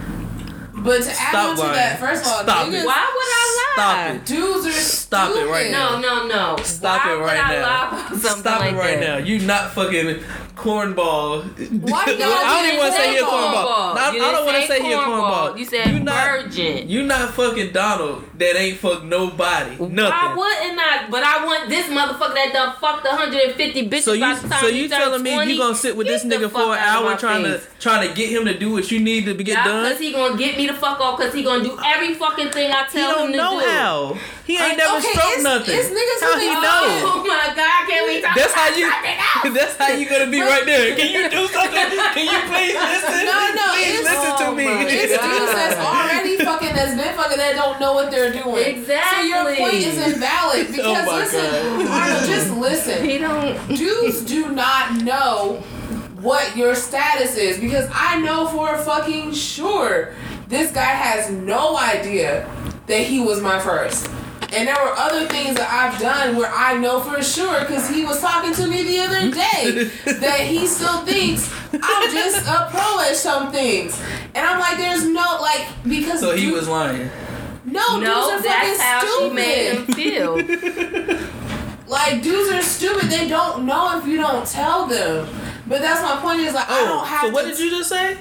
But 0.75 1.03
to 1.03 1.11
add 1.11 1.29
Stop 1.29 1.51
on 1.51 1.57
to 1.57 1.63
that, 1.75 2.01
first 2.01 2.23
of 2.25 2.33
all, 2.33 2.43
Stop 2.43 2.67
niggas, 2.67 2.83
it. 2.83 2.87
Why 2.87 3.13
would 3.15 3.31
I 3.31 3.45
lie? 3.61 3.75
Stop 3.75 4.15
it. 4.17 4.27
dudes 4.27 4.67
are 4.67 4.73
Stop 4.73 5.37
it 5.37 5.47
right 5.49 5.71
now. 5.71 6.01
No, 6.01 6.27
no, 6.27 6.57
no. 6.57 6.63
Stop 6.65 7.05
Why 7.05 7.13
it 7.13 7.17
right 7.19 7.21
would 7.21 7.31
I 7.37 7.53
now. 7.55 7.63
lie 7.63 7.89
about 7.89 8.09
something 8.21 8.41
Stop 8.41 8.61
like 8.61 8.73
it 8.73 8.77
right 8.77 8.99
that? 9.01 9.21
now. 9.21 9.25
You 9.27 9.39
not 9.41 9.73
fucking 9.73 10.23
cornball. 10.57 11.43
Why 11.91 12.05
y'all 12.19 12.33
I 12.33 12.63
don't 12.63 12.67
even 12.67 12.79
want 12.79 12.93
to 12.95 12.99
say 12.99 13.11
he 13.13 13.19
a 13.19 13.23
cornball. 13.23 13.97
I, 13.97 14.13
You 14.13 14.19
don't 14.21 14.47
want 14.47 14.57
to 14.59 14.67
say 14.67 14.83
he 14.83 14.93
a 14.93 14.97
cornball. 14.97 15.59
You 15.59 15.65
said 15.65 16.05
not, 16.05 16.43
virgin. 16.43 16.89
You 16.89 17.03
not 17.05 17.31
fucking 17.35 17.73
Donald 17.73 18.25
that 18.39 18.57
ain't 18.57 18.79
fuck 18.79 19.05
nobody. 19.05 19.71
Nothing. 19.77 19.99
I 19.99 20.35
wouldn't 20.37 20.79
I? 20.81 21.07
But 21.11 21.23
I 21.23 21.45
want 21.45 21.69
this 21.69 21.87
motherfucker 21.87 22.35
that 22.35 22.51
done 22.53 22.75
fucked 22.81 23.05
150 23.05 23.89
bitches 23.89 24.03
So 24.03 24.13
you 24.13 24.21
by 24.21 24.35
the 24.35 24.49
time 24.49 24.61
so 24.61 24.67
you 24.69 24.89
telling 24.89 25.23
me 25.23 25.53
you 25.53 25.59
gonna 25.59 25.75
sit 25.75 25.97
with 25.97 26.07
this 26.07 26.25
nigga 26.25 26.51
for 26.51 26.61
an 26.75 26.79
hour 26.79 27.17
trying 27.17 27.45
face. 27.45 27.65
to 27.65 27.81
trying 27.81 28.09
to 28.09 28.15
get 28.15 28.31
him 28.31 28.45
to 28.47 28.59
do 28.59 28.73
what 28.73 28.91
you 28.91 29.01
need 29.01 29.25
to 29.27 29.35
get 29.35 29.49
Yeah, 29.49 29.65
done? 29.65 29.91
cause 29.91 30.01
he 30.01 30.13
gonna 30.13 30.37
get 30.37 30.57
me 30.57 30.67
the 30.67 30.75
fuck 30.75 31.01
off. 31.01 31.19
Cause 31.19 31.33
he 31.35 31.43
gonna 31.43 31.65
do 31.65 31.79
every 31.85 32.15
fucking 32.15 32.51
thing 32.51 32.71
I 32.71 32.87
tell 32.89 33.15
don't 33.15 33.27
him 33.27 33.33
to 33.33 33.37
know 33.39 33.61
do. 33.61 33.67
how. 33.67 34.19
He 34.47 34.59
ain't 34.59 34.75
Like, 34.75 34.77
never 34.79 34.99
okay, 34.99 35.13
stroked 35.15 35.39
it's- 35.39 35.45
nothing. 35.45 35.75
it's 35.79 35.89
niggas 35.95 36.21
how 36.27 36.35
who 36.35 36.41
he 36.41 36.51
know? 36.51 36.83
Oh 37.15 37.25
my 37.27 37.55
god! 37.55 37.81
Can 37.89 38.07
we 38.11 38.21
talk 38.21 38.35
That's 38.35 38.53
how 38.53 38.69
you. 38.75 38.91
That's 39.55 39.77
how 39.77 39.89
you 39.95 40.09
gonna 40.09 40.27
be 40.31 40.41
right 40.41 40.65
there. 40.67 40.97
Can 40.97 41.13
you 41.15 41.31
do 41.31 41.47
something? 41.47 41.89
Can 42.15 42.27
you 42.27 42.41
please 42.51 42.75
listen? 42.91 43.25
No, 43.25 43.39
no, 43.55 43.67
please 43.75 44.01
it's- 44.01 44.11
listen 44.11 44.37
to 44.39 44.47
Oh 44.51 44.55
me. 44.55 44.67
It's 44.67 45.13
dudes 45.15 45.53
that's 45.55 45.79
already 45.79 46.37
fucking 46.39 46.75
that's 46.75 46.95
been 46.97 47.15
fucking 47.15 47.39
that 47.39 47.55
don't 47.55 47.79
know 47.81 47.93
what 47.95 48.11
they're 48.11 48.33
doing. 48.33 48.67
Exactly. 48.67 49.31
So 49.31 49.37
your 49.37 49.57
point 49.57 49.75
is 49.75 49.97
invalid 50.13 50.67
oh 50.69 50.73
because 50.73 51.07
Oh 51.09 51.17
listen, 51.17 51.87
Arnold, 51.87 52.25
just 52.27 52.51
listen. 52.57 53.05
He 53.05 53.19
don't. 53.19 53.69
Dudes 53.69 54.23
do 54.23 54.51
not 54.51 55.03
know 55.03 55.63
what 56.21 56.57
your 56.57 56.75
status 56.75 57.37
is 57.37 57.59
because 57.61 57.89
I 57.93 58.19
know 58.21 58.47
for 58.49 58.77
fucking 58.79 59.33
sure 59.35 60.15
this 60.49 60.73
guy 60.73 60.83
has 60.83 61.31
no 61.31 61.77
idea 61.77 62.49
that 62.89 63.01
he 63.01 63.21
was 63.21 63.41
my 63.41 63.61
first. 63.61 64.09
And 64.53 64.69
there 64.69 64.75
were 64.75 64.93
other 64.97 65.27
things 65.29 65.57
that 65.57 65.71
I've 65.73 65.99
done 66.01 66.37
where 66.37 66.53
I 66.53 66.77
know 66.79 67.01
for 67.01 67.23
sure 67.23 67.61
because 67.61 67.89
he 67.89 68.05
was 68.05 68.21
talking 68.21 68.53
to 68.55 68.67
me 68.67 68.83
the 68.83 68.99
other 69.01 69.31
day 69.31 69.85
that 70.21 70.41
he 70.41 70.67
still 70.67 71.05
thinks 71.07 71.51
I'm 71.73 72.11
just 72.13 72.47
a 72.47 72.69
pro 72.71 73.01
at 73.01 73.17
some 73.17 73.51
things. 73.51 73.99
And 74.35 74.47
I'm 74.47 74.61
like, 74.61 74.77
there's 74.77 75.05
no, 75.07 75.39
like, 75.41 75.67
because. 75.85 76.21
So 76.21 76.37
he 76.37 76.43
dude- 76.47 76.55
was 76.55 76.69
lying. 76.69 77.11
No, 77.65 77.99
dudes 78.01 78.05
No, 78.05 78.31
are 78.33 78.43
that's 78.43 78.81
how 78.81 79.01
fucking 79.01 79.09
she 79.09 79.17
stupid. 79.17 79.35
made 79.35 79.73
him 79.73 79.87
feel. 81.17 81.29
Like 81.87 82.23
dudes 82.23 82.51
are 82.51 82.63
stupid. 82.63 83.11
They 83.11 83.29
don't 83.29 83.67
know 83.67 83.99
if 83.99 84.07
you 84.07 84.17
don't 84.17 84.47
tell 84.47 84.87
them. 84.87 85.29
But 85.67 85.83
that's 85.83 86.01
my 86.01 86.17
point. 86.23 86.41
Is 86.41 86.55
like 86.55 86.67
I 86.71 86.81
oh, 86.81 86.85
don't 86.87 86.99
Oh, 87.03 87.05
have 87.05 87.21
so 87.23 87.31
what 87.31 87.43
to. 87.43 87.49
did 87.51 87.59
you 87.59 87.71
just 87.71 87.89
say? 87.91 88.15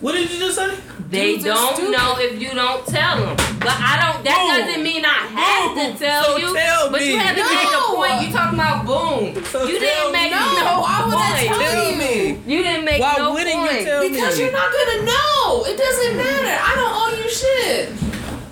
What 0.00 0.12
did 0.12 0.30
you 0.30 0.38
just 0.38 0.56
say? 0.56 0.74
They 1.08 1.32
Dudes 1.38 1.44
don't 1.44 1.90
know 1.92 2.16
if 2.18 2.40
you 2.40 2.50
don't 2.50 2.84
tell 2.86 3.16
them. 3.18 3.36
But 3.60 3.74
I 3.78 3.94
don't. 4.02 4.24
That 4.26 4.42
Boom. 4.42 4.66
doesn't 4.66 4.82
mean 4.82 5.04
I 5.06 5.22
have 5.38 5.74
Boom. 5.76 5.92
to 5.92 5.98
tell 5.98 6.24
So 6.24 6.36
you. 6.36 6.50
tell 6.54 6.90
but 6.90 7.00
me. 7.00 7.10
you 7.12 7.18
had 7.18 7.34
to 7.38 7.44
make 7.46 7.70
a 7.70 7.82
point. 7.94 8.26
You 8.26 8.32
talking 8.34 8.58
about 8.58 8.82
boom? 8.86 9.44
So 9.46 9.66
you 9.70 9.78
tell 9.78 10.10
didn't 10.10 10.12
make 10.12 10.30
me. 10.34 10.38
no, 10.38 10.46
No, 10.66 10.74
why 10.82 11.06
would 11.06 11.14
I 11.14 11.30
point. 11.30 11.46
tell 11.46 11.60
Tell 11.62 11.90
you? 11.90 11.98
me. 11.98 12.42
You 12.46 12.58
didn't 12.62 12.84
make 12.84 13.00
Why 13.00 13.14
no 13.18 13.32
wouldn't 13.32 13.54
point. 13.54 13.78
you 13.80 13.84
tell 13.86 14.02
me? 14.02 14.08
Because 14.10 14.34
you're 14.38 14.50
not 14.50 14.66
gonna 14.72 14.98
know. 15.06 15.64
It 15.70 15.76
doesn't 15.78 16.16
matter. 16.18 16.54
I 16.58 16.72
don't 16.74 16.94
owe 16.98 17.12
you 17.22 17.28
shit. 17.30 17.84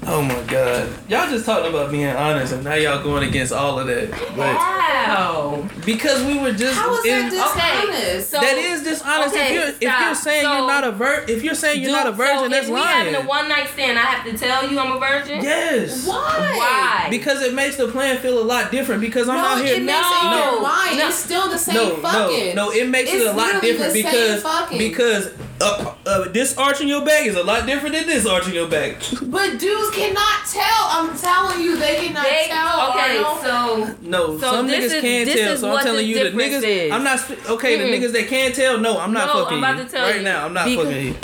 Oh 0.06 0.20
my 0.22 0.42
god. 0.44 0.88
Y'all 1.08 1.28
just 1.30 1.46
talked 1.46 1.66
about 1.66 1.90
being 1.90 2.08
honest 2.08 2.52
and 2.52 2.62
now 2.64 2.74
y'all 2.74 3.02
going 3.02 3.26
against 3.28 3.52
all 3.52 3.78
of 3.78 3.86
that. 3.86 4.10
Wow. 4.36 5.66
because 5.86 6.22
we 6.24 6.38
were 6.38 6.52
just 6.52 6.78
How 6.78 6.94
is 6.94 7.04
that 7.04 7.30
dishonest? 7.30 8.30
So 8.30 8.40
that 8.40 8.56
is 8.58 8.82
dishonest 8.82 9.34
Okay, 9.34 9.46
if 9.46 9.52
you're 9.54 9.68
if 9.68 9.76
stop. 9.76 10.00
you're 10.06 10.14
saying 10.14 10.42
So- 10.44 10.52
you're 10.58 10.66
not 10.66 10.84
a 10.84 10.92
vir 10.92 11.24
if 11.28 11.42
you're 11.42 11.54
saying 11.54 11.82
you're 11.82 11.92
not 11.92 12.06
a 12.06 12.12
virgin, 12.12 12.38
so 12.38 12.48
that's 12.48 12.68
if 12.68 12.74
we 12.74 12.80
having 12.80 13.14
a 13.14 13.20
one 13.22 13.48
night 13.48 13.68
stand, 13.72 13.98
I 13.98 14.02
have 14.02 14.30
to 14.30 14.36
tell 14.38 14.68
you 14.70 14.78
I'm 14.78 14.92
a 14.92 14.98
virgin. 15.00 15.42
yes. 15.42 16.06
Why? 16.06 16.14
Why? 16.56 17.06
Because 17.10 17.42
it 17.42 17.54
makes 17.54 17.76
the 17.76 17.88
plan 17.88 18.18
feel 18.18 18.38
a 18.40 18.44
lot 18.44 18.70
different 18.70 19.00
because 19.00 19.28
I'm 19.28 19.36
no, 19.36 19.44
out 19.44 19.64
here 19.64 19.76
it 19.76 19.82
makes 19.82 19.98
it 19.98 20.24
in 20.24 20.30
No. 20.30 20.60
mind. 20.60 20.98
No. 20.98 21.08
It's 21.08 21.16
still 21.16 21.48
the 21.50 21.58
same 21.58 21.74
no, 21.76 21.96
fucking. 21.96 22.54
no, 22.54 22.66
no. 22.66 22.72
It 22.72 22.88
makes 22.88 23.10
it 23.12 23.26
a 23.26 23.32
lot 23.32 23.60
different 23.62 23.92
because 23.94 24.42
because 24.76 25.30
uh, 25.64 25.94
uh, 26.06 26.28
this 26.28 26.56
arch 26.58 26.80
in 26.80 26.88
your 26.88 27.04
back 27.04 27.26
is 27.26 27.36
a 27.36 27.42
lot 27.42 27.64
different 27.66 27.94
than 27.94 28.06
this 28.06 28.26
arch 28.26 28.46
in 28.46 28.54
your 28.54 28.68
back. 28.68 28.96
But 29.22 29.58
dudes 29.58 29.90
cannot 29.96 30.46
tell. 30.46 30.84
I'm 30.90 31.16
telling 31.18 31.60
you, 31.62 31.76
they 31.78 31.96
cannot 32.06 32.24
They, 32.24 32.46
tell. 32.48 32.90
okay, 32.90 33.22
so 33.42 33.96
No, 34.02 34.38
So 34.38 34.50
some 34.52 34.68
niggas 34.68 34.80
is- 34.82 35.00
can't 35.00 35.30
tell. 35.30 35.56
So 35.56 35.74
I'm 35.76 35.82
telling 35.82 35.98
the 35.98 36.04
you, 36.04 36.30
the 36.30 36.36
niggas. 36.36 36.62
is. 36.62 36.92
I'm 36.92 37.02
not 37.04 37.30
okay. 37.50 37.78
Mm-mm. 37.78 37.90
The 37.90 38.06
niggas 38.06 38.12
that 38.12 38.28
can't 38.28 38.54
tell, 38.54 38.78
no, 38.78 38.98
I'm 39.00 39.12
not 39.12 39.28
No, 39.34 39.44
fucking 39.44 39.58
I'm 39.58 39.64
about 39.64 39.78
you. 39.78 39.84
to 39.84 39.90
tell 39.90 40.02
right 40.06 40.16
you. 40.16 40.22
now, 40.22 40.44
I'm 40.44 40.52
not 40.52 40.66
Because- 40.66 40.84
fucking 40.86 41.06
you. 41.06 41.14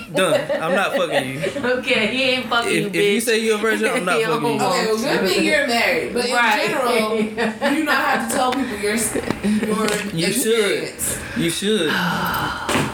Done. 0.14 0.40
I'm 0.62 0.74
not 0.76 0.94
fucking 0.94 1.28
you. 1.30 1.40
okay, 1.78 2.06
he 2.14 2.22
ain't 2.22 2.46
fucking 2.48 2.70
you, 2.72 2.86
If, 2.86 2.92
bitch. 2.92 2.94
if 2.96 3.14
you 3.14 3.20
say 3.20 3.38
you're 3.40 3.56
a 3.56 3.58
virgin, 3.58 3.88
I'm 3.88 4.04
not 4.04 4.20
fucking 4.22 4.52
you. 4.52 4.58
don't 4.58 4.62
Okay, 4.70 4.86
well, 4.86 4.96
good 4.98 5.28
thing 5.30 5.44
you're 5.44 5.66
married, 5.66 6.14
but 6.14 6.26
in 6.26 6.32
Right. 6.34 6.66
general, 6.68 7.16
you 7.72 7.76
do 7.78 7.84
not 7.84 7.96
have 8.04 8.28
to 8.30 8.36
tell 8.36 8.52
people 8.52 8.76
your 8.78 8.94
your 8.94 9.88
You 10.14 10.32
should. 10.32 10.92
You 11.36 11.50
should. 11.50 11.90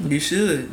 You 0.00 0.20
should. 0.20 0.72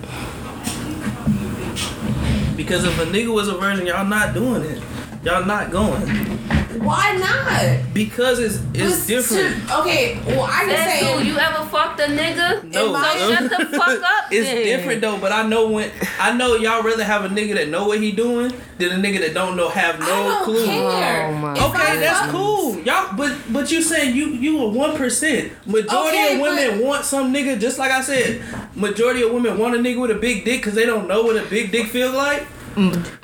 Because 2.55 2.85
if 2.85 2.99
a 2.99 3.05
nigga 3.05 3.33
was 3.33 3.47
a 3.47 3.57
virgin, 3.57 3.87
y'all 3.87 4.05
not 4.05 4.33
doing 4.33 4.61
it. 4.63 4.81
Y'all 5.23 5.45
not 5.45 5.71
going. 5.71 6.34
Why 6.79 7.15
not? 7.17 7.93
Because 7.93 8.39
it's 8.39 8.55
it's 8.73 8.99
But 9.01 9.07
different. 9.07 9.67
to- 9.67 9.79
okay, 9.81 10.19
well, 10.27 10.43
I 10.43 10.65
can 10.65 10.89
say 10.89 11.13
who? 11.13 11.23
You 11.23 11.37
ever 11.37 11.65
fucked 11.69 11.99
a 11.99 12.03
nigga? 12.03 12.63
No, 12.73 12.93
So 12.93 13.33
shut 13.33 13.49
the 13.49 13.65
fuck 13.77 13.87
up. 14.01 14.25
It's 14.31 14.47
then. 14.49 14.63
different 14.63 15.01
though, 15.01 15.17
but 15.17 15.31
I 15.31 15.47
know 15.47 15.69
when 15.69 15.91
I 16.19 16.33
know 16.33 16.55
y'all 16.55 16.83
rather 16.83 17.03
have 17.03 17.23
a 17.25 17.29
nigga 17.29 17.53
that 17.55 17.69
know 17.69 17.87
what 17.87 17.99
he 17.99 18.11
doing 18.11 18.51
than 18.77 18.91
a 18.91 18.95
nigga 19.07 19.19
that 19.21 19.33
don't 19.33 19.55
know 19.55 19.69
have 19.69 19.99
no 19.99 20.05
I 20.05 20.09
don't 20.09 20.43
clue. 20.43 20.65
care. 20.65 21.27
Oh 21.27 21.33
my 21.33 21.51
Okay, 21.53 21.91
I 21.91 21.95
that's 21.97 22.19
fuck- 22.21 22.31
cool. 22.31 22.79
Y'all, 22.81 23.15
but 23.15 23.33
but 23.51 23.71
you 23.71 23.81
saying 23.81 24.15
you 24.15 24.27
you 24.27 24.59
a 24.61 24.67
one 24.67 24.97
percent. 24.97 25.51
Majority 25.65 26.17
Okay, 26.17 26.35
of 26.35 26.41
women 26.41 26.79
but- 26.79 26.83
want 26.85 27.05
some 27.05 27.33
nigga 27.33 27.59
just 27.59 27.77
like 27.79 27.91
I 27.91 28.01
said. 28.01 28.41
Majority 28.75 29.21
of 29.23 29.31
women 29.31 29.57
want 29.57 29.75
a 29.75 29.77
nigga 29.77 30.01
with 30.01 30.11
a 30.11 30.15
big 30.15 30.43
dick 30.43 30.59
because 30.59 30.73
they 30.73 30.85
don't 30.85 31.07
know 31.07 31.23
what 31.23 31.37
a 31.37 31.45
big 31.49 31.71
dick 31.71 31.87
feels 31.87 32.13
like. 32.13 32.45
I'm, 32.77 32.93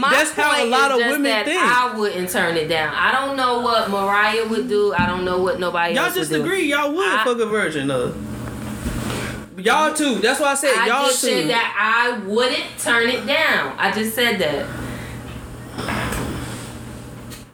my 0.00 0.10
That's 0.10 0.32
how 0.32 0.64
a 0.64 0.66
lot 0.66 0.90
of 0.92 0.98
women 0.98 1.44
think. 1.44 1.60
I 1.60 1.94
wouldn't 1.96 2.30
turn 2.30 2.56
it 2.56 2.68
down. 2.68 2.94
I 2.94 3.10
don't 3.12 3.36
know 3.36 3.60
what 3.60 3.90
Mariah 3.90 4.46
would 4.48 4.68
do. 4.68 4.94
I 4.94 5.06
don't 5.06 5.24
know 5.24 5.40
what 5.42 5.58
nobody 5.58 5.94
Y'all 5.94 6.04
else 6.04 6.14
just 6.14 6.30
would 6.30 6.38
do. 6.38 6.44
agree. 6.44 6.70
Y'all 6.70 6.92
would 6.92 7.06
I- 7.06 7.24
fuck 7.24 7.38
a 7.38 7.46
virgin 7.46 7.88
though. 7.88 8.14
Y'all 9.58 9.92
too. 9.94 10.16
That's 10.16 10.40
why 10.40 10.52
I 10.52 10.54
said 10.54 10.74
I 10.76 10.86
y'all 10.88 11.06
just 11.06 11.20
too. 11.20 11.28
said 11.28 11.50
that 11.50 11.76
I 11.78 12.18
wouldn't 12.26 12.64
turn 12.78 13.08
it 13.08 13.26
down. 13.26 13.74
I 13.78 13.92
just 13.92 14.14
said 14.14 14.38
that. 14.40 14.66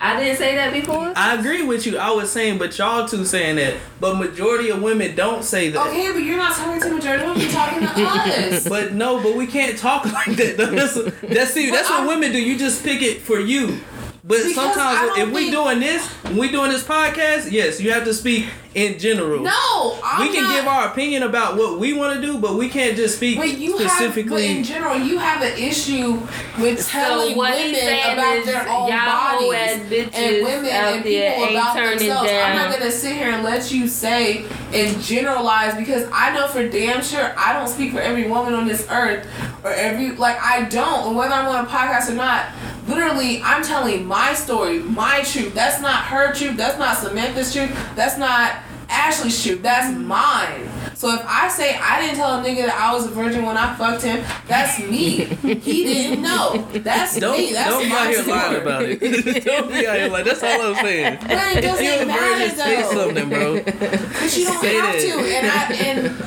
I 0.01 0.18
didn't 0.22 0.36
say 0.36 0.55
that 0.55 0.72
before. 0.72 1.12
I 1.16 1.34
agree 1.34 1.62
with 1.64 1.84
you. 1.84 1.99
I 1.99 2.11
was 2.12 2.30
saying, 2.30 2.59
but 2.59 2.76
y'all 2.78 3.09
two 3.09 3.24
saying 3.24 3.57
that. 3.57 3.74
But 3.99 4.14
majority 4.14 4.70
of 4.70 4.80
women 4.80 5.16
don't 5.16 5.42
say 5.42 5.70
that. 5.70 5.86
Okay, 5.88 6.12
but 6.12 6.18
you're 6.18 6.36
not 6.36 6.55
talking 6.57 6.80
to 6.80 6.94
majority 6.94 7.24
of 7.24 7.30
women. 7.30 7.42
You're 7.42 7.51
talking 7.51 7.80
to 7.80 7.86
us. 7.86 8.68
But 8.68 8.92
no, 8.92 9.20
but 9.22 9.34
we 9.34 9.46
can't 9.46 9.76
talk 9.76 10.05
like 10.12 10.36
that. 10.36 10.57
That's 10.57 10.94
that's 11.22 11.53
see, 11.53 11.70
that's 11.70 11.90
what 11.90 12.07
women 12.07 12.32
do. 12.32 12.40
You 12.40 12.57
just 12.57 12.84
pick 12.84 13.03
it 13.03 13.22
for 13.22 13.40
you. 13.40 13.80
But 14.22 14.38
Because 14.44 14.55
sometimes 14.55 15.18
if 15.18 15.32
we 15.32 15.51
doing 15.51 15.80
this, 15.80 16.07
when 16.24 16.36
we 16.36 16.51
doing 16.51 16.70
this 16.70 16.84
podcast, 16.84 17.51
yes, 17.51 17.80
you 17.80 17.92
have 17.92 18.05
to 18.05 18.12
speak 18.12 18.46
in 18.75 18.99
general. 18.99 19.43
No, 19.43 19.99
I'm 20.05 20.27
we 20.27 20.33
can 20.33 20.45
not, 20.45 20.55
give 20.55 20.66
our 20.66 20.89
opinion 20.89 21.23
about 21.23 21.57
what 21.57 21.79
we 21.79 21.95
want 21.95 22.21
to 22.21 22.21
do, 22.21 22.39
but 22.39 22.55
we 22.55 22.69
can't 22.69 22.97
just 22.97 23.16
speak 23.16 23.39
But 23.39 23.59
you 23.59 23.79
have, 23.79 23.87
but 23.87 23.91
specifically. 23.91 24.59
in 24.59 24.62
general, 24.62 24.99
you 24.99 25.19
have 25.19 25.43
an 25.43 25.59
issue 25.59 26.21
with 26.61 26.87
telling 26.87 27.37
what 27.37 27.55
women 27.55 27.75
about 27.75 28.45
their 28.45 28.69
own 28.69 28.89
y'all 28.89 28.99
hoe 28.99 29.53
ass 29.53 29.79
bodies 29.79 30.09
and 30.12 30.45
women 30.45 30.71
and 30.71 31.05
people 31.05 31.45
about 31.45 31.77
themselves. 31.77 32.31
I'm 32.31 32.57
not 32.57 32.79
gonna 32.79 32.91
sit 32.91 33.16
here 33.16 33.31
and 33.31 33.43
let 33.43 33.73
you 33.73 33.89
say 33.89 34.45
and 34.73 35.01
generalize 35.01 35.75
because 35.75 36.09
I 36.12 36.35
know 36.35 36.47
for 36.49 36.69
damn 36.69 37.03
sure 37.03 37.35
I 37.39 37.55
don't 37.55 37.69
speak 37.69 37.93
for 37.93 38.01
every 38.01 38.29
woman 38.29 38.55
on 38.55 38.69
this 38.69 38.87
earth 38.91 39.27
or 39.64 39.71
every 39.71 40.11
like 40.12 40.37
I 40.41 40.69
don't. 40.69 41.09
And 41.09 41.16
whether 41.16 41.33
I'm 41.33 41.47
on 41.47 41.64
a 41.64 41.69
podcast 41.69 42.11
or 42.11 42.14
not, 42.14 42.47
literally 42.87 43.43
I'm 43.43 43.62
telling 43.62 44.07
my 44.07 44.35
story, 44.35 44.81
my 44.81 45.23
truth. 45.23 45.55
That's 45.55 45.81
not 45.81 46.05
her 46.05 46.35
truth. 46.35 46.57
That's 46.57 46.79
not 46.79 46.99
Samantha's 46.99 47.53
truth. 47.53 47.71
That's 47.95 48.19
not 48.19 48.57
Ashley's 48.89 49.43
truth. 49.43 49.62
That's 49.62 49.97
mine. 49.97 50.68
So 50.95 51.14
if 51.14 51.22
I 51.26 51.49
say 51.49 51.76
I 51.80 52.01
didn't 52.01 52.16
tell 52.16 52.41
a 52.41 52.43
nigga 52.43 52.66
that 52.66 52.74
I 52.80 52.93
was 52.95 53.07
a 53.07 53.11
virgin 53.11 53.45
when 53.45 53.57
I 53.57 53.74
fucked 53.76 54.03
him, 54.03 54.24
that's 54.49 54.78
me. 54.80 55.24
He 55.24 55.84
didn't 55.84 56.22
know. 56.22 56.66
That's 56.72 57.18
Don't 57.18 57.36
me. 57.39 57.53
That's 57.53 57.68
don't 57.70 57.84
be 57.84 57.93
out 57.93 58.09
here 58.09 58.22
lying 58.24 58.62
about 58.62 58.82
it. 58.84 59.01
don't 59.45 59.68
be 59.68 59.86
out 59.86 59.97
here 59.97 60.09
like 60.09 60.24
that's 60.24 60.43
all 60.43 60.61
I'm 60.61 60.74
saying. 60.76 61.18
But 61.28 61.57
it 61.57 61.64
If 61.64 61.80
you're 61.82 61.93
a 61.93 62.07
doesn't 62.07 62.09
matter 62.09 62.39
virgin, 62.39 62.57
say 62.57 62.82
something, 62.82 63.28
bro. 63.28 63.55
But 63.62 64.36
you 64.36 64.45
don't 64.45 64.61
Say 64.61 64.74
have 64.74 64.95
that. 64.95 65.01
to. 65.01 65.12
And 65.36 65.47
I 65.47 65.74
and 65.84 66.24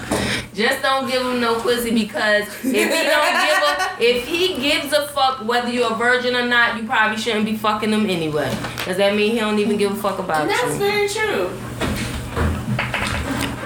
Just 0.54 0.82
don't 0.82 1.10
give 1.10 1.22
him 1.22 1.40
no 1.40 1.60
pussy 1.62 1.92
because 1.94 2.44
if 2.44 2.64
he 2.64 2.72
don't 2.82 2.90
give 2.90 3.64
a 3.64 4.04
if 4.04 4.28
he 4.28 4.58
gives 4.62 4.92
a 4.94 5.08
fuck 5.08 5.46
whether 5.48 5.70
you're 5.72 5.92
a 5.92 5.96
virgin 5.96 6.36
or 6.36 6.46
not, 6.46 6.78
you 6.78 6.84
probably 6.86 7.18
shouldn't 7.18 7.46
be 7.46 7.56
fucking 7.56 7.90
him 7.92 8.06
anyway. 8.10 8.50
Does 8.86 8.98
that 8.98 9.16
mean 9.16 9.32
he 9.32 9.40
don't 9.40 9.60
even 9.60 9.78
give 9.78 9.92
a 9.92 9.96
fuck 9.96 10.20
about 10.20 10.42
and 10.42 10.50
that's 10.52 10.74
you? 10.74 10.78
very 10.78 11.08
true. 11.08 11.50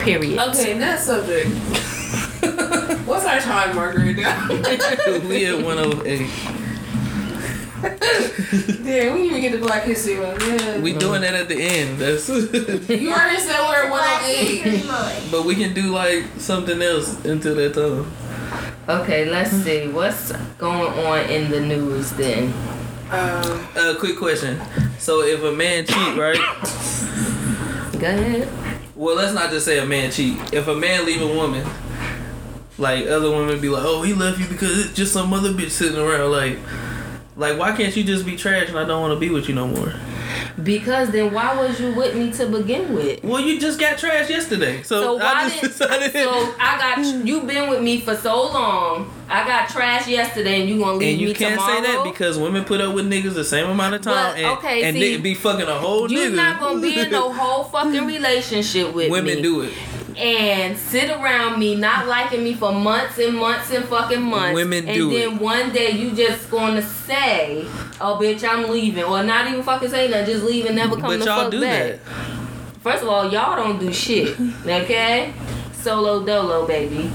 Period. 0.06 0.40
Okay, 0.40 0.78
next 0.78 1.04
subject. 1.06 1.48
What's 3.08 3.26
our 3.26 3.40
time 3.40 3.76
marker 3.76 4.00
right 4.00 4.16
now? 4.16 4.48
we 5.28 5.46
at 5.48 5.64
108. 5.64 6.30
Yeah, 8.86 9.14
we 9.14 9.22
didn't 9.22 9.26
even 9.26 9.42
get 9.42 9.52
the 9.52 9.58
Black 9.60 9.84
History 9.84 10.16
Month. 10.16 10.42
Yeah. 10.48 10.78
We 10.80 10.94
doing 10.94 11.22
that 11.22 11.34
at 11.34 11.48
the 11.50 11.56
end. 11.60 11.98
That's 12.00 12.28
you 12.30 13.12
already 13.12 13.40
said 13.40 13.60
we're 13.68 13.90
one 13.92 14.00
on 14.02 14.22
eight. 14.26 14.86
but 15.32 15.44
we 15.46 15.56
can 15.56 15.74
do 15.74 15.92
like 15.92 16.24
something 16.38 16.82
else 16.82 17.24
until 17.26 17.56
that 17.56 17.74
time. 17.74 18.12
Okay, 18.88 19.26
let's 19.26 19.52
see. 19.52 19.88
What's 19.88 20.32
going 20.60 20.94
on 21.06 21.30
in 21.30 21.50
the 21.50 21.60
news 21.62 22.12
then? 22.14 22.54
Um, 23.12 23.68
Uh, 23.76 23.96
quick 24.00 24.18
question. 24.18 24.60
So 25.00 25.22
if 25.22 25.44
a 25.44 25.52
man 25.52 25.86
cheat, 25.86 26.18
right? 26.18 26.38
Go 28.00 28.08
ahead. 28.08 28.48
Well, 28.96 29.18
let's 29.18 29.34
not 29.34 29.50
just 29.50 29.66
say 29.66 29.80
a 29.80 29.86
man 29.86 30.10
cheat. 30.10 30.38
If 30.54 30.68
a 30.68 30.76
man 30.76 31.06
leave 31.06 31.22
a 31.22 31.28
woman, 31.28 31.68
like 32.78 33.08
other 33.08 33.30
women 33.30 33.60
be 33.60 33.68
like, 33.68 33.84
"Oh, 33.86 34.04
he 34.04 34.14
left 34.14 34.40
you 34.40 34.48
because 34.48 34.86
it's 34.86 34.94
just 34.94 35.12
some 35.12 35.34
other 35.34 35.52
bitch 35.52 35.72
sitting 35.72 35.98
around." 35.98 36.32
Like, 36.32 36.58
like 37.36 37.60
why 37.60 37.76
can't 37.76 37.96
you 37.96 38.06
just 38.06 38.26
be 38.26 38.38
trash 38.38 38.70
and 38.70 38.80
I 38.80 38.86
don't 38.86 39.02
want 39.02 39.14
to 39.14 39.20
be 39.20 39.30
with 39.30 39.50
you 39.50 39.56
no 39.56 39.68
more? 39.68 39.94
Because 40.64 41.12
then 41.12 41.34
why 41.34 41.54
was 41.58 41.80
you 41.82 41.92
with 41.94 42.16
me 42.16 42.32
to 42.32 42.46
begin 42.48 42.94
with? 42.96 43.22
Well, 43.24 43.42
you 43.42 43.60
just 43.60 43.78
got 43.78 43.98
trashed 43.98 44.30
yesterday, 44.30 44.84
so, 44.84 45.02
So 45.02 45.14
why 45.16 45.34
I 45.34 45.50
just 45.50 45.62
did 45.62 45.68
decided. 45.72 46.14
so 46.14 46.54
I 46.60 46.78
got 46.80 47.26
you've 47.28 47.46
been 47.46 47.70
with 47.70 47.82
me 47.82 48.00
for 48.00 48.16
so 48.16 48.44
long. 48.54 49.12
I 49.28 49.46
got 49.46 49.68
trashed 49.68 50.08
yesterday, 50.08 50.62
and 50.62 50.70
you 50.70 50.80
gonna 50.80 50.94
leave 50.98 51.12
and 51.14 51.22
you 51.22 51.28
me 51.30 51.34
can't 51.34 51.56
tomorrow? 51.60 51.82
say 51.84 51.94
that 51.94 52.04
because 52.06 52.38
women 52.38 52.64
put 52.64 52.80
up 52.80 52.96
with 52.96 53.06
niggas 53.12 53.34
the 53.34 53.44
same 53.44 53.70
amount 53.70 53.96
of 53.96 54.02
time, 54.02 54.14
But, 54.34 54.38
and, 54.38 54.58
okay, 54.60 54.84
and 54.84 54.96
see, 54.96 55.18
nigga 55.18 55.24
be 55.24 55.34
fucking 55.34 55.68
a 55.68 55.74
whole 55.78 56.10
You're 56.10 56.30
nigga. 56.32 56.36
not 56.36 56.60
gonna 56.62 56.80
be 56.82 57.00
in 57.00 57.12
no 57.12 57.34
whole 57.34 57.66
fucking 57.66 58.06
relationship 58.06 58.94
with 58.94 59.12
Women 59.12 59.36
me. 59.38 59.42
do 59.42 59.62
it. 59.62 59.74
And 60.18 60.78
sit 60.78 61.10
around 61.10 61.60
me 61.60 61.76
not 61.76 62.08
liking 62.08 62.44
me 62.44 62.54
for 62.54 62.72
months 62.72 63.18
and 63.20 63.36
months 63.38 63.72
and 63.72 63.86
fucking 63.86 64.22
months. 64.22 64.54
Women 64.56 64.88
and 64.88 64.96
do 64.96 65.10
then 65.12 65.34
it. 65.34 65.42
one 65.42 65.72
day 65.72 65.92
you 65.92 66.12
just 66.12 66.50
gonna 66.50 66.82
say, 66.82 67.66
"Oh, 68.00 68.18
bitch, 68.22 68.44
I'm 68.48 68.70
leaving," 68.70 69.04
or 69.04 69.24
not 69.24 69.48
even 69.48 69.64
fucking 69.64 69.90
say 69.90 70.08
that, 70.12 70.26
just 70.26 70.44
leave 70.44 70.66
and 70.66 70.76
never 70.76 70.96
come 70.96 71.08
But 71.10 71.20
the 71.20 71.26
y'all 71.26 71.42
fuck 71.44 71.52
do 71.52 71.62
back. 71.62 71.84
that. 71.84 72.00
First 72.82 73.04
of 73.04 73.10
all, 73.10 73.32
y'all 73.32 73.56
don't 73.56 73.80
do 73.80 73.92
shit, 73.92 74.36
okay? 74.66 75.34
Solo 75.74 76.24
dolo, 76.26 76.66
baby. 76.68 77.12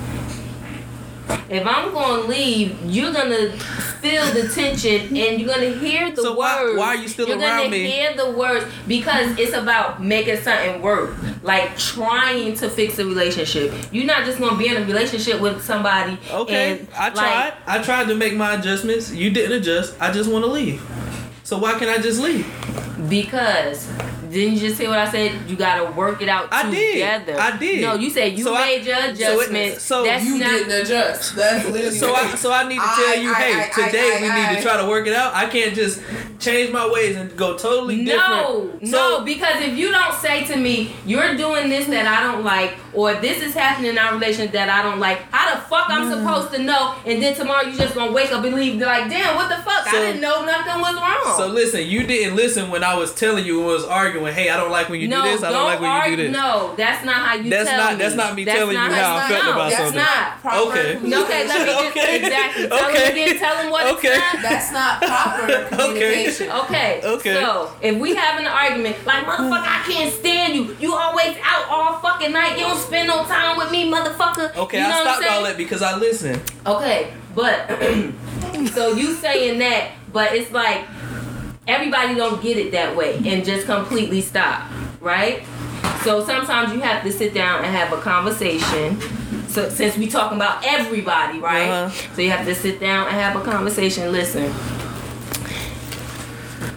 If 1.49 1.67
I'm 1.67 1.93
gonna 1.93 2.23
leave, 2.23 2.77
you're 2.85 3.13
gonna 3.13 3.51
feel 4.01 4.25
the 4.33 4.49
tension 4.49 5.17
and 5.17 5.41
you're 5.41 5.49
gonna 5.49 5.71
hear 5.71 6.11
the 6.11 6.23
So 6.23 6.31
words. 6.31 6.39
why- 6.39 6.75
why 6.77 6.87
are 6.89 6.97
you 6.97 7.09
still 7.09 7.29
you're 7.29 7.39
around 7.39 7.65
gonna 7.65 7.77
hear 7.77 8.15
the 8.17 8.31
words 8.31 8.65
because 8.89 9.39
it's 9.39 9.53
about 9.53 10.03
making 10.03 10.41
something 10.43 10.81
work, 10.81 11.15
like 11.43 11.77
trying 11.79 12.55
to 12.55 12.69
fix 12.71 12.99
a 12.99 13.05
relationship. 13.05 13.73
You're 13.93 14.07
not 14.07 14.25
just 14.25 14.39
gonna 14.39 14.57
be 14.57 14.69
in 14.69 14.77
a 14.83 14.85
relationship 14.85 15.41
with 15.41 15.63
somebody. 15.65 16.17
Okay, 16.33 16.87
I 16.97 17.05
like, 17.09 17.15
tried. 17.15 17.53
I 17.67 17.79
tried 17.83 18.09
to 18.09 18.15
make 18.15 18.35
my 18.35 18.55
adjustments. 18.55 19.13
You 19.13 19.31
didn't 19.31 19.53
adjust. 19.61 19.95
I 20.01 20.11
just 20.13 20.31
want 20.31 20.45
to 20.45 20.51
leave. 20.51 20.81
So 21.45 21.59
why 21.59 21.73
can't 21.79 21.91
I 21.91 21.99
just 22.01 22.21
leave? 22.21 22.47
Because 23.09 23.89
didn't 24.31 24.55
you 24.55 24.61
just 24.61 24.81
hear 24.81 24.89
what 24.89 24.99
I 24.99 25.11
said? 25.11 25.33
You 25.51 25.57
gotta 25.57 25.91
work 25.93 26.23
it 26.23 26.29
out 26.29 26.51
together. 26.51 26.67
I 26.67 26.71
did. 26.71 27.37
I 27.37 27.57
did. 27.57 27.83
No, 27.83 27.95
you 27.95 28.11
said 28.11 28.39
you 28.39 28.45
So 28.45 28.55
I- 28.55 28.65
made 28.67 28.85
your 28.87 28.97
so 29.15 29.41
it- 29.41 29.81
so 29.81 30.05
That's 30.05 30.25
you 30.25 30.39
not. 30.39 30.51
didn't 30.51 30.73
adjust. 30.83 31.37
That's 31.37 31.69
literally. 31.69 31.97
So 31.97 32.15
I 32.15 32.35
so 32.37 32.53
I 32.53 32.69
need 32.69 32.77
to 32.77 32.81
tell 32.81 33.09
I- 33.11 33.15
you, 33.21 33.31
I- 33.31 33.35
hey, 33.35 33.55
I- 33.55 33.61
I- 33.65 33.87
today 33.87 34.13
I- 34.17 34.23
we 34.23 34.29
need 34.29 34.47
I- 34.51 34.55
to 34.57 34.63
try 34.63 34.77
to 34.77 34.87
work 34.89 35.07
it 35.07 35.15
out. 35.15 35.35
I 35.35 35.47
can't 35.47 35.75
just 35.75 36.01
change 36.39 36.71
my 36.71 36.87
ways 36.89 37.17
and 37.17 37.37
go 37.37 37.57
totally 37.57 38.05
different. 38.05 38.29
No, 38.31 38.71
So- 38.85 39.19
no, 39.19 39.21
because 39.25 39.61
if 39.63 39.77
you 39.77 39.91
don't 39.91 40.15
say 40.15 40.45
to 40.45 40.57
me, 40.57 40.95
you're 41.07 41.35
doing 41.37 41.69
this 41.69 41.87
that 41.87 42.07
I 42.07 42.23
don't 42.23 42.45
like, 42.45 42.75
or 42.93 43.15
this 43.15 43.43
is 43.43 43.53
happening 43.55 43.91
in 43.91 43.99
our 43.99 44.15
relationship 44.15 44.53
that 44.53 44.69
I 44.69 44.83
don't 44.83 45.01
like, 45.01 45.19
how 45.33 45.55
the 45.55 45.61
fuck 45.63 45.87
I'm 45.89 46.11
mm. 46.11 46.13
supposed 46.21 46.53
to 46.55 46.63
know? 46.63 46.95
And 47.05 47.23
then 47.23 47.35
tomorrow 47.35 47.67
you 47.67 47.77
just 47.77 47.95
gonna 47.95 48.13
wake 48.13 48.33
up 48.33 48.45
and 48.45 48.55
leave, 48.55 48.81
like, 48.81 49.09
damn, 49.11 49.35
what 49.37 49.49
the 49.49 49.57
fuck? 49.57 49.87
I 49.87 49.93
didn't 49.93 50.21
know 50.21 50.45
nothing 50.45 50.81
was 50.81 50.95
wrong. 50.95 51.35
So 51.37 51.47
listen, 51.49 51.87
you 51.87 52.05
didn't 52.05 52.37
listen 52.37 52.71
when 52.71 52.85
I 52.85 52.95
was 52.95 53.13
telling 53.13 53.45
you 53.45 53.59
and 53.59 53.67
was 53.67 53.85
arguing. 53.85 54.20
Hey, 54.29 54.51
I 54.51 54.57
don't 54.57 54.71
like 54.71 54.89
when 54.89 55.01
you 55.01 55.09
no, 55.09 55.23
do 55.25 55.31
this. 55.33 55.43
I 55.43 55.51
don't 55.51 55.65
like 55.65 55.81
when 55.81 55.91
argue- 55.91 56.11
you 56.11 56.17
do 56.17 56.23
this. 56.25 56.33
No, 56.33 56.75
that's 56.77 57.05
not 57.05 57.15
how 57.17 57.35
you 57.35 57.51
That's 57.51 57.69
tell 57.69 57.79
not- 57.79 57.93
me. 57.93 57.99
that's 57.99 58.15
not 58.15 58.35
me 58.35 58.45
That's 58.45 58.59
telling 58.59 58.75
you 58.75 58.79
how 58.81 59.17
I 59.17 59.29
felt 59.29 59.45
no, 59.45 59.53
about 59.53 59.71
that's 59.71 59.83
something. 59.83 60.03
not. 60.03 60.41
proper 60.41 60.71
Okay. 60.71 60.97
Okay, 61.21 61.47
let 61.49 61.61
me 61.67 61.67
just 61.73 61.97
Okay. 61.97 62.17
exactly 62.23 62.69
tell 62.69 62.89
Okay. 62.91 63.05
him 63.05 63.13
again. 63.13 63.39
Tell 63.39 63.57
him 63.59 63.71
what 63.71 63.87
Okay. 63.95 64.09
it's 64.09 64.19
not. 64.35 64.43
That's 64.43 64.73
not 64.73 65.03
proper 65.03 65.77
communication. 65.77 66.51
Okay. 66.51 67.01
Okay. 67.05 67.35
So 67.35 67.73
if 67.83 67.97
we 67.99 68.15
having 68.15 68.47
an 68.47 68.53
argument, 68.53 68.97
like 69.07 69.25
motherfucker, 69.25 69.67
I 69.67 69.83
can't 69.91 70.13
stand 70.13 70.55
you. 70.55 70.77
You 70.81 70.95
always 70.95 71.37
out 71.45 71.67
all 71.69 71.99
fucking 72.01 72.33
night. 72.33 72.57
You 72.59 72.65
don't 72.65 72.79
spend 72.79 73.09
no 73.09 73.25
time 73.25 73.57
with 73.59 73.71
me, 73.71 73.91
motherfucker. 73.91 74.55
Okay, 74.57 74.79
you 74.79 74.85
know 74.85 74.91
I 74.91 75.03
stopped 75.03 75.17
all 75.17 75.23
saying? 75.23 75.45
that 75.45 75.57
because 75.57 75.83
I 75.83 75.97
listened. 75.97 76.41
Okay, 76.67 77.13
but 77.35 77.69
so 78.75 78.93
you 78.95 79.15
saying 79.15 79.59
that, 79.61 79.93
but 80.13 80.33
it's 80.35 80.51
like 80.53 80.85
everybody 81.67 82.15
don't 82.15 82.43
get 82.43 82.57
it 82.57 82.73
that 82.73 82.97
way 82.97 83.17
and 83.25 83.45
just 83.45 83.67
completely 83.67 84.21
stop, 84.21 84.71
right? 85.01 85.45
So 86.03 86.25
sometimes 86.25 86.73
you 86.73 86.81
have 86.81 87.03
to 87.05 87.13
sit 87.13 87.35
down 87.35 87.65
and 87.65 87.75
have 87.75 87.93
a 87.93 88.01
conversation. 88.01 89.01
So 89.49 89.69
since 89.69 89.97
we 89.97 90.07
talking 90.07 90.37
about 90.37 90.65
everybody, 90.65 91.39
right? 91.39 91.69
Uh-huh. 91.69 92.15
So 92.15 92.23
you 92.23 92.31
have 92.31 92.47
to 92.47 92.55
sit 92.55 92.81
down 92.81 93.07
and 93.09 93.17
have 93.17 93.37
a 93.37 93.43
conversation. 93.45 94.11
Listen. 94.13 94.53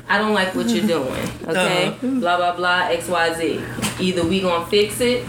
I 0.09 0.17
don't 0.17 0.33
like 0.33 0.53
what 0.53 0.69
you're 0.69 0.85
doing. 0.85 1.29
Okay? 1.43 1.87
Uh-huh. 1.87 2.07
Blah 2.19 2.37
blah 2.37 2.55
blah 2.55 2.89
XYZ. 2.89 3.99
Either 3.99 4.25
we 4.25 4.41
gonna 4.41 4.65
fix 4.67 5.01
it 5.01 5.25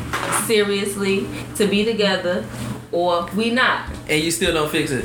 seriously 0.46 1.26
to 1.56 1.66
be 1.66 1.84
together 1.84 2.44
or 2.92 3.28
we 3.34 3.50
not. 3.50 3.88
And 4.08 4.22
you 4.22 4.30
still 4.30 4.54
don't 4.54 4.70
fix 4.70 4.90
it. 4.92 5.04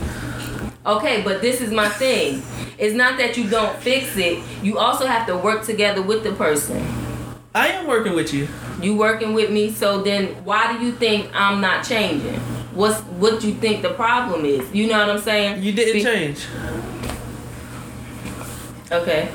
Okay, 0.89 1.21
but 1.21 1.39
this 1.39 1.61
is 1.61 1.71
my 1.71 1.87
thing. 1.87 2.41
It's 2.79 2.95
not 2.95 3.19
that 3.19 3.37
you 3.37 3.47
don't 3.47 3.77
fix 3.77 4.17
it. 4.17 4.43
You 4.63 4.79
also 4.79 5.05
have 5.05 5.27
to 5.27 5.37
work 5.37 5.63
together 5.63 6.01
with 6.01 6.23
the 6.23 6.31
person. 6.31 6.83
I 7.53 7.67
am 7.67 7.85
working 7.85 8.13
with 8.13 8.33
you. 8.33 8.47
You 8.81 8.95
working 8.95 9.33
with 9.35 9.51
me, 9.51 9.71
so 9.71 10.01
then 10.01 10.43
why 10.43 10.75
do 10.75 10.83
you 10.83 10.91
think 10.93 11.29
I'm 11.35 11.61
not 11.61 11.85
changing? 11.85 12.39
What's 12.73 13.01
what 13.01 13.43
you 13.43 13.53
think 13.53 13.83
the 13.83 13.93
problem 13.93 14.45
is? 14.45 14.73
You 14.73 14.87
know 14.87 14.97
what 14.97 15.11
I'm 15.11 15.21
saying? 15.21 15.61
You 15.61 15.73
didn't 15.73 15.93
Be- 15.93 16.03
change. 16.03 16.47
Okay. 18.91 19.29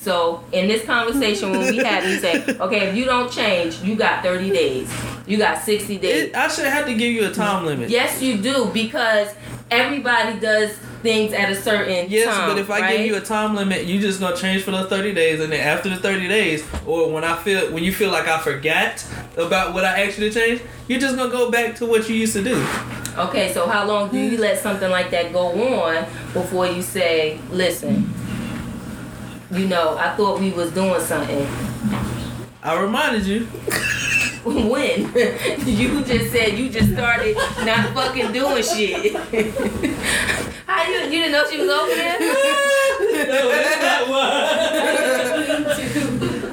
So 0.00 0.42
in 0.52 0.68
this 0.68 0.86
conversation 0.86 1.50
when 1.50 1.60
we 1.60 1.76
had, 1.84 2.04
you 2.04 2.18
say, 2.18 2.42
okay, 2.60 2.88
if 2.88 2.96
you 2.96 3.04
don't 3.04 3.30
change, 3.30 3.82
you 3.82 3.94
got 3.94 4.22
30 4.22 4.48
days. 4.48 4.90
You 5.26 5.36
got 5.36 5.62
60 5.62 5.98
days. 5.98 6.22
It, 6.22 6.34
I 6.34 6.48
should 6.48 6.64
have 6.64 6.86
to 6.86 6.94
give 6.94 7.12
you 7.12 7.26
a 7.26 7.30
time 7.30 7.66
limit. 7.66 7.90
Yes, 7.90 8.22
you 8.22 8.38
do 8.38 8.70
because 8.72 9.28
everybody 9.70 10.38
does 10.40 10.72
things 11.02 11.32
at 11.32 11.50
a 11.50 11.54
certain 11.54 12.10
Yes, 12.10 12.26
time. 12.34 12.50
but 12.50 12.58
if 12.58 12.70
I 12.70 12.80
right? 12.80 12.96
give 12.98 13.06
you 13.06 13.16
a 13.16 13.20
time 13.20 13.54
limit, 13.54 13.86
you 13.86 14.00
just 14.00 14.20
gonna 14.20 14.36
change 14.36 14.62
for 14.64 14.70
those 14.72 14.88
thirty 14.88 15.14
days, 15.14 15.40
and 15.40 15.50
then 15.52 15.60
after 15.60 15.88
the 15.88 15.96
thirty 15.96 16.28
days, 16.28 16.62
or 16.86 17.10
when 17.10 17.24
I 17.24 17.36
feel 17.36 17.70
when 17.72 17.82
you 17.84 17.92
feel 17.92 18.10
like 18.10 18.28
I 18.28 18.38
forgot 18.38 19.04
about 19.36 19.72
what 19.72 19.84
I 19.84 20.02
actually 20.02 20.30
changed, 20.30 20.62
you're 20.88 21.00
just 21.00 21.16
gonna 21.16 21.30
go 21.30 21.50
back 21.50 21.74
to 21.76 21.86
what 21.86 22.08
you 22.08 22.16
used 22.16 22.34
to 22.34 22.42
do. 22.44 22.64
Okay, 23.16 23.52
so 23.52 23.66
how 23.66 23.86
long 23.86 24.10
do 24.10 24.18
you 24.18 24.38
let 24.38 24.58
something 24.58 24.90
like 24.90 25.10
that 25.10 25.32
go 25.32 25.48
on 25.80 26.04
before 26.32 26.66
you 26.66 26.80
say, 26.82 27.38
listen, 27.50 28.12
you 29.50 29.66
know, 29.66 29.96
I 29.98 30.14
thought 30.16 30.38
we 30.38 30.50
was 30.52 30.70
doing 30.72 31.00
something. 31.00 31.46
I 32.62 32.78
reminded 32.80 33.24
you. 33.26 33.48
when? 34.44 35.12
you 35.66 36.02
just 36.02 36.32
said 36.32 36.56
you 36.56 36.70
just 36.70 36.92
started 36.94 37.36
not 37.36 37.92
fucking 37.92 38.32
doing 38.32 38.62
shit. 38.62 39.12
how 40.66 40.82
you 40.88 41.00
you 41.00 41.10
didn't 41.10 41.32
know 41.32 41.44
she 41.50 41.58
was 41.58 41.68
over 41.68 41.94
there? 41.94 42.18
no, 42.18 43.50
that's 43.50 43.82
not. 43.82 44.08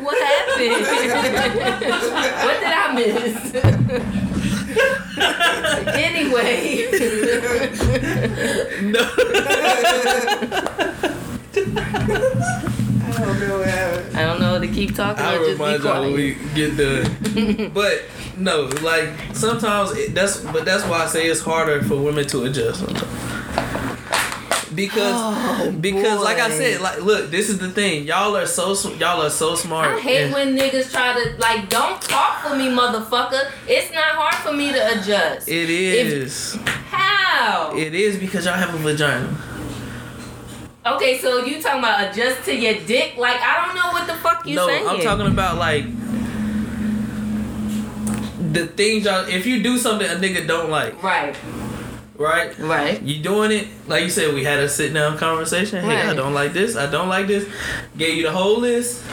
What 0.03 0.17
happened? 0.21 0.85
what 2.43 2.59
did 2.59 2.73
I 2.73 2.93
miss? 2.93 3.55
anyway. 5.95 6.87
I 11.79 12.96
don't 13.17 13.39
know 13.39 13.57
what 13.59 13.67
happened. 13.67 14.17
I 14.17 14.25
don't 14.25 14.39
know 14.39 14.59
to 14.59 14.67
keep 14.67 14.95
talking 14.95 15.23
I 15.23 15.35
or 15.35 15.45
just 15.45 15.57
be 15.57 15.63
remind 15.63 15.83
y'all 15.83 16.01
when 16.01 16.13
we 16.13 16.37
get 16.55 16.77
done. 16.77 17.71
but 17.73 18.03
no, 18.37 18.69
like 18.81 19.09
sometimes 19.33 19.91
it, 19.91 20.13
that's 20.15 20.39
but 20.41 20.65
that's 20.65 20.83
why 20.85 21.03
I 21.03 21.07
say 21.07 21.27
it's 21.27 21.41
harder 21.41 21.81
for 21.83 21.95
women 21.97 22.27
to 22.27 22.43
adjust. 22.43 22.79
Sometimes. 22.79 23.13
Because 24.73 25.13
Oh, 25.15 25.71
because 25.81 26.21
like 26.23 26.37
I 26.37 26.51
said, 26.51 26.81
like 26.81 27.01
look, 27.01 27.31
this 27.31 27.49
is 27.49 27.57
the 27.57 27.69
thing. 27.69 28.03
Y'all 28.05 28.37
are 28.37 28.45
so 28.45 28.73
y'all 28.93 29.21
are 29.23 29.29
so 29.29 29.55
smart. 29.55 29.95
I 29.95 29.99
hate 29.99 30.23
and- 30.25 30.33
when 30.33 30.55
niggas 30.55 30.91
try 30.91 31.13
to 31.13 31.35
like 31.39 31.67
don't 31.69 31.99
talk 32.01 32.43
for 32.43 32.55
me, 32.55 32.65
motherfucker. 32.65 33.49
It's 33.67 33.91
not 33.91 34.05
hard 34.05 34.35
for 34.35 34.53
me 34.53 34.71
to 34.71 34.99
adjust. 34.99 35.47
It 35.49 35.69
is. 35.69 36.55
How? 36.89 37.75
it 37.75 37.95
is 37.95 38.17
because 38.17 38.45
y'all 38.45 38.53
have 38.55 38.73
a 38.73 38.77
vagina. 38.77 39.35
Okay, 40.95 41.17
so 41.17 41.43
you 41.45 41.61
talking 41.61 41.79
about 41.79 42.11
adjust 42.11 42.45
to 42.45 42.55
your 42.55 42.75
dick? 42.85 43.17
Like 43.17 43.39
I 43.41 43.65
don't 43.65 43.75
know 43.75 43.91
what 43.91 44.07
the 44.07 44.13
fuck 44.15 44.45
you 44.45 44.55
no, 44.55 44.67
saying. 44.67 44.87
I'm 44.87 45.01
talking 45.01 45.27
about 45.27 45.57
like 45.57 45.85
the 48.53 48.67
things 48.67 49.05
y'all. 49.05 49.27
If 49.27 49.45
you 49.45 49.61
do 49.61 49.77
something 49.77 50.07
a 50.07 50.15
nigga 50.15 50.47
don't 50.47 50.69
like, 50.69 51.01
Right. 51.03 51.35
right? 52.15 52.57
Right. 52.57 53.01
You 53.01 53.21
doing 53.21 53.51
it 53.51 53.67
like 53.87 54.03
you 54.03 54.09
said. 54.09 54.33
We 54.33 54.43
had 54.43 54.59
a 54.59 54.69
sit 54.69 54.93
down 54.93 55.17
conversation. 55.17 55.83
Hey, 55.83 56.01
I 56.01 56.13
don't 56.13 56.33
like 56.33 56.53
this. 56.53 56.75
I 56.75 56.89
don't 56.89 57.09
like 57.09 57.27
this. 57.27 57.47
Gave 57.97 58.15
you 58.15 58.23
the 58.23 58.31
whole 58.31 58.59
list. 58.59 59.03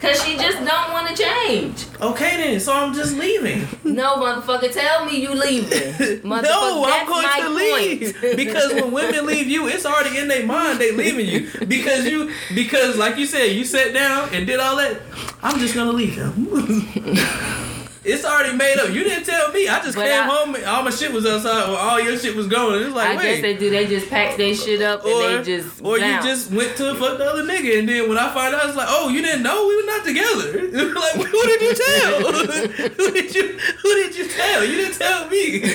Cause 0.00 0.24
she 0.24 0.36
just 0.36 0.56
don't 0.64 0.92
want 0.92 1.14
to 1.14 1.22
change. 1.22 1.84
Okay 2.00 2.36
then, 2.38 2.58
so 2.58 2.72
I'm 2.72 2.94
just 2.94 3.16
leaving. 3.18 3.66
No, 3.84 4.16
motherfucker, 4.16 4.72
tell 4.72 5.04
me 5.04 5.20
you 5.20 5.34
leaving. 5.34 5.68
Motherfucker, 6.22 6.42
no, 6.42 6.84
I'm 6.86 7.06
going 7.06 7.42
to 7.42 7.50
leave 7.50 8.16
point. 8.20 8.36
because 8.36 8.72
when 8.72 8.92
women 8.92 9.26
leave 9.26 9.48
you, 9.48 9.68
it's 9.68 9.84
already 9.84 10.16
in 10.16 10.28
their 10.28 10.46
mind 10.46 10.78
they 10.78 10.92
leaving 10.92 11.26
you 11.26 11.50
because 11.66 12.06
you 12.06 12.32
because 12.54 12.96
like 12.96 13.18
you 13.18 13.26
said, 13.26 13.46
you 13.52 13.64
sat 13.64 13.92
down 13.92 14.30
and 14.32 14.46
did 14.46 14.58
all 14.58 14.76
that. 14.76 15.00
I'm 15.42 15.58
just 15.58 15.74
gonna 15.74 15.92
leave 15.92 16.14
him. 16.14 17.66
it's 18.02 18.24
already 18.24 18.56
made 18.56 18.78
up. 18.78 18.88
You 18.90 19.04
didn't 19.04 19.24
tell 19.24 19.52
me. 19.52 19.68
I 19.68 19.78
just 19.82 19.94
But 19.94 20.06
came 20.06 20.22
I- 20.22 20.26
home. 20.26 20.54
and 20.54 20.64
All 20.64 20.82
my 20.82 20.90
shit 20.90 21.12
was 21.12 21.26
outside. 21.26 21.68
Well, 21.68 21.76
all 21.76 22.00
your 22.00 22.16
shit 22.18 22.34
was 22.34 22.46
gone. 22.46 22.80
It's 22.82 22.94
like 22.94 23.08
I 23.10 23.16
wait. 23.16 23.22
guess 23.22 23.40
they 23.42 23.54
do. 23.56 23.68
They 23.70 23.86
just 23.86 24.08
pack 24.08 24.36
their 24.38 24.54
shit 24.54 24.80
up 24.80 25.04
and 25.04 25.44
they 25.44 25.58
just 25.58 25.82
or 25.82 25.98
you 25.98 26.22
just 26.22 26.50
went 26.50 26.76
to 26.78 26.94
fuck 26.94 27.18
the 27.18 27.24
other 27.26 27.42
nigga, 27.44 27.78
and 27.78 27.86
then 27.88 28.08
when 28.08 28.16
I 28.18 28.32
find 28.32 28.54
out, 28.54 28.64
it's 28.66 28.76
like, 28.76 28.88
oh, 28.88 29.08
you 29.10 29.20
didn't 29.22 29.42
know 29.42 29.66
we 29.66 29.76
were 29.76 29.86
not 29.86 30.04
together. 30.04 30.68
like, 31.00 31.14
who 31.26 31.42
did 31.44 31.60
you 31.62 31.74
tell? 31.74 32.32
who 32.96 33.10
did 33.12 33.34
you 33.34 33.58
Who 33.82 33.94
did 33.94 34.16
you 34.16 34.26
tell? 34.28 34.64
You 34.64 34.76
didn't 34.76 34.96
tell 34.98 35.28
me. 35.28 35.62
I 35.62 35.66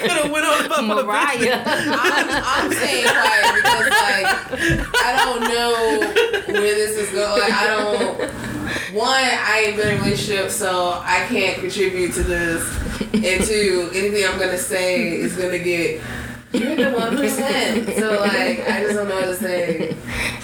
could 0.00 0.10
have 0.10 0.30
went 0.30 0.46
on 0.46 0.64
about 0.66 0.84
my 0.84 0.94
business. 0.94 1.06
Mariah. 1.06 1.62
I'm, 1.66 2.28
I'm 2.66 2.72
saying 2.72 3.04
like 3.06 3.54
because 3.56 3.88
like 3.90 4.26
I 5.04 5.06
don't 5.24 5.40
know 5.42 6.00
where 6.60 6.74
this 6.74 6.96
is 6.96 7.10
going. 7.10 7.40
Like 7.40 7.52
I 7.52 7.66
don't. 7.68 8.30
One, 8.94 9.08
I 9.12 9.64
ain't 9.68 9.76
been 9.76 9.98
in 10.04 10.12
a 10.12 10.15
relationship, 10.16 10.50
so 10.50 11.00
I 11.04 11.26
can't 11.28 11.58
contribute 11.60 12.12
to 12.14 12.22
this. 12.22 12.62
And 13.12 13.44
two, 13.44 13.90
anything 13.94 14.24
I'm 14.26 14.38
gonna 14.38 14.58
say 14.58 15.10
is 15.10 15.36
gonna 15.36 15.58
get. 15.58 16.00
You're 16.60 16.76
the 16.76 16.90
one 16.96 17.16
percent. 17.16 17.88
So 17.96 18.10
like, 18.20 18.60
I 18.68 18.80
just 18.82 18.94
don't 18.94 19.08
know 19.08 19.16
what 19.16 19.24
to 19.26 19.34
say. 19.36 19.96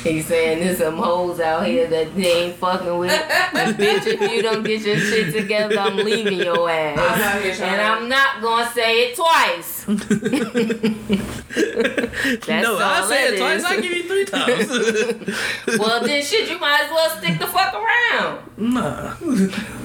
He's 0.03 0.27
saying 0.27 0.61
there's 0.61 0.79
some 0.79 0.97
hoes 0.97 1.39
out 1.41 1.65
here 1.67 1.87
that 1.89 2.15
they 2.17 2.45
ain't 2.47 2.57
fucking 2.57 2.99
with. 2.99 3.11
But 3.53 3.77
bitch, 3.77 4.07
if 4.07 4.21
you 4.33 4.43
don't 4.43 4.63
get 4.65 4.83
your 4.83 4.99
shit 4.99 5.33
together, 5.35 5.79
I'm 5.79 5.97
leaving 5.97 6.39
your 6.41 6.69
I'm 6.69 6.99
ass. 6.99 7.21
out 7.23 7.43
here 7.43 7.55
trying. 7.55 7.73
And 7.73 7.81
I'm 7.83 8.09
not 8.09 8.41
gonna 8.43 8.71
say 8.73 9.11
it 9.11 9.17
twice. 9.17 9.85
That's 11.53 12.49
no, 12.49 12.79
I 12.79 13.01
all 13.01 13.09
said 13.09 13.31
that 13.31 13.35
it 13.35 13.39
twice. 13.39 13.59
is. 13.61 13.65
I 13.65 13.81
give 13.81 13.93
you 13.93 14.03
three 14.05 14.25
times. 14.25 14.69
Well, 15.79 16.05
then 16.05 16.23
shit, 16.23 16.49
you 16.51 16.59
might 16.59 16.83
as 16.85 16.91
well 16.91 17.11
stick 17.19 17.39
the 17.39 17.47
fuck 17.47 17.75
around. 17.75 18.41
nah. 18.57 19.15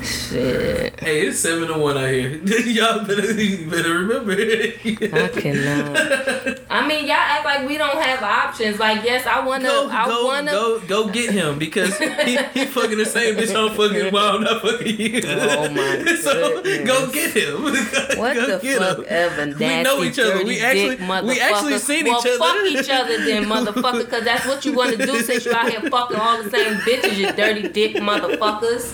Shit. 0.01 0.99
Hey, 0.99 1.27
it's 1.27 1.39
seven 1.39 1.67
to 1.69 1.77
one 1.77 1.97
out 1.97 2.09
here. 2.09 2.37
Y'all 2.65 3.05
better 3.05 3.33
better 3.69 3.93
remember. 3.99 4.33
I 4.33 5.27
cannot. 5.33 6.16
I 6.69 6.87
mean, 6.87 7.05
y'all 7.05 7.15
act 7.15 7.45
like 7.45 7.67
we 7.67 7.77
don't 7.77 8.01
have 8.01 8.21
options. 8.23 8.79
Like, 8.79 9.03
yes, 9.03 9.25
I 9.25 9.45
wanna, 9.45 9.65
Go, 9.65 9.89
I 9.89 10.05
go, 10.07 10.25
wanna. 10.25 10.51
go, 10.51 10.79
go 10.81 11.07
get 11.09 11.31
him 11.31 11.57
because 11.59 11.97
he, 11.97 12.37
he 12.37 12.65
fucking 12.65 12.97
the 12.97 13.05
same 13.05 13.35
bitch 13.35 13.55
I'm 13.55 13.75
fucking 13.75 14.11
while 14.11 14.35
I'm 14.35 14.43
not 14.43 14.61
fucking 14.61 14.99
you. 14.99 15.21
Oh 15.25 15.69
my 15.69 16.05
so 16.21 16.61
goodness. 16.61 16.87
go 16.87 17.11
get 17.11 17.31
him. 17.35 17.63
What 18.17 18.35
go 18.35 18.57
the 18.57 18.59
get 18.61 18.77
fuck 18.79 18.97
him. 18.99 19.05
ever, 19.07 19.45
nasty, 19.45 19.83
know 19.83 20.03
each 20.03 20.19
other. 20.19 20.43
We 20.43 20.59
actually- 20.61 20.95
we 21.27 21.39
actually 21.39 21.77
seen 21.79 22.05
well, 22.05 22.19
each 22.19 22.25
other. 22.27 22.37
fuck 22.37 22.65
each 22.65 22.89
other 22.89 23.17
then, 23.25 23.43
motherfucker, 23.45 24.05
because 24.05 24.23
that's 24.23 24.45
what 24.45 24.65
you 24.65 24.73
want 24.73 24.97
to 24.97 25.05
do 25.05 25.21
since 25.21 25.45
you 25.45 25.53
out 25.53 25.69
here 25.69 25.81
fucking 25.81 26.17
all 26.17 26.41
the 26.43 26.49
same 26.49 26.73
bitches, 26.79 27.17
you 27.17 27.31
dirty 27.33 27.67
dick 27.67 27.95
motherfuckers. 27.95 28.93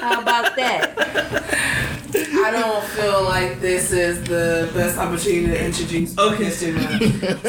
How 0.00 0.20
about 0.22 0.56
that? 0.56 0.94
I 2.12 2.50
don't 2.52 2.82
feel 2.84 3.22
like 3.24 3.60
this 3.60 3.92
is 3.92 4.22
the 4.24 4.70
best 4.74 4.98
opportunity 4.98 5.46
to 5.46 5.64
introduce 5.64 6.18
Okay. 6.18 6.44
this 6.44 6.60
to 6.60 6.72
me. 6.72 6.82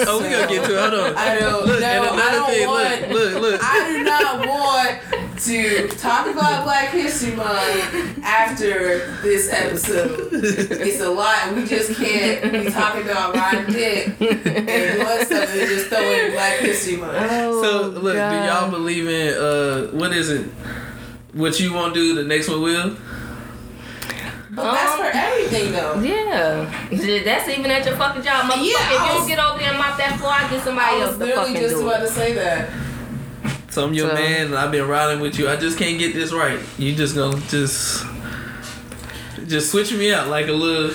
Oh, 0.05 0.21
we 0.21 0.29
gonna 0.29 0.47
get 0.47 0.65
to 0.65 0.75
it. 0.75 0.79
Hold 0.91 0.93
on. 1.11 1.17
I 1.17 1.39
don't 1.39 1.65
Look, 1.65 1.79
know. 1.79 1.85
and 1.85 2.05
I 2.05 2.13
another 2.13 2.31
don't 2.37 2.49
thing, 2.49 2.67
want. 2.67 3.11
look, 3.11 3.33
look, 3.33 3.41
look. 3.41 3.61
I 3.63 3.87
do 3.91 4.03
not 4.03 4.47
want 4.47 5.39
to 5.39 5.87
talk 5.97 6.27
about 6.27 6.63
Black 6.65 6.89
History 6.89 7.35
Month 7.35 8.19
after 8.23 9.11
this 9.23 9.51
episode. 9.51 10.29
It's 10.31 11.01
a 11.01 11.09
lot, 11.09 11.55
we 11.55 11.65
just 11.65 11.95
can't 11.95 12.51
be 12.51 12.69
talking 12.69 13.01
about 13.03 13.35
riding 13.35 13.73
dick 13.73 14.07
and 14.07 14.17
doing 14.19 15.25
stuff 15.25 15.49
and 15.49 15.69
just 15.69 15.87
throw 15.87 15.99
in 16.01 16.31
Black 16.33 16.59
History 16.59 16.97
Month. 16.97 17.17
Oh, 17.31 17.63
So 17.63 17.87
look, 17.99 18.13
do 18.13 18.19
y'all 18.19 18.69
believe 18.69 19.07
in 19.07 19.33
uh 19.33 19.87
what 19.97 20.11
is 20.13 20.29
it? 20.29 20.47
What 21.33 21.59
you 21.59 21.73
won't 21.73 21.93
do, 21.93 22.13
the 22.15 22.23
next 22.23 22.49
one 22.49 22.61
will. 22.61 22.95
But 24.53 24.73
that's 24.73 24.95
for 24.97 25.17
everything, 25.17 25.71
though. 25.71 25.99
Yeah, 26.01 26.65
that's 27.23 27.47
even 27.47 27.71
at 27.71 27.85
your 27.85 27.95
fucking 27.95 28.21
job, 28.21 28.51
motherfucker. 28.51 28.65
Yeah, 28.65 28.93
if 28.93 29.01
I 29.01 29.13
you 29.13 29.19
don't 29.19 29.27
get 29.29 29.39
over 29.39 29.59
there 29.59 29.69
and 29.69 29.77
mop 29.77 29.97
that 29.97 30.19
floor, 30.19 30.31
I 30.33 30.49
get 30.49 30.61
somebody 30.63 30.97
I 30.97 30.99
else 30.99 31.09
was 31.11 31.17
to 31.19 31.25
literally 31.25 31.53
fucking 31.53 31.61
just 31.61 31.75
do 31.75 31.87
about 31.87 32.03
it. 32.03 32.07
to 32.07 32.11
say 32.13 32.33
that. 32.33 32.69
So 33.69 33.85
I'm 33.85 33.93
your 33.93 34.09
So- 34.09 34.15
man, 34.15 34.47
and 34.47 34.55
I've 34.57 34.71
been 34.71 34.87
riding 34.89 35.21
with 35.21 35.39
you. 35.39 35.47
I 35.49 35.55
just 35.55 35.77
can't 35.77 35.97
get 35.97 36.13
this 36.13 36.33
right. 36.33 36.59
You 36.77 36.93
just 36.93 37.15
gonna 37.15 37.39
just 37.47 38.03
just 39.47 39.71
switch 39.71 39.93
me 39.93 40.11
out 40.13 40.27
like 40.27 40.47
a 40.49 40.51
little. 40.53 40.93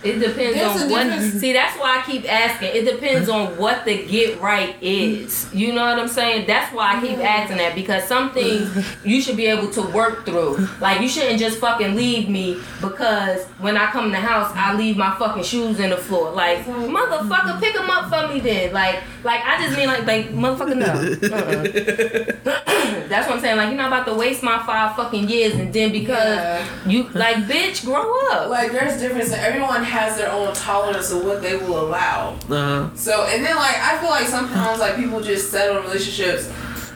It 0.00 0.20
depends 0.20 0.54
There's 0.56 0.82
on 0.82 0.90
what. 0.90 1.02
difference. 1.04 1.34
See, 1.40 1.52
that's 1.52 1.76
why 1.76 1.98
I 1.98 2.02
keep 2.08 2.32
asking. 2.32 2.68
It 2.72 2.84
depends 2.88 3.28
on 3.28 3.56
what 3.56 3.84
the 3.84 4.06
get 4.06 4.40
right 4.40 4.76
is. 4.80 5.52
You 5.52 5.72
know 5.72 5.84
what 5.84 5.98
I'm 5.98 6.06
saying? 6.06 6.46
That's 6.46 6.72
why 6.72 6.96
I 6.96 7.00
keep 7.00 7.18
asking 7.18 7.56
that 7.56 7.74
because 7.74 8.04
some 8.04 8.30
things 8.32 8.70
you 9.04 9.20
should 9.20 9.36
be 9.36 9.46
able 9.46 9.70
to 9.72 9.82
work 9.82 10.24
through. 10.24 10.68
Like 10.80 11.00
you 11.00 11.08
shouldn't 11.08 11.40
just 11.40 11.58
fucking 11.58 11.96
leave 11.96 12.28
me 12.28 12.60
because 12.80 13.44
when 13.58 13.76
I 13.76 13.90
come 13.90 14.04
in 14.06 14.10
the 14.12 14.18
house, 14.20 14.52
I 14.54 14.72
leave 14.74 14.96
my 14.96 15.16
fucking 15.16 15.42
shoes 15.42 15.80
in 15.80 15.90
the 15.90 15.96
floor. 15.96 16.30
Like 16.30 16.64
motherfucker, 16.64 17.58
pick 17.60 17.74
them 17.74 17.90
up 17.90 18.08
for 18.08 18.32
me 18.32 18.38
then. 18.38 18.72
Like, 18.72 19.02
like 19.24 19.40
I 19.44 19.60
just 19.64 19.76
mean 19.76 19.88
like, 19.88 20.06
like 20.06 20.28
motherfucker, 20.30 20.76
no. 20.76 20.86
Uh-uh. 22.48 23.08
that's 23.08 23.26
what 23.26 23.36
I'm 23.36 23.40
saying. 23.40 23.56
Like 23.56 23.68
you're 23.68 23.76
not 23.76 23.88
about 23.88 24.06
to 24.06 24.14
waste 24.14 24.42
my 24.42 24.58
five 24.64 24.94
fucking 24.96 25.28
years 25.28 25.54
and 25.54 25.72
then 25.72 25.90
because 25.92 26.36
Yeah. 26.36 26.64
you 26.86 27.08
like, 27.10 27.36
bitch, 27.48 27.84
grow 27.84 28.12
up. 28.30 28.48
Like, 28.48 28.70
there's 28.72 29.00
difference. 29.00 29.32
Everyone 29.32 29.82
has 29.88 30.16
their 30.16 30.30
own 30.32 30.54
tolerance 30.54 31.10
of 31.10 31.24
what 31.24 31.42
they 31.42 31.56
will 31.56 31.80
allow. 31.88 32.36
Uh, 32.50 32.88
So, 32.94 33.24
and 33.24 33.44
then 33.44 33.56
like 33.56 33.76
I 33.76 33.98
feel 34.00 34.10
like 34.10 34.26
sometimes 34.26 34.78
like 34.80 34.96
people 34.96 35.20
just 35.20 35.50
settle 35.50 35.78
in 35.78 35.82
relationships, 35.84 36.46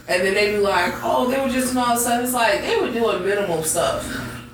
and 0.09 0.23
then 0.25 0.35
they 0.35 0.53
be 0.53 0.59
like, 0.59 0.93
oh, 1.03 1.31
they 1.31 1.41
were 1.41 1.49
just 1.49 1.73
doing 1.75 1.79
all 1.89 1.97
stuff. 1.97 2.23
It's 2.23 2.33
like 2.33 2.61
they 2.63 2.77
were 2.81 2.91
doing 2.91 3.25
minimal 3.25 3.63
stuff, 3.63 4.05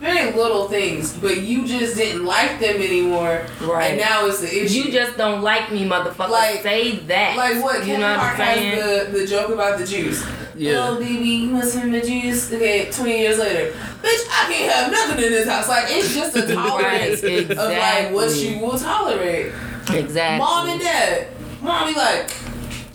very 0.01 0.33
little 0.33 0.69
things, 0.69 1.13
but 1.15 1.39
you 1.43 1.67
just 1.67 1.97
didn't 1.97 2.25
like 2.25 2.61
them 2.61 2.77
anymore, 2.77 3.45
Right. 3.61 3.91
And 3.93 4.01
now 4.01 4.27
it's 4.27 4.41
the 4.41 4.65
issue. 4.65 4.83
You 4.85 4.93
just 4.93 5.17
don't 5.17 5.43
like 5.43 5.73
me, 5.73 5.85
motherfucker. 5.89 6.31
Like- 6.31 6.63
Say 6.63 6.97
that. 7.09 7.37
like 7.37 7.63
what 7.63 7.81
You 7.81 7.95
Kevin 7.95 8.01
know 8.03 8.11
what 8.11 8.21
Hart 8.21 8.39
I'm 8.41 8.57
saying? 8.59 8.81
has 8.81 9.07
the 9.13 9.19
the 9.19 9.27
joke 9.27 9.51
about 9.51 9.79
the 9.79 9.87
juice. 9.87 10.25
Yeah. 10.57 10.89
Oh 10.89 10.99
baby, 10.99 11.25
you 11.29 11.53
want 11.53 11.65
some 11.67 11.87
of 11.87 11.93
the 11.93 12.01
juice? 12.01 12.53
Okay, 12.53 12.91
twenty 12.91 13.19
years 13.21 13.39
later, 13.39 13.73
bitch, 14.03 14.25
I 14.31 14.53
can't 14.53 14.73
have 14.73 14.91
nothing 14.93 15.25
in 15.25 15.31
this 15.33 15.49
house. 15.49 15.69
Like 15.69 15.85
it's 15.89 16.15
just 16.15 16.37
a 16.37 16.47
tolerance 16.55 17.23
Right, 17.23 17.51
of 17.51 17.57
like 17.57 18.13
what 18.13 18.25
exactly. 18.25 18.49
you 18.57 18.61
will 18.61 18.79
tolerate. 18.79 19.53
exactly. 19.93 20.39
Mom 20.39 20.69
and 20.69 20.81
dad. 20.81 21.29
Mom 21.63 21.89
be 21.89 21.95
like, 21.99 22.31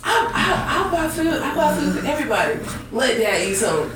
I, 0.03 0.29
I, 0.33 0.87
I 0.87 0.91
buy 0.91 1.07
food. 1.09 1.27
I 1.27 1.55
buy 1.55 1.75
food 1.77 1.99
for 1.99 2.05
everybody. 2.05 2.59
Let 2.93 3.17
dad 3.17 3.47
eat 3.47 3.55
some. 3.55 3.89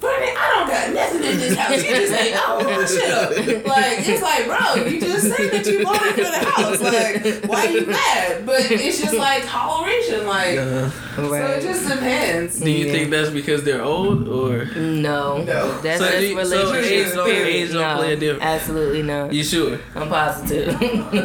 Brittany, 0.00 0.32
I 0.36 0.48
don't 0.56 0.68
got 0.68 0.94
nothing 0.94 1.30
in 1.30 1.38
this 1.38 1.56
house. 1.56 1.76
You 1.76 1.90
just 1.90 2.12
ain't. 2.12 2.36
Oh, 2.38 2.86
shut 2.86 3.10
up. 3.10 3.66
Like 3.66 4.08
it's 4.08 4.22
like, 4.22 4.46
bro, 4.46 4.84
you 4.86 5.00
just 5.00 5.28
say 5.36 5.48
that 5.50 5.66
you 5.66 5.84
bought 5.84 6.00
it 6.02 6.14
for 6.14 6.20
the 6.22 6.50
house. 6.50 6.80
Like, 6.80 7.44
why 7.50 7.64
you 7.66 7.86
mad? 7.86 8.46
But 8.46 8.70
it's 8.70 9.00
just 9.00 9.14
like 9.14 9.44
toleration. 9.44 10.26
Like, 10.26 10.58
uh, 10.58 10.90
so 11.16 11.34
it 11.34 11.60
just 11.62 11.86
depends. 11.88 12.58
do 12.60 12.70
you 12.70 12.86
Yeah. 12.86 12.92
think 12.92 13.10
that's 13.10 13.30
because 13.30 13.62
they're 13.64 13.82
old 13.82 14.26
or 14.28 14.64
No. 14.74 15.42
No. 15.42 15.78
That's 15.82 16.00
So 16.00 16.06
just 16.06 16.18
do 16.20 16.26
you- 16.28 16.38
relationship 16.38 16.84
age 16.84 17.14
don't- 17.14 17.28
age 17.30 17.72
don't 17.72 17.82
no, 17.82 17.96
play 17.98 18.12
a 18.14 18.16
difference? 18.16 18.42
Absolutely 18.44 19.02
not. 19.02 19.32
you 19.34 19.44
sure? 19.44 19.78
I'm 19.94 20.08
positive. 20.08 20.74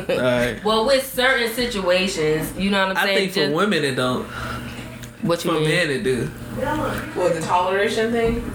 All 0.09 0.15
right. 0.17 0.61
well, 0.65 0.85
with 0.85 1.11
certain 1.13 1.53
situations, 1.53 2.53
you 2.57 2.69
know 2.71 2.87
what 2.87 2.97
I'm 2.97 3.03
saying? 3.05 3.09
I 3.09 3.19
saying? 3.19 3.31
think 3.31 3.33
for 3.33 3.39
Just- 3.39 3.53
women 3.55 3.83
it 3.85 3.95
don't. 3.95 4.27
What 5.27 5.43
you 5.43 5.51
For 5.51 5.59
mean? 5.59 5.69
men 5.69 5.89
it 5.89 6.03
do. 6.03 6.25
What 7.15 7.33
the 7.35 7.41
toleration 7.41 8.11
thing? 8.11 8.51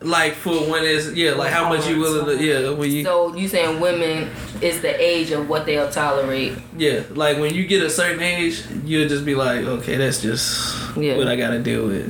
Like 0.00 0.32
for 0.34 0.50
when 0.68 0.84
it's 0.84 1.12
yeah, 1.14 1.32
like 1.34 1.52
how 1.52 1.68
much 1.68 1.86
you 1.88 2.00
willing 2.00 2.26
to 2.36 2.44
yeah 2.44 2.70
when 2.70 2.90
you 2.90 3.04
So 3.04 3.36
you 3.36 3.46
saying 3.46 3.78
women 3.78 4.30
is 4.60 4.80
the 4.80 5.00
age 5.00 5.30
of 5.30 5.48
what 5.48 5.64
they'll 5.64 5.90
tolerate? 5.90 6.54
yeah 6.76 7.02
like 7.10 7.38
when 7.38 7.54
you 7.54 7.64
get 7.68 7.82
a 7.84 7.88
certain 7.90 8.20
age 8.20 8.64
you'll 8.84 9.08
just 9.08 9.24
be 9.24 9.36
like 9.36 9.64
okay 9.64 9.96
that's 9.96 10.20
just 10.20 10.74
Yeah. 10.96 11.16
what 11.16 11.28
I 11.28 11.36
gotta 11.36 11.60
deal 11.60 11.86
with. 11.86 12.08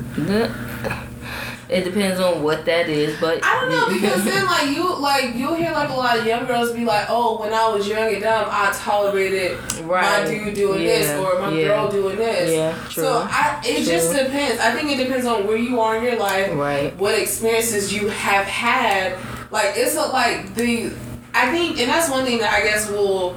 It 1.69 1.85
depends 1.85 2.21
on 2.21 2.43
what 2.43 2.67
that 2.67 2.89
is, 2.91 3.19
but 3.19 3.43
I 3.43 3.61
don't 3.61 3.71
know 3.71 3.89
because 3.89 4.23
then 4.31 4.45
like 4.45 4.75
you 4.77 4.95
like 4.97 5.35
you'll 5.35 5.55
hear 5.55 5.73
like 5.73 5.89
a 5.89 5.95
lot 5.95 6.19
of 6.19 6.27
young 6.27 6.45
girls 6.47 6.73
be 6.73 6.85
like, 6.85 7.07
oh, 7.09 7.41
when 7.41 7.53
I 7.55 7.69
was 7.73 7.89
young 7.89 8.13
and 8.13 8.23
dumb, 8.23 8.47
I 8.51 8.73
tolerated 8.75 9.59
Right. 9.93 10.25
my 10.25 10.31
dude 10.31 10.55
doing 10.55 10.83
Yeah. 10.83 10.89
this 10.99 11.11
or 11.21 11.39
my 11.41 11.51
Yeah. 11.53 11.67
girl 11.69 11.89
doing 11.91 12.17
this. 12.17 12.51
Yeah, 12.51 12.75
true. 12.91 13.03
So 13.05 13.27
I 13.31 13.61
it 13.65 13.85
just 13.85 14.13
depends. 14.15 14.61
I 14.61 14.73
think 14.73 14.91
it 14.91 14.97
depends 15.05 15.27
on 15.27 15.47
where 15.47 15.57
you 15.57 15.81
are 15.81 15.97
in 15.97 16.03
your 16.05 16.17
life, 16.17 16.51
Right. 16.55 16.97
what 16.99 17.15
experiences 17.19 17.93
you 17.93 18.09
have 18.09 18.45
had. 18.47 19.15
Like 19.51 19.73
it's 19.77 19.97
a, 19.97 20.01
like 20.03 20.55
the. 20.55 20.91
I 21.35 21.51
think, 21.51 21.79
and 21.81 21.89
that's 21.91 22.11
one 22.11 22.25
thing 22.25 22.39
that 22.39 22.53
I 22.53 22.63
guess 22.63 22.91
will 22.91 23.35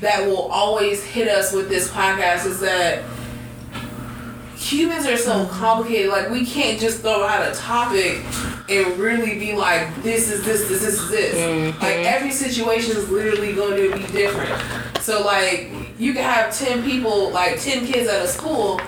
that 0.00 0.26
will 0.26 0.48
always 0.50 1.02
hit 1.02 1.28
us 1.28 1.52
with 1.52 1.68
this 1.68 1.88
podcast 1.88 2.44
is 2.46 2.60
that 2.60 2.98
humans 4.64 5.06
are 5.06 5.16
so 5.16 5.32
mm-hmm. 5.32 5.50
complicated. 5.50 6.10
Like 6.10 6.30
we 6.30 6.46
can't 6.46 6.80
just 6.80 7.00
throw 7.00 7.24
out 7.24 7.46
a 7.46 7.54
topic 7.54 8.22
and 8.68 8.98
really 8.98 9.38
be 9.38 9.54
like, 9.54 10.02
this 10.02 10.30
is 10.30 10.44
this, 10.44 10.68
this, 10.68 10.82
this 10.82 11.00
is 11.00 11.10
this. 11.10 11.34
Mm-hmm. 11.36 11.80
Like 11.80 11.96
every 12.06 12.30
situation 12.30 12.96
is 12.96 13.08
literally 13.10 13.54
going 13.54 13.76
to 13.76 13.96
be 13.96 14.06
different. 14.12 14.50
So 15.02 15.22
like 15.24 15.70
you 15.98 16.14
can 16.14 16.22
have 16.22 16.56
ten 16.56 16.82
people, 16.82 17.30
like 17.30 17.60
ten 17.60 17.86
kids 17.86 18.08
at 18.08 18.24
a 18.24 18.28
school. 18.28 18.80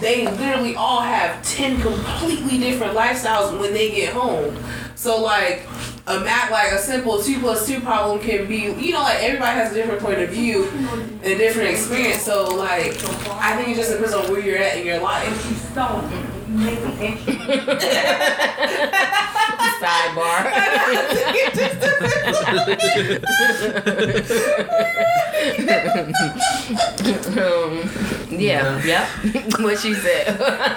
They 0.00 0.26
literally 0.26 0.74
all 0.74 1.00
have 1.00 1.42
ten 1.44 1.80
completely 1.80 2.58
different 2.58 2.94
lifestyles 2.94 3.58
when 3.58 3.72
they 3.72 3.90
get 3.90 4.12
home. 4.12 4.56
So 4.96 5.20
like 5.20 5.66
a 6.06 6.18
map 6.20 6.50
like 6.50 6.72
a 6.72 6.78
simple 6.78 7.22
two 7.22 7.38
plus 7.38 7.66
two 7.66 7.80
problem 7.80 8.18
can 8.18 8.48
be 8.48 8.72
you 8.72 8.92
know 8.92 9.00
like 9.00 9.22
everybody 9.22 9.58
has 9.58 9.70
a 9.70 9.74
different 9.74 10.00
point 10.00 10.18
of 10.18 10.30
view 10.30 10.64
and 10.68 11.24
a 11.24 11.38
different 11.38 11.70
experience. 11.70 12.22
So 12.22 12.54
like 12.56 12.96
I 13.30 13.56
think 13.56 13.68
it 13.68 13.76
just 13.76 13.92
depends 13.92 14.12
on 14.12 14.30
where 14.30 14.40
you're 14.40 14.58
at 14.58 14.78
in 14.78 14.86
your 14.86 15.00
life. 15.00 15.32
um, 19.82 19.82
yeah, 28.30 28.82
yep. 28.84 29.08
what 29.60 29.78
she 29.78 29.94
said. 29.94 30.28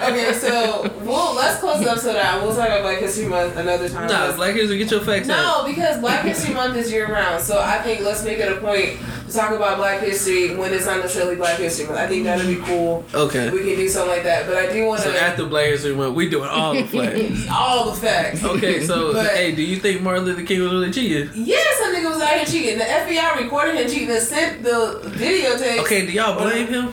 Okay, 0.04 0.32
so 0.34 0.90
well 1.04 1.34
let's 1.34 1.60
close 1.60 1.82
the 1.82 1.90
episode 1.90 2.16
out. 2.16 2.42
We'll 2.42 2.54
talk 2.54 2.66
about 2.66 2.82
Black 2.82 2.98
History 2.98 3.26
Month 3.26 3.56
another 3.56 3.88
time. 3.88 4.08
Nah, 4.08 4.34
Black 4.34 4.54
History, 4.54 4.78
get 4.78 4.90
your 4.90 5.00
facts 5.00 5.28
out. 5.28 5.64
No, 5.64 5.72
because 5.72 6.00
Black 6.00 6.24
History 6.24 6.54
Month 6.54 6.76
is 6.76 6.90
year 6.90 7.10
round. 7.10 7.42
So 7.42 7.60
I 7.60 7.80
think 7.82 8.00
let's 8.00 8.24
make 8.24 8.38
it 8.38 8.50
a 8.50 8.60
point 8.60 8.98
to 9.26 9.32
talk 9.32 9.52
about 9.52 9.78
Black 9.78 10.00
History 10.00 10.56
when 10.56 10.72
it's 10.72 10.86
not 10.86 10.98
necessarily 10.98 11.36
Black 11.36 11.58
History 11.58 11.86
Month. 11.86 11.98
I 11.98 12.06
think 12.06 12.24
that'd 12.24 12.46
be 12.46 12.62
cool. 12.64 13.04
Okay. 13.14 13.50
We 13.50 13.58
can 13.58 13.76
do 13.76 13.88
something 13.88 14.10
like 14.10 14.24
that. 14.24 14.46
But 14.46 14.56
I 14.56 14.72
do 14.72 14.86
want 14.86 15.02
to. 15.02 15.08
So 15.08 15.12
to 15.12 15.22
after 15.22 15.46
Black 15.46 15.66
History 15.66 15.94
Month, 15.94 16.16
we 16.16 16.28
doing 16.28 16.48
all 16.48 16.74
the 16.74 16.84
facts. 16.84 17.46
all 17.50 17.90
the 17.90 18.00
facts. 18.00 18.44
Okay, 18.44 18.84
so 18.84 18.95
But- 19.12 19.26
hey, 19.34 19.52
do 19.54 19.62
you 19.62 19.76
think 19.76 20.02
Martin 20.02 20.24
Luther 20.24 20.42
King 20.44 20.62
was 20.62 20.72
really 20.72 20.90
cheating? 20.92 21.30
Yes, 21.34 21.78
that 21.80 21.94
nigga 21.94 22.10
was 22.10 22.20
out 22.22 22.28
here 22.36 22.44
cheating. 22.44 22.78
The 22.78 22.84
FBI 22.84 23.36
recorded 23.42 23.76
him 23.76 23.88
cheating 23.90 24.10
and 24.10 24.22
sent 24.22 24.62
the 24.62 25.00
videotape. 25.04 25.80
Okay, 25.80 26.06
do 26.06 26.12
y'all 26.12 26.38
blame 26.38 26.66
him? 26.66 26.86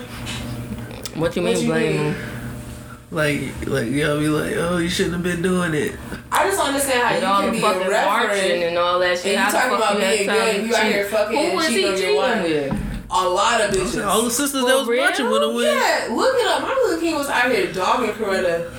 What 1.15 1.35
you 1.35 1.43
What 1.43 1.53
mean 1.53 1.57
you 1.63 1.67
blame 1.69 1.97
mean? 1.97 2.13
him? 2.13 2.29
Like, 3.11 3.41
like 3.67 3.87
y'all 3.91 4.19
be 4.19 4.27
like, 4.27 4.55
oh, 4.57 4.77
you 4.77 4.89
shouldn't 4.89 5.13
have 5.13 5.23
been 5.23 5.41
doing 5.43 5.75
it. 5.75 5.95
I 6.31 6.45
just 6.47 6.57
don't 6.57 6.67
understand 6.69 7.03
how 7.03 7.13
And 7.13 7.21
you 7.21 7.27
all 7.27 7.41
can 7.41 7.45
the 7.51 7.57
be 7.57 7.61
fucking 7.61 7.87
a 7.87 7.91
marching 7.91 8.63
and 8.63 8.77
all 8.79 8.97
that 8.99 9.19
shit. 9.19 9.37
And 9.37 9.45
you 9.45 9.51
talking 9.59 9.75
about 9.77 9.95
you 9.95 10.01
had 10.01 10.17
being 10.17 10.27
time 10.29 10.37
good, 10.37 10.53
to 10.61 10.67
you 10.67 10.75
out 10.75 10.81
cheat? 10.81 10.91
here 10.93 11.05
fucking 11.05 11.37
Who 11.51 11.55
was 11.55 11.67
he 11.67 11.73
cheating 11.75 11.85
on 11.91 11.97
your 11.97 12.01
cheating 12.01 12.17
wife. 12.17 12.43
with? 12.71 13.07
A 13.11 13.29
lot 13.29 13.61
of 13.61 13.69
bitches. 13.75 14.03
All 14.07 14.23
the 14.23 14.31
sisters 14.31 14.61
For 14.61 14.67
that 14.67 14.75
was 14.79 14.87
real? 14.87 15.03
marching 15.03 15.29
with 15.29 15.43
him 15.43 15.53
with. 15.53 15.65
Yeah, 15.67 16.07
look 16.09 16.35
it 16.39 16.47
up. 16.47 16.61
Martin 16.63 16.83
Luther 16.87 16.99
King 17.01 17.15
was 17.15 17.29
out 17.29 17.51
here 17.51 17.71
dogging 17.71 18.09
Coretta. 18.13 18.71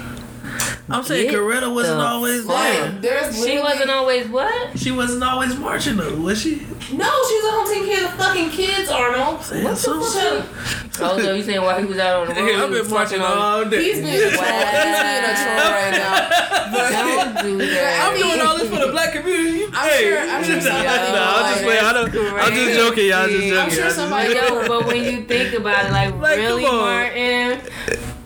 I'm 0.86 1.02
saying 1.02 1.30
Get 1.30 1.40
Coretta 1.40 1.72
wasn't 1.74 1.98
the 1.98 2.04
always 2.04 2.44
fuck. 2.44 3.00
there. 3.00 3.32
She 3.32 3.58
wasn't 3.58 3.90
always 3.90 4.28
what? 4.28 4.78
She 4.78 4.90
wasn't 4.90 5.24
always 5.24 5.56
marching 5.56 5.96
though, 5.96 6.14
was 6.16 6.42
she? 6.42 6.56
No, 6.92 7.08
she 7.08 7.34
was 7.40 7.44
at 7.46 7.50
home 7.54 7.66
taking 7.68 7.88
care 7.88 8.04
of 8.04 8.10
the 8.12 8.18
fucking 8.22 8.50
kids, 8.50 8.90
Arnold. 8.90 9.42
Saying 9.42 9.64
What 9.64 9.70
the 9.70 9.76
so. 9.76 10.02
fuck? 10.42 11.00
Oh, 11.00 11.18
so 11.18 11.32
you 11.32 11.42
saying 11.42 11.62
while 11.62 11.80
he 11.80 11.86
was 11.86 11.96
out 11.98 12.28
on 12.28 12.34
the 12.34 12.34
road? 12.40 12.50
Yeah, 12.50 12.62
I've 12.62 12.70
been 12.70 12.90
marching 12.90 13.18
fucking 13.18 13.22
on- 13.22 13.38
all 13.38 13.64
day. 13.64 13.82
He's 13.82 13.96
being 14.02 14.14
a 14.14 14.30
troll. 14.30 14.44
He's 14.44 15.00
being 15.00 15.24
a 15.24 15.34
troll 15.40 15.72
right 15.72 15.90
now. 15.96 16.70
But 16.70 16.90
Don't 16.90 17.42
do 17.58 17.58
that. 17.66 18.12
I'm 18.12 18.20
doing 18.20 18.40
all 18.46 18.58
this 18.58 18.68
for 18.68 18.84
the 18.86 18.92
black 18.92 19.12
community. 19.14 19.64
I'm 19.72 19.88
hey. 19.88 20.02
sure- 20.04 20.18
I'm 20.20 20.44
sure 20.44 20.60
somebody 20.68 20.84
nah, 20.84 20.92
will 20.92 21.16
I'm 21.16 21.42
like 21.42 21.52
just 21.54 21.64
playing. 21.64 21.84
I 21.84 21.92
don't, 21.94 22.38
I'm 22.44 22.52
just 22.52 22.78
joking, 22.78 23.06
y'all. 23.08 23.26
Just 23.28 23.40
joking. 23.40 23.58
I'm 23.58 23.70
sure 23.70 23.84
just- 23.84 23.96
somebody- 23.96 24.34
Yo, 24.34 24.68
but 24.68 24.86
when 24.86 25.02
you 25.02 25.24
think 25.24 25.54
about 25.54 25.86
it, 25.86 25.92
like, 25.92 26.14
Like, 26.20 26.36
really. 26.36 26.62
Martin? 26.64 27.60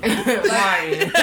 Martin. 0.48 1.12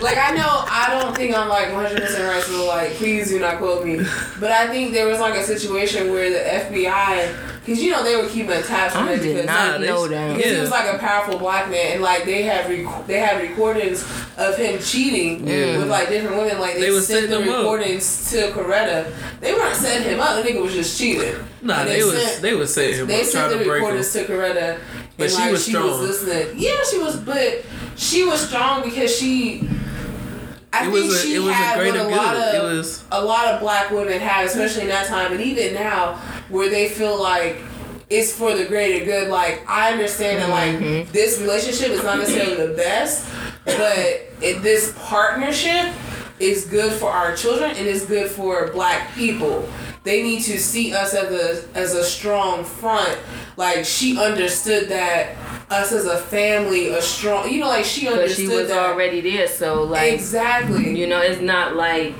like 0.00 0.18
I 0.18 0.32
know 0.36 0.64
I 0.68 0.88
don't 0.90 1.16
think 1.16 1.36
I'm 1.36 1.48
like 1.48 1.72
100 1.72 2.00
percent 2.00 2.24
right, 2.24 2.42
so 2.42 2.66
like 2.66 2.92
please 2.92 3.28
do 3.30 3.40
not 3.40 3.58
quote 3.58 3.84
me. 3.84 3.96
But 4.38 4.52
I 4.52 4.68
think 4.68 4.92
there 4.92 5.06
was 5.06 5.20
like 5.20 5.34
a 5.34 5.42
situation 5.42 6.10
where 6.10 6.30
the 6.30 6.38
FBI, 6.38 7.55
because 7.66 7.82
you 7.82 7.90
know 7.90 8.04
they 8.04 8.14
were 8.14 8.28
keeping 8.28 8.62
tabs 8.62 8.94
on 8.94 9.08
it 9.08 9.20
because 9.20 9.44
not 9.44 9.80
they- 9.80 9.86
know 9.88 10.06
that. 10.06 10.36
Because 10.36 10.52
he 10.54 10.60
was 10.60 10.70
like 10.70 10.94
a 10.94 10.98
powerful 10.98 11.36
black 11.38 11.68
man, 11.68 11.94
and 11.94 12.02
like 12.02 12.24
they 12.24 12.42
have 12.44 12.68
rec- 12.70 13.06
they 13.08 13.18
have 13.18 13.42
recordings 13.42 14.02
of 14.38 14.56
him 14.56 14.78
cheating 14.80 15.46
Yeah. 15.46 15.78
with 15.78 15.88
like 15.90 16.08
different 16.08 16.36
women. 16.36 16.60
Like 16.60 16.74
they, 16.74 16.82
They 16.90 17.00
sent 17.00 17.28
the 17.28 17.36
setting 17.36 17.42
him 17.48 17.52
up. 17.52 17.58
recordings 17.62 18.30
to 18.30 18.36
Coretta. 18.52 19.12
They 19.40 19.52
weren't 19.52 19.74
setting 19.74 20.08
him 20.08 20.20
up. 20.20 20.42
The 20.42 20.48
nigga 20.48 20.62
was 20.62 20.74
just 20.74 20.96
cheating. 20.96 21.34
Nah, 21.60 21.80
And 21.80 21.88
they 21.88 22.04
was 22.04 22.22
sent- 22.22 22.42
they 22.42 22.54
was 22.54 22.72
setting 22.72 22.94
him 22.94 23.02
up. 23.02 23.08
They 23.08 23.20
up, 23.22 23.26
sent 23.26 23.50
the 23.50 23.58
to 23.58 23.64
break 23.64 23.78
him. 23.80 23.84
recordings 23.84 24.12
to 24.12 24.24
Coretta. 24.24 24.78
But 25.18 25.24
and, 25.24 25.32
she 25.32 25.38
like, 25.42 25.50
was 25.52 25.64
she 25.64 25.70
strong. 25.72 25.88
was 25.90 26.00
listening. 26.22 26.54
Yeah, 26.58 26.76
she 26.88 26.98
was, 26.98 27.16
but 27.16 27.64
she 27.96 28.24
was 28.24 28.46
strong 28.46 28.82
because 28.84 29.16
she. 29.18 29.68
I 30.72 30.80
It 30.80 30.92
think 30.92 30.92
was 31.06 31.14
a 31.14 31.26
she 31.26 31.34
it 31.36 31.38
was 31.38 31.48
a 31.48 31.52
had 31.54 31.78
what 31.78 31.96
a 31.96 32.02
lot 32.04 32.36
of 32.36 32.54
It 32.54 32.62
was 32.76 33.04
a 33.10 33.24
lot 33.24 33.46
of 33.46 33.60
black 33.60 33.90
women 33.90 34.20
have, 34.20 34.44
especially 34.46 34.82
in 34.82 34.88
that 34.88 35.06
time, 35.06 35.32
and 35.32 35.40
even 35.40 35.72
now, 35.72 36.20
where 36.48 36.68
they 36.68 36.88
feel 36.88 37.20
like 37.20 37.56
it's 38.08 38.32
for 38.32 38.54
the 38.54 38.64
greater 38.64 39.04
good. 39.04 39.28
Like 39.28 39.64
I 39.68 39.92
understand 39.92 40.42
that, 40.42 40.50
like 40.50 40.76
mm-hmm. 40.78 41.12
this 41.12 41.40
relationship 41.40 41.90
is 41.90 42.02
not 42.02 42.18
necessarily 42.18 42.66
the 42.66 42.74
best, 42.74 43.28
but 43.64 43.98
it, 44.42 44.62
this 44.62 44.94
partnership 44.98 45.92
is 46.38 46.66
good 46.66 46.92
for 46.92 47.10
our 47.10 47.34
children 47.34 47.70
and 47.70 47.86
is 47.86 48.04
good 48.04 48.30
for 48.30 48.70
black 48.72 49.12
people. 49.14 49.68
They 50.04 50.22
need 50.22 50.42
to 50.42 50.58
see 50.58 50.94
us 50.94 51.14
as 51.14 51.32
a 51.32 51.76
as 51.76 51.94
a 51.94 52.04
strong 52.04 52.64
front. 52.64 53.18
Like 53.56 53.84
she 53.84 54.18
understood 54.18 54.88
that 54.90 55.36
us 55.70 55.92
as 55.92 56.06
a 56.06 56.18
family, 56.18 56.88
a 56.88 57.02
strong, 57.02 57.50
you 57.50 57.60
know, 57.60 57.68
like 57.68 57.84
she 57.84 58.06
But 58.06 58.14
understood 58.14 58.36
she 58.36 58.48
was 58.48 58.68
that 58.68 58.78
already 58.78 59.20
there, 59.20 59.48
so, 59.48 59.82
like, 59.82 60.12
exactly. 60.12 60.98
you 60.98 61.06
know, 61.06 61.20
it's 61.20 61.40
not 61.40 61.74
like, 61.74 62.14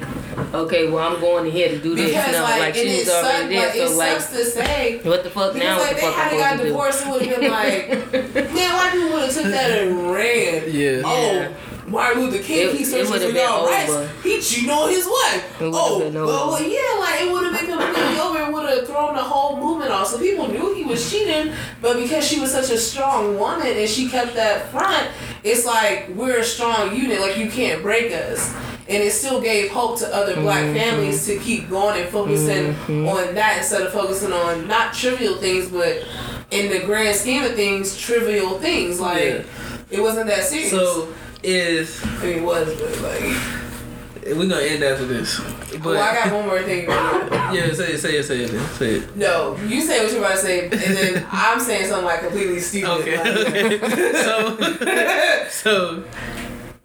okay, 0.55 0.91
well, 0.91 1.13
I'm 1.15 1.21
going 1.21 1.51
here 1.51 1.69
to 1.69 1.79
do 1.79 1.95
this. 1.95 2.11
Because 2.11 2.33
No, 2.33 2.43
like, 2.43 2.59
like, 2.61 2.67
and 2.69 2.77
she 2.77 2.89
it 2.89 3.07
was 3.07 3.09
already 3.15 3.55
there, 3.55 3.67
like, 3.69 3.77
it 3.77 3.89
so, 3.89 3.97
like, 3.97 4.21
sucks 4.21 4.33
to 4.33 4.45
say. 4.45 4.99
what 5.03 5.23
the 5.25 5.31
fuck 5.31 5.55
now? 5.55 5.79
Because 5.79 5.79
What 5.79 5.87
like 5.87 5.97
the 5.97 6.01
they 6.01 6.01
fuck 6.03 6.15
had 6.15 6.33
I'm 6.33 6.39
got 6.39 6.51
supposed 6.51 6.59
to 6.59 6.65
do? 6.65 6.69
divorced, 6.69 7.03
it 7.07 7.11
would 7.11 7.23
have 7.23 7.41
been 7.41 7.51
like, 7.51 8.13
man, 8.55 8.75
white 8.75 8.93
people 8.93 9.11
would 9.11 9.23
have 9.25 9.35
took 9.35 9.45
that 9.45 9.71
and 9.71 10.11
ran. 10.13 10.65
yeah. 10.73 11.03
Oh, 11.05 11.55
Martin 11.87 12.23
Luther 12.25 12.43
King, 12.43 12.69
It- 12.71 12.75
he 12.77 12.83
it 12.83 12.87
searching 12.87 13.31
for 13.31 13.37
y'all 13.39 13.67
rights. 13.67 13.95
He 14.23 14.41
cheating 14.41 14.71
on 14.71 14.89
his 14.91 15.07
wife. 15.07 15.45
Oh, 15.61 15.99
well, 16.13 16.51
well, 16.51 16.63
yeah, 16.63 16.99
like 17.01 17.23
it 17.23 17.31
would 17.31 17.45
have 17.45 17.61
been 17.61 17.71
completely 17.79 18.19
over. 18.21 18.39
It 18.41 18.53
would 18.53 18.69
have 18.69 18.87
thrown 18.87 19.15
the 19.15 19.23
whole 19.23 19.57
movement 19.57 19.91
off. 19.93 20.09
So 20.09 20.19
people 20.19 20.49
knew 20.49 20.75
he 20.75 20.83
was 20.85 21.09
cheating, 21.11 21.53
but 21.81 21.97
because 21.97 22.27
she 22.27 22.41
was 22.41 22.51
such 22.53 22.71
a 22.71 22.79
strong 22.79 23.39
woman 23.39 23.67
and 23.69 23.89
she 23.89 24.09
kept 24.09 24.35
that 24.35 24.71
front, 24.73 25.09
it's 25.45 25.65
like 25.65 26.09
we're 26.15 26.39
a 26.39 26.45
strong 26.45 26.95
unit. 26.97 27.21
Like 27.21 27.37
you 27.39 27.49
can't 27.51 27.83
break 27.83 28.13
us. 28.13 28.53
And 28.89 29.03
it 29.03 29.11
still 29.13 29.41
gave 29.41 29.71
hope 29.73 29.99
to 29.99 30.15
other 30.15 30.35
black 30.37 30.63
Mm-hmm. 30.65 30.77
families 30.79 31.27
to 31.27 31.39
keep 31.39 31.69
going 31.69 32.01
and 32.01 32.09
focusing 32.09 32.69
on 33.09 33.35
that 33.35 33.59
instead 33.59 33.83
of 33.83 33.93
focusing 33.93 34.33
on 34.33 34.69
not 34.69 34.95
trivial 34.95 35.35
things, 35.37 35.69
but 35.69 36.05
in 36.53 36.71
the 36.71 36.79
grand 36.87 37.17
scheme 37.17 37.43
of 37.43 37.55
things, 37.57 37.97
trivial 37.97 38.59
things. 38.61 39.01
Like 39.01 39.25
Yeah. 39.25 39.43
it 39.91 40.01
wasn't 40.01 40.29
that 40.29 40.45
serious. 40.45 40.71
So 40.71 41.09
is 41.47 42.05
I 42.05 42.25
mean, 42.25 42.39
it 42.39 42.43
was, 42.43 42.75
but 42.75 43.01
like, 43.03 44.37
we're 44.37 44.49
gonna 44.49 44.63
end 44.63 44.83
after 44.83 45.07
this. 45.07 45.39
But 45.71 45.85
well, 45.85 46.03
I 46.03 46.15
got 46.15 46.35
one 46.35 46.47
more 46.47 46.63
thing. 46.63 46.85
yeah, 46.89 47.73
say 47.73 47.93
it, 47.93 47.99
say 48.01 48.17
it, 48.17 48.25
say 48.25 48.41
it, 48.41 48.51
then. 48.51 48.69
say 48.71 48.95
it. 48.97 49.17
No, 49.17 49.57
you 49.69 49.81
say 49.81 50.03
what 50.03 50.13
you're 50.13 50.21
about 50.21 50.33
to 50.33 50.39
say, 50.39 50.65
and 50.65 50.73
then 50.73 51.27
I'm 51.31 51.61
saying 51.61 51.87
something 51.87 52.05
like 52.05 52.21
completely 52.21 52.59
stupid. 52.59 52.91
Okay. 52.91 53.17
Like, 53.17 53.83
okay. 53.83 55.49
so, 55.49 55.49
so 55.51 56.05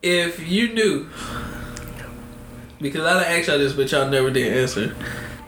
if 0.04 0.48
you 0.48 0.74
knew, 0.74 1.10
because 2.80 3.06
I 3.06 3.14
done 3.14 3.24
asked 3.24 3.48
y'all 3.48 3.58
this, 3.58 3.74
but 3.74 3.92
y'all 3.92 4.10
never 4.10 4.30
did 4.30 4.56
answer. 4.56 4.96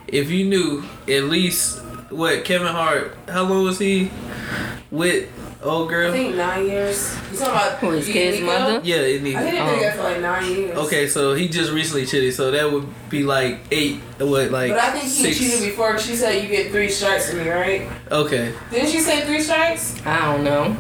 If 0.08 0.32
you 0.32 0.46
knew 0.46 0.84
at 1.08 1.26
least 1.26 1.80
what 2.10 2.46
Kevin 2.46 2.68
Hart, 2.68 3.16
how 3.28 3.44
long 3.44 3.66
was 3.66 3.78
he 3.78 4.12
with 4.90 5.30
old 5.64 5.90
girl? 5.90 6.08
I 6.08 6.12
girl? 6.12 6.14
think 6.24 6.36
nine 6.36 6.68
years. 6.68 7.16
You 7.32 7.38
talking 7.38 7.54
about 7.54 7.72
Who, 7.80 7.90
his 7.92 8.08
you- 8.08 8.14
kid's 8.14 8.40
Nico? 8.40 8.46
mother? 8.48 8.82
Yeah, 8.84 8.96
it 8.98 9.24
needs. 9.24 9.36
I 9.38 9.42
think 9.42 9.54
they've 9.56 9.64
been 9.64 9.70
Oh. 9.70 9.76
together 9.76 9.98
for 9.98 10.04
like 10.04 10.20
nine 10.22 10.52
years. 10.52 10.78
Okay, 10.78 11.08
so 11.08 11.34
he 11.34 11.48
just 11.48 11.72
recently 11.72 12.06
cheated, 12.06 12.34
so 12.34 12.52
that 12.52 12.72
would 12.72 12.88
be 13.10 13.24
like 13.24 13.60
eight. 13.72 14.00
What, 14.20 14.52
like 14.52 14.72
But 14.72 14.80
I 14.80 14.92
think 14.92 15.04
he 15.06 15.10
six? 15.10 15.38
cheated 15.38 15.62
before. 15.62 15.98
She 16.00 16.16
said 16.16 16.42
you 16.44 16.50
get 16.50 16.72
three 16.72 16.90
strikes 16.90 17.30
from 17.30 17.40
me, 17.40 17.50
right? 17.50 17.88
Okay. 18.12 18.54
Didn't 18.72 18.90
she 18.90 19.00
say 19.00 19.22
three 19.26 19.42
strikes? 19.42 19.96
I 20.06 20.32
don't 20.34 20.44
know. 20.44 20.76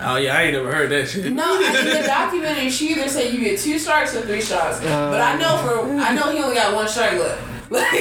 Oh 0.00 0.16
yeah, 0.16 0.36
I 0.36 0.42
ain't 0.42 0.54
never 0.54 0.70
heard 0.72 0.90
that 0.90 1.08
shit. 1.08 1.32
No, 1.32 1.54
in 1.62 1.72
the 1.86 2.02
documentary, 2.04 2.68
she 2.68 2.88
either 2.90 3.08
said 3.08 3.32
you 3.32 3.40
get 3.40 3.58
two 3.58 3.78
strikes 3.78 4.14
or 4.14 4.22
three 4.22 4.42
shots. 4.42 4.80
Uh. 4.80 5.10
but 5.10 5.20
I 5.20 5.36
know 5.38 5.56
for 5.58 5.88
I 6.00 6.12
know 6.14 6.30
he 6.32 6.42
only 6.42 6.56
got 6.56 6.74
one 6.74 6.88
strike 6.88 7.12
left. 7.18 7.40
Like, 7.74 7.92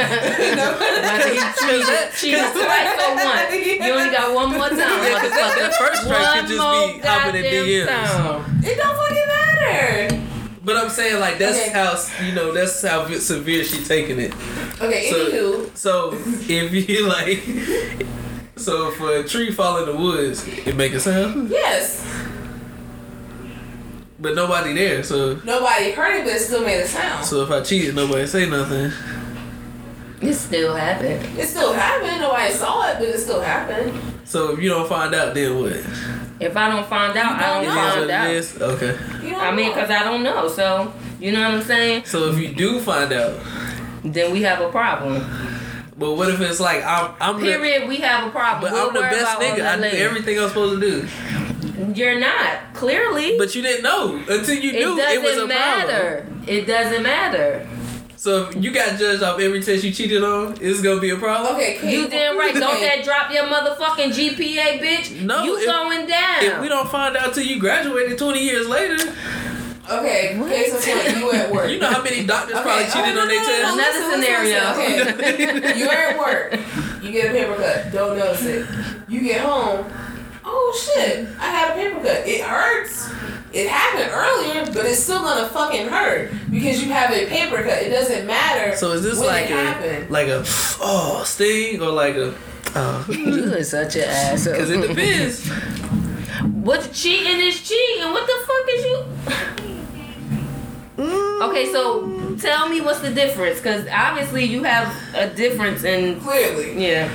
Whether 0.00 1.28
he 1.30 1.40
cheated, 1.60 2.12
cheated 2.16 2.52
twice 2.52 2.94
or 2.98 3.14
once. 3.14 3.54
You 3.54 3.92
only 3.92 4.10
got 4.10 4.34
one 4.34 4.50
more 4.50 4.68
time, 4.68 4.78
motherfucker. 4.78 5.30
That 5.58 5.74
first 5.78 6.02
strike 6.02 6.20
One 6.20 6.38
could 6.40 6.48
just 6.48 7.02
be 7.02 7.08
hopping 7.08 7.44
in 7.44 7.44
DMs. 7.66 7.86
time. 7.86 8.60
it 8.64 8.76
don't 8.76 8.96
fucking 8.96 9.28
matter. 9.28 10.24
But 10.62 10.74
But 10.74 10.76
I'm 10.76 10.90
saying 10.90 11.20
like 11.20 11.38
that's 11.38 11.56
Okay. 11.58 11.70
how 11.70 11.96
you 12.26 12.32
know 12.34 12.52
that's 12.52 12.82
how 12.82 13.06
severe 13.18 13.64
she 13.64 13.82
taking 13.84 14.18
it. 14.18 14.32
Okay, 14.80 15.10
So- 15.10 15.16
anywho. 15.30 15.76
So 15.76 16.12
if 16.14 16.88
you 16.88 17.06
like, 17.16 17.42
so 18.56 18.90
for 18.92 19.16
a 19.16 19.22
tree 19.24 19.50
fall 19.52 19.78
in 19.78 19.86
the 19.86 19.96
woods, 19.96 20.44
it 20.46 20.76
make 20.76 20.92
a 20.92 21.00
sound, 21.00 21.50
Yes. 21.50 22.04
But 24.20 24.34
nobody 24.34 24.72
there. 24.74 25.02
So 25.02 25.36
Nobody 25.44 25.92
heard 25.92 26.16
it, 26.20 26.24
but 26.24 26.34
it 26.34 26.40
still 26.40 26.64
made 26.64 26.80
a 26.80 26.86
sound. 26.86 27.24
so 27.24 27.42
if 27.42 27.50
I 27.50 27.60
cheated, 27.62 27.94
nobody 27.94 28.26
say 28.26 28.48
nothing. 28.48 28.92
It 30.20 30.34
still 30.34 30.74
happened. 30.76 31.38
It 31.38 31.46
still 31.48 31.72
happened. 31.72 32.20
Nobody 32.20 32.52
saw 32.52 32.88
it, 32.90 32.98
but 32.98 33.08
it 33.08 33.18
still 33.18 33.40
happened. 33.40 33.98
So 34.24 34.52
if 34.52 34.60
you 34.60 34.68
don't 34.68 34.88
find 34.88 35.14
out, 35.14 35.34
then 35.34 35.58
what? 35.58 35.72
If 36.40 36.56
I 36.56 36.68
don't 36.70 36.86
find 36.86 37.16
out, 37.16 37.32
I 37.40 37.54
don't 37.54 37.64
don't 37.64 37.74
know. 37.74 37.92
find 38.00 38.10
out. 38.10 38.30
is. 38.30 38.60
Okay. 38.60 38.98
You 39.22 39.30
don't 39.30 39.40
I 39.40 39.50
mean, 39.54 39.68
know. 39.68 39.74
cause 39.74 39.90
I 39.90 40.04
don't 40.04 40.22
know. 40.22 40.48
So 40.48 40.92
you 41.18 41.32
know 41.32 41.42
what 41.42 41.54
I'm 41.58 41.62
saying? 41.62 42.04
So 42.04 42.28
if 42.30 42.38
you 42.38 42.48
do 42.48 42.80
find 42.80 43.12
out, 43.12 43.38
Then 44.04 44.32
we 44.32 44.42
have 44.42 44.60
a 44.60 44.70
problem. 44.70 45.24
but 45.98 46.14
what 46.14 46.28
if 46.30 46.40
it's 46.40 46.60
like 46.60 46.84
I'm 46.84 47.14
I'm 47.20 47.36
the, 47.40 47.46
Period. 47.46 47.88
We 47.88 47.96
have 47.98 48.26
a 48.28 48.30
problem. 48.30 48.62
but 48.62 48.72
We'll 48.72 48.88
I'm 48.88 48.94
the 48.94 49.00
best 49.00 49.38
nigga. 49.38 49.66
I 49.66 49.76
do 49.90 49.96
everything 49.96 50.38
I'm 50.38 50.48
supposed 50.48 50.80
to 50.80 50.90
do. 50.90 51.08
You're 51.94 52.18
not 52.20 52.74
clearly. 52.74 53.36
But 53.38 53.54
you 53.54 53.62
didn't 53.62 53.82
know 53.82 54.16
until 54.28 54.54
you 54.56 54.70
it 54.70 54.74
knew 54.74 54.96
doesn't 54.96 55.18
it 55.18 55.22
was 55.22 55.36
a 55.36 55.46
problem. 55.46 55.48
matter. 55.48 56.26
It 56.46 56.66
doesn't 56.66 57.02
matter. 57.02 57.68
So 58.16 58.48
if 58.50 58.62
you 58.62 58.70
got 58.70 58.98
judged 58.98 59.22
off 59.22 59.40
every 59.40 59.62
test 59.62 59.82
you 59.82 59.92
cheated 59.92 60.22
on, 60.22 60.58
it's 60.60 60.82
gonna 60.82 61.00
be 61.00 61.08
a 61.08 61.16
problem. 61.16 61.54
Okay, 61.56 61.78
Kate, 61.80 61.90
You 61.90 62.06
damn 62.06 62.36
right. 62.38 62.52
Don't 62.52 62.80
that 62.80 63.02
drop 63.02 63.32
your 63.32 63.44
motherfucking 63.44 64.12
GPA, 64.12 64.78
bitch? 64.78 65.22
No, 65.22 65.42
you 65.42 65.58
if- 65.58 65.64
going 65.64 66.06
down. 66.06 66.44
If 66.44 66.60
we 66.60 66.68
don't 66.68 66.88
find 66.90 67.16
out 67.16 67.32
till 67.32 67.44
you 67.44 67.58
graduated 67.58 68.18
20 68.18 68.44
years 68.44 68.68
later, 68.68 68.98
Okay, 69.90 70.38
case 70.48 70.86
in 70.86 70.94
point, 71.02 71.16
you 71.18 71.32
at 71.32 71.50
work. 71.50 71.70
you 71.72 71.78
know 71.80 71.90
how 71.90 72.02
many 72.02 72.24
doctors 72.24 72.54
Okay, 72.56 72.62
probably 72.62 72.84
oh, 72.84 72.90
cheated 72.92 73.14
no, 73.16 73.22
on 73.22 73.28
their 73.28 73.40
no, 73.40 73.42
no, 73.42 73.48
test. 73.48 73.72
Another 73.72 73.98
listen, 73.98 74.20
listen, 74.20 74.22
scenario. 74.22 74.60
listen, 74.76 75.60
okay. 75.64 75.78
You're 75.78 75.90
at 75.92 76.18
work. 76.18 76.60
You 77.02 77.10
get 77.12 77.30
a 77.30 77.32
paper 77.32 77.54
cut. 77.56 77.92
Don't 77.92 78.16
notice 78.18 78.44
it. 78.44 78.66
You 79.08 79.20
get 79.22 79.40
home. 79.40 79.86
Oh 80.44 80.92
shit! 80.94 81.26
I 81.38 81.50
had 81.50 81.70
a 81.70 81.74
paper 81.74 82.00
cut. 82.00 82.26
It 82.26 82.42
hurts. 82.42 83.10
It 83.52 83.68
happened 83.68 84.10
earlier, 84.12 84.64
but 84.72 84.86
it's 84.86 85.02
still 85.02 85.20
gonna 85.20 85.48
fucking 85.48 85.88
hurt 85.88 86.30
because 86.50 86.82
you 86.82 86.92
have 86.92 87.10
a 87.10 87.26
paper 87.26 87.56
cut. 87.56 87.82
It 87.82 87.90
doesn't 87.90 88.26
matter. 88.26 88.76
So 88.76 88.92
is 88.92 89.02
this 89.02 89.18
like 89.18 89.50
a 89.50 89.54
happened. 89.54 90.10
like 90.10 90.28
a 90.28 90.44
oh 90.80 91.22
sting 91.26 91.82
or 91.82 91.90
like 91.90 92.14
a 92.14 92.34
oh? 92.76 93.06
You 93.08 93.52
is 93.54 93.70
such 93.70 93.96
an 93.96 94.04
asshole. 94.04 94.52
Because 94.52 94.70
it 94.70 94.86
depends. 94.86 95.48
What 96.64 96.92
cheating 96.92 97.40
is 97.40 97.60
cheating. 97.60 98.10
What 98.12 98.26
the 98.26 98.46
fuck 98.46 98.68
is 98.68 98.84
you? 98.84 99.04
Mm. 101.04 101.48
Okay, 101.48 101.72
so 101.72 102.36
tell 102.36 102.68
me 102.68 102.80
what's 102.80 103.00
the 103.00 103.12
difference? 103.12 103.56
Because 103.56 103.86
obviously 103.90 104.44
you 104.44 104.62
have 104.62 104.94
a 105.14 105.34
difference 105.34 105.82
in. 105.82 106.20
Clearly. 106.20 106.80
Yeah. 106.80 107.10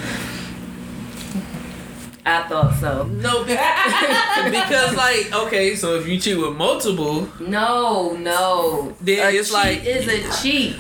I 2.28 2.48
thought 2.48 2.74
so. 2.80 3.04
No, 3.06 3.44
because 3.46 4.96
like 4.96 5.32
okay, 5.34 5.76
so 5.76 5.96
if 5.96 6.08
you 6.08 6.20
cheat 6.20 6.38
with 6.38 6.56
multiple, 6.56 7.30
No, 7.40 8.14
no. 8.18 8.96
Then 9.02 9.20
a 9.34 9.38
it's 9.38 9.52
like- 9.54 9.86
is 9.86 10.08
a 10.08 10.42
cheat. 10.42 10.76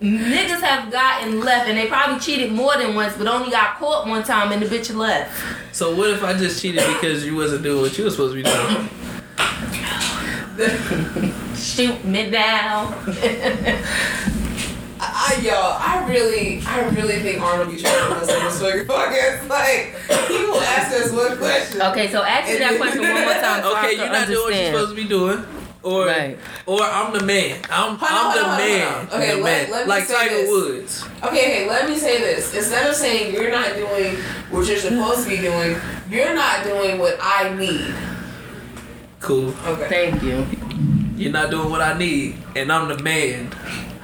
Niggas 0.00 0.62
have 0.62 0.90
gotten 0.90 1.40
left, 1.40 1.68
and 1.68 1.76
they 1.76 1.86
probably 1.86 2.18
cheated 2.18 2.52
more 2.52 2.74
than 2.78 2.94
once, 2.94 3.14
but 3.18 3.26
only 3.26 3.50
got 3.50 3.76
caught 3.76 4.06
one 4.08 4.22
time, 4.24 4.50
and 4.50 4.62
the 4.62 4.66
bitch 4.66 4.94
left. 4.96 5.30
so 5.76 5.94
what 5.94 6.08
if 6.08 6.24
I 6.24 6.32
just 6.32 6.62
cheated 6.62 6.82
because 6.86 7.22
you 7.26 7.36
wasn't 7.36 7.62
doing 7.62 7.82
what 7.82 7.98
you 7.98 8.04
were 8.04 8.10
supposed 8.10 8.32
to 8.34 8.42
be 8.42 8.48
doing? 8.48 8.88
Shoot 11.54 12.02
me 12.04 12.30
down. 12.30 12.94
I, 15.12 15.40
y'all, 15.42 15.76
I 15.78 16.06
really, 16.08 16.60
I 16.66 16.88
really 16.90 17.20
think 17.20 17.40
Arnold 17.42 17.70
be 17.70 17.80
trying 17.80 17.94
to 18.10 18.16
us 18.16 18.30
on 18.30 18.44
this 18.44 18.60
fucking 18.60 18.86
podcast. 18.86 19.48
Like, 19.48 19.96
he 20.28 20.44
will 20.46 20.60
ask 20.60 20.92
us 20.92 21.12
one 21.12 21.36
question. 21.38 21.82
okay, 21.82 22.10
so 22.10 22.22
ask 22.22 22.48
me 22.50 22.58
that 22.58 22.76
question 22.78 23.02
one 23.02 23.14
more 23.24 23.32
time. 23.34 23.62
So 23.62 23.76
Okay, 23.78 23.96
you're 23.96 24.08
not 24.12 24.26
doing 24.28 24.42
what 24.44 24.54
you're 24.54 24.66
supposed 24.72 24.90
to 24.90 24.96
be 24.96 25.08
doing. 25.08 25.44
Or, 25.82 26.04
Right. 26.06 26.36
or 26.66 26.82
I'm 26.82 27.12
the 27.18 27.24
man. 27.24 27.58
I'm, 27.70 27.96
Hold 27.96 28.02
I'm 28.02 28.36
the 28.36 28.44
on, 28.50 28.58
man. 28.58 29.06
Okay, 29.08 29.30
the 29.36 29.42
let- 29.42 29.42
man. 29.42 29.70
let 29.70 29.88
like 29.88 30.06
Tiger 30.08 30.34
this. 30.34 30.50
Woods. 30.50 31.04
Okay, 31.24 31.26
okay, 31.64 31.68
let 31.70 31.88
me 31.88 31.96
say 31.96 32.18
this. 32.18 32.54
Instead 32.54 32.86
of 32.86 32.94
saying 32.94 33.32
you're 33.32 33.50
not 33.50 33.74
doing 33.74 34.16
what 34.50 34.66
you're 34.66 34.76
supposed 34.76 35.24
to 35.24 35.30
be 35.30 35.38
doing, 35.38 35.76
you're 36.10 36.34
not 36.34 36.64
doing 36.64 36.98
what 36.98 37.16
I 37.22 37.54
need. 37.56 37.94
Cool. 39.20 39.54
Okay. 39.66 39.88
Thank 40.10 40.22
you. 40.22 40.46
You're 41.16 41.32
not 41.32 41.50
doing 41.50 41.70
what 41.70 41.80
I 41.80 41.96
need, 41.96 42.36
and 42.56 42.70
I'm 42.70 42.88
the 42.88 43.02
man. 43.02 43.50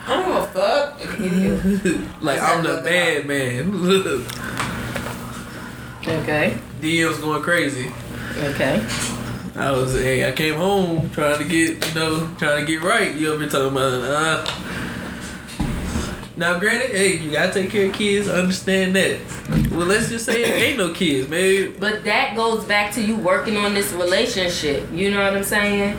I 0.06 0.14
don't 0.14 0.26
give 0.26 0.36
a 0.36 2.02
fuck. 2.06 2.22
Like 2.22 2.40
I'm 2.40 2.62
the 2.62 2.80
bad 2.82 3.26
man, 3.26 3.70
man. 3.82 4.26
Okay. 6.06 6.56
DM's 6.80 7.18
going 7.18 7.42
crazy. 7.42 7.90
Okay. 8.38 8.86
I 9.56 9.72
was, 9.72 9.92
hey, 9.94 10.28
I 10.28 10.32
came 10.32 10.54
home 10.54 11.10
trying 11.10 11.38
to 11.38 11.44
get, 11.44 11.84
you 11.84 11.94
know, 11.94 12.30
trying 12.38 12.64
to 12.64 12.72
get 12.72 12.80
right. 12.82 13.12
You 13.12 13.32
over 13.32 13.40
here 13.40 13.48
talking 13.48 13.72
about, 13.72 14.02
uh. 14.04 14.46
Now, 16.36 16.60
granted, 16.60 16.90
hey, 16.90 17.16
you 17.16 17.32
gotta 17.32 17.52
take 17.52 17.70
care 17.70 17.86
of 17.86 17.94
kids. 17.94 18.28
Understand 18.28 18.94
that. 18.94 19.18
Well, 19.70 19.86
let's 19.86 20.10
just 20.10 20.26
say 20.26 20.44
there 20.44 20.64
ain't 20.64 20.78
no 20.78 20.92
kids, 20.92 21.28
man. 21.28 21.74
But 21.80 22.04
that 22.04 22.36
goes 22.36 22.64
back 22.66 22.92
to 22.94 23.02
you 23.02 23.16
working 23.16 23.56
on 23.56 23.74
this 23.74 23.90
relationship. 23.92 24.88
You 24.92 25.10
know 25.10 25.24
what 25.24 25.36
I'm 25.36 25.42
saying? 25.42 25.98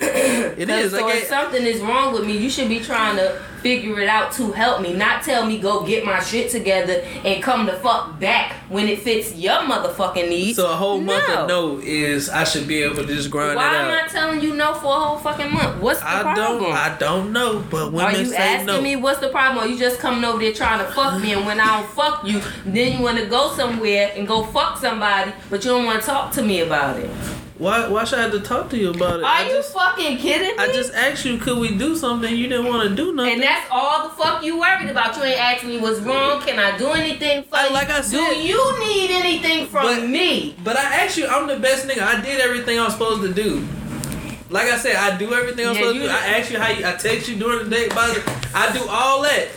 It 0.58 0.70
is. 0.70 0.92
so 0.92 1.04
Like, 1.04 1.16
if 1.16 1.28
something 1.28 1.62
is 1.64 1.80
wrong 1.80 2.14
with 2.14 2.26
me, 2.26 2.36
you 2.38 2.48
should 2.48 2.68
be 2.68 2.80
trying 2.80 3.16
to 3.16 3.38
figure 3.60 4.00
it 4.00 4.08
out 4.08 4.32
to 4.32 4.52
help 4.52 4.80
me. 4.80 4.94
Not 4.94 5.22
tell 5.22 5.44
me 5.44 5.58
go 5.58 5.84
get 5.84 6.04
my 6.04 6.20
shit 6.22 6.50
together 6.50 7.02
and 7.24 7.42
come 7.42 7.66
the 7.66 7.72
fuck 7.74 8.18
back 8.20 8.52
when 8.70 8.86
it 8.88 9.00
fits 9.02 9.34
your 9.34 9.56
motherfucking 9.56 10.28
needs. 10.28 10.56
so 10.56 10.70
a 10.70 10.76
whole 10.76 11.00
month 11.00 11.26
No. 11.28 11.42
of 11.42 11.48
no 11.48 11.78
is 11.82 12.28
I 12.30 12.44
should 12.44 12.66
be 12.68 12.82
able 12.82 12.96
to 12.96 13.06
just 13.06 13.30
grind 13.30 13.56
Why 13.56 13.74
am. 13.74 13.90
I 14.04 14.08
telling 14.08 14.40
you 14.40 14.54
no 14.54 14.72
for 14.74 14.86
a 14.86 15.00
whole 15.00 15.18
fucking 15.18 15.52
month? 15.52 15.80
What's 15.82 16.00
the 16.00 16.08
I 16.08 16.22
problem? 16.22 16.62
don't. 16.62 16.72
I 16.72 16.96
don't 16.98 17.32
know, 17.32 17.64
but 17.70 17.92
women 17.92 18.14
Are 18.14 18.18
you 18.18 18.26
say 18.26 18.36
asking 18.36 18.66
no. 18.66 18.80
me 18.80 18.96
what's 18.96 19.20
the 19.20 19.28
problem? 19.28 19.64
Or 19.64 19.68
you 19.68 19.78
just 19.78 19.98
coming 19.98 20.24
over 20.24 20.38
there 20.38 20.52
trying 20.52 20.78
to 20.86 20.90
fuck 20.92 21.20
me, 21.20 21.32
and 21.32 21.44
when 21.44 21.58
I 21.60 21.80
don't 21.80 21.90
fuck 21.90 22.24
you, 22.24 22.40
then 22.64 22.96
you 22.98 23.02
want 23.02 23.18
to 23.18 23.26
go 23.26 23.52
somewhere 23.54 24.12
and 24.16 24.26
go 24.28 24.44
fuck 24.44 24.78
somebody, 24.78 25.32
but 25.50 25.64
you 25.64 25.70
don't 25.72 25.84
want 25.84 26.00
to 26.00 26.06
talk 26.06 26.32
to 26.32 26.42
me 26.42 26.60
about 26.60 26.98
it? 26.98 27.10
Why? 27.58 27.88
Why 27.88 28.04
should 28.04 28.18
I 28.18 28.22
have 28.22 28.32
to 28.32 28.40
talk 28.40 28.68
to 28.70 28.76
you 28.76 28.90
about 28.90 29.20
it? 29.20 29.24
Are 29.24 29.26
I 29.26 29.44
you 29.46 29.52
just, 29.54 29.72
fucking 29.72 30.18
kidding 30.18 30.56
me? 30.56 30.62
I 30.62 30.66
just 30.72 30.92
asked 30.92 31.24
you, 31.24 31.38
could 31.38 31.56
we 31.58 31.76
do 31.76 31.96
something? 31.96 32.34
You 32.34 32.48
didn't 32.48 32.66
want 32.66 32.86
to 32.88 32.94
do 32.94 33.14
nothing. 33.14 33.34
and 33.34 33.42
that's 33.42 33.66
all 33.70 34.08
the 34.08 34.14
fuck 34.14 34.44
you 34.44 34.60
worried 34.60 34.90
about. 34.90 35.16
You 35.16 35.22
ain't 35.24 35.40
asking 35.40 35.70
me 35.70 35.78
what's 35.78 36.00
wrong. 36.00 36.42
Can 36.42 36.58
I 36.58 36.76
do 36.76 36.88
anything 36.90 37.44
for 37.44 37.56
I- 37.56 37.68
you? 37.68 37.72
like 37.72 37.88
I 37.88 38.02
said, 38.02 38.18
do 38.18 38.36
you 38.40 38.78
need 38.86 39.10
anything 39.10 39.66
from 39.68 39.84
But- 39.86 40.06
me? 40.08 40.54
But 40.62 40.76
I 40.76 40.82
asked 41.04 41.16
you, 41.16 41.26
I'm 41.26 41.46
the 41.46 41.58
best 41.58 41.86
nigga. 41.88 42.02
I 42.02 42.20
did 42.20 42.40
everything 42.40 42.78
I 42.78 42.84
was 42.84 42.92
supposed 42.92 43.22
to 43.22 43.32
do. 43.32 43.66
Like 44.50 44.70
I 44.70 44.76
said, 44.78 44.94
I 44.96 45.16
do 45.16 45.32
everything 45.34 45.66
I'm 45.66 45.74
Yeah, 45.74 45.80
supposed 45.80 45.96
to 46.00 46.02
do. 46.04 46.08
I 46.10 46.38
asked 46.38 46.50
you 46.52 46.58
how 46.60 46.70
you, 46.70 46.86
I 46.86 46.92
text 46.92 47.28
you 47.28 47.36
during 47.36 47.68
the 47.68 47.74
day. 47.74 47.88
By 47.88 48.08
the, 48.08 48.48
I 48.54 48.70
do 48.72 48.86
all 48.88 49.22
that. 49.22 49.48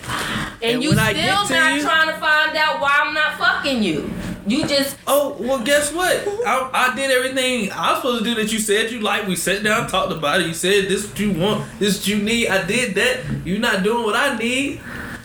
And, 0.62 0.76
And 0.76 0.84
you 0.84 0.92
still 0.94 1.04
not 1.04 1.16
you- 1.16 1.82
trying 1.84 2.08
to 2.08 2.14
find 2.18 2.56
out 2.58 2.80
why 2.82 2.98
I'm 3.04 3.14
not 3.14 3.38
fucking 3.38 3.84
you. 3.84 4.10
You 4.50 4.68
just 4.68 4.98
Oh 5.06 5.36
well, 5.40 5.60
guess 5.64 5.94
what? 5.94 6.28
I, 6.46 6.70
I 6.74 6.96
did 6.96 7.12
everything 7.12 7.72
I 7.72 7.92
was 7.92 8.00
supposed 8.00 8.24
to 8.24 8.30
do 8.30 8.36
that 8.42 8.52
you 8.52 8.60
said 8.60 8.92
you 8.92 9.00
like. 9.00 9.28
We 9.28 9.36
sat 9.36 9.64
down, 9.64 9.88
talked 9.88 10.12
about 10.12 10.42
it. 10.42 10.48
You 10.48 10.54
said 10.54 10.88
this 10.88 11.08
what 11.08 11.20
you 11.20 11.32
want, 11.34 11.66
this 11.80 12.00
what 12.00 12.08
you 12.08 12.18
need. 12.18 12.48
I 12.48 12.66
did 12.66 12.96
that. 12.96 13.46
You're 13.46 13.60
not 13.60 13.84
doing 13.84 14.04
what 14.04 14.16
I 14.16 14.38
need. 14.38 14.82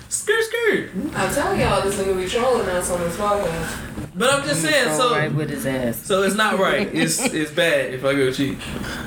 Skirt, 0.09 0.45
skirt. 0.45 0.91
I'm 1.15 1.35
telling 1.35 1.61
y'all, 1.61 1.83
this 1.83 1.97
nigga 1.97 2.17
be 2.17 2.29
trolling 2.29 2.69
us 2.69 2.91
on 2.91 3.01
this 3.01 3.17
podcast. 3.17 4.15
But 4.15 4.33
I'm 4.33 4.47
just 4.47 4.63
saying. 4.63 4.97
So, 4.97 5.11
right 5.13 5.33
with 5.33 5.51
his 5.51 5.67
ass. 5.67 5.97
so 5.97 6.23
it's 6.23 6.37
not 6.37 6.59
right. 6.59 6.89
It's 6.95 7.19
it's 7.21 7.51
bad 7.51 7.95
if 7.95 8.05
I 8.05 8.15
go 8.15 8.31
cheat. 8.33 8.59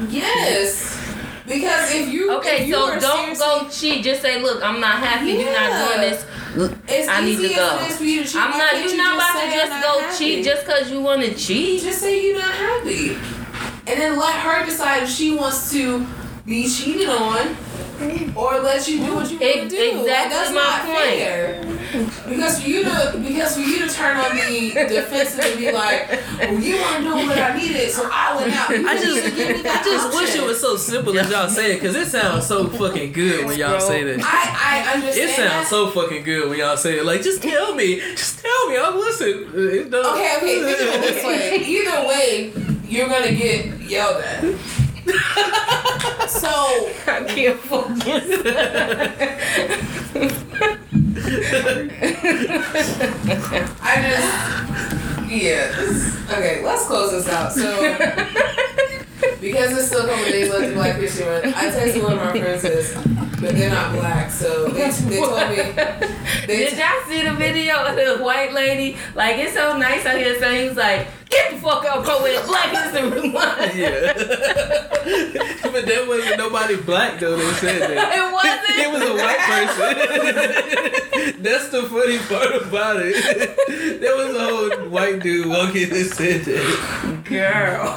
Yes. 0.10 1.07
Because 1.48 1.94
if 1.94 2.10
you 2.10 2.36
Okay, 2.38 2.64
if 2.64 2.68
you 2.68 2.74
so 2.76 3.00
don't 3.00 3.38
go 3.38 3.68
cheat. 3.70 4.04
Just 4.04 4.22
say, 4.22 4.42
look, 4.42 4.62
I'm 4.64 4.80
not 4.82 5.00
happy. 5.00 5.32
You're 5.32 5.54
not 5.54 5.88
doing 5.88 6.02
this. 6.02 6.26
It's 6.90 7.08
I 7.08 7.24
need 7.24 7.38
to 7.38 7.56
go. 7.56 7.78
as 7.82 7.98
for 7.98 8.04
you 8.04 8.26
to. 8.26 8.38
I'm 8.40 8.52
not. 8.52 8.74
You're 8.78 8.90
you 8.90 8.98
not 8.98 9.16
about 9.16 9.42
to 9.42 9.52
just 9.52 9.84
go 9.84 10.00
happy? 10.00 10.18
cheat 10.18 10.46
just 10.46 10.66
because 10.66 10.92
you 10.92 11.02
want 11.02 11.22
to 11.24 11.34
cheat. 11.36 11.82
Just 11.84 12.00
say 12.00 12.26
you're 12.26 12.38
not 12.40 12.52
happy, 12.52 13.14
and 13.88 14.00
then 14.02 14.18
let 14.18 14.36
her 14.36 14.66
decide 14.66 15.04
if 15.04 15.10
she 15.10 15.36
wants 15.36 15.72
to 15.72 16.06
be 16.46 16.68
cheated 16.68 17.10
on 17.10 17.56
or 18.36 18.60
let 18.60 18.88
you 18.88 18.98
do 19.06 19.16
what 19.16 19.30
you 19.32 19.40
want 19.40 19.70
to 19.70 19.70
do. 19.70 19.78
Like, 19.78 20.02
exactly 20.02 20.30
that's 20.30 20.50
my 20.52 20.62
not 20.62 20.86
point. 20.86 20.98
fair. 20.98 21.77
Because 22.28 22.62
for 22.62 22.68
you 22.68 22.84
to 22.84 23.20
because 23.26 23.56
for 23.56 23.62
you 23.62 23.80
to 23.88 23.94
turn 23.94 24.18
on 24.18 24.36
the 24.36 24.72
defensive 24.74 25.40
and 25.46 25.58
be 25.60 25.72
like, 25.72 26.10
well, 26.40 26.54
you 26.60 26.76
weren't 26.76 27.04
doing 27.04 27.28
what 27.28 27.38
I 27.38 27.56
needed, 27.58 27.90
so 27.92 28.10
I 28.12 28.36
went 28.36 28.54
out. 28.54 28.70
You 28.70 28.88
I 28.88 28.94
just, 29.00 29.26
I 29.26 29.84
just 29.84 30.14
wish 30.16 30.36
it 30.36 30.44
was 30.44 30.60
so 30.60 30.76
simple 30.76 31.18
as 31.18 31.30
y'all 31.30 31.48
say 31.50 31.74
it, 31.76 31.82
cause 31.82 31.96
it 31.96 32.08
sounds 32.08 32.46
so 32.48 32.68
fucking 32.68 33.12
good 33.14 33.46
when 33.46 33.58
y'all 33.58 33.80
say 33.80 34.04
that. 34.04 34.20
I 34.22 34.86
I 34.90 34.94
understand. 34.96 35.30
It 35.30 35.36
sounds 35.36 35.52
that. 35.52 35.68
so 35.70 35.90
fucking 35.92 36.24
good 36.24 36.50
when 36.50 36.60
y'all 36.60 36.78
say 36.78 36.98
it. 37.00 37.06
Like, 37.06 37.22
just 37.22 37.42
tell 37.42 37.74
me, 37.76 38.00
just 38.16 38.40
tell 38.40 38.70
me, 38.70 38.78
I'll 38.78 38.96
listen. 38.98 39.50
It 39.54 39.90
don't- 39.90 40.06
Okay, 40.18 40.36
okay. 40.38 40.62
Think 40.64 40.96
of 40.96 41.02
this 41.02 41.24
way. 41.24 41.58
Either 41.66 42.08
way, 42.08 42.54
you're 42.88 43.08
gonna 43.10 43.32
get 43.34 43.80
yelled 43.82 44.24
at. 44.24 44.44
So 46.28 46.50
I 47.08 47.24
can't 47.26 47.58
focus. 47.58 48.04
I 53.82 54.02
just 54.02 54.48
yeah. 55.30 55.72
This, 55.76 56.32
okay, 56.32 56.64
let's 56.64 56.86
close 56.88 57.12
this 57.12 57.28
out. 57.28 57.52
So 57.52 57.82
because 59.42 59.78
it's 59.78 59.88
still 59.88 60.06
a 60.06 60.08
couple 60.08 60.26
days 60.26 60.50
left 60.50 60.68
to 60.68 60.74
Black 60.74 60.96
History 60.96 61.26
Month, 61.26 61.46
I 61.48 61.70
texted 61.70 62.04
one 62.04 62.14
of 62.14 62.20
my 62.20 62.32
friends 62.40 62.62
this, 62.62 62.96
but 63.40 63.56
they're 63.56 63.70
not 63.70 63.94
black, 63.94 64.32
so 64.32 64.68
they, 64.70 64.90
they 64.90 65.20
told 65.20 65.50
me 65.50 65.56
they 66.48 66.58
Did 66.70 66.78
y'all 66.78 67.04
see 67.08 67.22
the 67.22 67.34
video 67.36 67.84
of 67.86 67.96
the 67.96 68.18
white 68.24 68.52
lady? 68.54 68.98
Like 69.14 69.38
it's 69.38 69.54
so 69.54 69.78
nice 69.78 70.06
out 70.06 70.18
here. 70.18 70.40
So 70.40 70.52
he 70.52 70.68
was 70.68 70.78
like, 70.78 71.08
"Get 71.30 71.52
the 71.52 71.58
fuck 71.58 71.86
out, 71.86 72.04
bro!" 72.04 72.24
With 72.24 72.46
Black 72.48 72.70
History 72.72 73.30
Month. 73.30 73.76
Yeah. 73.76 74.14
but 75.72 75.86
there 75.86 76.08
wasn't 76.08 76.38
nobody 76.38 76.78
black 76.78 77.20
though 77.20 77.38
that 77.38 77.56
said 77.56 77.82
that. 77.82 78.14
It 78.18 78.32
wasn't. 78.34 78.78
It 78.80 78.90
was 78.92 79.04
a 79.04 79.14
white 79.14 79.44
person. 79.48 81.44
That's 81.44 81.70
the 81.70 81.84
funny 81.84 82.18
part 82.20 82.56
about 82.64 82.98
it. 83.00 84.00
There 84.02 84.16
was 84.16 84.36
a 84.36 84.40
whole 84.40 84.90
white 84.90 85.20
dude 85.22 85.48
walking 85.48 85.90
that 85.90 86.06
said 86.06 86.44
that. 86.46 87.24
girl. 87.26 87.88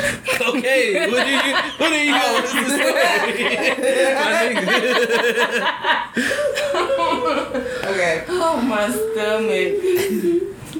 Okay, 0.40 1.10
what 1.10 1.26
do 1.26 1.30
you 1.30 1.54
what 1.76 1.90
do 1.90 1.96
you 1.96 2.14
oh, 2.14 2.16
got 2.16 2.44
to 2.48 2.60
say? 2.70 2.96
Okay. 7.90 8.24
oh 8.28 8.60
my 8.60 8.88
stomach. 8.90 9.74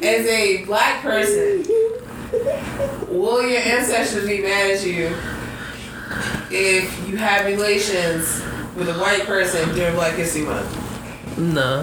As 0.02 0.26
a 0.26 0.64
black 0.64 1.02
person, 1.02 1.64
will 3.08 3.46
your 3.46 3.60
ancestors 3.60 4.26
be 4.26 4.40
mad 4.40 4.70
at 4.70 4.86
you 4.86 5.14
if 6.50 7.08
you 7.08 7.16
have 7.16 7.46
relations 7.46 8.42
with 8.76 8.88
a 8.88 8.94
white 8.94 9.26
person 9.26 9.74
during 9.74 9.94
Black 9.94 10.14
History 10.14 10.42
Month? 10.42 11.38
No. 11.38 11.80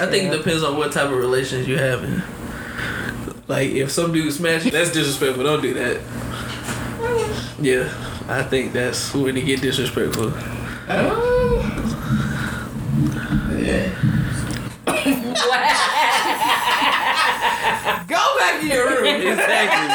I 0.00 0.06
think 0.06 0.32
it 0.32 0.36
depends 0.36 0.62
on 0.62 0.76
what 0.76 0.92
type 0.92 1.10
of 1.10 1.18
relations 1.18 1.66
you 1.66 1.76
having. 1.76 2.22
Like 3.48 3.70
if 3.70 3.90
some 3.90 4.12
dude 4.12 4.32
smash 4.32 4.66
you, 4.66 4.70
that's 4.70 4.92
disrespectful. 4.92 5.42
Don't 5.42 5.62
do 5.62 5.74
that. 5.74 6.00
Yeah, 7.60 7.90
I 8.28 8.42
think 8.42 8.74
that's 8.74 9.12
when 9.14 9.36
it 9.36 9.46
get 9.46 9.62
disrespectful. 9.62 10.32
Uh, 10.86 11.34
Go 18.08 18.38
back 18.38 18.60
to 18.60 18.66
your 18.66 18.86
room. 18.86 18.98
Exactly. 19.28 19.88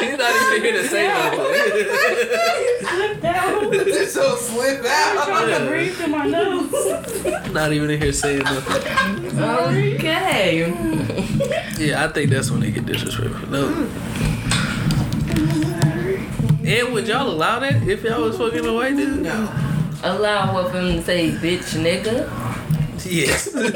He's 0.08 0.18
not 0.18 0.34
even 0.34 0.62
here 0.62 0.82
to 0.82 0.88
say 0.88 1.08
nothing. 1.08 1.40
Slip 2.88 3.20
down. 3.22 3.70
This 3.70 4.14
so 4.14 4.36
slip 4.36 4.84
out. 4.84 5.26
Trying 5.26 5.60
to 5.60 5.66
breathe 5.68 5.94
through 5.94 6.08
my 6.08 6.26
nose. 6.26 7.52
not 7.52 7.72
even 7.72 7.90
in 7.90 8.00
here 8.00 8.12
saying 8.12 8.42
nothing. 8.42 9.40
Okay. 9.40 10.66
Yeah, 11.78 12.04
I 12.04 12.08
think 12.08 12.30
that's 12.30 12.50
when 12.50 12.60
they 12.60 12.70
get 12.70 12.86
disrespectful. 12.86 13.48
No. 13.48 13.88
And 16.66 16.92
would 16.94 17.06
y'all 17.06 17.28
allow 17.28 17.58
that 17.60 17.86
if 17.86 18.02
y'all 18.02 18.22
was 18.22 18.38
fucking 18.38 18.64
a 18.64 18.72
white 18.72 18.96
dude? 18.96 19.22
No. 19.22 19.52
Allow 20.02 20.54
what 20.54 20.70
for 20.72 20.80
him 20.80 20.96
to 20.96 21.02
say, 21.02 21.30
bitch, 21.30 21.74
nigga. 21.82 22.43
Yes. 23.06 23.54
like, 23.64 23.74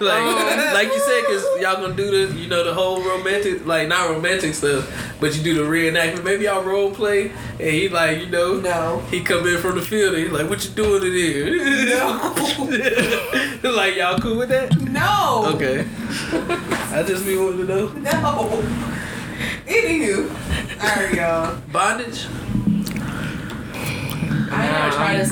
oh. 0.00 0.70
like 0.74 0.88
you 0.88 0.98
said, 0.98 1.24
cause 1.24 1.44
y'all 1.60 1.80
gonna 1.80 1.94
do 1.94 2.26
the, 2.26 2.34
you 2.38 2.48
know, 2.48 2.64
the 2.64 2.74
whole 2.74 3.02
romantic, 3.02 3.66
like 3.66 3.88
not 3.88 4.10
romantic 4.10 4.54
stuff, 4.54 5.14
but 5.20 5.36
you 5.36 5.42
do 5.42 5.54
the 5.54 5.62
reenactment. 5.62 6.24
Maybe 6.24 6.44
y'all 6.44 6.62
role 6.62 6.90
play, 6.90 7.30
and 7.58 7.60
he 7.60 7.88
like, 7.88 8.20
you 8.20 8.26
know, 8.26 8.60
No. 8.60 9.00
he 9.10 9.22
come 9.22 9.46
in 9.46 9.58
from 9.60 9.76
the 9.76 9.82
field, 9.82 10.14
and 10.14 10.24
he 10.24 10.28
like, 10.30 10.48
what 10.48 10.64
you 10.64 10.70
doing 10.70 11.02
in 11.04 11.12
here? 11.12 11.86
No. 11.86 12.34
like 13.70 13.96
y'all 13.96 14.18
cool 14.18 14.36
with 14.36 14.48
that? 14.50 14.76
No. 14.80 15.44
Okay. 15.54 15.86
I 16.92 17.02
just 17.06 17.24
be 17.24 17.36
wanting 17.36 17.66
to 17.66 17.68
know. 17.74 17.86
No. 17.88 18.62
Anywho. 19.66 20.30
Alright, 20.78 21.14
y'all. 21.14 21.58
Bondage. 21.72 22.26
I 24.74 24.88
never 24.88 24.90
Nah, 24.90 24.96
tried 24.96 25.20
I'm 25.20 25.28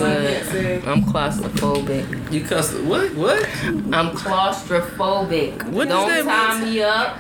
good. 0.52 0.85
I'm 0.86 1.02
claustrophobic. 1.05 2.32
You 2.32 2.44
cuss 2.44 2.74
what? 2.74 3.14
What? 3.14 3.47
I'm 3.93 4.10
claustrophobic. 4.16 5.62
What 5.70 5.89
Don't 5.89 6.09
that 6.09 6.24
tie 6.24 6.60
mean? 6.60 6.74
me 6.74 6.82
up. 6.82 7.16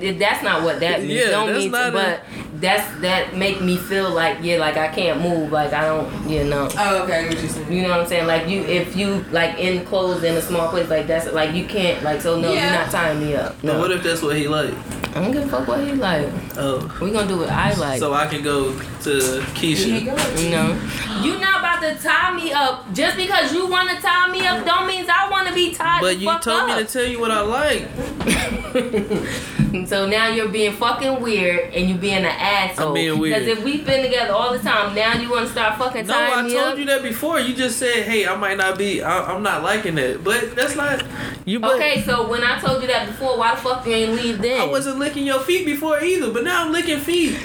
It- 0.00 0.18
That's 0.18 0.42
not 0.42 0.62
what 0.62 0.80
that 0.80 1.00
means. 1.00 1.12
Yeah, 1.12 1.30
don't 1.30 1.46
that's 1.48 1.58
mean 1.60 1.70
not 1.70 1.82
to, 1.82 1.88
a- 1.88 1.92
but 1.92 2.20
that's 2.60 3.00
that 3.00 3.36
make 3.36 3.60
me 3.60 3.76
feel 3.76 4.10
like 4.10 4.38
yeah, 4.42 4.56
like 4.56 4.76
I 4.76 4.88
can't 4.88 5.20
move, 5.20 5.52
like 5.52 5.72
I 5.72 5.82
don't, 5.86 6.28
you 6.28 6.44
know. 6.44 6.68
Oh, 6.78 7.02
okay, 7.04 7.28
what 7.28 7.40
you 7.42 7.48
saying. 7.48 7.72
You 7.72 7.82
know 7.82 7.90
what 7.90 8.00
I'm 8.00 8.06
saying? 8.06 8.26
Like 8.26 8.48
you, 8.48 8.62
if 8.62 8.96
you 8.96 9.24
like 9.30 9.58
enclosed 9.58 10.24
in 10.24 10.34
a 10.36 10.42
small 10.42 10.68
place, 10.68 10.88
like 10.88 11.06
that's 11.06 11.30
like 11.32 11.54
you 11.54 11.66
can't 11.66 12.02
like 12.02 12.20
so 12.20 12.40
no, 12.40 12.52
Yeah. 12.52 12.64
you're 12.70 12.80
not 12.82 12.90
tying 12.90 13.20
me 13.20 13.34
up. 13.34 13.62
No. 13.62 13.74
No, 13.74 13.78
What 13.80 13.90
if 13.92 14.02
that's 14.02 14.22
what 14.22 14.36
he 14.36 14.48
like? 14.48 14.72
I 15.16 15.20
don't 15.22 15.30
give 15.30 15.44
a 15.44 15.48
fuck 15.48 15.68
what 15.68 15.78
he 15.80 15.92
like. 15.92 16.26
Oh. 16.56 16.90
We 17.00 17.12
gonna 17.12 17.28
do 17.28 17.38
what 17.38 17.48
I 17.50 17.72
like. 17.74 18.00
So 18.00 18.12
I 18.14 18.26
can 18.26 18.42
go 18.42 18.72
to 19.02 19.10
Here 19.54 19.86
you 20.00 20.10
Keisha. 20.10 20.42
you 20.42 20.50
know, 20.50 20.76
you 21.22 21.38
not 21.38 21.60
about 21.60 21.80
to 21.82 21.94
tie 22.02 22.34
me 22.34 22.52
up 22.52 22.92
just 22.92 23.16
because 23.16 23.52
you 23.54 23.68
want 23.68 23.90
to 23.90 23.96
tie 24.02 24.28
me 24.32 24.44
up. 24.44 24.64
Don't 24.66 24.88
means 24.88 25.08
I 25.08 25.28
want 25.30 25.46
to 25.48 25.54
be 25.54 25.72
tied. 25.72 26.00
But 26.00 26.18
you 26.18 26.26
told 26.40 26.68
up. 26.68 26.76
me 26.78 26.84
to 26.84 26.92
tell 26.92 27.04
you 27.04 27.20
what 27.20 27.30
I 27.30 27.42
like. 27.42 27.88
Mm-hmm. 29.74 29.86
so 29.86 30.06
now 30.06 30.28
you're 30.28 30.48
being 30.48 30.72
fucking 30.72 31.20
weird 31.20 31.74
and 31.74 31.88
you 31.88 31.96
being 31.96 32.18
an 32.18 32.26
asshole. 32.26 32.88
I'm 32.88 32.94
being 32.94 33.18
weird. 33.18 33.40
Because 33.40 33.58
if 33.58 33.64
we've 33.64 33.84
been 33.84 34.02
together 34.04 34.32
all 34.32 34.52
the 34.52 34.58
time, 34.60 34.94
now 34.94 35.14
you 35.18 35.30
want 35.30 35.46
to 35.46 35.52
start 35.52 35.78
fucking 35.78 36.06
No, 36.06 36.14
tying 36.14 36.32
I 36.32 36.42
me 36.42 36.52
told 36.54 36.72
up. 36.74 36.78
you 36.78 36.84
that 36.86 37.02
before. 37.02 37.40
You 37.40 37.54
just 37.54 37.78
said, 37.78 38.04
"Hey, 38.04 38.26
I 38.26 38.36
might 38.36 38.56
not 38.56 38.78
be. 38.78 39.02
I, 39.02 39.32
I'm 39.34 39.42
not 39.42 39.62
liking 39.62 39.98
it, 39.98 40.22
But 40.22 40.54
that's 40.54 40.76
not 40.76 41.02
you. 41.44 41.58
But 41.60 41.74
Okay, 41.76 42.02
so 42.02 42.28
when 42.28 42.42
I 42.44 42.58
told 42.60 42.82
you 42.82 42.88
that 42.88 43.06
before, 43.08 43.36
why 43.38 43.54
the 43.54 43.60
fuck 43.60 43.84
you 43.86 43.92
ain't 43.92 44.12
leave 44.12 44.40
then? 44.40 44.60
I 44.60 44.64
wasn't 44.66 44.98
licking 44.98 45.26
your 45.26 45.40
feet 45.40 45.64
before 45.66 46.00
either. 46.02 46.30
But 46.32 46.44
now 46.44 46.64
I'm 46.64 46.72
licking 46.72 47.00
feet. 47.00 47.34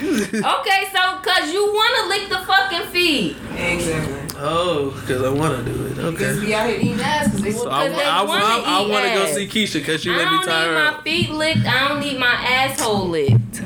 Okay, 0.60 0.84
so 0.92 1.00
cause 1.22 1.52
you 1.52 1.64
wanna 1.72 2.08
lick 2.08 2.28
the 2.28 2.38
fucking 2.46 2.86
feet. 2.92 3.36
Exactly. 3.56 4.29
Oh, 4.42 4.90
because 5.00 5.22
I 5.22 5.28
want 5.30 5.64
to 5.64 5.72
do 5.72 5.86
it. 5.86 5.94
Because 5.96 6.36
Okay. 6.38 6.46
we 6.46 6.54
out 6.54 6.68
here 6.68 6.78
eating 6.80 7.00
ass 7.00 7.28
because 7.28 7.42
they 7.42 7.52
So 7.52 7.70
I, 7.70 7.88
they 7.88 7.94
I, 8.02 8.22
wanna 8.22 8.44
I, 8.44 8.62
I 8.64 8.82
eat 8.84 8.90
want 8.90 9.04
to 9.04 9.10
go 9.14 9.22
ass. 9.24 9.34
see 9.34 9.46
Keisha 9.46 9.74
because 9.74 10.00
she 10.02 10.10
I 10.10 10.16
let 10.16 10.24
me 10.24 10.38
don't 10.38 10.46
need 10.46 10.52
her 10.52 10.92
my 10.92 11.02
feet 11.02 11.30
licked. 11.30 11.66
I 11.66 11.88
don't 11.88 12.00
need 12.00 12.18
my 12.18 12.26
asshole 12.32 13.08
licked. 13.08 13.62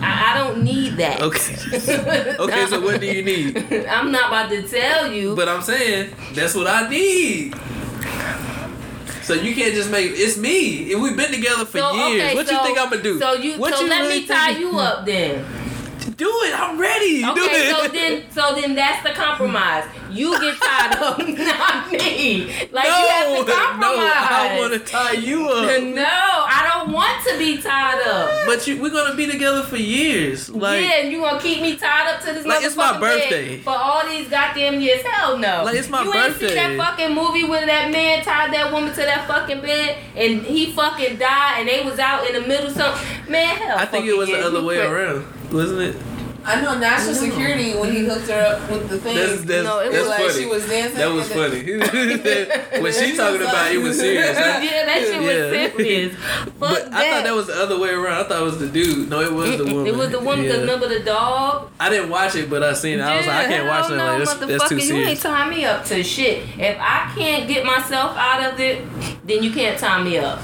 I, 0.00 0.32
I 0.34 0.38
don't 0.38 0.62
need 0.62 0.96
that. 0.98 1.20
Okay. 1.22 1.54
okay. 2.38 2.66
So 2.66 2.80
what 2.80 3.00
do 3.00 3.06
you 3.06 3.22
need? 3.24 3.56
I'm 3.88 4.12
not 4.12 4.28
about 4.28 4.50
to 4.50 4.62
tell 4.62 5.10
you. 5.12 5.34
But 5.34 5.48
I'm 5.48 5.62
saying 5.62 6.14
that's 6.34 6.54
what 6.54 6.66
I 6.68 6.88
need. 6.88 7.54
So 9.22 9.34
you 9.34 9.54
can't 9.54 9.74
just 9.74 9.90
make 9.90 10.12
it's 10.14 10.38
me. 10.38 10.92
And 10.92 11.02
we've 11.02 11.16
been 11.16 11.30
together 11.30 11.66
for 11.66 11.78
so, 11.78 11.92
years. 12.08 12.22
okay, 12.22 12.34
what 12.34 12.46
so, 12.46 12.52
you 12.54 12.62
think 12.62 12.78
I'm 12.78 12.88
gonna 12.90 13.02
do? 13.02 13.18
So 13.18 13.34
you 13.34 13.58
what 13.58 13.74
so 13.74 13.82
you 13.82 13.88
let 13.90 14.00
really 14.02 14.20
me 14.20 14.26
tie 14.26 14.48
think- 14.54 14.60
you 14.60 14.78
up 14.78 15.04
then. 15.04 15.44
Do 16.18 16.26
it. 16.42 16.52
I'm 16.60 16.76
ready. 16.78 17.22
do 17.22 17.30
Okay, 17.30 17.70
it. 17.70 17.76
so 17.76 17.88
then 17.88 18.24
so 18.32 18.60
then 18.60 18.74
that's 18.74 19.02
the 19.08 19.14
compromise. 19.14 19.84
You 20.10 20.32
get 20.40 20.56
tied 20.60 20.96
up, 20.96 21.18
not 21.28 21.92
me. 21.92 22.46
Like 22.72 22.88
no, 22.88 22.98
you 22.98 23.08
have 23.08 23.46
to 23.46 23.52
compromise. 23.52 23.80
no, 23.80 23.94
I 23.96 24.56
want 24.58 24.72
to 24.72 24.78
tie 24.80 25.12
you 25.12 25.48
up. 25.48 25.68
No, 25.98 26.02
I 26.04 26.68
don't 26.74 26.92
want 26.92 27.24
to 27.28 27.38
be 27.38 27.62
tied 27.62 28.02
up. 28.04 28.46
But 28.46 28.66
you, 28.66 28.82
we're 28.82 28.90
gonna 28.90 29.14
be 29.14 29.26
together 29.30 29.62
for 29.62 29.76
years. 29.76 30.50
Like, 30.50 30.82
yeah, 30.82 31.00
and 31.02 31.12
you 31.12 31.20
gonna 31.20 31.40
keep 31.40 31.62
me 31.62 31.76
tied 31.76 32.08
up 32.12 32.20
to 32.24 32.32
this 32.32 32.44
Like, 32.44 32.64
it's 32.64 32.74
my 32.74 32.94
motherfucking 32.94 33.00
bed 33.00 33.20
birthday. 33.30 33.58
for 33.58 33.70
all 33.76 34.04
these 34.08 34.28
goddamn 34.28 34.80
years? 34.80 35.02
Hell 35.02 35.38
no. 35.38 35.62
Like, 35.64 35.76
it's 35.76 35.88
my 35.88 36.02
you 36.02 36.12
ain't 36.14 36.34
see 36.34 36.40
birthday. 36.46 36.54
that 36.56 36.76
fucking 36.76 37.14
movie 37.14 37.44
where 37.44 37.64
that 37.64 37.92
man 37.92 38.24
tied 38.24 38.52
that 38.54 38.72
woman 38.72 38.90
to 38.90 39.00
that 39.02 39.28
fucking 39.28 39.60
bed 39.60 39.96
and 40.16 40.42
he 40.42 40.72
fucking 40.72 41.16
died 41.18 41.60
and 41.60 41.68
they 41.68 41.84
was 41.84 41.98
out 42.00 42.26
in 42.26 42.34
the 42.40 42.46
middle. 42.48 42.66
Of 42.68 42.72
something. 42.74 43.30
man, 43.30 43.56
hell. 43.56 43.78
I 43.78 43.86
think 43.86 44.06
it 44.06 44.16
was 44.16 44.28
the 44.28 44.40
other 44.44 44.62
way 44.62 44.78
around, 44.78 45.24
wasn't 45.52 45.80
it? 45.80 45.96
I 46.44 46.62
know 46.62 46.78
national 46.78 47.14
security 47.14 47.74
when 47.76 47.92
he 47.92 48.06
hooked 48.06 48.28
her 48.28 48.56
up 48.56 48.70
with 48.70 48.88
the 48.88 48.98
thing. 48.98 49.16
That's 49.16 49.42
that's, 49.44 49.64
No, 49.66 49.80
it 49.80 49.92
that's 49.92 49.98
was 49.98 50.08
like 50.08 50.18
funny. 50.20 50.32
she 50.40 50.46
was 50.46 50.66
dancing. 50.66 50.96
that 50.96 51.12
was 51.12 51.30
and 51.30 51.52
then- 51.52 52.46
funny. 52.46 52.80
when 52.82 52.92
she 52.94 53.16
talking 53.16 53.42
about 53.42 53.70
it 53.70 53.78
was 53.78 53.98
serious. 53.98 54.28
yeah, 54.36 54.86
that 54.86 54.98
shit 55.02 55.22
Yeah. 55.22 55.50
was 55.50 55.72
serious. 55.76 56.14
Fuck 56.16 56.58
but 56.58 56.90
that. 56.90 56.94
I 56.94 57.10
thought 57.10 57.24
that 57.24 57.34
was 57.34 57.46
the 57.48 57.54
other 57.54 57.78
way 57.78 57.90
around. 57.90 58.24
I 58.24 58.28
thought 58.28 58.40
it 58.40 58.44
was 58.44 58.58
the 58.60 58.68
dude. 58.68 59.10
No, 59.10 59.20
it 59.20 59.30
was 59.30 59.58
the 59.58 59.64
woman. 59.66 59.86
It 59.88 59.94
was 59.94 60.08
the 60.10 60.20
woman. 60.20 60.46
Cause 60.46 60.54
Yeah. 60.54 60.60
remember 60.60 60.88
the 60.88 61.00
dog? 61.00 61.70
I 61.78 61.90
didn't 61.90 62.08
watch 62.08 62.34
it, 62.34 62.48
but 62.48 62.62
I 62.62 62.72
seen 62.72 62.98
it. 62.98 63.02
I 63.02 63.18
was 63.18 63.26
like, 63.26 63.36
I 63.36 63.44
can't 63.48 63.64
Yeah, 63.64 63.68
watch 63.68 63.88
hell 63.88 63.96
that. 63.98 64.18
Like, 64.18 64.38
that's, 64.38 64.46
that's 64.46 64.68
too 64.70 64.80
serious. 64.80 64.88
You 64.88 64.94
ain't 64.96 65.18
serious. 65.18 65.22
tie 65.22 65.50
me 65.50 65.64
up 65.66 65.84
to 65.86 66.02
shit. 66.02 66.44
If 66.58 66.78
I 66.80 67.12
can't 67.14 67.46
get 67.46 67.66
myself 67.66 68.16
out 68.16 68.52
of 68.54 68.58
it, 68.58 68.82
then 69.26 69.42
you 69.42 69.52
can't 69.52 69.78
tie 69.78 70.02
me 70.02 70.16
up. 70.16 70.40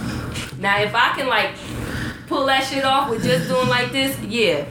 Now, 0.59 0.83
if 0.83 0.95
I 0.95 1.15
can 1.17 1.29
like 1.29 1.53
pull 2.35 2.47
that 2.47 2.65
shit 2.65 2.85
off 2.85 3.09
with 3.11 3.23
just 3.23 3.49
doing 3.49 3.69
like 3.69 3.93
this, 3.93 4.19
yeah, 4.23 4.67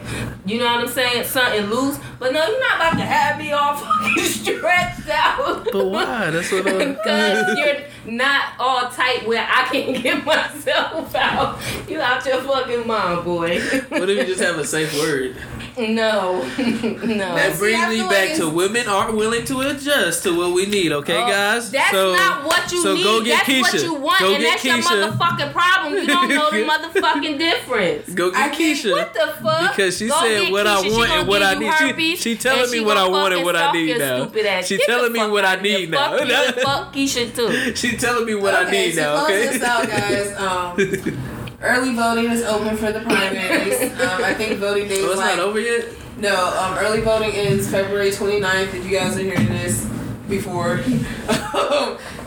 you 0.46 0.60
know 0.60 0.66
what 0.66 0.82
I'm 0.82 0.88
saying, 0.90 1.24
something 1.24 1.66
loose. 1.68 1.98
But 2.20 2.34
no, 2.34 2.46
you're 2.46 2.60
not 2.60 2.76
about 2.76 2.98
to 2.98 3.06
have 3.06 3.38
me 3.40 3.54
all 3.54 3.78
fucking 3.78 4.24
stretched 4.26 5.08
out. 5.10 5.68
But 5.72 5.86
why? 5.86 6.30
That's 6.30 6.52
what 6.52 6.68
I'm. 6.68 6.94
Because 6.94 7.58
you're 7.58 7.76
not 8.06 8.54
all 8.60 8.90
tight 8.90 9.28
where 9.28 9.48
I 9.50 9.64
can 9.72 9.94
get 10.02 10.26
myself 10.26 11.14
out. 11.16 11.60
You 11.90 12.02
out 12.02 12.26
your 12.26 12.42
fucking 12.42 12.88
mind, 12.88 13.24
boy. 13.26 13.60
What 13.90 14.10
if 14.10 14.18
you 14.18 14.26
just 14.26 14.42
have 14.42 14.58
a 14.58 14.66
safe 14.66 14.94
word? 15.00 15.36
No. 15.78 16.44
no. 16.58 17.36
That 17.36 17.56
brings 17.58 17.80
I 17.80 17.90
me 17.90 18.02
back 18.02 18.30
like 18.30 18.36
to 18.38 18.48
women 18.50 18.88
aren't 18.88 19.16
willing 19.16 19.44
to 19.46 19.62
adjust 19.62 20.22
to 20.24 20.38
what 20.38 20.54
we 20.54 20.68
need. 20.68 20.92
Okay, 20.92 21.18
Oh, 21.18 21.28
guys. 21.28 21.72
That's 21.72 21.90
so, 21.90 22.14
not 22.14 22.46
what 22.46 22.72
you 22.72 22.82
so 22.84 22.94
need. 22.94 23.04
go 23.04 23.24
get 23.24 23.38
that's 23.48 23.50
Keisha. 23.50 23.62
what 23.62 23.82
you 23.84 23.94
want, 23.96 24.20
Go 24.20 24.34
and 24.36 24.44
get 24.44 24.52
that's 24.52 24.64
your 24.66 24.76
Keisha. 24.78 25.12
motherfucking 25.18 25.52
problem. 25.52 25.94
You 25.96 26.06
don't 26.06 26.30
know 26.30 26.52
the 26.52 26.58
motherfucking 27.02 27.38
difference. 27.40 28.10
Go 28.14 28.30
get 28.30 28.40
I 28.40 28.50
can't- 28.50 28.78
Keisha. 28.78 28.92
What 28.92 29.14
the 29.16 29.34
fuck? 29.42 29.72
Because 29.76 29.98
she 29.98 30.08
Go 30.10 30.20
said 30.20 30.42
get 30.44 30.52
what 30.52 30.68
I 30.68 30.76
Keisha. 30.76 30.84
She 30.84 30.92
want 30.92 31.08
gonna 31.10 31.20
and 31.22 31.28
what 31.28 31.40
give 31.40 31.48
I 31.48 31.54
you 31.54 31.60
need. 31.60 31.72
She- 31.78 31.88
herpes, 31.88 32.20
she 32.22 32.36
telling 32.36 32.62
and 32.64 32.72
me 32.72 32.78
she 32.78 32.84
what 32.86 32.98
I 32.98 33.00
gonna 33.02 33.12
want 33.12 33.34
and 33.34 33.42
fucking 33.42 33.46
what 33.46 33.56
I 33.56 33.60
stalk 33.62 33.74
need 33.74 33.88
your 33.90 33.98
now. 34.00 34.24
Stupid 34.26 34.46
ass. 34.46 34.68
She 34.68 34.78
Get 34.78 34.86
the 34.88 34.94
telling 34.94 35.12
me 35.14 35.20
fuck 35.20 35.32
what 35.32 35.46
I 35.46 35.52
out 35.54 35.58
of 35.58 35.66
here. 35.66 35.80
need 35.80 35.90
now. 35.90 36.18
Fuck 36.18 36.28
you 36.28 36.34
and 36.36 36.56
fuck 36.56 36.94
Keisha 36.94 37.36
too. 37.36 37.74
She 37.94 37.98
telling 38.00 38.26
me 38.26 38.36
what 38.36 38.54
I 38.56 38.66
okay, 38.66 38.88
need 38.88 38.96
so 38.96 39.02
now. 39.02 39.26
close 39.26 39.30
Okay. 39.30 39.48
this 39.58 39.64
out, 39.64 39.88
guys. 39.88 40.34
Um, 41.14 41.58
early 41.62 41.94
voting 41.96 42.32
is 42.32 42.42
open 42.44 42.76
for 42.76 42.92
the 42.92 43.00
primaries. 43.02 43.82
Um, 44.00 44.24
I 44.24 44.34
think 44.34 44.60
voting 44.60 44.88
day 44.88 44.96
is 44.96 45.06
it's 45.12 45.18
like 45.18 45.38
not 45.38 45.46
over 45.46 45.60
yet. 45.60 45.86
no. 46.18 46.36
Um, 46.60 46.78
early 46.80 47.02
voting 47.02 47.32
ends 47.32 47.70
February 47.70 48.10
29th. 48.12 48.74
If 48.74 48.86
you 48.86 48.92
guys 48.92 49.16
are 49.18 49.22
hearing 49.22 49.48
this 49.48 49.86
before, 50.28 50.78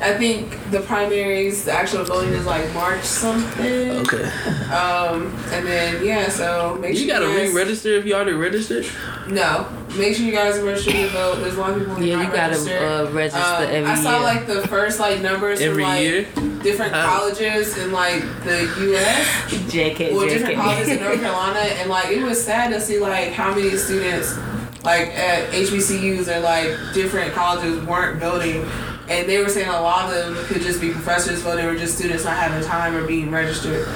I 0.01 0.13
think 0.15 0.59
the 0.71 0.81
primaries, 0.81 1.65
the 1.65 1.73
actual 1.73 2.05
voting 2.05 2.35
is 2.35 2.45
like 2.45 2.73
March 2.75 3.03
something. 3.03 3.91
Okay. 4.01 4.25
Um, 4.71 5.35
and 5.53 5.67
then 5.67 6.05
yeah, 6.05 6.29
so 6.29 6.77
make 6.81 6.95
sure 6.97 7.03
You 7.07 7.11
gotta 7.13 7.27
re-register 7.29 7.95
if 7.95 8.05
you 8.05 8.15
already 8.15 8.33
registered. 8.35 8.87
No, 9.29 9.67
make 9.97 10.15
sure 10.15 10.27
you 10.27 10.33
guys 10.33 10.61
register 10.61 10.93
to 10.93 11.09
vote. 11.09 11.37
There's 11.41 11.57
a 11.57 11.61
lot 11.61 11.71
of 11.71 11.79
people 11.79 11.95
who 11.95 12.03
are 12.03 12.07
Yeah, 12.07 12.19
you 12.23 12.27
gotta 12.27 12.53
registered. 12.53 12.83
uh, 12.83 13.11
register 13.11 13.41
Um, 13.41 13.63
every 13.63 13.91
I 13.91 13.95
saw 13.95 14.11
year. 14.17 14.21
like 14.21 14.47
the 14.47 14.69
first 14.69 15.01
like 15.01 15.23
numbers 15.23 15.61
Every 15.63 15.83
from 15.83 15.91
like 15.93 16.03
year? 16.03 16.27
different 16.63 16.93
How? 16.93 17.19
colleges 17.19 17.79
in 17.79 17.91
like 17.93 18.23
the 18.45 18.63
U.S. 18.89 19.27
JK, 19.73 20.13
Well, 20.15 20.29
different 20.29 20.57
colleges 20.57 20.89
in 20.89 21.01
North 21.03 21.21
Carolina, 21.21 21.59
and 21.61 21.89
like 21.89 22.09
it 22.09 22.23
was 22.23 22.43
sad 22.45 22.71
to 22.73 22.81
see 22.81 22.99
like 22.99 23.33
how 23.33 23.55
many 23.55 23.71
students 23.79 24.37
like 24.85 25.09
at 25.17 25.49
HBCUs 25.53 26.29
or 26.29 26.41
like 26.41 26.69
different 26.95 27.33
colleges 27.33 27.83
weren't 27.87 28.21
voting, 28.21 28.65
and 29.09 29.29
they 29.29 29.39
were 29.39 29.49
saying 29.49 29.69
a 29.69 29.81
lot 29.81 30.13
of 30.13 30.35
them 30.35 30.45
could 30.47 30.63
just 30.63 30.81
be 30.81 30.91
professors 30.91 31.41
voting 31.43 31.65
or 31.65 31.77
just 31.77 31.97
students 31.97 32.25
not 32.25 32.37
having 32.37 32.67
time 32.67 32.95
or 32.95 33.07
being 33.07 33.31
registered. 33.31 33.87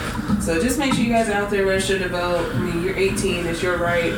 So 0.40 0.60
just 0.60 0.78
make 0.78 0.94
sure 0.94 1.02
you 1.02 1.12
guys 1.12 1.28
are 1.28 1.32
out 1.34 1.50
there 1.50 1.66
registered 1.66 2.02
to 2.02 2.08
vote. 2.08 2.54
I 2.54 2.58
mean, 2.58 2.84
you're 2.84 2.96
18, 2.96 3.46
it's 3.46 3.62
your 3.62 3.76
right. 3.78 4.12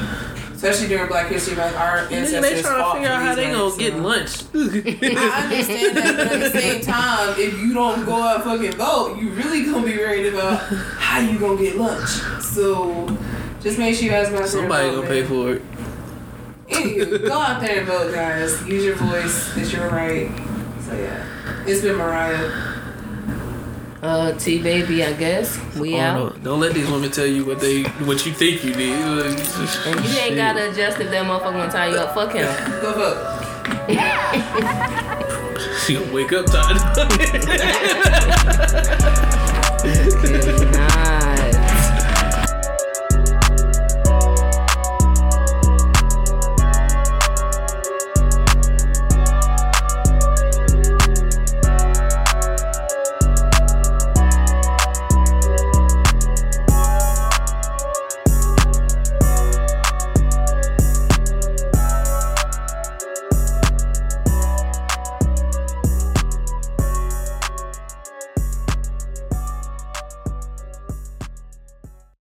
Especially 0.54 0.86
during 0.86 1.08
Black 1.08 1.26
History 1.26 1.56
Month, 1.56 1.74
our 1.74 1.98
ancestors 1.98 2.40
they 2.40 2.62
trying 2.62 2.84
to 2.84 2.92
figure 2.92 3.08
out 3.08 3.22
how 3.22 3.34
they 3.34 3.50
gonna 3.50 3.76
get 3.76 3.96
lunch. 3.96 4.42
I 4.54 5.42
understand 5.42 5.96
that, 5.96 6.14
but 6.16 6.32
at 6.32 6.52
the 6.52 6.60
same 6.60 6.80
time, 6.82 7.34
if 7.36 7.58
you 7.58 7.74
don't 7.74 8.04
go 8.04 8.14
out 8.14 8.36
and 8.36 8.44
fucking 8.44 8.78
vote, 8.78 9.18
you 9.18 9.30
really 9.30 9.64
gonna 9.64 9.84
be 9.84 9.96
worried 9.96 10.32
about 10.32 10.60
how 10.60 11.18
you 11.18 11.36
gonna 11.36 11.58
get 11.58 11.76
lunch. 11.76 12.10
So 12.42 13.08
just 13.60 13.76
make 13.76 13.96
sure 13.96 14.04
you 14.04 14.10
guys 14.10 14.28
go 14.28 14.38
out. 14.38 14.48
Somebody 14.48 14.90
gonna 14.90 15.06
pay 15.08 15.24
for 15.24 15.54
it. 15.54 15.62
Anywho, 16.68 17.26
go 17.26 17.40
out 17.40 17.60
there 17.60 17.78
and 17.78 17.86
vote, 17.88 18.14
guys. 18.14 18.64
Use 18.68 18.84
your 18.84 18.94
voice. 18.94 19.56
It's 19.56 19.72
your 19.72 19.90
right. 19.90 20.30
So 20.92 20.98
yeah, 20.98 21.64
it's 21.66 21.80
been 21.80 21.96
Mariah. 21.96 22.50
Uh, 24.02 24.32
T 24.36 24.60
baby, 24.60 25.02
I 25.04 25.12
guess 25.14 25.58
we 25.76 25.94
Oh, 25.94 26.00
out. 26.00 26.36
no. 26.38 26.42
Don't 26.44 26.60
let 26.60 26.74
these 26.74 26.90
women 26.90 27.10
tell 27.10 27.24
you 27.26 27.44
what 27.46 27.60
they 27.60 27.84
what 28.04 28.26
you 28.26 28.32
think 28.32 28.62
you 28.64 28.74
need. 28.74 28.92
And 28.92 29.38
you 29.38 30.18
ain't 30.18 30.36
gotta 30.36 30.70
adjust 30.70 30.98
if 31.00 31.08
that 31.10 31.24
motherfucker 31.24 31.52
gonna 31.52 31.70
tie 31.72 31.86
you 31.88 31.96
up. 31.96 32.12
Fuck 32.14 32.32
him. 32.32 32.46
Go 32.82 32.92
vote. 32.92 33.18
She 35.86 35.94
gonna 35.94 36.12
wake 36.12 36.32
up 36.32 36.46
tired. 36.46 36.76
nah. 40.36 40.68